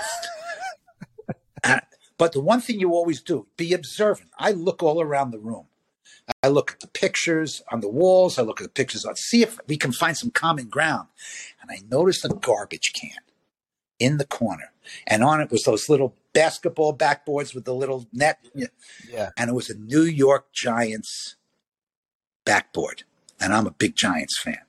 Uh, 1.63 1.79
but 2.17 2.33
the 2.33 2.41
one 2.41 2.61
thing 2.61 2.79
you 2.79 2.93
always 2.93 3.21
do, 3.21 3.47
be 3.57 3.73
observant. 3.73 4.29
I 4.37 4.51
look 4.51 4.83
all 4.83 5.01
around 5.01 5.31
the 5.31 5.39
room. 5.39 5.67
I 6.43 6.47
look 6.47 6.71
at 6.73 6.79
the 6.79 6.87
pictures 6.87 7.61
on 7.71 7.81
the 7.81 7.89
walls. 7.89 8.37
I 8.37 8.43
look 8.43 8.61
at 8.61 8.63
the 8.63 8.69
pictures 8.69 9.05
on, 9.05 9.15
see 9.15 9.41
if 9.41 9.59
we 9.67 9.77
can 9.77 9.91
find 9.91 10.15
some 10.17 10.31
common 10.31 10.69
ground. 10.69 11.07
And 11.61 11.71
I 11.71 11.79
noticed 11.89 12.25
a 12.25 12.29
garbage 12.29 12.93
can 12.93 13.19
in 13.99 14.17
the 14.17 14.25
corner. 14.25 14.71
And 15.07 15.23
on 15.23 15.41
it 15.41 15.51
was 15.51 15.63
those 15.63 15.89
little 15.89 16.15
basketball 16.33 16.95
backboards 16.95 17.53
with 17.53 17.65
the 17.65 17.73
little 17.73 18.07
net. 18.13 18.39
Yeah. 19.09 19.29
And 19.37 19.49
it 19.49 19.53
was 19.53 19.69
a 19.69 19.77
New 19.77 20.03
York 20.03 20.51
Giants 20.53 21.35
backboard 22.45 23.03
and 23.41 23.53
I'm 23.53 23.67
a 23.67 23.71
big 23.71 23.95
Giants 23.95 24.39
fan. 24.39 24.59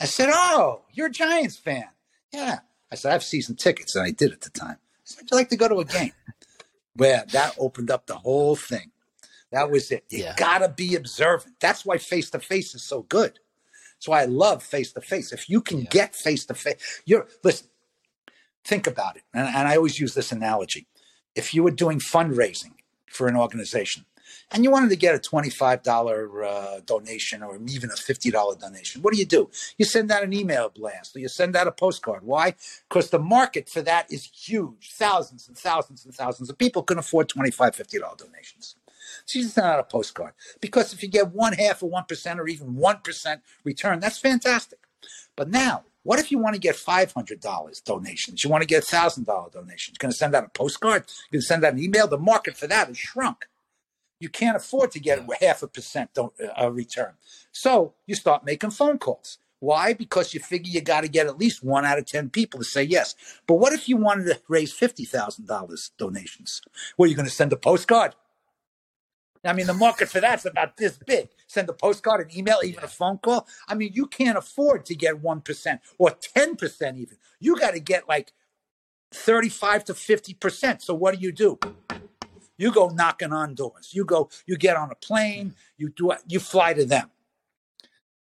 I 0.00 0.06
said, 0.06 0.30
Oh, 0.32 0.82
you're 0.92 1.08
a 1.08 1.10
Giants 1.10 1.56
fan. 1.56 1.84
Yeah. 2.32 2.60
I 2.90 2.94
said, 2.94 3.10
I 3.10 3.12
have 3.12 3.22
season 3.24 3.56
tickets, 3.56 3.94
and 3.94 4.04
I 4.06 4.10
did 4.10 4.32
at 4.32 4.40
the 4.40 4.50
time. 4.50 4.76
I 4.78 5.00
said, 5.04 5.22
Would 5.22 5.30
you 5.30 5.36
like 5.36 5.48
to 5.50 5.56
go 5.56 5.68
to 5.68 5.80
a 5.80 5.84
game? 5.84 6.12
Well, 6.96 7.22
that 7.30 7.54
opened 7.58 7.92
up 7.92 8.06
the 8.08 8.16
whole 8.16 8.56
thing. 8.56 8.90
That 9.52 9.70
was 9.70 9.92
it. 9.92 10.04
You 10.10 10.24
Yeah. 10.24 10.34
gotta 10.36 10.68
be 10.68 10.96
observant. 10.96 11.54
That's 11.60 11.86
why 11.86 11.96
face 11.98 12.28
to 12.30 12.40
face 12.40 12.74
is 12.74 12.82
so 12.82 13.02
good. 13.02 13.38
That's 13.94 14.08
why 14.08 14.22
I 14.22 14.24
love 14.24 14.64
face 14.64 14.92
to 14.94 15.00
face. 15.00 15.30
If 15.32 15.48
you 15.48 15.60
can 15.60 15.82
Yeah. 15.82 15.90
get 15.90 16.16
face 16.16 16.44
to 16.46 16.54
face, 16.54 17.00
you're 17.04 17.28
listen, 17.44 17.68
think 18.64 18.88
about 18.88 19.16
it. 19.16 19.22
And, 19.32 19.46
and 19.46 19.68
I 19.68 19.76
always 19.76 20.00
use 20.00 20.14
this 20.14 20.32
analogy. 20.32 20.88
If 21.36 21.54
you 21.54 21.62
were 21.62 21.70
doing 21.70 22.00
fundraising 22.00 22.72
for 23.08 23.28
an 23.28 23.36
organization 23.36 24.04
and 24.50 24.64
you 24.64 24.70
wanted 24.70 24.90
to 24.90 24.96
get 24.96 25.14
a 25.14 25.18
$25 25.18 26.44
uh, 26.44 26.80
donation 26.86 27.42
or 27.42 27.58
even 27.68 27.90
a 27.90 27.94
$50 27.94 28.60
donation, 28.60 29.02
what 29.02 29.12
do 29.12 29.18
you 29.18 29.26
do? 29.26 29.50
You 29.76 29.84
send 29.84 30.10
out 30.10 30.22
an 30.22 30.32
email 30.32 30.68
blast 30.68 31.14
or 31.16 31.20
you 31.20 31.28
send 31.28 31.56
out 31.56 31.66
a 31.66 31.72
postcard. 31.72 32.22
Why? 32.24 32.54
Because 32.88 33.10
the 33.10 33.18
market 33.18 33.68
for 33.68 33.82
that 33.82 34.10
is 34.12 34.24
huge. 34.24 34.90
Thousands 34.92 35.48
and 35.48 35.56
thousands 35.56 36.04
and 36.04 36.14
thousands 36.14 36.50
of 36.50 36.58
people 36.58 36.82
can 36.82 36.98
afford 36.98 37.28
$25, 37.28 37.56
$50 37.56 38.16
donations. 38.16 38.76
So 39.24 39.38
you 39.38 39.44
send 39.46 39.66
out 39.66 39.80
a 39.80 39.84
postcard. 39.84 40.32
Because 40.60 40.92
if 40.92 41.02
you 41.02 41.08
get 41.08 41.32
one 41.32 41.54
half 41.54 41.82
or 41.82 41.90
1% 41.90 42.38
or 42.38 42.48
even 42.48 42.74
1% 42.74 43.40
return, 43.64 44.00
that's 44.00 44.18
fantastic. 44.18 44.80
But 45.36 45.48
now, 45.48 45.84
what 46.02 46.18
if 46.18 46.30
you 46.32 46.38
want 46.38 46.54
to 46.54 46.60
get 46.60 46.74
$500 46.74 47.84
donations? 47.84 48.42
You 48.42 48.50
want 48.50 48.62
to 48.62 48.66
get 48.66 48.84
$1,000 48.84 49.52
donations? 49.52 49.96
You're 49.96 50.00
going 50.00 50.12
to 50.12 50.16
send 50.16 50.34
out 50.34 50.44
a 50.44 50.48
postcard? 50.48 51.04
You're 51.30 51.38
going 51.38 51.42
to 51.42 51.46
send 51.46 51.64
out 51.64 51.74
an 51.74 51.82
email? 51.82 52.08
The 52.08 52.18
market 52.18 52.56
for 52.56 52.66
that 52.66 52.88
has 52.88 52.98
shrunk. 52.98 53.46
You 54.20 54.28
can't 54.28 54.56
afford 54.56 54.90
to 54.92 55.00
get 55.00 55.20
half 55.40 55.62
a 55.62 55.68
percent 55.68 56.10
don't, 56.14 56.32
uh, 56.60 56.70
return. 56.70 57.14
So 57.52 57.94
you 58.06 58.14
start 58.14 58.44
making 58.44 58.70
phone 58.70 58.98
calls. 58.98 59.38
Why? 59.60 59.92
Because 59.92 60.34
you 60.34 60.40
figure 60.40 60.70
you 60.70 60.80
got 60.80 61.00
to 61.02 61.08
get 61.08 61.26
at 61.26 61.38
least 61.38 61.64
one 61.64 61.84
out 61.84 61.98
of 61.98 62.06
10 62.06 62.30
people 62.30 62.60
to 62.60 62.64
say 62.64 62.82
yes. 62.82 63.14
But 63.46 63.54
what 63.54 63.72
if 63.72 63.88
you 63.88 63.96
wanted 63.96 64.24
to 64.26 64.40
raise 64.48 64.72
$50,000 64.72 65.90
donations? 65.98 66.62
Well, 66.96 67.08
you're 67.08 67.16
going 67.16 67.28
to 67.28 67.34
send 67.34 67.52
a 67.52 67.56
postcard. 67.56 68.14
I 69.44 69.52
mean, 69.52 69.66
the 69.66 69.74
market 69.74 70.08
for 70.08 70.20
that's 70.20 70.44
about 70.44 70.76
this 70.76 70.98
big. 70.98 71.28
Send 71.46 71.68
a 71.68 71.72
postcard, 71.72 72.20
an 72.20 72.36
email, 72.36 72.58
even 72.64 72.84
a 72.84 72.88
phone 72.88 73.18
call. 73.18 73.46
I 73.68 73.74
mean, 73.74 73.92
you 73.94 74.06
can't 74.06 74.36
afford 74.36 74.84
to 74.86 74.94
get 74.94 75.22
1% 75.22 75.78
or 75.96 76.10
10% 76.10 76.96
even. 76.96 77.16
You 77.40 77.56
got 77.56 77.72
to 77.72 77.80
get 77.80 78.08
like 78.08 78.32
35 79.12 79.84
to 79.86 79.94
50%. 79.94 80.82
So 80.82 80.94
what 80.94 81.14
do 81.14 81.20
you 81.20 81.32
do? 81.32 81.58
You 82.58 82.72
go 82.72 82.88
knocking 82.88 83.32
on 83.32 83.54
doors. 83.54 83.90
You 83.92 84.04
go, 84.04 84.28
you 84.46 84.56
get 84.56 84.76
on 84.76 84.90
a 84.90 84.94
plane, 84.96 85.50
mm. 85.50 85.54
you 85.78 85.88
do 85.88 86.12
you 86.26 86.40
fly 86.40 86.74
to 86.74 86.84
them. 86.84 87.10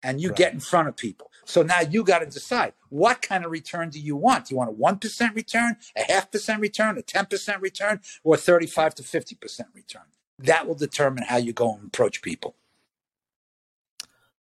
And 0.03 0.19
you 0.21 0.29
Right. 0.29 0.37
get 0.37 0.53
in 0.53 0.59
front 0.59 0.87
of 0.87 0.95
people. 0.95 1.29
So 1.45 1.61
now 1.61 1.81
you 1.81 2.03
got 2.03 2.19
to 2.19 2.25
decide 2.25 2.73
what 2.89 3.21
kind 3.21 3.45
of 3.45 3.51
return 3.51 3.89
do 3.89 3.99
you 3.99 4.15
want? 4.15 4.47
Do 4.47 4.53
you 4.53 4.57
want 4.57 4.69
a 4.69 4.73
1% 4.73 5.35
return, 5.35 5.77
a 5.95 6.11
half 6.11 6.31
percent 6.31 6.59
return, 6.61 6.97
a 6.97 7.01
10% 7.01 7.61
return, 7.61 7.99
or 8.23 8.35
35 8.37 8.95
to 8.95 9.03
50% 9.03 9.61
return? 9.73 10.03
That 10.39 10.67
will 10.67 10.75
determine 10.75 11.23
how 11.25 11.37
you 11.37 11.53
go 11.53 11.75
and 11.75 11.87
approach 11.87 12.21
people. 12.21 12.55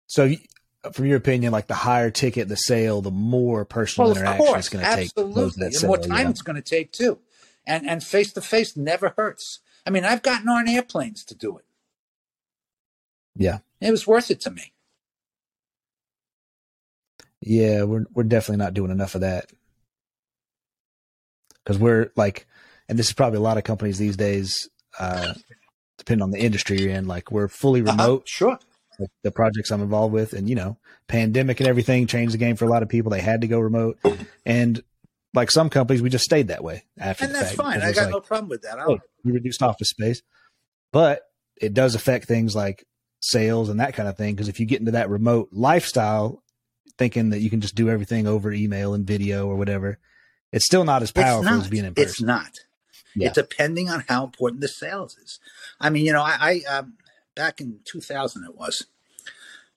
So, 0.07 0.31
from 0.93 1.05
your 1.05 1.17
opinion, 1.17 1.51
like 1.51 1.67
the 1.67 1.73
higher 1.75 2.11
ticket 2.11 2.47
the 2.47 2.55
sale, 2.55 3.01
the 3.01 3.11
more 3.11 3.65
personal 3.65 4.09
Well, 4.09 4.17
interaction 4.17 4.45
course, 4.45 4.59
it's 4.59 4.69
going 4.69 4.85
to 4.85 4.95
take. 4.95 5.11
absolutely, 5.17 5.65
and 5.67 5.83
more 5.83 5.97
time 5.97 6.25
yeah. 6.25 6.29
it's 6.29 6.41
going 6.41 6.55
to 6.55 6.61
take 6.61 6.91
too. 6.91 7.19
And 7.71 7.87
and 7.89 8.03
face 8.03 8.33
to 8.33 8.41
face 8.41 8.75
never 8.75 9.13
hurts. 9.15 9.59
I 9.85 9.91
mean, 9.91 10.03
I've 10.03 10.21
gotten 10.23 10.49
on 10.49 10.67
airplanes 10.67 11.23
to 11.25 11.35
do 11.35 11.57
it. 11.57 11.63
Yeah. 13.33 13.59
It 13.79 13.91
was 13.91 14.05
worth 14.05 14.29
it 14.29 14.41
to 14.41 14.51
me. 14.51 14.73
Yeah, 17.39 17.83
we're 17.83 18.05
we're 18.13 18.23
definitely 18.23 18.63
not 18.63 18.73
doing 18.73 18.91
enough 18.91 19.15
of 19.15 19.21
that 19.21 19.45
because 21.63 21.79
we're 21.79 22.11
like, 22.17 22.45
and 22.89 22.99
this 22.99 23.07
is 23.07 23.13
probably 23.13 23.37
a 23.37 23.41
lot 23.41 23.57
of 23.57 23.63
companies 23.63 23.97
these 23.97 24.17
days, 24.17 24.69
uh, 24.99 25.33
depending 25.97 26.23
on 26.23 26.31
the 26.31 26.39
industry 26.39 26.79
you're 26.81 26.91
in. 26.91 27.07
Like, 27.07 27.31
we're 27.31 27.47
fully 27.47 27.81
Uh-huh, 27.81 27.91
remote. 27.93 28.23
Sure. 28.27 28.59
like, 28.99 29.09
the 29.23 29.31
projects 29.31 29.71
I'm 29.71 29.81
involved 29.81 30.13
with, 30.13 30.33
and 30.33 30.47
you 30.49 30.55
know, 30.55 30.77
pandemic 31.07 31.59
and 31.61 31.69
everything 31.69 32.05
changed 32.05 32.33
the 32.33 32.37
game 32.37 32.57
for 32.57 32.65
a 32.65 32.69
lot 32.69 32.83
of 32.83 32.89
people. 32.89 33.09
They 33.11 33.21
had 33.21 33.41
to 33.41 33.47
go 33.47 33.59
remote, 33.59 33.97
and 34.45 34.83
like 35.33 35.51
some 35.51 35.69
companies, 35.69 36.01
we 36.01 36.09
just 36.09 36.25
stayed 36.25 36.49
that 36.49 36.63
way 36.63 36.83
after. 36.97 37.25
And 37.25 37.33
that's 37.33 37.53
fine. 37.53 37.81
I 37.81 37.91
got 37.91 38.03
like, 38.03 38.11
no 38.11 38.19
problem 38.19 38.49
with 38.49 38.63
that. 38.63 38.77
We 39.23 39.31
reduced 39.31 39.61
office 39.61 39.89
space, 39.89 40.21
but 40.91 41.21
it 41.59 41.73
does 41.73 41.95
affect 41.95 42.27
things 42.27 42.55
like 42.55 42.85
sales 43.21 43.69
and 43.69 43.79
that 43.79 43.93
kind 43.93 44.09
of 44.09 44.17
thing. 44.17 44.35
Because 44.35 44.49
if 44.49 44.59
you 44.59 44.65
get 44.65 44.79
into 44.79 44.91
that 44.91 45.09
remote 45.09 45.49
lifestyle, 45.51 46.43
thinking 46.97 47.29
that 47.29 47.39
you 47.39 47.49
can 47.49 47.61
just 47.61 47.75
do 47.75 47.89
everything 47.89 48.27
over 48.27 48.51
email 48.51 48.93
and 48.93 49.07
video 49.07 49.47
or 49.47 49.55
whatever, 49.55 49.99
it's 50.51 50.65
still 50.65 50.83
not 50.83 51.01
as 51.01 51.11
powerful 51.11 51.43
not. 51.43 51.61
as 51.61 51.69
being 51.69 51.85
in 51.85 51.95
person. 51.95 52.09
It's 52.09 52.21
not. 52.21 52.59
Yeah. 53.15 53.27
It's 53.27 53.35
depending 53.35 53.89
on 53.89 54.05
how 54.07 54.25
important 54.25 54.61
the 54.61 54.67
sales 54.67 55.17
is. 55.17 55.39
I 55.79 55.89
mean, 55.89 56.05
you 56.05 56.13
know, 56.13 56.21
I, 56.21 56.61
I 56.69 56.77
um, 56.77 56.93
back 57.35 57.61
in 57.61 57.79
2000 57.85 58.43
it 58.43 58.55
was. 58.55 58.85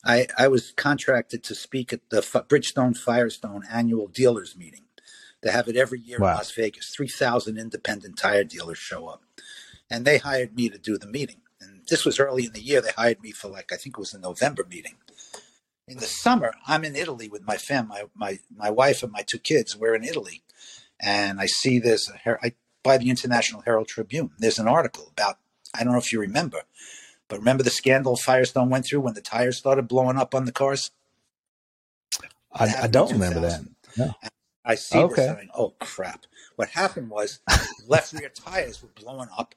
I 0.04 0.26
I 0.38 0.48
was 0.48 0.72
contracted 0.72 1.42
to 1.44 1.54
speak 1.54 1.92
at 1.92 2.00
the 2.10 2.18
F- 2.18 2.48
Bridgestone 2.48 2.96
Firestone 2.96 3.62
annual 3.70 4.06
dealers 4.06 4.54
meeting. 4.56 4.83
They 5.44 5.50
have 5.50 5.68
it 5.68 5.76
every 5.76 6.00
year 6.00 6.16
in 6.16 6.22
Las 6.22 6.50
Vegas. 6.52 6.88
3,000 6.88 7.58
independent 7.58 8.16
tire 8.16 8.44
dealers 8.44 8.78
show 8.78 9.06
up. 9.08 9.22
And 9.90 10.06
they 10.06 10.16
hired 10.16 10.56
me 10.56 10.70
to 10.70 10.78
do 10.78 10.96
the 10.96 11.06
meeting. 11.06 11.42
And 11.60 11.82
this 11.88 12.06
was 12.06 12.18
early 12.18 12.46
in 12.46 12.52
the 12.52 12.62
year. 12.62 12.80
They 12.80 12.90
hired 12.90 13.22
me 13.22 13.30
for 13.30 13.48
like 13.48 13.70
I 13.70 13.76
think 13.76 13.98
it 13.98 14.00
was 14.00 14.14
a 14.14 14.18
November 14.18 14.64
meeting. 14.68 14.94
In 15.86 15.98
the 15.98 16.06
summer, 16.06 16.54
I'm 16.66 16.82
in 16.82 16.96
Italy 16.96 17.28
with 17.28 17.46
my 17.46 17.58
fam, 17.58 17.88
my 17.88 18.04
my 18.14 18.38
my 18.56 18.70
wife 18.70 19.02
and 19.02 19.12
my 19.12 19.20
two 19.20 19.38
kids. 19.38 19.76
We're 19.76 19.94
in 19.94 20.02
Italy, 20.02 20.42
and 20.98 21.38
I 21.38 21.44
see 21.44 21.78
this. 21.78 22.10
I 22.26 22.54
buy 22.82 22.96
the 22.96 23.10
International 23.10 23.60
Herald 23.60 23.88
Tribune. 23.88 24.30
There's 24.38 24.58
an 24.58 24.66
article 24.66 25.08
about. 25.12 25.36
I 25.74 25.84
don't 25.84 25.92
know 25.92 25.98
if 25.98 26.10
you 26.10 26.20
remember, 26.20 26.62
but 27.28 27.38
remember 27.38 27.62
the 27.62 27.70
scandal 27.70 28.16
Firestone 28.16 28.70
went 28.70 28.86
through 28.86 29.00
when 29.00 29.12
the 29.12 29.20
tires 29.20 29.58
started 29.58 29.88
blowing 29.88 30.16
up 30.16 30.34
on 30.34 30.46
the 30.46 30.52
cars. 30.52 30.90
I, 32.50 32.84
I 32.84 32.86
don't 32.86 33.12
remember 33.12 33.40
that. 33.40 33.60
No. 33.98 34.14
I 34.64 34.76
see 34.76 34.98
okay. 34.98 35.14
this. 35.14 35.40
And 35.40 35.50
oh 35.54 35.74
crap! 35.80 36.26
What 36.56 36.70
happened 36.70 37.10
was 37.10 37.40
left 37.86 38.12
rear 38.12 38.30
tires 38.30 38.82
were 38.82 38.88
blowing 38.94 39.28
up. 39.36 39.54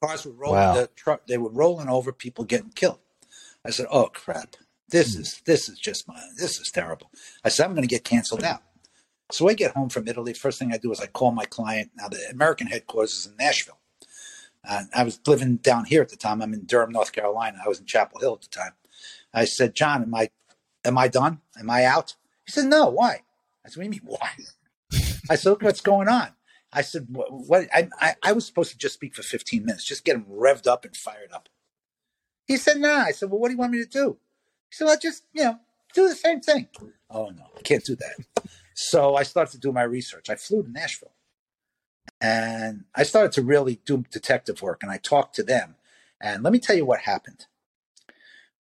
Cars 0.00 0.26
were 0.26 0.32
rolling. 0.32 0.60
Wow. 0.60 0.74
The 0.74 0.88
truck 0.88 1.26
they 1.26 1.38
were 1.38 1.50
rolling 1.50 1.88
over. 1.88 2.12
People 2.12 2.44
getting 2.44 2.70
killed. 2.70 2.98
I 3.64 3.70
said, 3.70 3.86
"Oh 3.90 4.06
crap! 4.06 4.56
This 4.88 5.14
hmm. 5.14 5.22
is 5.22 5.40
this 5.44 5.68
is 5.68 5.78
just 5.78 6.08
my 6.08 6.20
this 6.36 6.58
is 6.58 6.70
terrible." 6.70 7.10
I 7.44 7.48
said, 7.48 7.64
"I'm 7.64 7.72
going 7.72 7.86
to 7.86 7.94
get 7.94 8.04
canceled 8.04 8.44
out." 8.44 8.62
So 9.32 9.48
I 9.48 9.54
get 9.54 9.72
home 9.72 9.88
from 9.88 10.06
Italy. 10.06 10.32
First 10.32 10.58
thing 10.58 10.72
I 10.72 10.78
do 10.78 10.92
is 10.92 11.00
I 11.00 11.06
call 11.06 11.32
my 11.32 11.44
client. 11.44 11.90
Now 11.96 12.08
the 12.08 12.28
American 12.30 12.68
headquarters 12.68 13.12
is 13.12 13.26
in 13.26 13.36
Nashville. 13.36 13.78
Uh, 14.68 14.84
I 14.94 15.04
was 15.04 15.20
living 15.26 15.56
down 15.56 15.84
here 15.84 16.02
at 16.02 16.08
the 16.08 16.16
time. 16.16 16.42
I'm 16.42 16.52
in 16.52 16.64
Durham, 16.64 16.90
North 16.90 17.12
Carolina. 17.12 17.58
I 17.64 17.68
was 17.68 17.78
in 17.78 17.86
Chapel 17.86 18.20
Hill 18.20 18.34
at 18.34 18.42
the 18.42 18.48
time. 18.48 18.72
I 19.32 19.44
said, 19.44 19.74
"John, 19.74 20.02
am 20.02 20.14
I 20.14 20.30
am 20.84 20.98
I 20.98 21.08
done? 21.08 21.40
Am 21.58 21.70
I 21.70 21.84
out?" 21.84 22.16
He 22.44 22.52
said, 22.52 22.66
"No. 22.66 22.88
Why?" 22.88 23.22
I 23.66 23.68
said, 23.68 23.78
"What 23.78 23.90
do 23.90 23.96
you 23.96 24.02
mean 24.02 24.18
why?" 24.20 24.30
I 25.30 25.36
said, 25.36 25.50
"Look 25.50 25.62
what's 25.62 25.80
going 25.80 26.08
on." 26.08 26.28
I 26.72 26.82
said, 26.82 27.06
"What?" 27.10 27.32
what 27.32 27.68
I, 27.74 27.88
I, 28.00 28.14
I 28.22 28.32
was 28.32 28.46
supposed 28.46 28.70
to 28.70 28.78
just 28.78 28.94
speak 28.94 29.14
for 29.14 29.22
15 29.22 29.64
minutes, 29.64 29.84
just 29.84 30.04
get 30.04 30.16
him 30.16 30.26
revved 30.30 30.66
up 30.66 30.84
and 30.84 30.96
fired 30.96 31.32
up. 31.32 31.48
He 32.46 32.56
said, 32.56 32.78
"Nah." 32.78 33.02
I 33.02 33.10
said, 33.10 33.30
"Well, 33.30 33.40
what 33.40 33.48
do 33.48 33.54
you 33.54 33.58
want 33.58 33.72
me 33.72 33.82
to 33.82 33.90
do?" 33.90 34.18
He 34.70 34.76
said, 34.76 34.84
"Well, 34.84 34.98
just 35.00 35.24
you 35.32 35.44
know, 35.44 35.58
do 35.94 36.08
the 36.08 36.14
same 36.14 36.40
thing." 36.40 36.68
Oh 37.10 37.30
no, 37.30 37.46
I 37.56 37.62
can't 37.62 37.84
do 37.84 37.96
that. 37.96 38.46
So 38.74 39.16
I 39.16 39.24
started 39.24 39.52
to 39.52 39.58
do 39.58 39.72
my 39.72 39.82
research. 39.82 40.30
I 40.30 40.36
flew 40.36 40.62
to 40.62 40.70
Nashville, 40.70 41.12
and 42.20 42.84
I 42.94 43.02
started 43.02 43.32
to 43.32 43.42
really 43.42 43.80
do 43.84 44.04
detective 44.10 44.62
work. 44.62 44.82
And 44.82 44.92
I 44.92 44.98
talked 44.98 45.34
to 45.36 45.42
them. 45.42 45.76
And 46.20 46.42
let 46.42 46.52
me 46.52 46.58
tell 46.58 46.76
you 46.76 46.86
what 46.86 47.00
happened. 47.00 47.46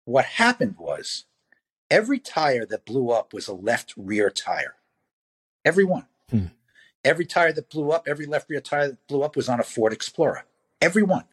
What 0.05 0.25
happened 0.25 0.75
was 0.77 1.25
every 1.89 2.19
tire 2.19 2.65
that 2.65 2.85
blew 2.85 3.09
up 3.09 3.33
was 3.33 3.47
a 3.47 3.53
left 3.53 3.93
rear 3.97 4.29
tire. 4.29 4.75
Every 5.63 5.83
one. 5.83 6.05
Hmm. 6.29 6.47
Every 7.03 7.25
tire 7.25 7.51
that 7.53 7.69
blew 7.69 7.91
up, 7.91 8.07
every 8.07 8.25
left 8.25 8.49
rear 8.49 8.61
tire 8.61 8.89
that 8.89 9.07
blew 9.07 9.23
up 9.23 9.35
was 9.35 9.49
on 9.49 9.59
a 9.59 9.63
Ford 9.63 9.93
Explorer. 9.93 10.45
Every 10.79 11.03
one. 11.03 11.25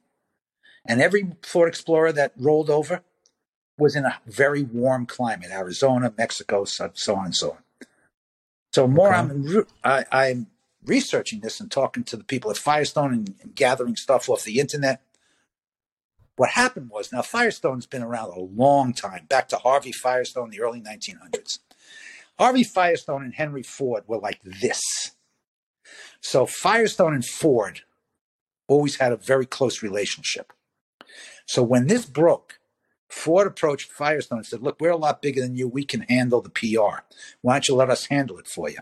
And 0.85 1.03
every 1.03 1.33
Ford 1.43 1.69
Explorer 1.69 2.13
that 2.13 2.33
rolled 2.37 2.71
over 2.71 3.03
was 3.77 3.95
in 3.95 4.05
a 4.05 4.19
very 4.27 4.63
warm 4.63 5.07
climate 5.07 5.51
Arizona, 5.51 6.13
Mexico, 6.17 6.65
so, 6.65 6.91
so 6.95 7.17
on 7.17 7.27
and 7.27 7.37
so 7.37 7.53
on. 7.53 7.59
So 8.73 8.87
more 8.87 9.15
okay. 9.15 9.19
I'm, 9.19 9.67
I, 9.85 10.05
I'm 10.11 10.47
researching 10.85 11.41
this 11.41 11.61
and 11.61 11.71
talking 11.71 12.05
to 12.05 12.17
the 12.17 12.25
people 12.25 12.51
at 12.51 12.57
Firestone 12.57 13.13
and, 13.13 13.35
and 13.43 13.55
gathering 13.55 13.97
stuff 13.97 14.29
off 14.29 14.45
the 14.45 14.59
internet. 14.59 15.03
What 16.37 16.51
happened 16.51 16.91
was 16.91 17.13
now 17.13 17.23
Firestone's 17.23 17.87
been 17.87 18.03
around 18.03 18.31
a 18.31 18.41
long 18.41 18.93
time, 18.93 19.27
back 19.29 19.49
to 19.49 19.57
Harvey 19.57 19.93
Firestone, 19.93 20.51
the 20.51 20.61
early 20.61 20.81
1900s. 20.81 21.59
Harvey 22.39 22.65
Firestone 22.65 23.25
and 23.25 23.35
Henry 23.35 23.63
Ford 23.63 24.05
were 24.07 24.19
like 24.19 24.41
this. 24.43 24.81
So 26.21 26.47
Firestone 26.47 27.15
and 27.15 27.25
Ford 27.25 27.81
always 28.67 28.99
had 28.99 29.13
a 29.13 29.17
very 29.17 29.47
close 29.47 29.83
relationship. 29.83 30.53
So 31.47 31.63
when 31.63 31.87
this 31.87 32.05
broke, 32.05 32.61
Ford 33.09 33.47
approached 33.47 33.91
Firestone 33.91 34.41
and 34.41 34.47
said, 34.47 34.63
Look, 34.63 34.81
we're 34.81 34.91
a 34.91 34.97
lot 34.97 35.23
bigger 35.23 35.41
than 35.41 35.57
you. 35.57 35.67
We 35.67 35.85
can 35.85 36.03
handle 36.03 36.43
the 36.43 36.51
PR. 36.51 37.03
Why 37.41 37.55
don't 37.55 37.69
you 37.69 37.75
let 37.75 37.91
us 37.91 38.07
handle 38.07 38.39
it 38.39 38.47
for 38.47 38.69
you? 38.69 38.79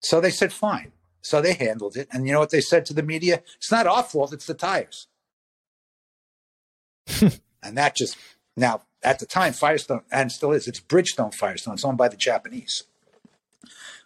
So 0.00 0.20
they 0.20 0.30
said, 0.30 0.52
Fine. 0.52 0.92
So 1.20 1.42
they 1.42 1.54
handled 1.54 1.96
it. 1.96 2.08
And 2.12 2.26
you 2.26 2.32
know 2.32 2.40
what 2.40 2.50
they 2.50 2.60
said 2.60 2.86
to 2.86 2.94
the 2.94 3.02
media? 3.02 3.42
It's 3.56 3.70
not 3.70 3.86
our 3.86 4.02
fault, 4.02 4.32
it's 4.32 4.46
the 4.46 4.54
tires. 4.54 5.08
and 7.62 7.76
that 7.76 7.96
just 7.96 8.16
now 8.56 8.82
at 9.02 9.18
the 9.18 9.26
time 9.26 9.52
Firestone 9.52 10.02
and 10.10 10.30
still 10.30 10.52
is 10.52 10.68
it's 10.68 10.80
Bridgestone 10.80 11.34
Firestone. 11.34 11.74
It's 11.74 11.84
owned 11.84 11.98
by 11.98 12.08
the 12.08 12.16
Japanese. 12.16 12.84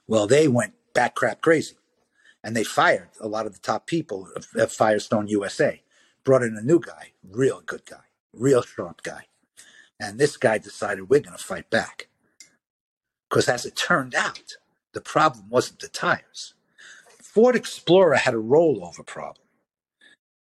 Well, 0.07 0.26
they 0.26 0.49
went 0.49 0.74
back 0.92 1.14
crap 1.14 1.40
crazy, 1.40 1.76
and 2.42 2.55
they 2.57 2.64
fired 2.64 3.09
a 3.20 3.28
lot 3.28 3.47
of 3.47 3.55
the 3.55 3.61
top 3.61 3.86
people 3.86 4.28
of, 4.57 4.72
Firestone 4.72 5.28
USA. 5.28 5.80
Brought 6.24 6.42
in 6.42 6.57
a 6.57 6.62
new 6.62 6.80
guy, 6.80 7.12
real 7.22 7.61
good 7.64 7.84
guy, 7.84 8.05
real 8.32 8.62
sharp 8.62 9.03
guy, 9.03 9.26
and 10.01 10.18
this 10.18 10.36
guy 10.36 10.59
decided 10.59 11.11
we're 11.11 11.20
going 11.20 11.36
to 11.36 11.42
fight 11.42 11.68
back. 11.68 12.09
Because 13.28 13.49
as 13.49 13.66
it 13.66 13.76
turned 13.76 14.14
out, 14.14 14.57
the 14.92 15.01
problem 15.01 15.51
wasn't 15.51 15.80
the 15.80 15.88
tires. 15.88 16.55
Ford 17.20 17.57
Explorer 17.57 18.14
had 18.14 18.32
a 18.32 18.38
rollover 18.38 19.05
problem. 19.05 19.45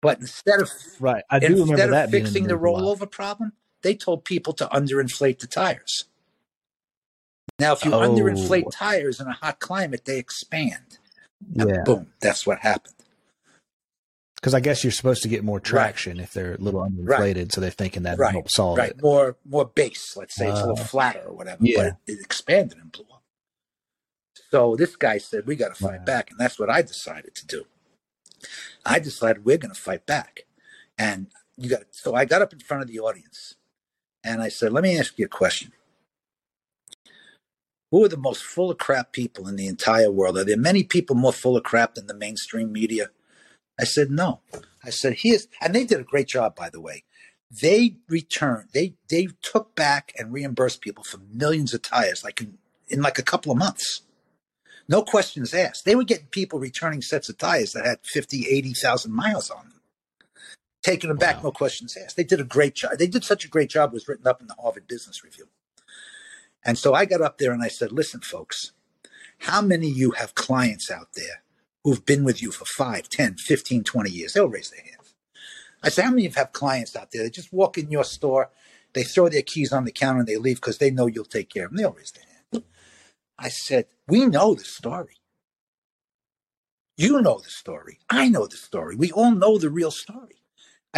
But 0.01 0.21
instead 0.21 0.61
of 0.61 0.71
right, 1.01 1.25
I 1.29 1.39
do 1.39 1.61
instead 1.63 1.93
of 1.93 2.11
fixing 2.11 2.47
the 2.47 2.55
rollover 2.55 3.11
problem, 3.11 3.53
they 3.83 3.95
told 3.95 4.25
people 4.25 4.53
to 4.55 4.67
underinflate 4.67 5.39
the 5.39 5.47
tires. 5.47 6.05
Now, 7.59 7.73
if 7.73 7.85
you 7.85 7.93
oh. 7.93 8.01
underinflate 8.01 8.71
tires 8.71 9.21
in 9.21 9.27
a 9.27 9.33
hot 9.33 9.59
climate, 9.59 10.05
they 10.05 10.19
expand. 10.19 10.99
And 11.59 11.71
yeah. 11.71 11.83
boom, 11.85 12.09
that's 12.21 12.47
what 12.47 12.59
happened. 12.61 12.95
Because 14.37 14.55
I 14.55 14.61
guess 14.61 14.85
you're 14.85 14.93
supposed 14.93 15.23
to 15.23 15.29
get 15.29 15.43
more 15.43 15.59
traction 15.59 16.19
right. 16.19 16.23
if 16.23 16.33
they're 16.33 16.55
a 16.55 16.59
little 16.59 16.81
underinflated, 16.81 17.37
right. 17.37 17.53
so 17.53 17.61
they're 17.61 17.71
thinking 17.71 18.05
that 18.05 18.19
right. 18.19 18.31
help 18.31 18.49
solve 18.49 18.79
right. 18.79 18.91
it. 18.91 19.03
More 19.03 19.37
more 19.45 19.65
base, 19.65 20.17
let's 20.17 20.37
say 20.37 20.47
uh, 20.47 20.53
it's 20.53 20.61
a 20.61 20.67
little 20.67 20.85
uh, 20.85 20.87
flatter 20.87 21.25
or 21.27 21.35
whatever. 21.35 21.59
Yeah. 21.61 21.77
But 21.77 21.87
it, 21.87 22.19
it 22.19 22.21
expanded 22.21 22.79
and 22.79 22.93
blew 22.93 23.07
up. 23.13 23.23
So 24.51 24.77
this 24.77 24.95
guy 24.95 25.19
said, 25.19 25.47
"We 25.47 25.57
got 25.57 25.75
to 25.75 25.83
fight 25.83 26.01
wow. 26.01 26.05
back," 26.05 26.31
and 26.31 26.39
that's 26.39 26.59
what 26.59 26.71
I 26.71 26.83
decided 26.83 27.35
to 27.35 27.47
do. 27.47 27.65
I 28.87 29.01
decided 29.01 29.45
we're 29.45 29.59
going 29.59 29.75
to 29.75 29.81
fight 29.81 30.07
back. 30.07 30.45
And 30.97 31.27
you 31.57 31.69
got 31.69 31.83
so 31.91 32.15
I 32.15 32.25
got 32.25 32.41
up 32.41 32.53
in 32.53 32.61
front 32.61 32.83
of 32.85 32.89
the 32.89 33.01
audience 33.01 33.57
and 34.25 34.43
I 34.43 34.49
said, 34.49 34.73
"Let 34.73 34.85
me 34.85 34.99
ask 34.99 35.19
you 35.19 35.27
a 35.27 35.29
question. 35.29 35.73
Who 37.91 38.05
are 38.05 38.09
the 38.09 38.17
most 38.17 38.43
full 38.43 38.71
of 38.71 38.79
crap 38.79 39.13
people 39.13 39.49
in 39.49 39.57
the 39.57 39.67
entire 39.67 40.11
world? 40.11 40.37
Are 40.37 40.45
there 40.45 40.57
many 40.57 40.85
people 40.85 41.17
more 41.17 41.33
full 41.33 41.57
of 41.57 41.65
crap 41.65 41.95
than 41.95 42.07
the 42.07 42.15
mainstream 42.15 42.73
media?" 42.73 43.11
I 43.79 43.85
said, 43.85 44.11
"No." 44.11 44.41
I 44.85 44.91
said, 44.91 45.19
"Here's," 45.19 45.49
and 45.61 45.75
they 45.75 45.85
did 45.85 46.01
a 46.01 46.05
great 46.05 46.29
job, 46.29 46.55
by 46.55 46.71
the 46.71 46.81
way. 46.81 47.05
They 47.51 47.97
returned. 48.09 48.71
They 48.73 48.95
they 49.09 49.29
took 49.43 49.75
back 49.75 50.13
and 50.19 50.33
reimbursed 50.33 50.81
people 50.81 51.05
for 51.05 51.19
millions 51.33 51.73
of 51.73 51.83
tires, 51.83 52.23
like 52.23 52.41
in, 52.41 52.59
in 52.89 53.01
like 53.01 53.19
a 53.19 53.23
couple 53.23 53.53
of 53.53 53.59
months. 53.59 54.03
No 54.89 55.03
questions 55.03 55.53
asked. 55.53 55.85
They 55.85 55.95
were 55.95 56.05
getting 56.05 56.27
people 56.27 56.59
returning 56.59 57.03
sets 57.03 57.29
of 57.29 57.37
tires 57.39 57.73
that 57.73 57.85
had 57.85 58.01
50, 58.05 58.49
80,000 58.49 59.13
miles 59.13 59.51
on 59.51 59.69
them, 59.69 59.78
taking 60.83 61.09
them 61.09 61.17
wow. 61.17 61.33
back, 61.33 61.45
no 61.45 61.53
questions 61.53 61.97
asked. 61.97 62.17
They 62.17 62.25
did 62.25 62.41
a 62.41 62.45
great 62.45 62.75
job. 62.75 62.93
They 62.99 63.07
did 63.07 63.25
such 63.25 63.45
a 63.45 63.49
great 63.49 63.71
job, 63.71 63.91
it 63.91 63.95
was 63.95 64.09
written 64.09 64.27
up 64.27 64.41
in 64.41 64.47
the 64.47 64.57
Harvard 64.61 64.87
Business 64.87 65.25
Review. 65.25 65.49
And 66.65 66.77
so 66.77 66.95
I 66.95 67.05
got 67.05 67.23
up 67.23 67.39
there 67.39 67.53
and 67.53 67.63
I 67.63 67.69
said, 67.69 67.93
listen, 67.93 68.21
folks, 68.21 68.73
how 69.41 69.63
many 69.63 69.91
of 69.91 69.97
you 69.97 70.11
have 70.13 70.35
clients 70.35 70.91
out 70.91 71.09
there 71.15 71.43
who've 71.85 72.05
been 72.05 72.25
with 72.25 72.43
you 72.43 72.51
for 72.51 72.65
5, 72.65 73.09
10, 73.09 73.37
15, 73.37 73.85
20 73.85 74.11
years? 74.11 74.33
They'll 74.33 74.49
raise 74.49 74.71
their 74.71 74.85
hands. 74.85 75.15
I 75.83 75.89
said, 75.91 76.05
how 76.05 76.11
many 76.11 76.27
of 76.27 76.33
you 76.33 76.39
have 76.39 76.53
clients 76.53 76.97
out 76.97 77.13
there 77.13 77.23
that 77.23 77.33
just 77.33 77.53
walk 77.53 77.79
in 77.79 77.91
your 77.91 78.05
store, 78.05 78.51
they 78.93 79.05
throw 79.05 79.29
their 79.29 79.43
keys 79.43 79.73
on 79.73 79.85
the 79.85 79.93
counter 79.93 80.21
and 80.21 80.29
they 80.29 80.37
leave 80.37 80.57
because 80.57 80.79
they 80.79 80.91
know 80.91 81.07
you'll 81.07 81.25
take 81.25 81.49
care 81.49 81.67
of 81.67 81.71
them? 81.71 81.79
They'll 81.79 81.93
raise 81.93 82.13
their 82.13 82.25
hands. 82.25 82.67
I 83.39 83.49
said, 83.49 83.87
We 84.09 84.27
know 84.27 84.55
the 84.55 84.65
story. 84.65 85.19
You 86.97 87.23
know 87.23 87.39
the 87.39 87.51
story. 87.51 88.01
I 88.11 88.29
know 88.29 88.47
the 88.47 88.57
story. 88.57 88.97
We 88.97 89.13
all 89.13 89.31
know 89.31 89.57
the 89.57 89.71
real 89.71 89.93
story. 89.93 90.38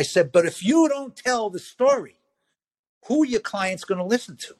I 0.01 0.03
said, 0.03 0.33
But 0.33 0.47
if 0.47 0.65
you 0.65 0.89
don't 0.89 1.15
tell 1.15 1.51
the 1.51 1.59
story, 1.59 2.17
who 3.07 3.23
your 3.27 3.41
clients 3.41 3.85
going 3.85 3.99
to 3.99 4.05
listen 4.05 4.39
to? 4.39 4.55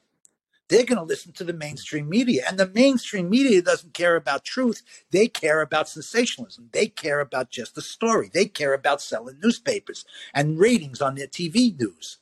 They're 0.69 0.85
going 0.85 0.99
to 0.99 1.03
listen 1.03 1.31
to 1.33 1.43
the 1.43 1.51
mainstream 1.51 2.07
media. 2.07 2.43
And 2.47 2.59
the 2.59 2.67
mainstream 2.67 3.27
media 3.27 3.63
doesn't 3.63 3.95
care 3.95 4.15
about 4.15 4.45
truth. 4.45 4.83
They 5.09 5.27
care 5.27 5.61
about 5.61 5.89
sensationalism. 5.89 6.69
They 6.73 6.85
care 6.85 7.21
about 7.21 7.49
just 7.49 7.73
the 7.73 7.81
story. 7.81 8.29
They 8.31 8.45
care 8.45 8.75
about 8.75 9.01
selling 9.01 9.39
newspapers 9.41 10.05
and 10.31 10.59
ratings 10.59 11.01
on 11.01 11.15
their 11.15 11.25
TV 11.25 11.75
news. 11.75 12.19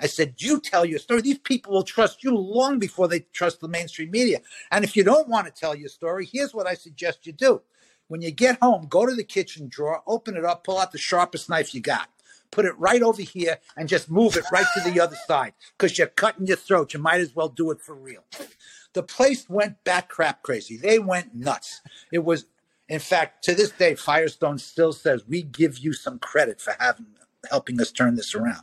I 0.00 0.06
said, 0.06 0.36
you 0.38 0.58
tell 0.58 0.86
your 0.86 0.98
story. 0.98 1.20
These 1.20 1.40
people 1.40 1.74
will 1.74 1.82
trust 1.82 2.24
you 2.24 2.34
long 2.34 2.78
before 2.78 3.08
they 3.08 3.26
trust 3.34 3.60
the 3.60 3.68
mainstream 3.68 4.10
media. 4.10 4.40
And 4.70 4.84
if 4.84 4.96
you 4.96 5.04
don't 5.04 5.28
want 5.28 5.48
to 5.48 5.52
tell 5.52 5.74
your 5.74 5.90
story, 5.90 6.26
here's 6.32 6.54
what 6.54 6.66
I 6.66 6.72
suggest 6.72 7.26
you 7.26 7.34
do. 7.34 7.60
When 8.08 8.22
you 8.22 8.30
get 8.30 8.58
home, 8.62 8.86
go 8.88 9.04
to 9.04 9.14
the 9.14 9.22
kitchen 9.22 9.68
drawer, 9.68 10.02
open 10.06 10.34
it 10.34 10.46
up, 10.46 10.64
pull 10.64 10.78
out 10.78 10.92
the 10.92 10.98
sharpest 10.98 11.50
knife 11.50 11.74
you 11.74 11.82
got. 11.82 12.08
Put 12.54 12.66
it 12.66 12.78
right 12.78 13.02
over 13.02 13.20
here 13.20 13.58
and 13.76 13.88
just 13.88 14.08
move 14.08 14.36
it 14.36 14.44
right 14.52 14.66
to 14.74 14.90
the 14.90 15.00
other 15.00 15.16
side 15.26 15.54
because 15.76 15.98
you're 15.98 16.06
cutting 16.06 16.46
your 16.46 16.56
throat. 16.56 16.94
You 16.94 17.00
might 17.00 17.20
as 17.20 17.34
well 17.34 17.48
do 17.48 17.72
it 17.72 17.80
for 17.80 17.96
real. 17.96 18.24
The 18.92 19.02
place 19.02 19.48
went 19.48 19.82
back 19.82 20.08
crap 20.08 20.42
crazy. 20.42 20.76
They 20.76 21.00
went 21.00 21.34
nuts. 21.34 21.80
It 22.12 22.24
was, 22.24 22.46
in 22.88 23.00
fact, 23.00 23.42
to 23.44 23.54
this 23.54 23.70
day, 23.70 23.96
Firestone 23.96 24.58
still 24.58 24.92
says 24.92 25.26
we 25.26 25.42
give 25.42 25.78
you 25.78 25.92
some 25.92 26.20
credit 26.20 26.60
for 26.60 26.76
having 26.78 27.06
helping 27.50 27.80
us 27.80 27.90
turn 27.90 28.14
this 28.14 28.34
around. 28.34 28.62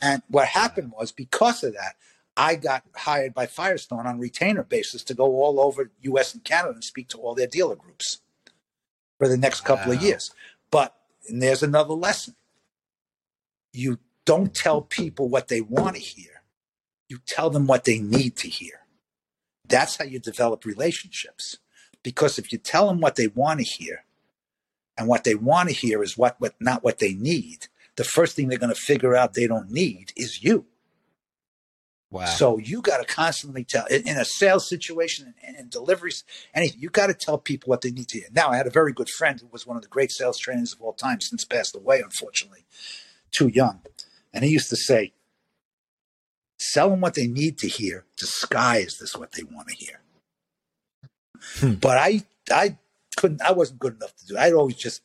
And 0.00 0.22
what 0.28 0.48
happened 0.48 0.92
was 0.92 1.12
because 1.12 1.62
of 1.62 1.74
that, 1.74 1.94
I 2.36 2.56
got 2.56 2.84
hired 2.96 3.32
by 3.32 3.46
Firestone 3.46 4.06
on 4.06 4.18
retainer 4.18 4.62
basis 4.62 5.02
to 5.04 5.14
go 5.14 5.24
all 5.24 5.60
over 5.60 5.90
US 6.00 6.34
and 6.34 6.42
Canada 6.42 6.74
and 6.74 6.84
speak 6.84 7.08
to 7.10 7.18
all 7.18 7.34
their 7.34 7.46
dealer 7.46 7.76
groups 7.76 8.18
for 9.18 9.28
the 9.28 9.36
next 9.36 9.62
couple 9.62 9.92
wow. 9.92 9.96
of 9.96 10.02
years. 10.02 10.32
But 10.70 10.96
and 11.28 11.42
there's 11.42 11.62
another 11.62 11.94
lesson. 11.94 12.34
You 13.72 13.98
don't 14.24 14.54
tell 14.54 14.82
people 14.82 15.28
what 15.28 15.48
they 15.48 15.60
want 15.60 15.96
to 15.96 16.02
hear. 16.02 16.42
You 17.08 17.18
tell 17.26 17.50
them 17.50 17.66
what 17.66 17.84
they 17.84 17.98
need 17.98 18.36
to 18.36 18.48
hear. 18.48 18.80
That's 19.68 19.96
how 19.96 20.04
you 20.04 20.18
develop 20.18 20.64
relationships. 20.64 21.58
Because 22.02 22.38
if 22.38 22.52
you 22.52 22.58
tell 22.58 22.88
them 22.88 23.00
what 23.00 23.16
they 23.16 23.28
want 23.28 23.60
to 23.60 23.64
hear, 23.64 24.04
and 24.96 25.08
what 25.08 25.24
they 25.24 25.34
want 25.34 25.68
to 25.70 25.74
hear 25.74 26.02
is 26.02 26.18
what, 26.18 26.36
what 26.38 26.54
not 26.60 26.84
what 26.84 26.98
they 26.98 27.14
need, 27.14 27.68
the 27.96 28.04
first 28.04 28.36
thing 28.36 28.48
they're 28.48 28.58
going 28.58 28.74
to 28.74 28.80
figure 28.80 29.16
out 29.16 29.34
they 29.34 29.46
don't 29.46 29.70
need 29.70 30.12
is 30.16 30.42
you. 30.42 30.66
Wow. 32.10 32.26
So 32.26 32.58
you 32.58 32.82
got 32.82 32.98
to 32.98 33.04
constantly 33.04 33.64
tell 33.64 33.86
in, 33.86 34.16
a 34.16 34.24
sales 34.24 34.68
situation 34.68 35.34
and, 35.46 35.56
and 35.56 35.70
deliveries, 35.70 36.24
anything, 36.52 36.80
you 36.80 36.90
got 36.90 37.06
to 37.06 37.14
tell 37.14 37.38
people 37.38 37.70
what 37.70 37.82
they 37.82 37.90
need 37.90 38.08
to 38.08 38.18
hear. 38.18 38.28
Now, 38.32 38.50
I 38.50 38.56
had 38.56 38.66
a 38.66 38.70
very 38.70 38.92
good 38.92 39.08
friend 39.08 39.40
who 39.40 39.46
was 39.46 39.66
one 39.66 39.76
of 39.76 39.82
the 39.82 39.88
great 39.88 40.10
sales 40.10 40.38
trainers 40.38 40.72
of 40.72 40.82
all 40.82 40.92
time, 40.92 41.20
since 41.20 41.44
passed 41.44 41.76
away, 41.76 42.00
unfortunately, 42.00 42.64
too 43.32 43.48
young. 43.48 43.80
And 44.32 44.44
he 44.44 44.50
used 44.50 44.70
to 44.70 44.76
say, 44.76 45.12
sell 46.58 46.90
them 46.90 47.00
what 47.00 47.14
they 47.14 47.26
need 47.26 47.58
to 47.58 47.68
hear, 47.68 48.04
disguise 48.16 48.98
this 48.98 49.16
what 49.16 49.32
they 49.32 49.42
want 49.42 49.68
to 49.68 49.74
hear. 49.74 50.00
Hmm. 51.58 51.74
But 51.74 51.98
I, 51.98 52.22
I 52.52 52.76
couldn't, 53.16 53.42
I 53.42 53.52
wasn't 53.52 53.80
good 53.80 53.96
enough 53.96 54.14
to 54.16 54.26
do. 54.26 54.36
It. 54.36 54.40
I'd 54.40 54.52
always 54.52 54.76
just, 54.76 55.02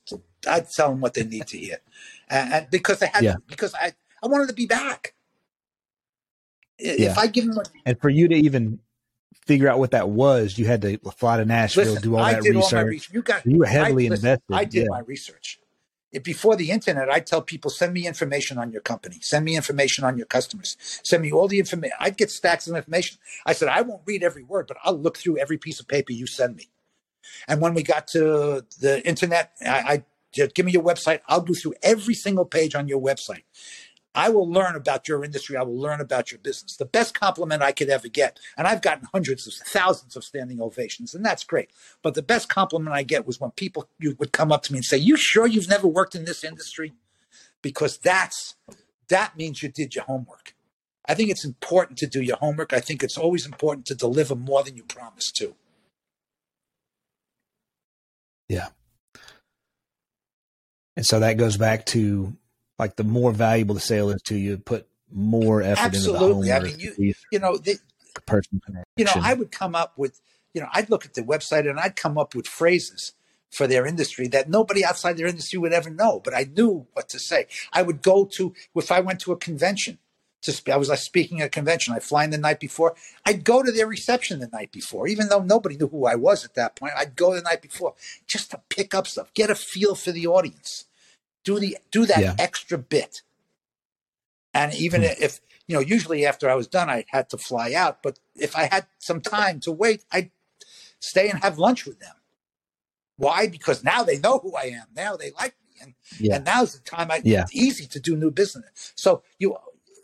I'd 0.47 0.69
tell 0.69 0.89
them 0.89 0.99
what 1.01 1.13
they 1.13 1.23
need 1.23 1.47
to 1.47 1.57
hear, 1.57 1.77
and, 2.29 2.53
and 2.53 2.67
because 2.69 3.01
I 3.01 3.07
had, 3.07 3.23
Yeah. 3.23 3.35
because 3.47 3.73
I, 3.73 3.93
I 4.21 4.27
wanted 4.27 4.47
to 4.49 4.53
be 4.53 4.65
back. 4.67 5.13
I- 6.79 6.83
Yeah. 6.97 7.11
If 7.11 7.17
I 7.17 7.27
give 7.27 7.45
them 7.45 7.55
what 7.55 7.69
and 7.85 7.99
for 7.99 8.09
you 8.09 8.27
to 8.27 8.35
even 8.35 8.79
figure 9.47 9.69
out 9.69 9.79
what 9.79 9.91
that 9.91 10.09
was, 10.09 10.57
you 10.57 10.65
had 10.65 10.81
to 10.81 10.97
fly 11.17 11.37
to 11.37 11.45
Nashville, 11.45 11.85
Listen, 11.85 12.01
do 12.03 12.15
all 12.17 12.25
that 12.25 12.41
research. 12.43 13.09
all. 13.09 13.13
You 13.15 13.21
got 13.21 13.45
You 13.45 13.59
were 13.59 13.65
heavily 13.65 14.07
I, 14.07 14.09
listen, 14.09 14.25
invested. 14.27 14.53
I 14.53 14.65
did 14.65 14.83
yeah. 14.83 14.87
my 14.89 14.99
research. 14.99 15.59
Before 16.23 16.55
the 16.55 16.71
internet, 16.71 17.09
I 17.09 17.19
tell 17.19 17.41
people, 17.41 17.69
send 17.69 17.93
me 17.93 18.07
information 18.07 18.57
on 18.57 18.71
your 18.71 18.81
company, 18.81 19.17
send 19.21 19.45
me 19.45 19.55
information 19.55 20.03
on 20.03 20.17
your 20.17 20.27
customers, 20.27 20.77
send 21.03 21.23
me 21.23 21.31
all 21.31 21.47
the 21.47 21.59
information. 21.59 21.95
I'd 21.99 22.17
get 22.17 22.31
stacks 22.31 22.67
of 22.67 22.75
information. 22.75 23.17
I 23.45 23.53
said, 23.53 23.69
I 23.69 23.81
won't 23.81 24.03
read 24.05 24.23
every 24.23 24.43
word, 24.43 24.67
but 24.67 24.77
I'll 24.83 24.97
look 24.97 25.17
through 25.17 25.37
every 25.37 25.57
piece 25.57 25.79
of 25.79 25.87
paper 25.87 26.13
you 26.13 26.27
send 26.27 26.55
me. 26.55 26.69
And 27.47 27.61
when 27.61 27.73
we 27.73 27.83
got 27.83 28.07
to 28.09 28.65
the 28.79 29.05
internet, 29.05 29.51
I, 29.65 30.03
I 30.35 30.47
give 30.53 30.65
me 30.65 30.71
your 30.71 30.83
website. 30.83 31.21
I'll 31.27 31.41
go 31.41 31.53
through 31.53 31.75
every 31.81 32.13
single 32.13 32.45
page 32.45 32.75
on 32.75 32.87
your 32.87 33.01
website. 33.01 33.43
I 34.15 34.29
will 34.29 34.49
learn 34.49 34.75
about 34.75 35.07
your 35.07 35.23
industry. 35.23 35.57
I 35.57 35.61
will 35.63 35.77
learn 35.77 35.99
about 35.99 36.31
your 36.31 36.39
business. 36.39 36.77
The 36.77 36.85
best 36.85 37.13
compliment 37.13 37.61
I 37.61 37.73
could 37.73 37.89
ever 37.89 38.07
get, 38.07 38.39
and 38.57 38.65
I've 38.65 38.81
gotten 38.81 39.07
hundreds 39.13 39.45
of 39.45 39.53
thousands 39.53 40.15
of 40.15 40.23
standing 40.23 40.61
ovations, 40.61 41.13
and 41.13 41.23
that's 41.23 41.43
great. 41.43 41.69
But 42.01 42.15
the 42.15 42.23
best 42.23 42.47
compliment 42.47 42.95
I 42.95 43.03
get 43.03 43.27
was 43.27 43.39
when 43.39 43.51
people 43.51 43.89
you 43.99 44.15
would 44.17 44.31
come 44.31 44.51
up 44.51 44.63
to 44.63 44.73
me 44.73 44.77
and 44.77 44.85
say, 44.85 44.97
"You 44.97 45.17
sure 45.17 45.45
you've 45.45 45.69
never 45.69 45.87
worked 45.87 46.15
in 46.15 46.23
this 46.23 46.43
industry?" 46.43 46.93
Because 47.61 47.97
that's 47.97 48.55
that 49.09 49.37
means 49.37 49.61
you 49.61 49.69
did 49.69 49.93
your 49.95 50.05
homework. 50.05 50.55
I 51.07 51.13
think 51.13 51.29
it's 51.29 51.45
important 51.45 51.99
to 51.99 52.07
do 52.07 52.21
your 52.21 52.37
homework. 52.37 52.73
I 52.73 52.79
think 52.79 53.03
it's 53.03 53.17
always 53.17 53.45
important 53.45 53.85
to 53.87 53.95
deliver 53.95 54.35
more 54.35 54.63
than 54.63 54.75
you 54.75 54.83
promised 54.83 55.35
to. 55.37 55.55
Yeah. 58.47 58.69
And 60.95 61.05
so 61.05 61.19
that 61.19 61.37
goes 61.37 61.57
back 61.57 61.85
to 61.87 62.35
like 62.77 62.95
the 62.95 63.03
more 63.03 63.31
valuable 63.31 63.75
the 63.75 63.81
sale 63.81 64.09
is 64.09 64.21
to 64.23 64.35
you, 64.35 64.57
put 64.57 64.87
more 65.11 65.61
effort 65.61 65.79
Absolutely. 65.79 66.51
I 66.51 66.57
into 66.57 66.71
the 66.71 66.77
mean, 66.77 66.95
you, 66.97 67.13
you 67.31 67.39
know, 67.39 67.57
the 67.57 67.79
person 68.25 68.61
connection. 68.65 68.85
you 68.97 69.05
know, 69.05 69.13
I 69.15 69.33
would 69.33 69.51
come 69.51 69.75
up 69.75 69.97
with, 69.97 70.21
you 70.53 70.61
know, 70.61 70.67
I'd 70.73 70.89
look 70.89 71.05
at 71.05 71.13
the 71.13 71.21
website 71.21 71.69
and 71.69 71.79
I'd 71.79 71.95
come 71.95 72.17
up 72.17 72.35
with 72.35 72.47
phrases 72.47 73.13
for 73.49 73.67
their 73.67 73.85
industry 73.85 74.27
that 74.27 74.49
nobody 74.49 74.83
outside 74.83 75.17
their 75.17 75.27
industry 75.27 75.57
would 75.57 75.73
ever 75.73 75.89
know, 75.89 76.19
but 76.23 76.33
I 76.33 76.49
knew 76.55 76.87
what 76.93 77.07
to 77.09 77.19
say. 77.19 77.47
I 77.71 77.81
would 77.81 78.01
go 78.01 78.25
to, 78.25 78.53
if 78.75 78.91
I 78.91 78.99
went 78.99 79.21
to 79.21 79.31
a 79.31 79.37
convention, 79.37 79.99
to 80.41 80.73
I 80.73 80.77
was 80.77 80.89
like 80.89 80.99
speaking 80.99 81.41
at 81.41 81.47
a 81.47 81.49
convention, 81.49 81.93
I'd 81.93 82.03
fly 82.03 82.23
in 82.23 82.29
the 82.29 82.37
night 82.37 82.59
before, 82.59 82.95
I'd 83.25 83.43
go 83.43 83.63
to 83.63 83.71
their 83.71 83.87
reception 83.87 84.39
the 84.39 84.47
night 84.47 84.71
before, 84.71 85.07
even 85.07 85.29
though 85.29 85.41
nobody 85.41 85.77
knew 85.77 85.87
who 85.87 86.05
I 86.05 86.15
was 86.15 86.45
at 86.45 86.55
that 86.55 86.75
point. 86.75 86.93
I'd 86.97 87.15
go 87.15 87.33
the 87.33 87.41
night 87.41 87.61
before 87.61 87.95
just 88.27 88.51
to 88.51 88.61
pick 88.69 88.93
up 88.93 89.07
stuff, 89.07 89.33
get 89.33 89.49
a 89.49 89.55
feel 89.55 89.95
for 89.95 90.11
the 90.11 90.27
audience, 90.27 90.85
do 91.45 91.59
the 91.59 91.77
do 91.91 92.05
that 92.05 92.19
Yeah. 92.19 92.35
extra 92.37 92.77
bit. 92.77 93.21
And 94.53 94.73
even 94.73 95.01
Hmm. 95.03 95.09
if 95.21 95.39
you 95.67 95.73
know, 95.75 95.81
usually 95.81 96.25
after 96.25 96.49
I 96.49 96.55
was 96.55 96.67
done, 96.67 96.89
I 96.89 97.05
had 97.09 97.29
to 97.31 97.37
fly 97.37 97.73
out. 97.73 98.03
But 98.03 98.19
if 98.35 98.55
I 98.55 98.65
had 98.65 98.85
some 98.99 99.19
time 99.21 99.59
to 99.61 99.71
wait, 99.71 100.03
I'd 100.11 100.29
stay 100.99 101.29
and 101.29 101.39
have 101.41 101.57
lunch 101.57 101.85
with 101.85 101.99
them. 101.99 102.15
Why? 103.17 103.47
Because 103.47 103.83
now 103.83 104.03
they 104.03 104.17
know 104.19 104.39
who 104.39 104.53
I 104.55 104.65
am. 104.65 104.87
Now 104.95 105.15
they 105.15 105.31
like 105.31 105.55
me, 105.67 105.75
and 105.81 105.93
Yeah. 106.19 106.35
and 106.35 106.45
now's 106.45 106.73
the 106.73 106.79
time. 106.79 107.09
I, 107.09 107.21
Yeah. 107.23 107.41
It's 107.43 107.55
easy 107.55 107.87
to 107.87 107.99
do 107.99 108.15
new 108.15 108.29
business. 108.31 108.93
So 108.95 109.23
you, 109.39 109.55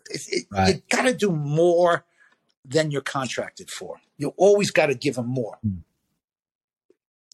it, 0.10 0.22
it, 0.30 0.46
you 0.68 0.82
got 0.90 1.04
to 1.04 1.14
do 1.14 1.32
more 1.32 2.06
than 2.66 2.90
you're 2.92 3.02
contracted 3.02 3.70
for. 3.70 4.02
You 4.18 4.30
always 4.38 4.72
got 4.72 4.88
to 4.88 4.96
give 4.96 5.16
them 5.16 5.28
more. 5.28 5.60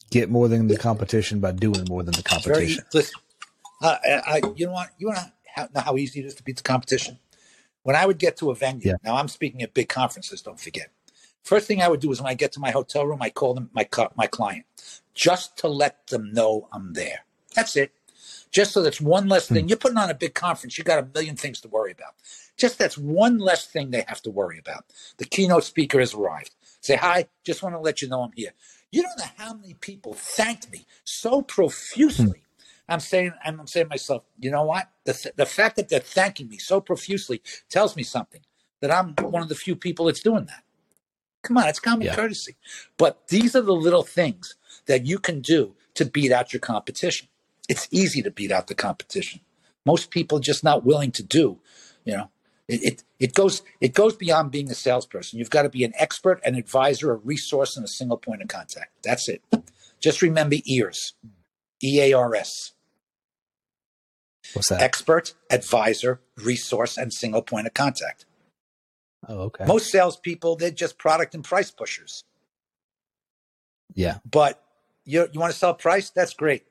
Get 0.10 0.30
more 0.30 0.48
than 0.48 0.68
the 0.68 0.78
competition 0.78 1.40
by 1.40 1.52
doing 1.52 1.86
more 1.90 2.02
than 2.04 2.14
the 2.14 2.22
Very 2.22 2.42
competition. 2.42 2.84
listen. 2.94 3.20
Uh, 3.82 3.98
I, 4.04 4.42
you 4.56 4.66
know 4.66 4.74
what? 4.74 4.90
You 4.98 5.08
want 5.08 5.20
to 5.20 5.70
know 5.74 5.82
how 5.82 5.98
easy 5.98 6.20
it 6.20 6.26
is 6.26 6.36
to 6.36 6.44
beat 6.44 6.58
the 6.58 6.64
competition? 6.64 7.20
When 7.84 7.96
I 7.96 8.06
would 8.06 8.18
get 8.18 8.38
to 8.38 8.52
a 8.52 8.56
venue, 8.56 8.90
Yeah. 8.90 8.94
now 9.04 9.16
I'm 9.16 9.28
speaking 9.28 9.62
at 9.62 9.74
big 9.74 9.90
conferences. 9.90 10.42
Don't 10.42 10.60
forget. 10.60 10.90
First 11.44 11.68
thing 11.68 11.82
I 11.82 11.88
would 11.88 12.02
do 12.02 12.12
is 12.12 12.22
when 12.22 12.30
I 12.30 12.34
get 12.34 12.52
to 12.54 12.60
my 12.60 12.72
hotel 12.72 13.06
room, 13.06 13.22
I 13.22 13.30
call 13.30 13.54
them 13.54 13.70
my 13.74 13.88
my 14.16 14.28
client, 14.28 14.66
just 15.14 15.58
to 15.60 15.68
let 15.70 16.08
them 16.08 16.34
know 16.34 16.68
I'm 16.74 16.94
there. 16.94 17.20
That's 17.56 17.76
it. 17.78 17.94
Just 18.52 18.72
so 18.74 18.82
that's 18.82 19.00
one 19.00 19.28
less 19.30 19.48
thing. 19.48 19.68
You're 19.70 19.78
putting 19.78 19.98
on 19.98 20.10
a 20.10 20.14
big 20.14 20.34
conference. 20.34 20.78
You 20.78 20.84
got 20.84 21.00
a 21.04 21.08
million 21.14 21.36
things 21.36 21.62
to 21.62 21.68
worry 21.70 21.92
about. 21.92 22.16
Just 22.58 22.78
that's 22.78 22.98
one 22.98 23.38
less 23.38 23.66
thing 23.68 23.92
they 23.92 24.04
have 24.08 24.22
to 24.24 24.30
worry 24.32 24.58
about. 24.60 24.86
The 25.18 25.26
keynote 25.26 25.64
speaker 25.64 26.00
has 26.00 26.14
arrived. 26.14 26.52
Say 26.82 26.96
hi. 26.96 27.28
Just 27.46 27.62
want 27.64 27.76
to 27.76 27.80
let 27.80 28.02
you 28.02 28.10
know 28.10 28.24
I'm 28.24 28.32
here. 28.36 28.52
You 28.92 29.04
don't 29.04 29.18
know 29.18 29.26
how 29.38 29.54
many 29.54 29.76
people 29.76 30.14
thanked 30.14 30.72
me 30.72 30.86
so 31.04 31.42
profusely. 31.42 32.44
I'm 32.90 33.00
saying, 33.02 33.34
I'm 33.46 33.68
saying 33.68 33.88
to 33.88 33.90
myself, 33.90 34.24
you 34.40 34.52
know 34.52 34.64
what? 34.64 34.90
The, 35.06 35.14
th- 35.14 35.36
the 35.36 35.46
fact 35.46 35.76
that 35.78 35.90
they're 35.90 36.00
thanking 36.00 36.50
me 36.50 36.58
so 36.58 36.82
profusely 36.82 37.42
tells 37.70 37.96
me 37.96 38.04
something 38.04 38.42
that 38.82 38.92
I'm 38.92 39.16
one 39.22 39.44
of 39.44 39.50
the 39.50 39.56
few 39.56 39.76
people 39.76 40.06
that's 40.06 40.22
doing 40.22 40.46
that. 40.46 40.64
Come 41.44 41.58
on, 41.58 41.68
it's 41.68 41.80
common 41.80 42.08
Yeah. 42.08 42.16
courtesy. 42.16 42.56
But 42.98 43.28
these 43.30 43.56
are 43.56 43.62
the 43.62 43.74
little 43.76 44.04
things 44.04 44.56
that 44.88 45.06
you 45.06 45.20
can 45.20 45.42
do 45.42 45.76
to 45.96 46.06
beat 46.06 46.32
out 46.32 46.54
your 46.54 46.62
competition. 46.62 47.30
It's 47.70 47.88
easy 47.92 48.22
to 48.24 48.32
beat 48.32 48.52
out 48.52 48.68
the 48.68 48.76
competition. 48.76 49.42
Most 49.86 50.12
people 50.12 50.40
are 50.40 50.42
just 50.42 50.64
not 50.64 50.86
willing 50.86 51.12
to 51.14 51.24
do, 51.24 51.60
you 52.06 52.14
know. 52.18 52.32
It, 52.68 52.84
it 52.84 53.04
it 53.20 53.34
goes 53.34 53.64
it 53.82 53.94
goes 53.94 54.16
beyond 54.16 54.52
being 54.52 54.72
a 54.72 54.76
salesperson. 54.76 55.40
You've 55.40 55.50
got 55.50 55.64
to 55.64 55.70
be 55.70 55.84
an 55.84 55.94
expert, 55.98 56.42
an 56.46 56.56
advisor, 56.56 57.12
a 57.12 57.16
resource, 57.18 57.76
and 57.78 57.86
a 57.86 57.90
single 57.90 58.18
point 58.18 58.42
of 58.44 58.50
contact. 58.50 58.92
That's 59.04 59.30
it. 59.30 59.44
Just 60.02 60.22
remember 60.22 60.58
ears. 60.66 61.16
E 61.84 62.02
A 62.02 62.14
R 62.14 62.36
S. 62.36 62.74
What's 64.54 64.70
that? 64.70 64.82
Expert, 64.82 65.34
advisor, 65.50 66.22
resource, 66.38 66.98
and 66.98 67.14
single 67.14 67.42
point 67.42 67.68
of 67.68 67.74
contact. 67.74 68.26
oh, 69.28 69.40
okay. 69.42 69.66
Most 69.66 69.92
salespeople, 69.92 70.56
they're 70.56 70.72
just 70.72 70.98
product 70.98 71.36
and 71.36 71.44
price 71.44 71.72
pushers. 71.72 72.24
yeah. 73.94 74.20
But 74.30 74.64
you 75.06 75.28
you 75.32 75.40
want 75.40 75.54
to 75.54 75.58
sell 75.58 75.74
price? 75.74 76.10
That's 76.10 76.34
great. 76.34 76.64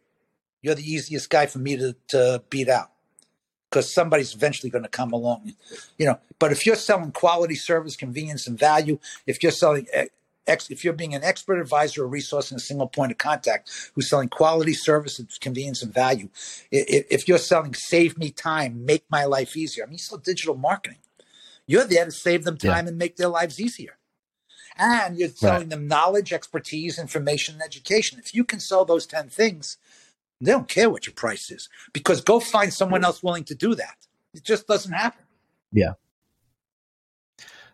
You're 0.62 0.74
the 0.74 0.90
easiest 0.90 1.30
guy 1.30 1.46
for 1.46 1.58
me 1.58 1.76
to, 1.76 1.96
to 2.08 2.42
beat 2.50 2.68
out 2.68 2.90
because 3.70 3.92
somebody's 3.92 4.34
eventually 4.34 4.70
going 4.70 4.84
to 4.84 4.88
come 4.88 5.12
along. 5.12 5.54
You 5.98 6.06
know, 6.06 6.18
but 6.38 6.52
if 6.52 6.66
you're 6.66 6.76
selling 6.76 7.12
quality 7.12 7.54
service, 7.54 7.96
convenience, 7.96 8.46
and 8.46 8.58
value, 8.58 8.98
if 9.26 9.42
you're 9.42 9.52
selling 9.52 9.86
eh, 9.92 10.06
ex, 10.46 10.70
if 10.70 10.84
you're 10.84 10.92
being 10.92 11.14
an 11.14 11.24
expert 11.24 11.60
advisor, 11.60 12.04
a 12.04 12.06
resource, 12.06 12.50
and 12.50 12.60
a 12.60 12.62
single 12.62 12.88
point 12.88 13.12
of 13.12 13.18
contact 13.18 13.70
who's 13.94 14.08
selling 14.08 14.28
quality 14.28 14.74
service, 14.74 15.18
and 15.18 15.28
convenience, 15.40 15.82
and 15.82 15.92
value, 15.92 16.28
if 16.70 17.26
you're 17.28 17.38
selling 17.38 17.74
save 17.74 18.18
me 18.18 18.30
time, 18.30 18.84
make 18.84 19.04
my 19.10 19.24
life 19.24 19.56
easier. 19.56 19.84
I 19.84 19.86
mean, 19.86 19.94
you 19.94 19.98
sell 19.98 20.18
digital 20.18 20.56
marketing. 20.56 20.98
You're 21.66 21.84
there 21.84 22.04
to 22.04 22.12
save 22.12 22.44
them 22.44 22.58
Yeah. 22.60 22.74
time 22.74 22.86
and 22.86 22.96
make 22.96 23.16
their 23.16 23.28
lives 23.28 23.60
easier. 23.60 23.98
And 24.78 25.18
you're 25.18 25.30
selling 25.30 25.70
them 25.70 25.88
knowledge, 25.88 26.32
expertise, 26.32 26.98
information, 26.98 27.54
and 27.54 27.62
education. 27.62 28.18
If 28.18 28.34
you 28.34 28.44
can 28.44 28.60
sell 28.60 28.84
those 28.84 29.06
10 29.06 29.30
things, 29.30 29.78
they 30.40 30.52
don't 30.52 30.68
care 30.68 30.90
what 30.90 31.06
your 31.06 31.14
price 31.14 31.50
is 31.50 31.70
because 31.94 32.20
go 32.20 32.40
find 32.40 32.72
someone 32.72 33.02
else 33.04 33.22
willing 33.22 33.44
to 33.44 33.54
do 33.54 33.74
that. 33.74 33.96
It 34.34 34.44
just 34.44 34.66
doesn't 34.66 34.92
happen. 34.92 35.24
Yeah. 35.72 35.94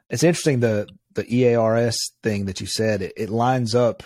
It's 0.08 0.22
interesting 0.22 0.60
the 0.60 0.86
the 1.14 1.26
EARS 1.32 2.12
thing 2.22 2.46
that 2.46 2.60
you 2.60 2.66
said. 2.66 3.02
It, 3.02 3.12
it 3.16 3.30
lines 3.30 3.74
up 3.74 4.02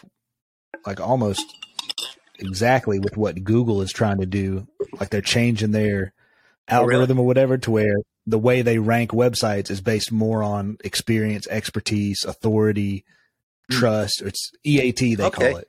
like 0.85 1.01
almost 1.01 1.45
exactly 2.39 2.99
with 2.99 3.17
what 3.17 3.43
Google 3.45 3.83
is 3.83 3.93
trying 3.93 4.19
to 4.21 4.27
do. 4.27 4.67
Like 4.99 5.11
they're 5.11 5.21
changing 5.21 5.73
their 5.73 6.13
Oh, 6.69 6.79
really? 6.81 6.93
algorithm 6.93 7.21
or 7.21 7.27
whatever 7.27 7.59
to 7.59 7.71
where 7.71 7.97
the 8.27 8.39
way 8.39 8.63
they 8.63 8.79
rank 8.79 9.11
websites 9.13 9.71
is 9.71 9.81
based 9.81 10.11
more 10.11 10.43
on 10.43 10.79
experience, 10.83 11.47
expertise, 11.49 12.25
authority, 12.25 13.05
Hmm. 13.71 13.79
trust. 13.79 14.23
It's 14.23 14.53
EAT 14.65 15.17
they 15.17 15.25
Okay. 15.25 15.49
call 15.51 15.57
it. 15.59 15.69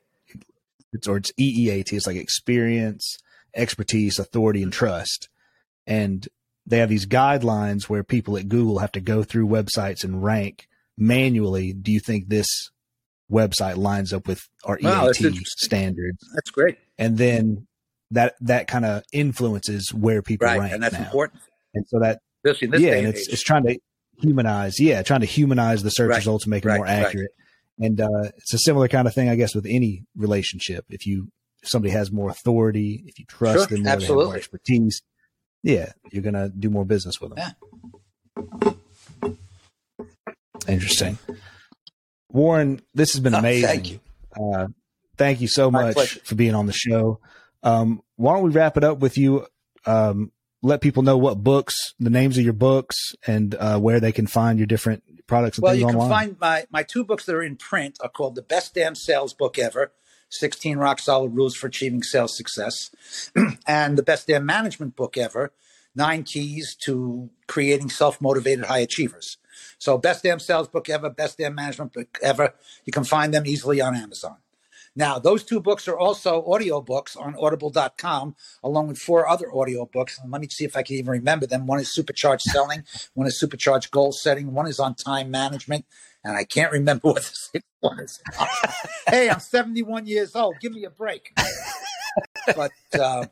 It's 0.93 1.07
or 1.07 1.17
it's 1.17 1.31
EEAT. 1.39 1.93
It's 1.93 2.07
like 2.07 2.15
experience, 2.15 3.17
expertise, 3.55 4.19
authority, 4.19 4.63
and 4.63 4.71
trust. 4.71 5.29
And 5.85 6.27
they 6.65 6.77
have 6.79 6.89
these 6.89 7.05
guidelines 7.05 7.83
where 7.83 8.03
people 8.03 8.38
at 8.38 8.49
Google 8.49 8.79
have 8.79 8.91
to 8.93 9.01
go 9.01 9.23
through 9.23 9.47
websites 9.47 10.03
and 10.03 10.23
rank 10.23 10.67
manually. 10.98 11.74
Do 11.74 11.91
you 11.91 12.00
think 12.00 12.30
this 12.30 12.48
website 13.32 13.78
lines 13.78 14.14
up 14.14 14.28
with 14.28 14.41
our 14.64 14.80
Wow, 14.82 15.10
EAT 15.10 15.36
standards, 15.45 16.18
That's 16.34 16.50
great. 16.52 16.78
and 16.98 17.18
then 17.18 17.68
that 18.12 18.36
that 18.41 18.68
kind 18.68 18.86
of 18.86 19.04
influences 19.12 19.93
where 19.93 20.22
people 20.22 20.48
Right. 20.48 20.60
rank 20.60 20.74
And 20.74 20.84
that's 20.84 20.93
now. 20.93 21.04
important. 21.04 21.41
And 21.74 21.86
so 21.88 22.00
that 22.00 22.20
Especially 22.45 22.68
in 22.68 22.72
this 22.72 22.82
yeah, 22.82 22.93
and 22.93 23.08
it's 23.08 23.28
age. 23.28 23.34
it's 23.34 23.43
trying 23.43 23.66
to 23.66 23.78
humanize, 24.22 24.80
yeah, 24.80 25.04
trying 25.04 25.20
to 25.20 25.26
humanize 25.26 25.84
the 25.84 25.89
search 25.89 26.10
Right, 26.10 26.18
results 26.18 26.45
and 26.45 26.52
make 26.52 26.64
right, 26.66 26.78
more 26.78 26.88
accurate. 26.88 27.32
And 27.80 28.00
uh, 28.00 28.08
it's 28.38 28.54
a 28.54 28.60
similar 28.60 28.88
kind 28.88 29.08
of 29.08 29.14
thing, 29.14 29.30
I 29.30 29.36
guess, 29.36 29.54
with 29.54 29.66
any 29.68 30.04
relationship. 30.16 30.86
If 30.89 31.06
you 31.06 31.28
if 31.62 31.70
somebody 31.70 31.91
has 31.91 32.12
more 32.12 32.30
authority, 32.30 33.04
if 33.08 33.20
you 33.20 33.26
trust 33.26 33.68
Sure, 33.70 33.78
them, 33.78 33.84
more, 33.84 33.84
they 33.84 33.89
have 33.89 34.00
more 34.00 34.14
absolutely. 34.14 34.38
expertise, 34.38 35.02
yeah, 35.64 35.91
you're 36.12 36.24
gonna 36.24 36.50
do 36.50 36.70
more 36.70 36.86
business 36.86 37.20
with 37.20 37.36
them. 37.36 37.54
Yeah. 38.34 38.72
Interesting, 40.68 41.18
Warren. 42.30 42.82
This 42.93 43.13
has 43.13 43.22
been 43.22 43.36
Oh, 43.36 43.39
amazing. 43.39 43.68
thank 43.68 43.91
you. 43.91 43.99
Uh, 44.39 44.68
thank 45.18 45.41
you 45.41 45.47
so 45.47 45.72
My 45.72 45.84
much 45.86 45.93
pleasure. 45.95 46.20
for 46.24 46.36
being 46.36 46.55
on 46.55 46.65
the 46.65 46.74
show. 46.74 47.20
Um, 47.63 48.01
why 48.15 48.34
don't 48.34 48.43
we 48.43 48.51
wrap 48.51 48.78
it 48.78 48.84
up 48.84 48.99
with 48.99 49.18
you? 49.18 49.47
Um, 49.86 50.32
let 50.61 50.82
people 50.82 51.03
know 51.03 51.18
what 51.18 51.43
books, 51.43 51.76
the 51.99 52.09
names 52.09 52.38
of 52.38 52.43
your 52.43 52.53
books, 52.53 52.95
and 53.26 53.55
uh, 53.55 53.80
where 53.80 53.99
they 53.99 54.11
can 54.11 54.28
find 54.28 54.59
your 54.59 54.65
different 54.68 55.03
products 55.28 55.57
and 55.57 55.63
Well, 55.63 55.74
things 55.74 55.82
you 55.82 55.88
can 55.88 55.95
online. 55.95 56.09
find 56.09 56.39
my, 56.39 56.65
my 56.70 56.84
two 56.84 57.03
books 57.05 57.26
that 57.26 57.36
are 57.36 57.43
in 57.43 57.55
print 57.55 57.97
are 58.01 58.09
called 58.09 58.36
The 58.36 58.41
Best 58.41 58.74
Damn 58.76 58.95
Sales 58.95 59.34
Book 59.34 59.57
Ever 59.59 59.91
16 60.30 60.78
Rock 60.78 60.99
Solid 60.99 61.34
Rules 61.36 61.55
for 61.55 61.68
Achieving 61.68 62.03
Sales 62.03 62.36
Success, 62.36 62.91
and 63.68 63.97
The 63.97 64.03
Best 64.03 64.28
Damn 64.28 64.45
Management 64.45 64.95
Book 64.95 65.15
Ever 65.18 65.53
Nine 65.95 66.24
Keys 66.24 66.76
to 66.84 67.30
Creating 67.47 67.89
Self 67.89 68.20
Motivated 68.20 68.65
High 68.65 68.80
Achievers. 68.80 69.38
So, 69.78 69.97
Best 69.97 70.23
Damn 70.23 70.39
Sales 70.39 70.67
Book 70.67 70.89
Ever, 70.89 71.09
Best 71.09 71.38
Damn 71.38 71.55
Management 71.55 71.93
Book 71.93 72.17
Ever, 72.21 72.53
you 72.86 72.91
can 72.91 73.03
find 73.03 73.34
them 73.34 73.45
easily 73.45 73.82
on 73.82 73.95
Amazon. 73.95 74.38
Now, 74.97 75.19
those 75.19 75.43
two 75.43 75.59
books 75.59 75.88
are 75.88 75.97
also 75.97 76.41
audiobooks 76.41 77.15
on 77.15 77.36
audible.com, 77.39 78.36
along 78.63 78.88
with 78.88 78.97
four 78.97 79.28
other 79.28 79.45
audiobooks. 79.45 80.17
Let 80.28 80.41
me 80.41 80.47
see 80.49 80.65
if 80.65 80.75
I 80.75 80.82
can 80.82 80.95
even 80.95 81.11
remember 81.11 81.45
them. 81.45 81.67
One 81.67 81.80
is 81.80 81.93
Supercharged 81.93 82.41
Selling, 82.41 82.84
one 83.13 83.28
is 83.28 83.39
Supercharged 83.39 83.91
Goal 83.91 84.11
Setting, 84.11 84.53
one 84.53 84.65
is 84.65 84.80
on 84.80 84.95
Time 84.95 85.30
Management, 85.30 85.86
and 86.23 86.36
I 86.36 86.45
can't 86.45 86.71
remember 86.71 87.01
what 87.09 87.17
the 87.17 87.21
sixth 87.21 87.67
one 87.80 87.99
is. 87.99 88.19
hey, 89.07 89.30
I'm 89.30 89.39
71 89.39 90.07
years 90.07 90.36
old. 90.36 90.55
Give 90.59 90.73
me 90.73 90.86
a 90.86 90.89
break. 90.89 91.32
but 92.55 92.71
uh, 92.99 93.28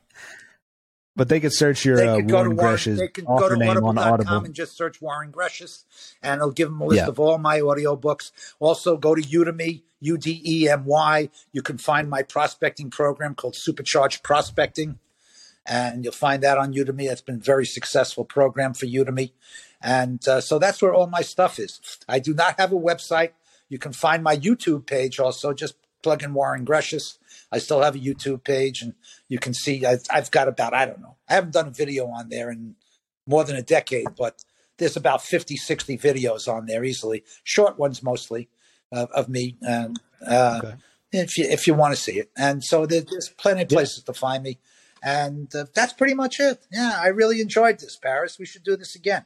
but 1.15 1.29
they 1.29 1.39
could 1.39 1.53
search 1.53 1.85
your 1.85 1.95
they 1.97 2.07
uh, 2.07 2.15
could 2.17 2.27
to 2.27 2.33
Warren 2.33 2.55
Warren, 2.55 2.75
Greshes 2.77 2.97
they 2.97 3.07
can 3.07 3.25
go 3.25 3.31
author 3.33 3.53
to 3.55 3.59
name 3.59 3.77
on 3.83 3.97
Audible. 3.97 4.37
and 4.45 4.53
just 4.53 4.75
search 4.75 5.01
Warren 5.01 5.31
Greshes, 5.31 5.83
and 6.21 6.39
it'll 6.39 6.51
give 6.51 6.69
them 6.69 6.81
a 6.81 6.85
list 6.85 7.01
Yeah. 7.03 7.07
of 7.07 7.19
all 7.19 7.37
my 7.37 7.59
audiobooks. 7.59 8.31
Also, 8.59 8.97
go 8.97 9.15
to 9.15 9.21
Udemy, 9.21 9.83
U 10.01 10.17
D 10.17 10.41
E 10.45 10.69
M 10.69 10.85
Y. 10.85 11.29
You 11.51 11.61
can 11.61 11.77
find 11.77 12.09
my 12.09 12.21
prospecting 12.23 12.89
program 12.89 13.33
called 13.35 13.55
Supercharged 13.55 14.23
Prospecting, 14.23 14.99
and 15.65 16.03
you'll 16.03 16.13
find 16.13 16.43
that 16.43 16.57
on 16.57 16.73
Udemy. 16.73 17.09
It's 17.09 17.21
been 17.21 17.35
a 17.35 17.39
very 17.39 17.65
successful 17.65 18.25
program 18.25 18.73
for 18.73 18.85
Udemy, 18.85 19.31
and 19.81 20.25
uh, 20.27 20.41
so 20.41 20.59
that's 20.59 20.81
where 20.81 20.93
all 20.93 21.07
my 21.07 21.21
stuff 21.21 21.59
is. 21.59 21.79
I 22.09 22.19
do 22.19 22.33
not 22.33 22.59
have 22.59 22.71
a 22.71 22.75
website. 22.79 23.31
You 23.69 23.79
can 23.79 23.93
find 23.93 24.21
my 24.23 24.35
YouTube 24.37 24.85
page 24.85 25.19
also. 25.19 25.53
Just 25.53 25.75
plug 26.03 26.21
in 26.23 26.33
Warren 26.35 26.65
Greshes. 26.65 27.17
I 27.55 27.59
still 27.59 27.81
have 27.81 27.95
a 27.95 27.99
YouTube 27.99 28.43
page, 28.43 28.81
and 28.81 28.93
you 29.29 29.39
can 29.39 29.53
see 29.53 29.85
I've, 29.85 30.03
I've 30.11 30.29
got 30.29 30.47
about 30.47 30.73
I 30.73 30.85
don't 30.85 31.01
know. 31.01 31.15
I 31.29 31.33
haven't 31.35 31.53
done 31.53 31.67
a 31.67 31.71
video 31.71 32.07
on 32.07 32.29
there 32.29 32.51
in 32.51 32.75
more 33.25 33.43
than 33.43 33.55
a 33.55 33.61
decade, 33.61 34.07
but 34.17 34.43
there's 34.77 34.97
about 34.97 35.21
50, 35.23 35.55
60 35.55 35.97
videos 35.97 36.47
on 36.47 36.65
there 36.65 36.83
easily, 36.83 37.23
short 37.43 37.79
ones 37.79 38.03
mostly 38.03 38.49
of, 38.91 39.09
of 39.11 39.29
me. 39.29 39.57
And 39.61 39.97
uh, 40.27 40.61
Okay. 40.63 40.75
if 41.13 41.37
you 41.37 41.45
if 41.45 41.65
you 41.65 41.73
want 41.73 41.95
to 41.95 42.01
see 42.01 42.19
it, 42.19 42.29
and 42.37 42.61
so 42.63 42.85
there, 42.85 43.01
there's 43.09 43.29
plenty 43.29 43.61
of 43.61 43.69
places 43.69 44.03
to 44.03 44.13
find 44.13 44.43
me, 44.43 44.59
and 45.01 45.53
uh, 45.55 45.65
that's 45.73 45.93
pretty 45.93 46.13
much 46.13 46.39
it. 46.39 46.65
Yeah, 46.71 46.99
I 47.01 47.07
really 47.07 47.39
enjoyed 47.39 47.79
this, 47.79 47.95
Paris. 47.95 48.37
We 48.37 48.45
should 48.45 48.63
do 48.63 48.75
this 48.75 48.95
again. 48.95 49.25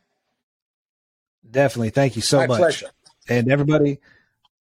Definitely. 1.49 1.89
Thank 1.89 2.15
you 2.15 2.21
so 2.21 2.37
My 2.37 2.47
much. 2.47 2.59
pleasure. 2.59 2.89
And 3.27 3.51
everybody, 3.51 3.99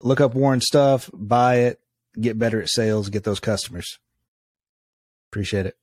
look 0.01 0.21
up 0.21 0.35
Warren 0.35 0.61
stuff, 0.61 1.09
buy 1.15 1.57
it, 1.57 1.81
get 2.21 2.39
better 2.39 2.61
at 2.61 2.69
sales, 2.69 3.09
get 3.09 3.25
those 3.25 3.41
customers. 3.41 3.99
Appreciate 5.31 5.67
it. 5.67 5.77